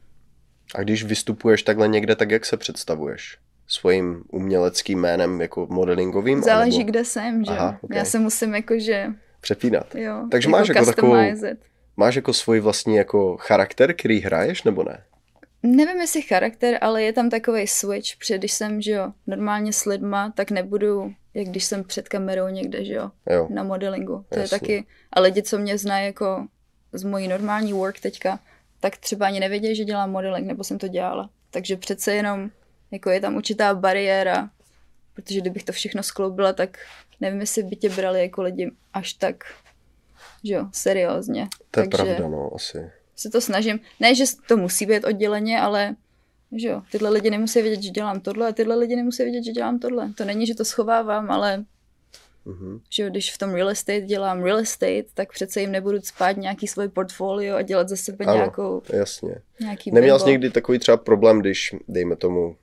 A 0.74 0.82
když 0.82 1.04
vystupuješ 1.04 1.62
takhle 1.62 1.88
někde, 1.88 2.16
tak 2.16 2.30
jak 2.30 2.44
se 2.46 2.56
představuješ? 2.56 3.38
Svým 3.66 4.24
uměleckým 4.32 5.00
jménem 5.00 5.40
jako 5.40 5.66
modelingovým? 5.70 6.42
záleží, 6.42 6.76
anebo 6.76 6.90
kde 6.90 7.04
jsem, 7.04 7.44
že 7.44 7.50
jo. 7.52 7.56
Aha, 7.58 7.78
ok. 7.82 7.94
Já 7.94 8.04
se 8.04 8.18
musím 8.18 8.54
jakože, 8.54 9.06
Přepínat. 9.40 9.94
jo, 9.94 10.28
Takže 10.30 10.48
máš 10.48 10.68
jako 10.68 11.16
it. 11.50 11.58
Máš 11.96 12.14
jako 12.14 12.32
svůj 12.32 12.60
vlastní 12.60 12.96
jako 12.96 13.36
charakter, 13.40 13.94
který 13.94 14.20
hraješ, 14.20 14.62
nebo 14.62 14.82
ne? 14.84 15.04
Nevím, 15.62 16.00
jestli 16.00 16.22
charakter, 16.22 16.78
ale 16.80 17.02
je 17.02 17.12
tam 17.12 17.30
takový 17.30 17.66
switch, 17.66 18.16
protože 18.18 18.38
když 18.38 18.52
jsem, 18.52 18.82
že 18.82 18.90
jo, 18.92 19.12
normálně 19.26 19.72
s 19.72 19.84
lidma, 19.84 20.32
tak 20.36 20.50
nebudu, 20.50 21.12
jak 21.34 21.46
když 21.46 21.64
jsem 21.64 21.84
před 21.84 22.08
kamerou 22.08 22.48
někde, 22.48 22.84
že 22.84 22.94
jo, 22.94 23.10
Jo. 23.30 23.46
na 23.50 23.62
modelingu. 23.62 24.24
To 24.28 24.38
Jasně. 24.38 24.56
je 24.56 24.60
taky, 24.60 24.84
a 25.12 25.20
lidi, 25.20 25.42
co 25.42 25.58
mě 25.58 25.78
znají 25.78 26.06
jako 26.06 26.46
z 26.92 27.04
mojí 27.04 27.28
normální 27.28 27.72
work 27.72 28.00
teďka, 28.00 28.38
tak 28.80 28.96
třeba 28.96 29.26
ani 29.26 29.40
nevěděli, 29.40 29.74
že 29.74 29.84
dělám 29.84 30.10
modeling, 30.10 30.46
nebo 30.46 30.64
jsem 30.64 30.78
to 30.78 30.88
dělala. 30.88 31.30
Takže 31.50 31.76
přece 31.76 32.14
jenom, 32.14 32.50
jako 32.94 33.10
je 33.10 33.20
tam 33.20 33.36
určitá 33.36 33.74
bariéra, 33.74 34.50
protože 35.14 35.40
kdybych 35.40 35.64
to 35.64 35.72
všechno 35.72 36.02
skloubila, 36.02 36.52
tak 36.52 36.78
nevím, 37.20 37.40
jestli 37.40 37.62
by 37.62 37.76
tě 37.76 37.88
brali 37.88 38.20
jako 38.20 38.42
lidi 38.42 38.70
až 38.92 39.12
tak, 39.12 39.44
že 40.44 40.54
jo, 40.54 40.66
seriózně. 40.72 41.48
To 41.70 41.80
je 41.80 41.88
Takže 41.88 42.04
pravda, 42.04 42.28
no, 42.28 42.50
asi. 42.54 42.90
se 43.16 43.30
to 43.30 43.40
snažím, 43.40 43.80
ne, 44.00 44.14
že 44.14 44.24
to 44.48 44.56
musí 44.56 44.86
být 44.86 45.04
odděleně, 45.04 45.60
ale 45.60 45.96
že 46.52 46.68
jo, 46.68 46.82
tyhle 46.90 47.10
lidi 47.10 47.30
nemusí 47.30 47.62
vědět, 47.62 47.82
že 47.82 47.90
dělám 47.90 48.20
tohle 48.20 48.48
a 48.48 48.52
tyhle 48.52 48.76
lidi 48.76 48.96
nemusí 48.96 49.22
vědět, 49.22 49.44
že 49.44 49.52
dělám 49.52 49.78
tohle. 49.78 50.12
To 50.16 50.24
není, 50.24 50.46
že 50.46 50.54
to 50.54 50.64
schovávám, 50.64 51.30
ale 51.30 51.64
Mhm. 52.46 52.80
že 52.90 53.02
jo, 53.02 53.10
když 53.10 53.34
v 53.34 53.38
tom 53.38 53.54
real 53.54 53.68
estate 53.68 54.00
dělám 54.00 54.42
real 54.42 54.58
estate, 54.58 55.04
tak 55.14 55.32
přece 55.32 55.60
jim 55.60 55.72
nebudu 55.72 56.00
spát 56.00 56.36
nějaký 56.36 56.68
svůj 56.68 56.88
portfolio 56.88 57.56
a 57.56 57.62
dělat 57.62 57.88
za 57.88 57.96
sebe 57.96 58.24
Ano. 58.24 58.34
nějakou, 58.36 58.82
Jasně. 58.92 59.34
nějaký 59.60 59.90
Neměl 59.90 60.18
jsi 60.18 60.30
někdy 60.30 60.50
takový 60.50 60.78
třeba 60.78 60.96
problém, 60.96 61.40
když, 61.40 61.74
dejme 61.88 62.16
tomu, 62.16 62.56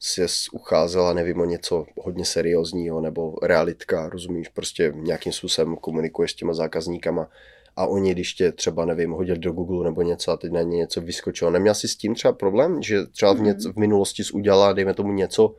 jsi 0.00 0.26
ucházela, 0.52 1.12
nevím, 1.12 1.40
o 1.40 1.44
něco 1.44 1.86
hodně 2.02 2.24
seriózního, 2.24 3.00
nebo 3.00 3.34
realitka, 3.42 4.08
rozumíš, 4.08 4.48
prostě 4.48 4.92
nějakým 4.96 5.32
způsobem 5.32 5.76
komunikuješ 5.76 6.30
s 6.30 6.34
těma 6.34 6.54
zákazníkama 6.54 7.28
a 7.76 7.86
oni, 7.86 8.12
když 8.12 8.34
tě 8.34 8.52
třeba, 8.52 8.84
nevím, 8.84 9.10
hodili 9.10 9.38
do 9.38 9.52
Google 9.52 9.84
nebo 9.84 10.02
něco 10.02 10.32
a 10.32 10.36
teď 10.36 10.52
na 10.52 10.62
ně 10.62 10.76
něco 10.76 11.00
vyskočilo. 11.00 11.50
Neměl 11.50 11.74
jsi 11.74 11.88
s 11.88 11.96
tím 11.96 12.14
třeba 12.14 12.32
problém, 12.32 12.82
že 12.82 13.06
třeba 13.06 13.32
v, 13.32 13.40
něco, 13.40 13.72
v 13.72 13.76
minulosti 13.76 14.24
jsi 14.24 14.32
udělala, 14.32 14.72
dejme 14.72 14.94
tomu 14.94 15.12
něco, 15.12 15.54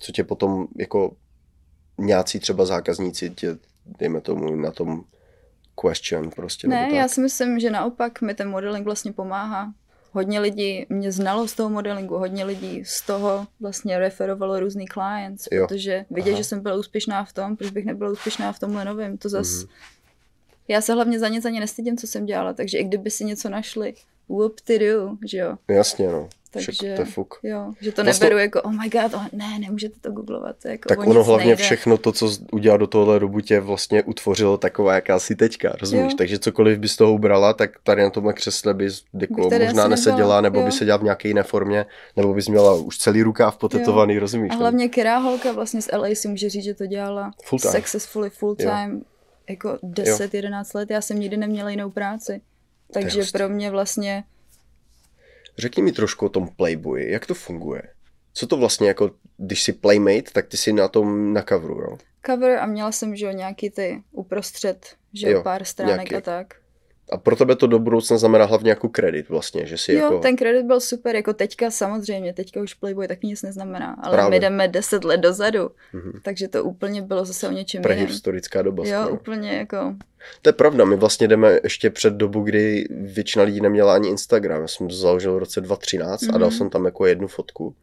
co 0.00 0.12
tě 0.12 0.24
potom 0.24 0.66
jako 0.78 1.16
nějací 1.98 2.40
třeba 2.40 2.64
zákazníci 2.64 3.30
tě, 3.30 3.56
dejme 3.98 4.20
tomu, 4.20 4.56
na 4.56 4.70
tom 4.70 5.04
question 5.80 6.30
prostě. 6.30 6.68
Ne, 6.68 6.88
já 6.94 7.08
si 7.08 7.20
myslím, 7.20 7.58
že 7.58 7.70
naopak 7.70 8.20
mi 8.22 8.34
ten 8.34 8.48
modeling 8.48 8.84
vlastně 8.84 9.12
pomáhá. 9.12 9.72
Hodně 10.16 10.40
lidí 10.40 10.86
mě 10.88 11.12
znalo 11.12 11.48
z 11.48 11.52
toho 11.52 11.70
modelingu, 11.70 12.18
hodně 12.18 12.44
lidí 12.44 12.84
z 12.84 13.02
toho 13.02 13.46
vlastně 13.60 13.98
referovalo 13.98 14.60
různý 14.60 14.86
clients, 14.92 15.48
Jo. 15.52 15.66
protože 15.66 16.04
vidět, 16.10 16.30
Aha. 16.30 16.38
že 16.38 16.44
jsem 16.44 16.60
byla 16.60 16.74
úspěšná 16.76 17.24
v 17.24 17.32
tom, 17.32 17.56
proč 17.56 17.70
bych 17.70 17.84
nebyla 17.84 18.10
úspěšná 18.10 18.52
v 18.52 18.58
tomhle 18.58 18.84
novém, 18.84 19.18
to 19.18 19.28
zas... 19.28 19.48
Mhm. 19.58 19.68
Já 20.68 20.80
se 20.80 20.92
hlavně 20.92 21.18
za 21.18 21.28
nic 21.28 21.44
ani 21.44 21.60
nestydím, 21.60 21.96
co 21.96 22.06
jsem 22.06 22.26
dělala, 22.26 22.52
takže 22.52 22.78
i 22.78 22.84
kdyby 22.84 23.10
si 23.10 23.24
něco 23.24 23.48
našli, 23.48 23.94
whoop 24.28 24.60
ty 24.60 24.78
do, 24.78 25.10
že 25.26 25.38
jo. 25.38 25.56
Jasně, 25.68 26.08
no. 26.08 26.28
Takže. 26.66 26.94
To 26.96 27.04
fuk. 27.04 27.34
jo, 27.42 27.72
že 27.80 27.92
to 27.92 28.04
Vlastně- 28.04 28.24
neberu 28.24 28.38
jako, 28.40 28.62
oh 28.62 28.72
my 28.72 28.88
god, 28.88 29.14
oh, 29.14 29.24
ne, 29.32 29.58
nemůžete 29.58 29.94
to 30.00 30.10
googlovat, 30.10 30.56
jako 30.64 30.88
Tak 30.88 30.98
ono 31.06 31.24
hlavně 31.24 31.46
nejde. 31.46 31.62
všechno 31.62 31.96
to, 31.98 32.12
co 32.12 32.30
udělal 32.52 32.78
do 32.78 32.86
tohohle 32.86 33.20
dobu, 33.20 33.40
tě 33.40 33.60
vlastně 33.60 34.02
utvořilo 34.02 34.58
taková, 34.58 34.94
jaká 34.94 35.18
si 35.18 35.36
teďka, 35.36 35.72
rozumíš? 35.80 36.12
Jo. 36.12 36.16
Takže 36.18 36.38
cokoliv 36.38 36.78
bys 36.78 36.96
toho 36.96 37.12
ubrala, 37.12 37.52
tak 37.52 37.70
tady 37.82 38.02
na 38.02 38.10
tomhle 38.10 38.32
křesle 38.32 38.74
bys 38.74 39.02
jako, 39.20 39.50
možná 39.50 39.88
neseděla, 39.88 40.40
nebo 40.40 40.58
jo. 40.60 40.64
by 40.66 40.72
seděla 40.72 40.96
v 40.98 41.02
nějaké 41.02 41.28
jiné 41.28 41.42
formě, 41.42 41.86
nebo 42.16 42.34
bys 42.34 42.48
měla 42.48 42.74
už 42.74 42.98
celý 42.98 43.22
rukáv 43.22 43.56
potetovaný, 43.56 44.18
rozumíš? 44.18 44.52
A 44.52 44.56
hlavně 44.56 44.88
Kira 44.88 45.18
holka 45.18 45.52
vlastně 45.52 45.82
z 45.82 45.88
LA 45.92 46.08
si 46.14 46.28
může 46.28 46.50
říct, 46.50 46.64
že 46.64 46.74
to 46.74 46.86
dělala 46.86 47.30
Full 47.44 47.58
time. 47.60 47.72
successfully 47.72 48.30
full 48.30 48.56
Jo. 48.58 48.70
time, 48.70 49.02
jako 49.48 49.78
10-11 49.82 50.74
let. 50.74 50.90
Já 50.90 51.00
jsem 51.00 51.20
nikdy 51.20 51.36
neměla 51.36 51.70
jinou 51.70 51.90
práci. 51.90 52.40
Takže 52.92 53.22
pro 53.32 53.48
mě 53.48 53.70
vlastně, 53.70 54.24
Řekni 55.58 55.82
mi 55.82 55.92
trošku 55.92 56.26
o 56.26 56.28
tom 56.28 56.48
Playboyi, 56.56 57.10
jak 57.10 57.26
to 57.26 57.34
funguje? 57.34 57.82
Co 58.32 58.46
to 58.46 58.56
vlastně 58.56 58.88
jako, 58.88 59.10
když 59.36 59.62
jsi 59.62 59.72
playmate, 59.72 60.30
tak 60.32 60.46
ty 60.48 60.56
jsi 60.56 60.72
na 60.72 60.88
tom 60.88 61.32
na 61.32 61.42
coveru, 61.42 61.74
jo? 61.80 61.98
cover 62.26 62.58
a 62.58 62.66
měla 62.66 62.92
jsem, 62.92 63.16
že 63.16 63.26
jo, 63.26 63.32
nějaký 63.32 63.70
ty 63.70 64.02
uprostřed, 64.12 64.86
že 65.12 65.26
Jo, 65.30 65.36
jo, 65.36 65.42
pár 65.42 65.64
stránek 65.64 65.96
nějaký. 65.96 66.14
a 66.14 66.20
tak. 66.20 66.54
A 67.12 67.16
pro 67.16 67.36
tebe 67.36 67.56
to 67.56 67.66
do 67.66 67.78
budoucna 67.78 68.18
znamená 68.18 68.44
hlavně 68.44 68.70
jako 68.70 68.88
kredit 68.88 69.28
vlastně, 69.28 69.66
že 69.66 69.78
si 69.78 69.92
Jo, 69.92 69.98
jako... 69.98 70.18
ten 70.18 70.36
kredit 70.36 70.66
byl 70.66 70.80
super, 70.80 71.16
jako 71.16 71.32
teďka 71.32 71.70
samozřejmě, 71.70 72.32
teďka 72.32 72.60
už 72.60 72.74
Playboy 72.74 73.08
taky 73.08 73.26
nic 73.26 73.42
neznamená, 73.42 73.96
ale 74.02 74.12
Právě. 74.16 74.30
my 74.30 74.40
jdeme 74.40 74.68
10 74.68 75.04
let 75.04 75.16
dozadu, 75.20 75.70
Mhm. 75.92 76.12
takže 76.22 76.48
to 76.48 76.64
úplně 76.64 77.02
bylo 77.02 77.24
zase 77.24 77.48
o 77.48 77.52
něčem 77.52 77.78
jiném. 77.80 77.96
Prehistorická 77.96 78.62
doba. 78.62 78.82
Jo, 78.86 79.00
skoro. 79.02 79.14
úplně 79.14 79.52
jako, 79.52 79.94
To 80.42 80.48
je 80.48 80.52
pravda, 80.52 80.84
my 80.84 80.96
vlastně 80.96 81.28
jdeme 81.28 81.60
ještě 81.64 81.90
před 81.90 82.12
dobu, 82.14 82.40
kdy 82.40 82.88
většina 82.90 83.44
lidí 83.44 83.60
neměla 83.60 83.94
ani 83.94 84.08
Instagram. 84.08 84.60
Já 84.62 84.68
jsem 84.68 84.88
to 84.88 84.94
založil 84.94 85.34
v 85.34 85.38
roce 85.38 85.60
2013 85.60 86.22
mm-hmm. 86.22 86.34
a 86.34 86.38
dal 86.38 86.48
Mhm. 86.48 86.56
jsem 86.58 86.70
tam 86.70 86.84
jako 86.84 87.06
jednu 87.06 87.28
fotku. 87.28 87.74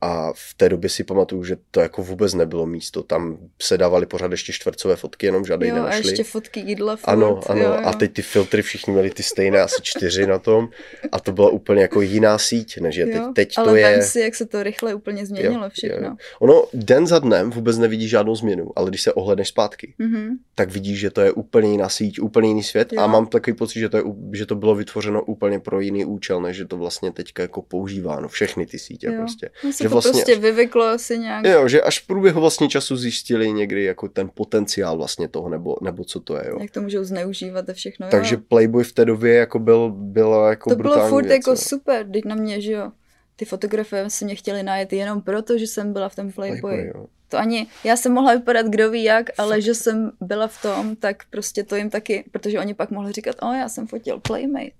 A 0.00 0.32
v 0.32 0.54
té 0.56 0.68
době 0.68 0.90
si 0.90 1.04
pamatuju, 1.04 1.44
že 1.44 1.56
to 1.70 1.80
jako 1.80 2.02
vůbec 2.02 2.34
nebylo 2.34 2.66
místo. 2.66 3.02
Tam 3.02 3.38
se 3.62 3.78
dávaly 3.78 4.06
pořád 4.06 4.30
ještě 4.30 4.52
čtvrtcové 4.52 4.96
fotky, 4.96 5.26
jenom 5.26 5.44
žádný 5.44 5.68
jo, 5.68 5.74
a 5.74 5.78
nenašli. 5.78 6.08
ještě 6.10 6.24
fotky 6.24 6.60
jídla 6.60 6.96
furt, 6.96 7.08
Ano, 7.12 7.40
ano. 7.46 7.62
jo, 7.62 7.72
A 7.72 7.90
jo. 7.90 7.98
teď 7.98 8.12
ty 8.12 8.22
filtry 8.22 8.62
všichni 8.62 8.92
měli 8.92 9.10
ty 9.10 9.22
stejné, 9.22 9.60
asi 9.60 9.82
čtyři 9.82 10.26
na 10.26 10.38
tom. 10.38 10.68
A 11.12 11.20
to 11.20 11.32
byla 11.32 11.48
úplně 11.50 11.82
jako 11.82 12.00
jiná 12.00 12.38
síť, 12.38 12.78
než 12.80 12.96
je 12.96 13.06
teď. 13.06 13.14
Jo, 13.16 13.32
Teď 13.34 13.54
to 13.54 13.60
ale 13.60 13.80
je... 13.80 13.90
vem 13.90 14.02
si, 14.02 14.20
jak 14.20 14.34
se 14.34 14.46
to 14.46 14.62
rychle 14.62 14.94
úplně 14.94 15.26
změnilo 15.26 15.64
Jo, 15.64 15.70
všechno. 15.70 16.06
jo. 16.08 16.16
Ono 16.40 16.64
den 16.74 17.06
za 17.06 17.18
dnem 17.18 17.50
vůbec 17.50 17.78
nevidí 17.78 18.08
žádnou 18.08 18.34
změnu, 18.34 18.70
ale 18.76 18.88
když 18.90 19.02
se 19.02 19.12
ohledneš 19.12 19.48
zpátky, 19.48 19.94
Mhm. 19.98 20.28
tak 20.54 20.70
vidíš, 20.70 20.98
že 21.00 21.10
to 21.10 21.20
je 21.20 21.32
úplně 21.32 21.70
jiná 21.70 21.88
síť, 21.88 22.20
úplně 22.20 22.48
jiný 22.48 22.62
svět 22.62 22.92
a 22.92 23.02
Jo. 23.02 23.08
mám 23.08 23.26
takový 23.26 23.56
pocit, 23.56 23.78
že 23.80 23.88
to, 23.88 23.96
je, 23.96 24.02
že 24.32 24.46
to 24.46 24.54
bylo 24.54 24.74
vytvořeno 24.74 25.22
úplně 25.24 25.60
pro 25.60 25.80
jiný 25.80 26.04
účel, 26.04 26.40
než 26.42 26.56
že 26.56 26.64
to 26.64 26.76
vlastně 26.76 27.12
teďka 27.12 27.42
jako 27.42 27.62
používáno, 27.62 28.28
všechny 28.28 28.66
ty 28.66 28.78
sítě 28.78 29.06
Jo. 29.06 29.12
prostě. 29.18 29.48
To 29.88 29.94
vlastně 29.94 30.12
prostě 30.12 30.32
až- 30.32 30.38
vyvyklo 30.38 30.84
asi 30.84 31.18
nějak. 31.18 31.44
Jo, 31.44 31.68
že 31.68 31.82
až 31.82 32.00
v 32.00 32.06
průběhu 32.06 32.40
vlastně 32.40 32.68
času 32.68 32.96
zjistili 32.96 33.52
někdy 33.52 33.84
jako 33.84 34.08
ten 34.08 34.30
potenciál 34.34 34.96
vlastně 34.96 35.28
toho, 35.28 35.48
nebo, 35.48 35.76
nebo 35.82 36.04
co 36.04 36.20
to 36.20 36.36
je, 36.36 36.44
jo. 36.48 36.58
Jak 36.60 36.70
to 36.70 36.80
můžou 36.82 37.04
zneužívat 37.04 37.68
a 37.68 37.72
všechno. 37.72 38.08
Takže 38.10 38.34
jo. 38.34 38.40
Playboy 38.48 38.84
v 38.84 38.92
té 38.92 39.04
době 39.04 39.34
jako 39.34 39.58
byl, 39.58 39.90
byla 39.96 40.50
jako 40.50 40.70
to 40.70 40.76
bylo 40.76 41.08
furt 41.08 41.22
věc, 41.24 41.32
jako 41.32 41.50
jo. 41.50 41.56
super, 41.56 42.06
teď 42.12 42.24
na 42.24 42.34
mě, 42.34 42.60
že 42.60 42.72
jo. 42.72 42.92
Ty 43.36 43.44
fotografie 43.44 44.10
si 44.10 44.24
mě 44.24 44.34
chtěli 44.34 44.62
najet 44.62 44.92
jenom 44.92 45.22
proto, 45.22 45.58
že 45.58 45.66
jsem 45.66 45.92
byla 45.92 46.08
v 46.08 46.16
tom 46.16 46.32
Playboy. 46.32 46.60
Playboy, 46.60 46.92
jo. 46.94 47.06
To 47.28 47.38
ani, 47.38 47.66
já 47.84 47.96
jsem 47.96 48.12
mohla 48.12 48.34
vypadat 48.34 48.66
kdo 48.66 48.90
ví 48.90 49.02
jak, 49.02 49.30
ale 49.38 49.60
že 49.60 49.74
jsem 49.74 50.10
byla 50.20 50.46
v 50.46 50.62
tom, 50.62 50.96
tak 50.96 51.16
prostě 51.30 51.64
to 51.64 51.76
jim 51.76 51.90
taky, 51.90 52.24
protože 52.30 52.58
oni 52.58 52.74
pak 52.74 52.90
mohli 52.90 53.12
říkat, 53.12 53.36
o, 53.42 53.52
já 53.52 53.68
jsem 53.68 53.86
fotil 53.86 54.20
Playmate, 54.20 54.70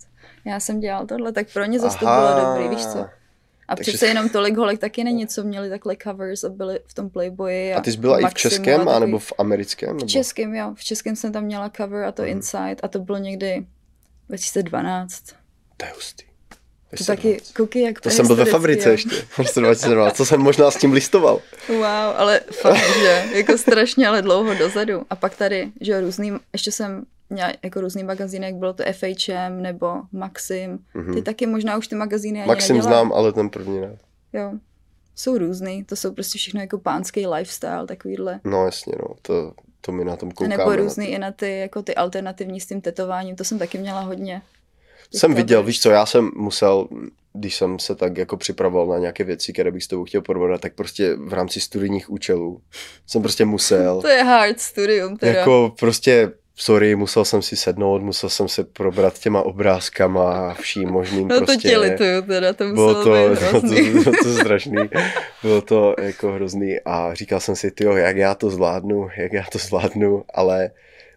já 0.45 0.61
jsem 0.61 0.81
dělal 0.81 1.07
tohle, 1.07 1.33
tak 1.33 1.47
pro 1.53 1.65
ně 1.65 1.81
zase 1.81 1.99
to 1.99 2.05
bylo 2.05 2.29
dobrý, 2.41 2.77
víš 2.77 2.87
co. 2.87 3.07
A 3.69 3.77
Takže- 3.77 3.91
přece 3.93 4.07
jenom 4.07 4.29
tolik 4.29 4.57
holek 4.57 4.79
taky 4.81 5.05
není, 5.05 5.27
co 5.27 5.43
měli 5.45 5.71
takhle 5.71 5.97
covers 6.03 6.45
a 6.45 6.49
byli 6.49 6.81
v 6.87 6.95
tom 6.95 7.11
Playboyi. 7.11 7.73
A, 7.75 7.79
A 7.79 7.81
ty 7.81 7.93
jsi 7.93 7.99
byla 7.99 8.17
i 8.19 8.21
v 8.21 8.23
Maximu 8.23 8.51
českém, 8.51 8.75
a 8.75 8.79
takový- 8.79 8.97
anebo 8.97 9.19
v 9.19 9.33
americkém? 9.39 9.89
Nebo? 9.97 10.07
V 10.07 10.11
českém, 10.11 10.55
jo. 10.55 10.73
V 10.75 10.85
českém 10.85 11.17
jsem 11.17 11.33
tam 11.33 11.45
měla 11.45 11.71
cover 11.77 12.05
a 12.05 12.13
to 12.13 12.23
Mhm. 12.23 12.31
Inside 12.31 12.77
a 12.83 12.89
to 12.89 12.99
bylo 12.99 13.19
někdy 13.19 13.67
2012. 14.29 15.23
To 15.77 15.87
je 15.87 15.93
hustý. 15.95 16.25
To 16.99 17.05
taky, 17.05 17.41
koukej, 17.57 17.83
jak 17.83 18.01
To 18.01 18.11
jsem 18.11 18.27
byl 18.27 18.37
ve 18.37 18.45
fabrice 18.45 18.89
jo. 18.89 18.93
ještě, 18.93 19.11
v 19.11 19.39
roce 19.39 19.61
2012, 19.61 20.17
to 20.17 20.25
jsem 20.25 20.41
možná 20.41 20.71
s 20.71 20.77
tím 20.77 20.93
listoval. 20.93 21.41
Wow, 21.69 21.83
ale 22.17 22.41
fakt, 22.53 22.95
že 22.99 23.25
jako 23.33 23.59
strašně, 23.59 24.09
ale 24.09 24.23
dlouho 24.23 24.55
dozadu. 24.55 25.03
A 25.11 25.17
pak 25.17 25.37
tady, 25.37 25.73
že 25.81 25.93
jo, 25.93 26.01
různý, 26.01 26.33
ještě 26.53 26.73
jsem 26.73 27.05
měla 27.31 27.53
jako 27.63 27.81
různý 27.81 28.05
magazíny, 28.05 28.47
jak 28.47 28.55
bylo 28.55 28.73
to 28.73 28.85
FHM 28.93 29.63
nebo 29.63 29.93
Maxim. 30.13 30.79
Ty 31.15 31.23
taky 31.23 31.47
možná 31.47 31.77
už 31.77 31.89
ty 31.89 31.95
magazíny 31.95 32.39
ani. 32.41 32.49
Maxim 32.49 32.77
nedělají. 32.77 32.95
znám, 32.99 33.13
ale 33.13 33.33
ten 33.33 33.51
první 33.51 33.81
ne. 33.81 33.99
Jo. 34.33 34.53
Jsou 35.17 35.39
různý, 35.39 35.85
to 35.85 35.97
jsou 35.97 36.13
prostě 36.15 36.39
všechno 36.39 36.61
jako 36.61 36.79
pánský 36.79 37.27
lifestyle, 37.27 37.87
takovýhle. 37.87 38.41
No 38.45 38.65
jasně, 38.65 38.93
no, 38.99 39.15
to, 39.23 39.53
to 39.81 39.93
my 39.93 40.05
na 40.05 40.17
tom 40.17 40.31
koukáme. 40.31 40.57
nebo 40.57 40.71
na 40.71 40.77
různý 40.77 41.07
to. 41.07 41.13
i 41.13 41.19
na 41.19 41.33
ty, 41.33 41.59
jako 41.59 41.83
ty 41.83 41.95
alternativní 41.95 42.61
s 42.61 42.67
tím 42.67 42.81
tetováním, 42.81 43.37
to 43.37 43.45
jsem 43.45 43.59
taky 43.59 43.79
měla 43.79 44.01
hodně. 44.01 44.43
Jsem 45.15 45.35
viděl, 45.35 45.63
víš 45.63 45.81
co, 45.81 45.91
já 45.91 46.07
jsem 46.07 46.31
musel, 46.37 46.89
když 47.33 47.57
jsem 47.57 47.79
se 47.79 47.95
tak 47.95 48.19
jako 48.19 48.37
připravoval 48.37 48.87
na 48.87 48.99
nějaké 48.99 49.25
věci, 49.25 49.53
které 49.53 49.71
bych 49.71 49.85
s 49.85 49.89
tebou 49.89 50.05
chtěl 50.05 50.23
probrat, 50.23 50.61
tak 50.61 50.75
prostě 50.75 51.15
v 51.17 51.33
rámci 51.33 51.61
studijních 51.61 52.11
účelů 52.11 52.61
jsem 53.07 53.23
prostě 53.23 53.45
musel, 53.45 54.01
To 54.03 54.09
je 54.09 54.23
hard 54.23 54.61
studium 54.61 55.17
teda. 55.17 55.39
jako 55.39 55.75
prostě, 55.79 56.33
sorry, 56.59 56.97
musel 56.97 57.25
jsem 57.25 57.43
si 57.43 57.57
sednout, 57.57 58.03
musel 58.03 58.31
jsem 58.31 58.49
se 58.49 58.65
probrat 58.65 59.19
těma 59.19 59.43
obrázkama 59.43 60.33
a 60.33 60.55
vším 60.55 60.89
možným 60.89 61.29
no 61.29 61.37
prostě. 61.37 61.55
to 61.55 61.61
tě 61.61 61.79
lituju 61.79 62.23
teda, 62.23 62.53
to 62.53 62.65
bylo 62.65 62.89
muselo 62.89 63.05
to, 63.05 63.11
být 63.11 63.41
bylo 63.41 63.51
to, 63.61 63.67
hrozný. 63.69 63.91
bylo 63.91 64.17
to 64.23 64.35
strašný, 64.35 64.77
bylo 65.43 65.63
to 65.63 65.95
jako 66.01 66.33
hrozný 66.33 66.77
a 66.85 67.15
říkal 67.15 67.41
jsem 67.41 67.57
si, 67.57 67.71
tyjo, 67.71 67.97
jak 67.97 68.17
já 68.17 68.35
to 68.35 68.51
zvládnu, 68.51 69.09
jak 69.17 69.33
já 69.33 69.45
to 69.53 69.59
zvládnu, 69.59 70.25
ale 70.35 70.71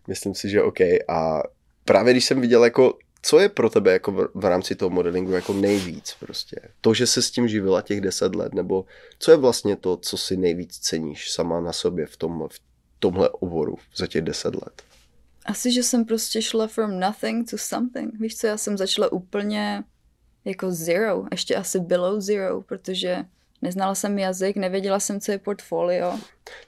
myslím 0.07 0.35
si, 0.35 0.49
že 0.49 0.63
OK 0.63 0.81
a 1.07 1.43
právě 1.85 2.13
když 2.13 2.25
jsem 2.25 2.41
viděl 2.41 2.63
jako 2.63 2.93
co 3.23 3.39
je 3.39 3.49
pro 3.49 3.69
tebe 3.69 3.91
jako 3.91 4.11
v, 4.11 4.29
v 4.33 4.45
rámci 4.45 4.75
toho 4.75 4.89
modelingu 4.89 5.31
jako 5.31 5.53
nejvíc 5.53 6.15
prostě? 6.19 6.59
To, 6.81 6.93
že 6.93 7.07
se 7.07 7.21
s 7.21 7.31
tím 7.31 7.47
živila 7.47 7.81
těch 7.81 8.01
deset 8.01 8.35
let, 8.35 8.53
nebo 8.53 8.85
co 9.19 9.31
je 9.31 9.37
vlastně 9.37 9.75
to, 9.75 9.97
co 9.97 10.17
si 10.17 10.37
nejvíc 10.37 10.77
ceníš 10.77 11.31
sama 11.31 11.59
na 11.59 11.73
sobě 11.73 12.05
v, 12.05 12.17
tom, 12.17 12.47
v 12.51 12.59
tomhle 12.99 13.29
oboru 13.29 13.77
za 13.95 14.07
těch 14.07 14.21
deset 14.21 14.55
let? 14.55 14.90
Asi, 15.45 15.71
že 15.71 15.83
jsem 15.83 16.05
prostě 16.05 16.41
šla 16.41 16.67
from 16.67 16.99
nothing 16.99 17.49
to 17.49 17.57
something. 17.57 18.19
Víš 18.19 18.37
co, 18.37 18.47
já 18.47 18.57
jsem 18.57 18.77
začala 18.77 19.11
úplně 19.11 19.83
jako 20.45 20.71
zero, 20.71 21.25
ještě 21.31 21.55
asi 21.55 21.79
below 21.79 22.21
zero, 22.21 22.61
protože 22.61 23.25
neznala 23.61 23.95
jsem 23.95 24.19
jazyk, 24.19 24.55
nevěděla 24.55 24.99
jsem, 24.99 25.19
co 25.19 25.31
je 25.31 25.37
portfolio, 25.37 26.19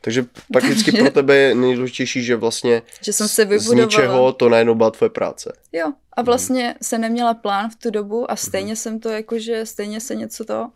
Takže 0.02 0.26
prakticky 0.52 0.92
pro 0.92 1.12
tebe 1.12 1.36
je 1.36 1.56
nejdůležitější, 1.56 2.24
že 2.24 2.36
vlastně 2.36 2.82
že 3.02 3.14
jsem 3.14 3.28
se 3.28 3.60
z 3.60 3.72
ničeho 3.72 4.34
to 4.34 4.50
najednou 4.50 4.76
byla 4.76 4.92
tvoje 4.92 5.10
práce. 5.10 5.54
Jo, 5.72 5.94
a 6.14 6.22
vlastně 6.22 6.76
jsem 6.82 7.02
neměla 7.02 7.34
plán 7.34 7.70
v 7.70 7.76
tu 7.76 7.90
dobu 7.90 8.32
a 8.32 8.36
stejně 8.36 8.76
jsem 8.76 9.00
to 9.00 9.10
jakože, 9.10 9.66
stejně 9.66 10.00
se 10.00 10.16
něco 10.16 10.46
to, 10.46 10.70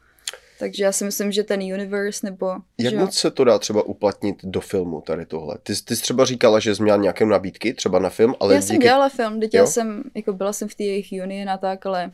takže 0.60 0.84
já 0.84 0.92
si 0.92 1.04
myslím, 1.06 1.32
že 1.32 1.44
ten 1.44 1.62
universe 1.62 2.26
nebo, 2.30 2.52
Jak 2.78 2.92
že 2.92 2.98
moc 3.00 3.16
se 3.18 3.32
to 3.32 3.44
dá 3.44 3.60
třeba 3.60 3.82
uplatnit 3.84 4.36
do 4.44 4.62
filmu, 4.62 5.02
tady 5.02 5.26
tohle? 5.26 5.58
Ty, 5.64 5.74
ty 5.86 5.96
jsi 5.96 6.02
třeba 6.02 6.26
říkala, 6.26 6.60
že 6.60 6.76
jsi 6.76 6.84
měla 6.84 6.98
nějaké 6.98 7.26
nabídky, 7.26 7.74
třeba 7.74 8.00
na 8.00 8.10
film, 8.10 8.36
ale 8.40 8.56
já 8.56 8.62
jsem 8.62 8.80
dělala 8.80 9.10
film, 9.10 9.40
teď 9.40 9.54
Jo? 9.54 9.62
já 9.64 9.68
jsem, 9.68 10.04
jako 10.16 10.34
byla 10.34 10.54
jsem 10.54 10.68
v 10.68 10.76
té 10.76 10.84
jejich 10.84 11.08
unii 11.24 11.46
a 11.46 11.58
tak, 11.58 11.86
ale 11.86 12.12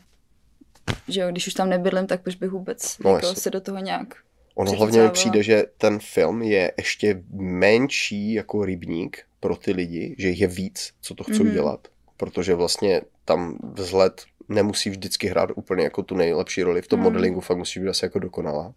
že 1.08 1.20
jo, 1.20 1.28
když 1.30 1.46
už 1.46 1.54
tam 1.54 1.68
nebydlím, 1.68 2.06
tak 2.06 2.22
proč 2.22 2.34
bych 2.36 2.50
vůbec 2.50 2.98
No, 3.04 3.14
jako 3.14 3.34
se 3.34 3.50
do 3.50 3.60
toho 3.60 3.78
nějak 3.78 4.14
Ono 4.54 4.72
hlavně 4.72 5.02
mi 5.02 5.10
přijde, 5.10 5.42
že 5.42 5.64
ten 5.78 5.98
film 5.98 6.42
je 6.42 6.72
ještě 6.78 7.22
menší 7.32 8.32
jako 8.32 8.64
rybník 8.64 9.22
pro 9.40 9.56
ty 9.56 9.72
lidi, 9.72 10.14
že 10.18 10.28
jich 10.28 10.40
je 10.40 10.46
víc, 10.46 10.92
co 11.00 11.14
to 11.14 11.24
chcou 11.24 11.32
Mhm. 11.32 11.42
mm-hmm. 11.46 11.52
dělat. 11.52 11.88
Protože 12.16 12.54
vlastně 12.54 13.00
tam 13.24 13.58
vzhled 13.74 14.22
nemusí 14.48 14.90
vždycky 14.90 15.26
hrát 15.26 15.50
úplně 15.54 15.84
jako 15.84 16.02
tu 16.02 16.16
nejlepší 16.16 16.62
roli. 16.62 16.82
V 16.82 16.88
tom 16.88 17.00
Mhm. 17.00 17.04
modelingu 17.04 17.40
fakt 17.40 17.58
musí 17.58 17.80
být 17.80 17.88
asi 17.88 18.04
jako 18.04 18.18
dokonalá. 18.18 18.74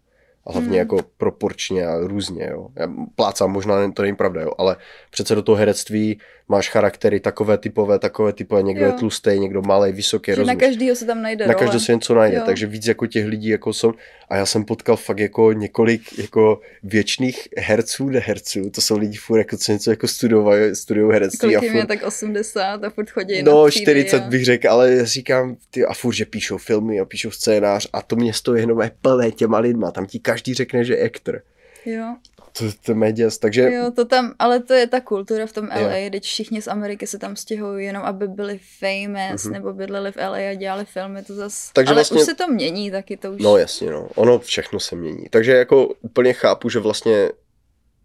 A 0.48 0.52
hlavně 0.52 0.70
mm. 0.70 0.76
jako 0.76 0.98
proporčně 1.16 1.86
a 1.86 1.98
různě, 1.98 2.48
jo. 2.50 2.68
Já 2.76 2.88
plácám, 3.14 3.52
možná 3.52 3.90
to 3.92 4.02
není 4.02 4.16
pravda, 4.16 4.40
jo, 4.40 4.52
ale 4.58 4.76
přece 5.10 5.34
do 5.34 5.42
toho 5.42 5.56
herectví 5.56 6.18
máš 6.48 6.68
charaktery 6.70 7.20
takové 7.20 7.58
typové, 7.58 7.98
takové 7.98 8.32
typové, 8.32 8.62
někdo 8.62 8.84
jo. 8.84 8.92
je 8.92 8.98
tlustý, 8.98 9.30
někdo 9.38 9.62
malý, 9.62 9.92
vysoký, 9.92 10.32
Že 10.34 10.44
na 10.44 10.54
každého 10.54 10.96
se 10.96 11.04
tam 11.04 11.22
najde 11.22 11.46
Na 11.46 11.54
každého 11.54 11.80
se 11.80 11.92
něco 11.92 12.14
najde, 12.14 12.36
jo. 12.36 12.42
takže 12.46 12.66
víc 12.66 12.86
jako 12.86 13.06
těch 13.06 13.26
lidí, 13.26 13.48
jako 13.48 13.72
jsou. 13.72 13.92
A 14.30 14.36
já 14.36 14.46
jsem 14.46 14.64
potkal 14.64 14.96
fakt 14.96 15.18
jako 15.18 15.52
několik 15.52 16.18
jako 16.18 16.60
věčných 16.82 17.48
herců, 17.58 18.08
neherců, 18.08 18.70
to 18.70 18.80
jsou 18.80 18.98
lidi 18.98 19.16
furt 19.16 19.38
jako 19.38 19.56
co 19.56 19.72
něco 19.72 19.90
jako 19.90 20.08
studovají, 20.08 20.76
studují 20.76 21.12
herectví. 21.12 21.38
Kolik 21.38 21.56
a 21.56 21.60
furt, 21.60 21.78
je 21.78 21.86
tak 21.86 22.02
80 22.02 22.84
a 22.84 22.90
furt 22.90 23.10
chodí 23.10 23.42
No, 23.42 23.64
na 23.64 23.70
40 23.70 24.22
a... 24.22 24.28
bych 24.28 24.44
řekl, 24.44 24.70
ale 24.70 24.92
já 24.92 25.04
říkám, 25.04 25.56
ty 25.70 25.84
a 25.84 25.94
furt, 25.94 26.14
že 26.14 26.24
píšou 26.24 26.58
filmy 26.58 27.00
a 27.00 27.04
píšou 27.04 27.30
scénář 27.30 27.88
a 27.92 28.02
to 28.02 28.16
město 28.16 28.54
je 28.54 28.62
jenom 28.62 28.80
je 28.80 28.90
plné 29.00 29.30
těma 29.30 29.58
lidma, 29.58 29.90
tam 29.90 30.06
ti 30.06 30.18
každý 30.18 30.37
řekne, 30.46 30.84
že 30.84 30.94
je 30.94 31.06
actor. 31.06 31.42
Jo. 31.84 32.16
To, 32.58 32.64
to 32.82 33.04
je 33.04 33.12
děs, 33.12 33.38
takže... 33.38 33.62
Jo, 33.72 33.90
to 33.96 34.04
tam, 34.04 34.34
ale 34.38 34.60
to 34.60 34.74
je 34.74 34.86
ta 34.86 35.00
kultura 35.00 35.46
v 35.46 35.52
tom 35.52 35.68
LA, 35.68 36.10
teď 36.10 36.24
všichni 36.24 36.62
z 36.62 36.68
Ameriky 36.68 37.06
se 37.06 37.18
tam 37.18 37.36
stěhují 37.36 37.86
jenom, 37.86 38.02
aby 38.02 38.28
byli 38.28 38.60
famous, 38.78 39.42
mm-hmm. 39.42 39.50
nebo 39.50 39.72
bydleli 39.72 40.12
v 40.12 40.16
LA 40.16 40.50
a 40.50 40.54
dělali 40.54 40.84
filmy, 40.84 41.22
to 41.22 41.34
zas... 41.34 41.70
Takže 41.72 41.90
ale 41.90 41.94
vlastně... 41.96 42.20
už 42.20 42.26
se 42.26 42.34
to 42.34 42.48
mění 42.48 42.90
taky, 42.90 43.16
to 43.16 43.32
už... 43.32 43.42
No 43.42 43.56
jasně, 43.56 43.90
no. 43.90 44.08
Ono 44.14 44.38
všechno 44.38 44.80
se 44.80 44.96
mění. 44.96 45.26
Takže 45.30 45.52
jako 45.52 45.86
úplně 45.86 46.32
chápu, 46.32 46.68
že 46.68 46.78
vlastně 46.78 47.28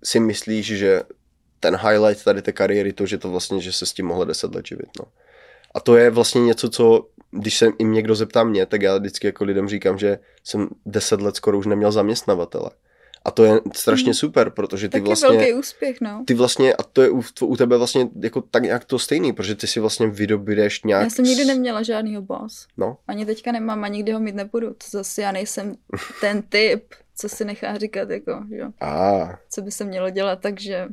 si 0.04 0.20
myslíš, 0.20 0.66
že 0.66 1.02
ten 1.60 1.76
highlight 1.76 2.24
tady 2.24 2.42
té 2.42 2.52
kariéry, 2.52 2.94
to, 2.94 3.06
že 3.06 3.18
to 3.18 3.30
vlastně, 3.30 3.62
že 3.62 3.74
se 3.74 3.86
s 3.86 3.94
tím 3.94 4.06
mohlo 4.06 4.26
deset 4.26 4.56
let 4.56 4.68
živit, 4.68 4.90
no. 5.00 5.06
A 5.76 5.80
to 5.80 5.98
je 5.98 6.10
vlastně 6.10 6.42
něco, 6.42 6.70
co, 6.70 7.08
když 7.34 7.58
se 7.58 7.68
jim 7.80 7.94
někdo 7.94 8.16
zeptá 8.16 8.44
mě, 8.44 8.66
tak 8.66 8.82
já 8.82 8.98
vždycky 8.98 9.28
jako 9.28 9.44
lidem 9.44 9.70
říkám, 9.70 9.98
že 9.98 10.20
jsem 10.44 10.68
deset 10.86 11.22
let 11.22 11.36
skoro 11.36 11.58
už 11.58 11.66
neměl 11.66 11.92
zaměstnavatele. 11.92 12.70
A 13.26 13.32
to 13.32 13.44
je 13.44 13.62
strašně 13.74 14.08
hmm. 14.08 14.14
super, 14.14 14.50
protože 14.50 14.88
ty 14.88 14.92
Taky 14.92 15.06
vlastně... 15.06 15.30
velký 15.30 15.54
úspěch, 15.54 16.02
no. 16.02 16.24
Ty 16.28 16.34
vlastně, 16.34 16.74
a 16.74 16.84
to 16.84 17.02
je 17.02 17.10
u, 17.10 17.24
u 17.42 17.58
tebe 17.58 17.78
vlastně 17.78 18.10
jako 18.22 18.42
tak 18.42 18.64
nějak 18.64 18.86
to 18.86 19.00
stejný, 19.00 19.34
protože 19.34 19.56
ty 19.56 19.68
si 19.68 19.80
vlastně 19.80 20.08
vydobídeš 20.08 20.84
nějak... 20.84 21.04
Já 21.04 21.10
jsem 21.10 21.26
nikdy 21.26 21.46
neměla 21.46 21.84
žádnýho 21.84 22.22
boss. 22.22 22.68
No. 22.78 22.98
Ani 23.08 23.26
teďka 23.26 23.52
nemám 23.52 23.84
a 23.84 23.88
nikdy 23.88 24.12
ho 24.12 24.20
mít 24.20 24.36
nebudu. 24.36 24.68
To 24.68 24.86
zase 24.92 25.22
já 25.22 25.32
nejsem 25.32 25.76
ten 26.22 26.42
typ, 26.42 26.84
co 27.16 27.30
si 27.30 27.46
nechá 27.46 27.78
říkat, 27.78 28.10
jako, 28.10 28.44
jo. 28.50 28.72
A. 28.82 29.30
Co 29.50 29.62
by 29.62 29.72
se 29.72 29.84
mělo 29.84 30.10
dělat, 30.10 30.40
takže... 30.42 30.88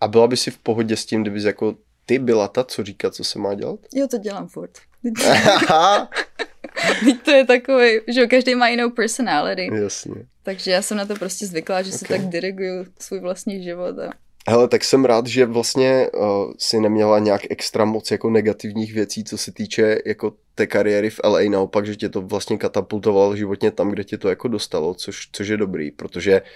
A 0.00 0.08
byla 0.08 0.26
by 0.26 0.36
si 0.36 0.50
v 0.50 0.58
pohodě 0.58 0.96
s 0.96 1.06
tím, 1.06 1.22
kdybys 1.22 1.44
jako 1.44 1.76
ty 2.06 2.18
byla 2.18 2.48
ta, 2.48 2.64
co 2.64 2.84
říká, 2.84 3.10
co 3.10 3.24
se 3.24 3.38
má 3.38 3.54
dělat? 3.54 3.80
Jo, 3.94 4.08
to 4.08 4.18
dělám 4.18 4.48
furt. 4.48 4.70
Teď 7.04 7.22
to 7.22 7.30
je 7.30 7.46
takový, 7.46 8.00
že 8.08 8.26
každý 8.26 8.54
má 8.54 8.68
jinou 8.68 8.90
personality. 8.90 9.70
Jasně. 9.82 10.14
Takže 10.42 10.70
já 10.70 10.82
jsem 10.82 10.96
na 10.96 11.04
to 11.04 11.14
prostě 11.14 11.46
zvyklá, 11.46 11.82
že 11.82 11.88
okay. 11.88 11.98
si 11.98 12.04
tak 12.04 12.20
diriguju 12.20 12.84
svůj 12.98 13.20
vlastní 13.20 13.64
život. 13.64 13.98
A... 13.98 14.10
Hele, 14.48 14.68
tak 14.68 14.84
jsem 14.84 15.04
rád, 15.04 15.26
že 15.26 15.46
vlastně 15.46 16.08
uh, 16.14 16.52
si 16.58 16.80
neměla 16.80 17.18
nějak 17.18 17.40
extra 17.50 17.84
moc 17.84 18.10
jako 18.10 18.30
negativních 18.30 18.94
věcí, 18.94 19.24
co 19.24 19.38
se 19.38 19.52
týče 19.52 19.98
jako 20.06 20.32
té 20.54 20.66
kariéry 20.66 21.10
v 21.10 21.20
LA, 21.24 21.40
naopak, 21.50 21.86
že 21.86 21.96
tě 21.96 22.08
to 22.08 22.22
vlastně 22.22 22.58
katapultovalo 22.58 23.36
životně 23.36 23.70
tam, 23.70 23.90
kde 23.90 24.04
tě 24.04 24.18
to 24.18 24.28
jako 24.28 24.48
dostalo, 24.48 24.94
což, 24.94 25.28
což 25.32 25.48
je 25.48 25.56
dobrý, 25.56 25.90
protože 25.90 26.42
Uh, 26.42 26.48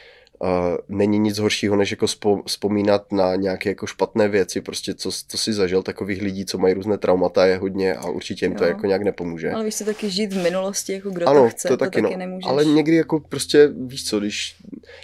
není 0.88 1.18
nic 1.18 1.38
horšího, 1.38 1.76
než 1.76 1.90
jako 1.90 2.08
spo, 2.08 2.42
vzpomínat 2.46 3.12
na 3.12 3.36
nějaké 3.36 3.68
jako 3.68 3.86
špatné 3.86 4.28
věci, 4.28 4.60
prostě 4.60 4.94
co, 4.94 5.10
co 5.28 5.38
si 5.38 5.52
zažil, 5.52 5.82
takových 5.82 6.22
lidí, 6.22 6.44
co 6.44 6.58
mají 6.58 6.74
různé 6.74 6.98
traumata, 6.98 7.46
je 7.46 7.56
hodně 7.56 7.94
a 7.94 8.08
určitě 8.08 8.44
jim 8.44 8.52
jo. 8.52 8.58
to 8.58 8.64
jako 8.64 8.86
nějak 8.86 9.02
nepomůže. 9.02 9.50
Ale 9.50 9.64
víš 9.64 9.74
se 9.74 9.84
taky 9.84 10.10
žít 10.10 10.32
v 10.32 10.42
minulosti, 10.42 10.92
jako 10.92 11.10
kdo 11.10 11.28
ano, 11.28 11.42
to 11.42 11.48
chce, 11.50 11.68
to, 11.68 11.76
to 11.76 11.84
taky, 11.84 12.02
taky 12.02 12.12
no. 12.12 12.18
nemůžeš. 12.18 12.46
Ale 12.46 12.64
někdy 12.64 12.96
jako 12.96 13.20
prostě, 13.20 13.68
víš 13.86 14.04
co, 14.04 14.20
když, 14.20 14.56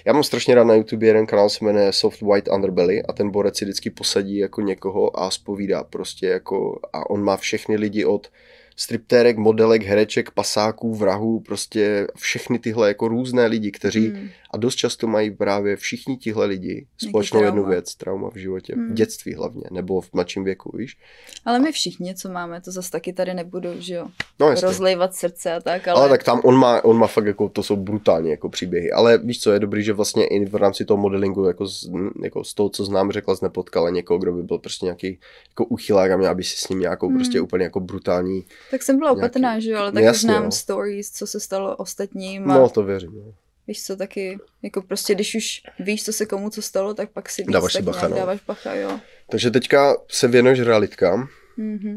já 0.04 0.12
mám 0.12 0.24
strašně 0.24 0.54
rád 0.54 0.64
na 0.64 0.74
YouTube 0.74 1.06
jeden 1.06 1.26
kanál, 1.26 1.48
se 1.48 1.64
jmenuje 1.64 1.92
Soft 1.92 2.22
White 2.22 2.48
Underbelly 2.54 3.02
a 3.02 3.12
ten 3.12 3.30
borec 3.30 3.56
si 3.56 3.64
vždycky 3.64 3.90
posadí 3.90 4.36
jako 4.36 4.60
někoho 4.60 5.20
a 5.20 5.30
spovídá 5.30 5.84
prostě 5.84 6.26
jako 6.26 6.80
a 6.92 7.10
on 7.10 7.22
má 7.22 7.36
všechny 7.36 7.76
lidi 7.76 8.04
od 8.04 8.30
striptérek, 8.76 9.36
modelek, 9.36 9.82
hereček, 9.82 10.30
pasáků, 10.30 10.94
vrahů, 10.94 11.40
prostě 11.40 12.06
všechny 12.16 12.58
tyhle 12.58 12.88
jako 12.88 13.08
různé 13.08 13.46
lidi, 13.46 13.70
kteří 13.70 14.08
hmm. 14.08 14.28
A 14.56 14.58
dost 14.58 14.74
často 14.74 15.06
mají 15.06 15.30
právě 15.30 15.76
všichni 15.76 16.16
tihle 16.16 16.46
lidi 16.46 16.86
společnou 17.08 17.42
jednu 17.42 17.64
věc, 17.64 17.94
trauma 17.94 18.30
v 18.30 18.36
životě, 18.36 18.74
hmm. 18.74 18.90
v 18.90 18.92
dětství 18.92 19.34
hlavně, 19.34 19.62
nebo 19.70 20.00
v 20.00 20.12
mladším 20.12 20.44
věku, 20.44 20.76
víš. 20.76 20.96
Ale 21.44 21.58
my 21.58 21.72
všichni, 21.72 22.14
co 22.14 22.28
máme, 22.28 22.60
to 22.60 22.70
zase 22.70 22.90
taky 22.90 23.12
tady 23.12 23.34
nebudu, 23.34 23.68
že 23.78 23.94
jo, 23.94 24.06
no, 24.40 24.54
rozlejvat 24.54 25.14
srdce 25.14 25.52
a 25.52 25.60
tak, 25.60 25.88
ale... 25.88 26.00
ale... 26.00 26.08
tak 26.08 26.24
tam 26.24 26.40
on 26.44 26.54
má, 26.54 26.84
on 26.84 26.96
má 26.96 27.06
fakt 27.06 27.26
jako, 27.26 27.48
to 27.48 27.62
jsou 27.62 27.76
brutální 27.76 28.30
jako 28.30 28.48
příběhy, 28.48 28.92
ale 28.92 29.18
víš 29.18 29.40
co, 29.40 29.52
je 29.52 29.58
dobrý, 29.58 29.82
že 29.82 29.92
vlastně 29.92 30.26
i 30.26 30.44
v 30.44 30.54
rámci 30.54 30.84
toho 30.84 30.98
modelingu, 30.98 31.44
jako 31.44 31.66
z, 31.66 31.90
jako 32.22 32.44
z 32.44 32.54
toho, 32.54 32.68
co 32.68 32.84
znám, 32.84 33.12
řekla, 33.12 33.36
jsi 33.36 33.44
nepotkala 33.44 33.90
někoho, 33.90 34.18
kdo 34.18 34.32
by 34.32 34.42
byl 34.42 34.58
prostě 34.58 34.86
nějaký 34.86 35.18
jako 35.48 35.64
uchylák 35.64 36.10
a 36.10 36.16
měla 36.16 36.34
by 36.34 36.44
si 36.44 36.56
s 36.56 36.68
ním 36.68 36.80
nějakou 36.80 37.08
hmm. 37.08 37.16
prostě 37.16 37.40
úplně 37.40 37.64
jako 37.64 37.80
brutální 37.80 38.44
tak 38.70 38.82
jsem 38.82 38.98
byla 38.98 39.12
opatrná, 39.12 39.60
že 39.60 39.70
jo, 39.70 39.78
ale 39.78 39.92
taky 39.92 40.14
znám 40.14 40.44
jo. 40.44 40.50
stories, 40.50 41.10
co 41.10 41.26
se 41.26 41.40
stalo 41.40 41.76
ostatním. 41.76 42.50
A... 42.50 42.54
No, 42.54 42.68
to 42.68 42.82
věřím. 42.82 43.12
No. 43.14 43.32
Víš 43.68 43.84
co, 43.84 43.96
taky, 43.96 44.38
jako 44.62 44.82
prostě, 44.82 45.14
když 45.14 45.34
už 45.34 45.62
víš, 45.78 46.04
co 46.04 46.12
se 46.12 46.26
komu 46.26 46.50
co 46.50 46.62
stalo, 46.62 46.94
tak 46.94 47.10
pak 47.10 47.30
si 47.30 47.42
víc, 47.42 47.52
dáváš 47.52 47.72
tak 47.72 47.80
si 47.80 47.86
bacha, 47.86 48.08
no. 48.08 48.16
dáváš 48.16 48.40
bacha, 48.46 48.74
jo. 48.74 49.00
Takže 49.30 49.50
teďka 49.50 49.96
se 50.08 50.28
věnuješ 50.28 50.60
realitkám. 50.60 51.28
Mm-hmm. 51.58 51.96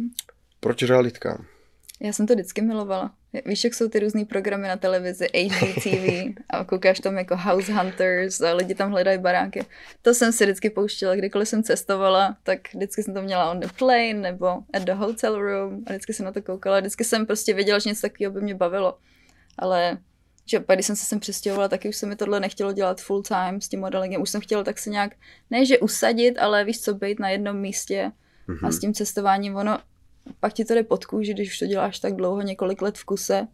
Proč 0.60 0.84
realitkám? 0.84 1.46
Já 2.02 2.14
jsem 2.14 2.28
to 2.28 2.34
vždycky 2.34 2.62
milovala. 2.62 3.12
Víš, 3.46 3.64
jak 3.64 3.74
jsou 3.74 3.90
ty 3.90 4.00
různý 4.00 4.26
programy 4.26 4.68
na 4.68 4.78
televizi, 4.78 5.28
HGTV 5.50 6.36
a 6.50 6.64
koukáš 6.64 7.00
tam 7.00 7.18
jako 7.18 7.38
House 7.38 7.74
Hunters 7.74 8.42
a 8.42 8.54
lidi 8.54 8.76
tam 8.76 8.92
hledají 8.92 9.18
baráky. 9.18 9.66
To 10.02 10.14
jsem 10.14 10.32
si 10.32 10.44
vždycky 10.44 10.70
pouštěla, 10.70 11.16
kdykoliv 11.16 11.50
jsem 11.50 11.64
cestovala, 11.64 12.38
tak 12.44 12.74
vždycky 12.74 13.04
jsem 13.04 13.14
to 13.14 13.22
měla 13.22 13.52
on 13.52 13.60
the 13.60 13.68
plane 13.80 14.14
nebo 14.14 14.48
at 14.48 14.84
the 14.84 14.92
hotel 14.92 15.42
room 15.42 15.84
a 15.88 15.90
vždycky 15.90 16.14
jsem 16.14 16.26
na 16.26 16.32
to 16.32 16.42
koukala. 16.42 16.80
Vždycky 16.80 17.04
jsem 17.04 17.26
prostě 17.26 17.54
věděla, 17.54 17.80
že 17.80 17.90
něco 17.90 18.02
takového 18.02 18.34
by 18.34 18.42
mě 18.42 18.56
bavilo. 18.56 18.98
Ale 19.58 19.98
že 20.50 20.60
pak, 20.60 20.78
když 20.78 20.86
jsem 20.86 20.96
se 20.96 21.06
sem 21.06 21.20
přestěhovala, 21.20 21.68
taky 21.68 21.90
už 21.90 21.96
se 21.96 22.06
mi 22.06 22.16
tohle 22.16 22.40
nechtělo 22.40 22.74
dělat 22.74 23.02
full 23.02 23.24
time 23.24 23.62
s 23.62 23.68
tím 23.68 23.80
modelingem. 23.80 24.22
Už 24.22 24.30
jsem 24.30 24.42
chtěla 24.42 24.64
tak 24.64 24.80
se 24.80 24.90
nějak, 24.90 25.16
ne 25.50 25.66
že 25.66 25.80
usadit, 25.80 26.38
ale 26.38 26.64
víš 26.64 26.82
co, 26.82 26.94
být 26.94 27.20
na 27.20 27.30
jednom 27.30 27.58
místě 27.58 28.12
mm-hmm. 28.48 28.68
a 28.68 28.72
s 28.72 28.80
tím 28.80 28.94
cestováním, 28.94 29.56
ono 29.56 29.80
pak 30.40 30.54
ti 30.54 30.66
to 30.66 30.74
jde 30.74 30.84
pod 30.84 31.06
kůži, 31.06 31.34
když 31.34 31.50
už 31.50 31.60
to 31.60 31.66
děláš 31.66 32.00
tak 32.00 32.16
dlouho, 32.16 32.42
několik 32.42 32.82
let 32.82 32.98
v 32.98 33.06
kuse. 33.06 33.48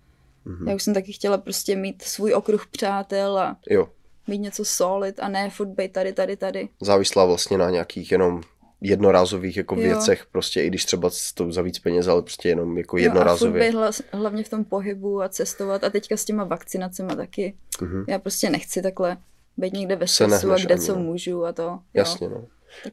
Mm-hmm. 0.46 0.70
Já 0.70 0.76
už 0.76 0.84
jsem 0.84 0.94
taky 0.94 1.14
chtěla 1.14 1.38
prostě 1.38 1.76
mít 1.76 2.02
svůj 2.02 2.34
okruh 2.34 2.68
přátel 2.68 3.38
a 3.38 3.58
jo. 3.70 3.90
mít 4.28 4.40
něco 4.40 4.66
solid 4.66 5.20
a 5.20 5.28
ne 5.28 5.50
furt 5.50 5.68
být 5.68 5.92
tady, 5.94 6.14
tady, 6.14 6.38
tady. 6.38 6.70
Závislá 6.82 7.26
vlastně 7.26 7.58
na 7.58 7.70
nějakých 7.70 8.12
jenom 8.12 8.42
jednorázových 8.82 9.58
jako 9.58 9.76
jo. 9.76 9.82
věcech, 9.82 10.26
prostě 10.32 10.64
i 10.64 10.68
když 10.68 10.86
třeba 10.86 11.10
to 11.34 11.52
za 11.52 11.62
víc 11.62 11.80
peněz, 11.80 12.08
ale 12.08 12.22
prostě 12.22 12.50
jenom 12.50 12.78
jako 12.78 12.98
jednorázově. 12.98 13.72
Jo, 13.72 13.82
a 13.82 13.90
být 13.90 14.02
hlavně 14.12 14.44
v 14.44 14.50
tom 14.50 14.64
pohybu 14.64 15.22
a 15.22 15.30
cestovat 15.30 15.84
a 15.84 15.90
teďka 15.90 16.18
s 16.18 16.26
těma 16.26 16.44
vakcinacemi 16.44 17.16
taky. 17.16 17.54
Mm-hmm. 17.80 18.06
Já 18.08 18.20
prostě 18.20 18.50
nechci 18.50 18.82
takhle 18.82 19.18
být 19.58 19.74
někde 19.74 19.96
ve 19.96 20.08
stresu 20.08 20.52
a 20.52 20.58
kde 20.58 20.74
ani, 20.74 20.84
co 20.84 20.96
no. 20.96 21.04
můžu 21.04 21.46
a 21.46 21.54
to. 21.54 21.80
Jasně, 21.94 22.30
no. 22.30 22.46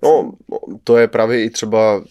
no, 0.02 0.32
jsem... 0.68 0.78
to 0.84 0.96
je 0.96 1.08
právě 1.08 1.44
i 1.44 1.50
třeba 1.50 2.04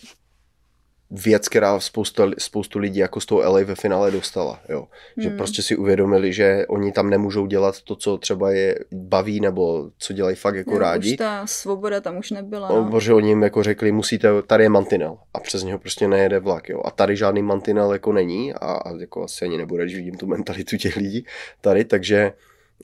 věc, 1.12 1.50
která 1.50 1.80
spousta, 1.80 2.24
spoustu 2.38 2.80
lidí 2.80 3.00
jako 3.00 3.22
z 3.22 3.26
toho 3.26 3.42
LA 3.42 3.60
ve 3.64 3.76
finále 3.76 4.12
dostala. 4.12 4.60
Jo. 4.70 4.88
Že 5.18 5.28
hmm. 5.28 5.38
prostě 5.38 5.62
si 5.62 5.76
uvědomili, 5.76 6.34
že 6.34 6.66
oni 6.68 6.92
tam 6.92 7.10
nemůžou 7.10 7.46
dělat 7.46 7.82
to, 7.82 7.96
co 7.96 8.18
třeba 8.18 8.52
je 8.52 8.80
baví, 8.92 9.40
nebo 9.40 9.90
co 9.98 10.14
dělají 10.14 10.36
fakt 10.36 10.56
jako 10.56 10.72
jo, 10.72 10.80
rádi. 10.80 11.12
Už 11.12 11.18
ta 11.18 11.48
svoboda 11.48 12.02
tam 12.02 12.18
už 12.18 12.32
nebyla. 12.32 12.70
No. 12.70 12.90
Protože 12.92 13.14
oni 13.14 13.30
jim 13.30 13.44
jako 13.44 13.64
řekli, 13.64 13.92
musíte, 13.92 14.42
tady 14.42 14.64
je 14.64 14.70
mantinel 14.70 15.18
a 15.34 15.40
přes 15.40 15.64
něho 15.64 15.80
prostě 15.80 16.08
nejede 16.08 16.40
vlak. 16.40 16.70
Jo. 16.70 16.82
A 16.86 16.92
tady 16.92 17.16
žádný 17.16 17.42
mantinel 17.42 17.94
jako 17.94 18.14
není 18.14 18.54
a, 18.54 18.58
a 18.58 18.98
jako 19.00 19.24
asi 19.24 19.46
ani 19.46 19.58
nebude, 19.58 19.84
když 19.84 19.96
vidím 19.96 20.16
tu 20.16 20.28
mentalitu 20.28 20.78
těch 20.78 20.96
lidí 20.96 21.26
tady, 21.62 21.86
takže 21.86 22.34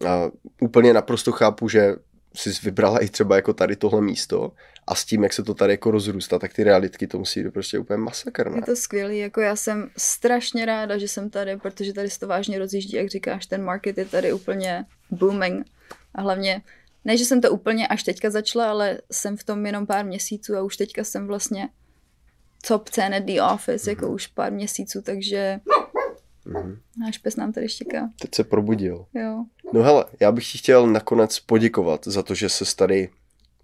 a, 0.08 0.32
úplně 0.62 0.94
naprosto 0.94 1.32
chápu, 1.32 1.70
že 1.70 1.96
si 2.36 2.50
vybrala 2.64 3.00
i 3.00 3.10
třeba 3.10 3.36
jako 3.36 3.54
tady 3.54 3.76
tohle 3.76 4.02
místo 4.02 4.52
a 4.88 4.96
s 4.96 5.06
tím, 5.06 5.24
jak 5.24 5.34
se 5.34 5.44
to 5.44 5.54
tady 5.54 5.74
jako 5.74 5.92
rozrůstá, 5.92 6.40
tak 6.40 6.54
ty 6.54 6.64
realitky 6.64 7.08
to 7.08 7.20
musí 7.20 7.44
být 7.44 7.52
prostě 7.52 7.80
úplně 7.80 7.98
masakr. 7.98 8.52
Ne? 8.52 8.58
Je 8.58 8.62
to 8.62 8.76
skvělý, 8.76 9.18
jako 9.18 9.42
já 9.42 9.56
jsem 9.56 9.90
strašně 9.98 10.66
ráda, 10.66 10.98
že 10.98 11.08
jsem 11.08 11.30
tady, 11.30 11.58
protože 11.58 11.94
tady 11.94 12.10
se 12.10 12.20
to 12.20 12.28
vážně 12.28 12.60
rozjíždí, 12.60 12.98
jak 12.98 13.10
říkáš, 13.10 13.46
ten 13.46 13.64
market 13.64 13.98
je 13.98 14.06
tady 14.06 14.34
úplně 14.34 14.86
booming 15.12 15.68
a 16.16 16.22
hlavně 16.22 16.62
ne, 17.06 17.18
že 17.18 17.26
jsem 17.26 17.42
to 17.42 17.52
úplně 17.52 17.88
až 17.88 18.04
teďka 18.04 18.30
začala, 18.30 18.70
ale 18.70 19.02
jsem 19.12 19.38
v 19.38 19.44
tom 19.44 19.66
jenom 19.66 19.86
pár 19.86 20.06
měsíců 20.06 20.56
a 20.56 20.64
už 20.64 20.78
teďka 20.78 21.04
jsem 21.04 21.28
vlastně 21.28 21.70
top 22.68 22.90
10 22.90 23.02
at 23.02 23.24
the 23.24 23.42
office, 23.54 23.86
mm-hmm. 23.86 23.90
jako 23.90 24.08
už 24.08 24.28
pár 24.28 24.52
měsíců, 24.52 25.02
takže 25.02 25.60
mm-hmm. 26.46 26.78
náš 27.00 27.18
pes 27.18 27.36
nám 27.36 27.52
tady 27.52 27.70
štěká. 27.70 28.10
Teď 28.20 28.36
se 28.36 28.44
probudil. 28.44 29.06
Jo. 29.14 29.46
No 29.74 29.84
hele, 29.84 30.06
já 30.20 30.32
bych 30.32 30.52
ti 30.52 30.58
chtěl 30.58 30.88
nakonec 30.88 31.40
poděkovat 31.40 32.08
za 32.08 32.24
to, 32.24 32.36
že 32.36 32.50
se 32.50 32.76
tady 32.76 33.10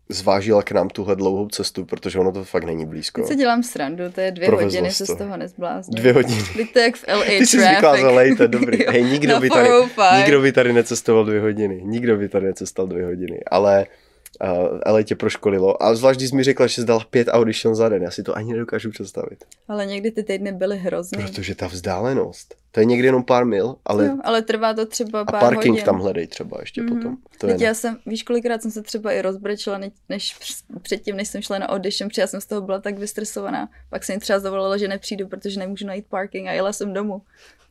zvážila 0.09 0.63
k 0.63 0.71
nám 0.71 0.89
tuhle 0.89 1.15
dlouhou 1.15 1.47
cestu, 1.47 1.85
protože 1.85 2.19
ono 2.19 2.31
to 2.31 2.43
fakt 2.43 2.63
není 2.63 2.85
blízko. 2.85 3.21
Teď 3.21 3.27
si 3.27 3.35
dělám 3.35 3.63
srandu, 3.63 4.03
to 4.15 4.21
je 4.21 4.31
dvě 4.31 4.47
Provezlo 4.47 4.67
hodiny, 4.67 4.91
se 4.91 5.05
z 5.05 5.17
toho 5.17 5.38
nezbláznil. 5.38 6.01
Dvě 6.01 6.13
hodiny. 6.13 6.43
Teď 6.57 6.73
to 6.73 6.80
jak 6.80 6.95
v 6.95 7.05
LA 7.07 7.25
Ty 7.25 7.47
jsi 7.47 7.57
traffic. 7.57 7.71
zvyklá 7.71 7.97
za 7.97 8.11
lej, 8.11 8.35
to 8.35 8.43
je 8.43 8.47
dobrý. 8.47 8.80
Hej, 8.88 9.03
nikdo 9.03 9.39
by, 9.39 9.49
tady, 9.49 9.67
405. 9.67 10.17
nikdo 10.17 10.41
by 10.41 10.51
tady 10.51 10.73
necestoval 10.73 11.25
dvě 11.25 11.41
hodiny. 11.41 11.81
Nikdo 11.85 12.17
by 12.17 12.30
tady 12.30 12.45
necestoval 12.45 12.88
dvě 12.88 13.05
hodiny. 13.05 13.39
Ale 13.51 13.85
ale 14.85 15.03
tě 15.03 15.15
proškolilo. 15.15 15.84
A 15.84 15.95
zvlášť, 15.95 16.19
když 16.19 16.30
jsi 16.30 16.35
mi 16.35 16.43
řekla, 16.43 16.68
že 16.68 16.73
jsi 16.76 16.85
dala 16.85 17.05
pět 17.10 17.27
audition 17.31 17.76
za 17.76 17.89
den. 17.89 18.03
Já 18.03 18.11
si 18.11 18.23
to 18.23 18.38
ani 18.38 18.53
nedokážu 18.53 18.91
představit. 18.91 19.43
Ale 19.68 19.85
někdy 19.85 20.11
ty 20.11 20.23
týdny 20.23 20.51
byly 20.51 20.77
hrozný. 20.77 21.23
Protože 21.23 21.55
ta 21.55 21.68
vzdálenost, 21.68 22.55
to 22.72 22.80
je 22.80 22.85
někdy 22.85 23.07
jenom 23.07 23.23
pár 23.23 23.45
mil, 23.45 23.76
ale 23.85 24.05
jo, 24.05 24.18
ale 24.23 24.41
trvá 24.41 24.73
to 24.73 24.85
třeba 24.85 25.22
a 25.22 25.26
pár 25.26 25.39
parking 25.41 25.72
hodin. 25.73 25.85
tam 25.85 25.99
hledej 25.99 26.27
třeba 26.27 26.57
ještě 26.60 26.81
Mhm. 26.81 26.95
potom. 26.95 27.18
To 27.38 27.47
je 27.47 27.55
já 27.64 27.73
jsem, 27.73 27.97
víš, 28.05 28.23
kolikrát 28.23 28.61
jsem 28.61 28.72
se 28.72 28.81
třeba 28.81 29.11
i 29.11 29.22
rozbrečela, 29.22 29.77
než, 29.77 29.91
než 30.10 30.35
př- 30.39 30.64
předtím, 30.81 31.15
než 31.15 31.27
jsem 31.27 31.41
šla 31.41 31.60
na 31.60 31.69
audition, 31.69 32.10
protože 32.10 32.22
já 32.22 32.27
jsem 32.27 32.41
z 32.41 32.45
toho 32.45 32.61
byla 32.61 32.80
tak 32.81 32.97
vystresovaná. 32.97 33.69
Pak 33.89 34.03
jsem 34.03 34.19
třeba 34.19 34.39
zavolala, 34.39 34.77
že 34.77 34.88
nepřijdu, 34.88 35.27
protože 35.27 35.60
nemůžu 35.60 35.85
najít 35.88 36.05
parking 36.10 36.47
a 36.47 36.51
jela 36.51 36.73
jsem 36.73 36.93
domů. 36.93 37.22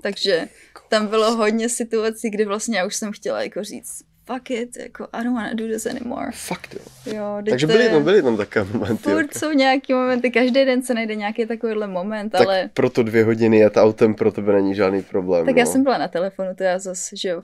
Takže 0.02 0.48
tam 0.88 1.06
bylo 1.06 1.36
hodně 1.36 1.68
situací, 1.68 2.30
kdy 2.30 2.44
vlastně 2.44 2.78
já 2.78 2.86
už 2.86 2.96
jsem 2.96 3.12
chtěla 3.12 3.42
jako 3.42 3.64
říct, 3.64 4.02
fuck 4.32 4.50
it, 4.50 4.76
jako 4.76 5.08
I 5.12 5.24
don't 5.24 5.34
wanna 5.36 5.54
do 5.54 5.66
this 5.66 5.86
anymore. 5.86 6.30
Fakt 6.34 6.74
jo. 6.74 7.14
Jo, 7.14 7.42
Takže 7.50 7.66
byly 7.66 7.88
tam, 7.88 8.04
byly 8.04 8.22
tam 8.22 8.36
takové 8.36 8.64
momenty. 8.72 9.02
Furt 9.02 9.16
jako. 9.20 9.38
jsou 9.38 9.50
nějaký 9.52 9.92
momenty, 9.94 10.30
každý 10.30 10.64
den 10.64 10.82
se 10.82 10.94
najde 10.94 11.14
nějaký 11.14 11.46
takovýhle 11.46 11.86
moment, 11.86 12.30
Tak 12.30 12.40
ale 12.40 12.70
proto 12.74 13.02
dvě 13.02 13.24
hodiny 13.24 13.58
jet 13.58 13.76
autem 13.76 14.14
pro 14.14 14.32
tebe 14.32 14.52
není 14.52 14.74
žádný 14.74 15.02
problém. 15.02 15.46
tak 15.46 15.54
no. 15.54 15.60
já 15.60 15.66
jsem 15.66 15.82
byla 15.82 15.98
na 15.98 16.08
telefonu, 16.08 16.48
to 16.54 16.64
já 16.64 16.78
zase, 16.78 17.16
že 17.16 17.28
jo, 17.28 17.42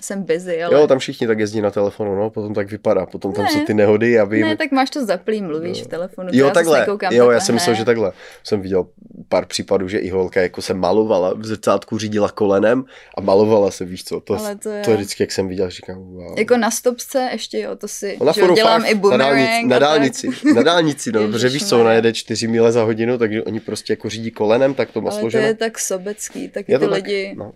jsem 0.00 0.22
busy, 0.22 0.62
ale... 0.62 0.74
Jo, 0.80 0.86
tam 0.86 0.98
všichni 0.98 1.26
tak 1.26 1.38
jezdí 1.38 1.60
na 1.60 1.70
telefonu, 1.70 2.14
no, 2.16 2.30
potom 2.30 2.54
tak 2.54 2.70
vypadá, 2.70 3.06
potom 3.06 3.32
tam 3.32 3.44
Ne. 3.44 3.50
jsou 3.50 3.60
ty 3.64 3.74
nehody 3.74 4.18
a 4.18 4.24
vy... 4.24 4.40
Ne, 4.40 4.56
tak 4.56 4.72
máš 4.72 4.90
to 4.90 5.04
zaplý, 5.06 5.42
mluvíš 5.42 5.78
Jo. 5.78 5.84
v 5.84 5.88
telefonu. 5.88 6.28
Jo, 6.32 6.46
já 6.46 6.52
takhle, 6.52 6.78
jo, 6.88 6.98
já 7.00 7.08
takhle, 7.10 7.40
jsem 7.40 7.54
myslel, 7.54 7.74
že 7.76 7.84
takhle. 7.84 8.12
Jsem 8.44 8.60
viděl 8.60 8.86
pár 9.28 9.46
případů, 9.46 9.88
že 9.88 9.98
i 9.98 10.10
holka 10.10 10.40
jako 10.42 10.62
se 10.62 10.74
malovala, 10.74 11.34
v 11.34 11.46
zrcátku 11.46 11.98
řídila 11.98 12.30
kolenem 12.30 12.84
a 13.16 13.20
malovala 13.20 13.70
se, 13.70 13.84
víš 13.84 14.04
co, 14.04 14.20
to, 14.20 14.34
Ale 14.38 14.56
to 14.56 14.70
je- 14.70 14.82
to 14.84 14.90
je 14.90 14.96
vždycky, 14.96 15.22
jak 15.22 15.32
jsem 15.32 15.48
viděl, 15.48 15.70
říkám, 15.70 15.96
wow. 15.98 16.38
Jako 16.38 16.56
na 16.56 16.70
stopce 16.70 17.28
ještě 17.32 17.60
jo, 17.60 17.76
to 17.76 17.88
si, 17.88 18.16
No 18.20 18.26
na 18.26 18.32
že 18.32 18.40
jo, 18.40 18.54
dělám 18.54 18.80
fakt, 18.82 18.90
i 18.90 18.94
na 18.94 19.00
boomerang. 19.00 19.30
dálnici, 19.30 19.66
na 19.66 19.76
a 19.76 19.78
tak. 19.78 19.88
dálnici, 19.88 20.28
na 20.54 20.62
dálnici, 20.62 21.12
no, 21.12 21.28
protože 21.30 21.48
víš 21.48 21.68
co, 21.68 21.80
ona 21.80 21.92
jede 21.92 22.12
4 22.12 22.46
míle 22.48 22.72
za 22.72 22.82
hodinu, 22.82 23.18
takže 23.18 23.42
oni 23.42 23.60
prostě 23.60 23.92
jako 23.92 24.08
řídí 24.08 24.30
kolenem, 24.30 24.74
tak 24.74 24.90
to 24.90 25.00
má 25.00 25.10
Ale 25.10 25.30
to 25.30 25.36
je 25.38 25.54
tak 25.54 25.78
sobecký, 25.78 26.48
taky 26.48 26.72
Je 26.72 26.78
ty 26.78 26.86
lidi 26.86 27.34
no. 27.38 27.52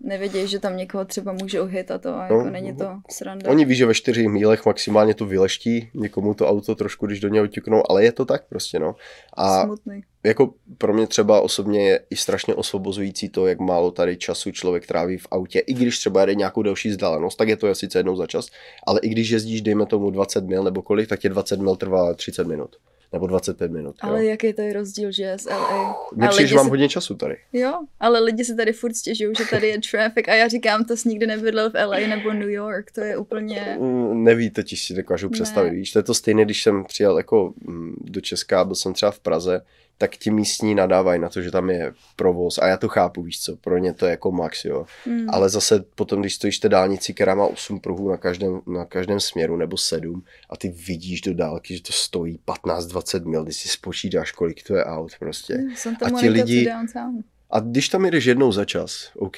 Nevědějí, 0.00 0.48
že 0.48 0.58
tam 0.58 0.76
někoho 0.76 1.04
třeba 1.04 1.32
můžou 1.32 1.64
hit 1.64 1.90
a 1.90 1.98
to, 1.98 2.14
a 2.14 2.28
No, 2.30 2.36
jako 2.36 2.50
není 2.50 2.76
to 2.76 2.88
sranda. 3.10 3.50
Oni 3.50 3.64
ví, 3.64 3.74
že 3.74 3.86
ve 3.86 3.94
4 3.94 4.28
mílech 4.28 4.66
maximálně 4.66 5.14
to 5.14 5.26
vyleští, 5.26 5.90
někomu 5.94 6.34
to 6.34 6.48
auto 6.48 6.74
trošku, 6.74 7.06
když 7.06 7.20
do 7.20 7.28
něho 7.28 7.46
ťuknou, 7.46 7.82
ale 7.90 8.04
je 8.04 8.12
to 8.12 8.24
tak 8.24 8.48
prostě, 8.48 8.78
no. 8.78 8.94
A 9.36 9.62
Smutný. 9.64 10.02
jako 10.24 10.54
pro 10.78 10.94
mě 10.94 11.06
třeba 11.06 11.40
osobně 11.40 11.88
je 11.88 12.00
i 12.10 12.16
strašně 12.16 12.54
osvobozující 12.54 13.28
to, 13.28 13.46
jak 13.46 13.60
málo 13.60 13.90
tady 13.90 14.16
času 14.16 14.50
člověk 14.50 14.86
tráví 14.86 15.18
v 15.18 15.26
autě. 15.30 15.58
I 15.58 15.74
když 15.74 15.98
třeba 15.98 16.20
jede 16.20 16.34
nějakou 16.34 16.62
delší 16.62 16.88
vzdálenost, 16.88 17.36
tak 17.36 17.48
je 17.48 17.56
to 17.56 17.74
sice 17.74 17.98
jednou 17.98 18.16
za 18.16 18.26
čas, 18.26 18.48
ale 18.86 19.00
i 19.00 19.08
když 19.08 19.30
jezdíš, 19.30 19.62
dejme 19.62 19.86
tomu 19.86 20.10
20 20.10 20.44
mil 20.44 20.64
nebo 20.64 20.82
kolik, 20.82 21.08
tak 21.08 21.20
tě 21.20 21.28
20 21.28 21.60
mil 21.60 21.76
trvá 21.76 22.14
30 22.14 22.46
minut. 22.46 22.76
Nebo 23.16 23.26
25 23.26 23.70
minut. 23.70 23.96
Ale 24.00 24.24
jo. 24.24 24.30
jaký 24.30 24.52
to 24.52 24.62
je 24.62 24.72
rozdíl, 24.72 25.12
že 25.12 25.22
je 25.22 25.38
z 25.38 25.46
LA. 25.46 25.96
Mně 26.14 26.28
přijde, 26.28 26.46
že 26.48 26.54
mám 26.54 26.64
si- 26.64 26.70
hodně 26.70 26.88
času 26.88 27.14
tady. 27.14 27.36
Jo, 27.52 27.72
ale 28.00 28.20
lidi 28.20 28.44
si 28.44 28.56
tady 28.56 28.72
furt 28.72 28.94
stěžují, 28.94 29.34
že 29.38 29.44
tady 29.50 29.68
je 29.68 29.78
traffic 29.90 30.24
a 30.28 30.34
já 30.34 30.48
říkám, 30.48 30.84
to 30.84 30.96
jsi 30.96 31.08
nikdy 31.08 31.26
nebydlel 31.26 31.70
v 31.70 31.74
LA 31.86 31.98
nebo 32.08 32.32
New 32.32 32.50
York, 32.50 32.90
to 32.92 33.00
je 33.00 33.16
úplně... 33.16 33.76
Mm, 33.80 34.24
Neví, 34.24 34.50
teď 34.50 34.78
si 34.78 34.94
dokážu 34.94 35.28
představit, 35.28 35.70
Ne. 35.70 35.76
víš, 35.76 35.92
to 35.92 35.98
je 35.98 36.02
to 36.02 36.14
stejné, 36.14 36.44
když 36.44 36.62
jsem 36.62 36.84
přijel 36.84 37.16
jako 37.16 37.52
mm, 37.66 37.94
do 38.04 38.20
Česka, 38.20 38.64
byl 38.64 38.74
jsem 38.74 38.92
třeba 38.92 39.10
v 39.10 39.20
Praze, 39.20 39.60
tak 39.98 40.16
ti 40.16 40.30
místní 40.30 40.74
nadávají 40.74 41.20
na 41.20 41.28
to, 41.28 41.42
že 41.42 41.50
tam 41.50 41.70
je 41.70 41.94
provoz 42.16 42.58
a 42.58 42.66
já 42.66 42.76
to 42.76 42.88
chápu, 42.88 43.22
víš 43.22 43.40
co, 43.40 43.56
pro 43.56 43.78
ně 43.78 43.92
to 43.92 44.06
je 44.06 44.10
jako 44.10 44.32
max, 44.32 44.64
jo. 44.64 44.86
Hmm. 45.04 45.26
Ale 45.30 45.48
zase 45.48 45.84
potom, 45.94 46.20
když 46.20 46.34
stojíš 46.34 46.58
té 46.58 46.68
dálnici, 46.68 47.14
která 47.14 47.34
má 47.34 47.46
8 47.46 47.80
pruhů 47.80 48.10
na 48.10 48.16
každém, 48.16 48.60
na 48.66 48.84
každém 48.84 49.20
směru 49.20 49.56
nebo 49.56 49.76
7 49.76 50.24
a 50.50 50.56
ty 50.56 50.68
vidíš 50.68 51.20
do 51.20 51.34
dálky, 51.34 51.76
že 51.76 51.82
to 51.82 51.92
stojí 51.92 52.40
15-20 52.46 53.24
mil, 53.24 53.44
když 53.44 53.56
si 53.56 53.68
spočítáš, 53.68 54.32
kolik 54.32 54.62
to 54.62 54.76
je 54.76 54.84
aut 54.84 55.12
prostě. 55.18 55.58
Santa 55.76 56.06
a 56.06 56.10
ti 56.10 56.30
lidi-. 56.30 56.68
A 57.50 57.60
když 57.60 57.88
tam 57.88 58.04
jedeš 58.04 58.24
jednou 58.24 58.52
za 58.52 58.64
čas, 58.64 59.10
OK, 59.16 59.36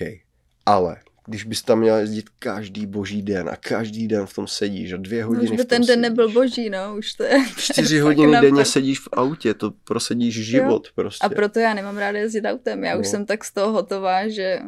ale 0.66 0.97
když 1.29 1.45
bys 1.45 1.63
tam 1.63 1.79
měl 1.81 1.97
jezdit 1.97 2.27
každý 2.39 2.87
boží 2.87 3.23
den 3.23 3.49
a 3.49 3.57
každý 3.57 4.09
den 4.09 4.27
v 4.27 4.35
tom 4.35 4.47
sedíš 4.47 4.93
a 4.93 4.97
dvě 4.97 5.23
No, 5.23 5.29
hodiny 5.29 5.51
už 5.51 5.57
by 5.57 5.65
ten 5.65 5.81
den 5.83 5.87
sedíš. 5.87 6.03
nebyl 6.03 6.33
boží, 6.33 6.71
no, 6.71 6.95
už 6.99 7.13
to 7.15 7.23
je... 7.23 7.45
Čtyři 7.57 7.99
hodiny 8.01 8.33
denně 8.33 8.63
prd. 8.63 8.69
sedíš 8.69 8.99
v 9.01 9.09
autě, 9.13 9.55
to 9.55 9.71
prosedíš 9.85 10.35
život 10.47 10.89
prostě. 10.95 11.27
A 11.27 11.29
proto 11.29 11.59
já 11.59 11.75
nemám 11.75 11.97
ráda 11.99 12.19
jezdit 12.19 12.45
autem, 12.45 12.85
já 12.85 12.97
už 12.97 13.07
No. 13.07 13.11
jsem 13.11 13.27
tak 13.27 13.45
z 13.45 13.53
toho 13.53 13.73
hotová, 13.73 14.29
že, 14.29 14.59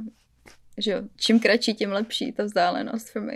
že 0.78 0.91
jo, 0.91 1.03
čím 1.16 1.41
kratší, 1.41 1.74
tím 1.74 1.91
lepší 1.93 2.32
ta 2.32 2.45
vzdálenost 2.45 3.11
for 3.11 3.23
me. 3.23 3.32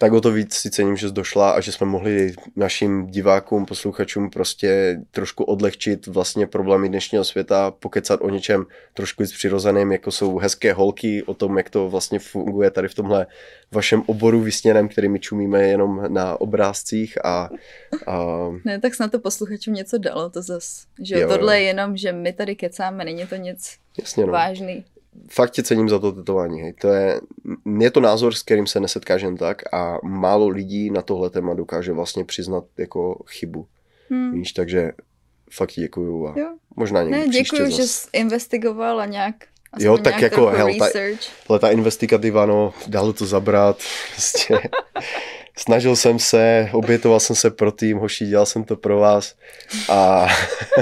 Tak 0.00 0.12
o 0.12 0.20
to 0.20 0.32
víc 0.32 0.54
si 0.54 0.70
cením, 0.70 0.96
že 0.96 1.08
jsi 1.08 1.14
došla 1.14 1.50
a 1.50 1.60
že 1.60 1.72
jsme 1.72 1.86
mohli 1.86 2.34
našim 2.56 3.06
divákům, 3.06 3.66
posluchačům 3.66 4.30
prostě 4.30 5.00
trošku 5.10 5.44
odlehčit 5.44 6.06
vlastně 6.06 6.46
problémy 6.46 6.88
dnešního 6.88 7.24
světa, 7.24 7.70
pokecat 7.70 8.20
o 8.22 8.30
něčem 8.30 8.66
trošku 8.94 9.22
víc 9.22 9.32
přirozeným, 9.32 9.92
jako 9.92 10.10
jsou 10.10 10.38
hezké 10.38 10.72
holky, 10.72 11.22
o 11.22 11.34
tom, 11.34 11.58
jak 11.58 11.70
to 11.70 11.88
vlastně 11.90 12.18
funguje 12.18 12.70
tady 12.70 12.88
v 12.88 12.94
tomhle 12.94 13.26
vašem 13.72 14.02
oboru 14.06 14.40
vysněném, 14.40 14.88
který 14.88 15.08
my 15.08 15.20
čumíme 15.20 15.62
jenom 15.62 16.04
na 16.08 16.40
obrázcích 16.40 17.24
a, 17.24 17.50
a 18.06 18.18
Ne, 18.64 18.80
tak 18.80 18.94
snad 18.94 19.10
to 19.10 19.18
posluchačům 19.18 19.74
něco 19.74 19.98
dalo, 19.98 20.30
to 20.30 20.42
zas. 20.42 20.86
Že 21.02 21.20
jo, 21.20 21.28
tohle 21.28 21.56
jo. 21.56 21.60
je 21.60 21.66
jenom, 21.66 21.96
že 21.96 22.12
my 22.12 22.32
tady 22.32 22.56
kecáme, 22.56 23.04
není 23.04 23.26
to 23.26 23.36
nic 23.36 23.78
jasně 23.98 24.26
no. 24.26 24.32
vážný. 24.32 24.84
Fakt 25.30 25.50
tě 25.50 25.62
cením 25.62 25.88
za 25.88 25.98
to 25.98 26.12
tetování. 26.12 26.62
Hej. 26.62 26.72
To 26.72 26.88
je, 26.88 27.20
je 27.80 27.90
to 27.90 28.00
názor, 28.00 28.34
s 28.34 28.42
kterým 28.42 28.66
se 28.66 28.80
nesetkáš 28.80 29.22
jen 29.22 29.36
tak 29.36 29.74
a 29.74 29.98
málo 30.04 30.48
lidí 30.48 30.90
na 30.90 31.02
tohle 31.02 31.30
téma 31.30 31.54
dokáže 31.54 31.92
vlastně 31.92 32.24
přiznat 32.24 32.64
jako 32.78 33.22
chybu. 33.28 33.66
Hm. 34.10 34.32
Víš, 34.32 34.52
takže 34.52 34.92
fakt 35.52 35.70
ti 35.70 35.80
děkuju 35.80 36.26
a 36.26 36.34
Jo. 36.38 36.56
možná 36.76 37.02
někdy 37.02 37.18
Ne, 37.18 37.28
děkuji, 37.28 37.70
že 37.70 37.82
jsi 37.82 38.08
investigoval 38.12 39.00
a 39.00 39.06
nějak 39.06 39.34
aspoň 39.72 39.86
Jo, 39.86 39.98
tak 39.98 40.22
jako, 40.22 40.46
hel, 40.46 40.68
ta- 41.48 41.58
ta 41.58 41.70
investigativa, 41.70 42.46
no, 42.46 42.74
dalo 42.86 43.12
to 43.12 43.26
zabrat. 43.26 43.78
Prostě. 44.14 44.58
Snažil 45.58 45.96
jsem 45.96 46.18
se, 46.18 46.68
obětoval 46.72 47.20
jsem 47.20 47.36
se 47.36 47.50
pro 47.50 47.72
tým, 47.72 47.98
hoši, 47.98 48.26
dělal 48.26 48.46
jsem 48.46 48.64
to 48.64 48.76
pro 48.76 48.98
vás 48.98 49.34
a 49.88 50.26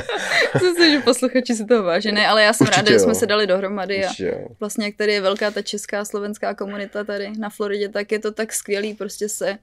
Myslím 0.54 0.74
si, 0.76 0.90
že 0.90 1.00
posluchači 1.00 1.54
si 1.54 1.64
toho 1.64 1.82
váží. 1.82 2.12
Ne, 2.12 2.26
ale 2.28 2.42
já 2.42 2.52
jsem 2.52 2.64
Určitě 2.66 2.80
ráda, 2.80 2.90
že 2.90 2.94
jo. 2.94 3.00
jsme 3.00 3.14
se 3.14 3.26
dali 3.26 3.46
dohromady 3.46 4.04
a 4.04 4.08
Určitě 4.08 4.26
jo. 4.28 4.48
vlastně 4.60 4.84
jak 4.86 4.96
tady 4.96 5.12
je 5.12 5.20
velká 5.20 5.50
ta 5.50 5.62
česká 5.62 6.00
a 6.00 6.04
slovenská 6.04 6.54
komunita 6.54 7.04
tady 7.04 7.30
na 7.38 7.50
Floridě, 7.50 7.88
tak 7.88 8.12
je 8.12 8.18
to 8.18 8.32
tak 8.32 8.52
skvělý 8.52 8.94
prostě 8.94 9.28
se 9.28 9.58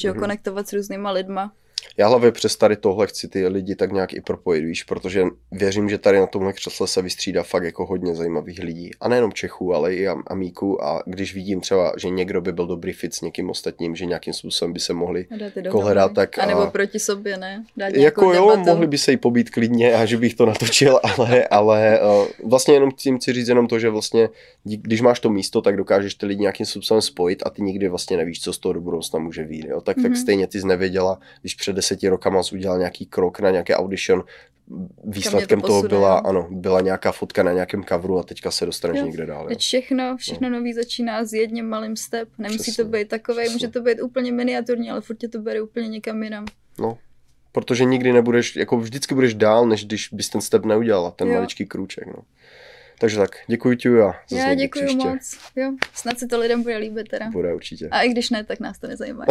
že 0.00 0.08
jo, 0.08 0.14
Mhm. 0.14 0.20
konektovat 0.20 0.68
s 0.68 0.72
různýma 0.72 1.10
lidma. 1.10 1.52
Já 1.96 2.08
hlavně 2.08 2.32
přes 2.32 2.56
tady 2.56 2.76
tohle 2.76 3.06
chci 3.06 3.28
ty 3.28 3.46
lidi 3.48 3.74
tak 3.74 3.92
nějak 3.92 4.12
i 4.14 4.20
propojit, 4.20 4.64
víš, 4.64 4.84
protože 4.84 5.24
věřím, 5.52 5.88
že 5.90 5.98
tady 5.98 6.18
na 6.20 6.26
tomhle 6.26 6.52
křesle 6.52 6.88
se 6.88 7.02
vystřídá 7.02 7.42
fakt 7.42 7.64
jako 7.64 7.86
hodně 7.86 8.14
zajímavých 8.14 8.58
lidí. 8.62 8.90
A 9.00 9.08
nejenom 9.08 9.32
Čechů, 9.32 9.74
ale 9.74 9.94
i 9.94 10.08
am- 10.08 10.22
amíků 10.26 10.84
a 10.84 11.02
když 11.06 11.34
vidím 11.34 11.60
třeba, 11.60 11.92
že 11.98 12.08
někdo 12.10 12.40
by 12.40 12.52
byl 12.52 12.66
dobrý 12.66 12.92
fit 12.92 13.14
s 13.14 13.20
někým 13.20 13.50
ostatním, 13.50 13.96
že 13.96 14.06
nějakým 14.06 14.34
způsobem 14.34 14.72
by 14.72 14.80
se 14.80 14.92
mohli 14.92 15.26
dohromady. 15.60 16.14
tak 16.14 16.38
A 16.38 16.46
nebo 16.46 16.66
proti 16.70 16.98
sobě, 16.98 17.36
ne? 17.36 17.64
Dát 17.76 17.92
Jako 17.94 18.24
jo, 18.34 18.50
debatu. 18.50 18.70
mohli 18.70 18.86
by 18.86 18.98
se 18.98 19.10
jí 19.10 19.16
pobít 19.16 19.50
klidně 19.50 19.94
a 19.94 20.04
že 20.06 20.16
bych 20.16 20.34
to 20.34 20.46
natočil, 20.46 21.00
ale, 21.18 21.44
ale 21.46 22.00
uh, 22.00 22.48
vlastně 22.50 22.74
jenom 22.74 22.90
tím 22.90 23.18
chci 23.18 23.32
říct 23.32 23.48
jenom 23.48 23.66
to, 23.66 23.78
že 23.78 23.90
vlastně 23.90 24.28
když 24.64 25.00
máš 25.00 25.20
to 25.20 25.30
místo, 25.30 25.62
tak 25.62 25.76
dokážeš 25.76 26.14
ty 26.14 26.26
lidi 26.26 26.40
nějakým 26.40 26.66
způsobem 26.66 27.02
spojit 27.02 27.42
a 27.46 27.50
ty 27.50 27.62
nikdy 27.62 27.88
vlastně 27.88 28.16
nevíš, 28.16 28.40
co 28.42 28.52
z 28.52 28.58
toho 28.58 28.72
do 28.72 28.80
budoucna 28.80 29.18
může 29.18 29.44
být. 29.44 29.64
Jo? 29.68 29.80
Tak, 29.80 29.96
mm-hmm. 29.96 30.02
tak 30.02 30.10
Mhm. 30.10 30.20
stejně 30.20 30.46
ty 30.46 30.60
jsi 30.60 30.66
nevěděla, 30.66 31.18
když 31.40 31.54
před 31.54 31.69
deseti 31.72 32.08
rokama 32.08 32.42
udělal 32.52 32.78
nějaký 32.78 33.06
krok 33.06 33.40
na 33.40 33.50
nějaké 33.50 33.76
audition, 33.76 34.24
výsledkem 35.04 35.60
toho 35.60 35.82
posune, 35.82 35.88
byla, 35.88 36.18
ano, 36.18 36.48
byla 36.50 36.80
nějaká 36.80 37.12
fotka 37.12 37.42
na 37.42 37.52
nějakém 37.52 37.84
coveru 37.84 38.18
a 38.18 38.22
teďka 38.22 38.50
se 38.50 38.66
dostaneš 38.66 38.98
Jo. 38.98 39.06
někde 39.06 39.26
dál. 39.26 39.46
Jo? 39.50 39.58
Všechno, 39.58 40.16
všechno 40.16 40.50
nový 40.50 40.72
začíná 40.74 41.24
s 41.24 41.32
jedním 41.32 41.68
malým 41.68 41.96
step. 41.96 42.28
Nemusí 42.38 42.58
No. 42.58 42.62
Přesně, 42.62 42.84
to 42.84 42.90
být 42.90 43.08
takový, 43.08 43.48
může 43.48 43.68
to 43.68 43.80
být 43.80 44.00
úplně 44.02 44.32
miniaturní, 44.32 44.90
ale 44.90 45.00
furt 45.00 45.16
tě 45.16 45.28
to 45.28 45.38
bere 45.38 45.62
úplně 45.62 45.88
někam 45.88 46.22
jinam. 46.22 46.44
No, 46.78 46.98
protože 47.52 47.84
nikdy 47.84 48.12
nebudeš, 48.12 48.56
jako 48.56 48.76
vždycky 48.76 49.14
budeš 49.14 49.34
dál, 49.34 49.66
než 49.66 49.84
když 49.86 50.08
bys 50.12 50.28
ten 50.28 50.40
step 50.40 50.64
neudělala, 50.64 51.10
ten 51.10 51.28
Jo. 51.28 51.34
maličký 51.34 51.66
krůček. 51.66 52.06
No. 52.06 52.22
Takže 53.00 53.16
tak, 53.16 53.30
děkuji 53.46 53.76
ti 53.76 53.88
a 53.88 54.14
zase 54.28 54.42
Já 54.42 54.54
děkuji 54.54 54.84
příště. 54.84 55.08
moc. 55.08 55.38
Jo, 55.56 55.72
snad 55.94 56.18
se 56.18 56.26
to 56.26 56.38
lidem 56.38 56.62
bude 56.62 56.76
líbit 56.76 57.08
teda. 57.08 57.30
Bude 57.30 57.54
určitě. 57.54 57.88
A 57.90 58.02
i 58.02 58.08
když 58.08 58.30
ne, 58.30 58.44
tak 58.44 58.60
nás 58.60 58.78
to 58.78 58.86
nezajímá. 58.86 59.24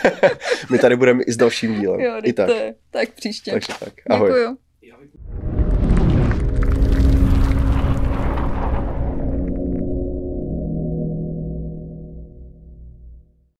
My 0.70 0.78
tady 0.78 0.96
budeme 0.96 1.22
i 1.22 1.32
s 1.32 1.36
dalším 1.36 1.80
dílem. 1.80 2.00
jo, 2.00 2.20
I 2.24 2.32
tak. 2.32 2.46
To 2.46 2.54
je, 2.54 2.74
tak 2.90 3.08
příště. 3.10 3.50
Takže 3.50 3.72
tak. 3.80 3.92
Ahoj. 4.10 4.30
Děkuju. 4.30 4.58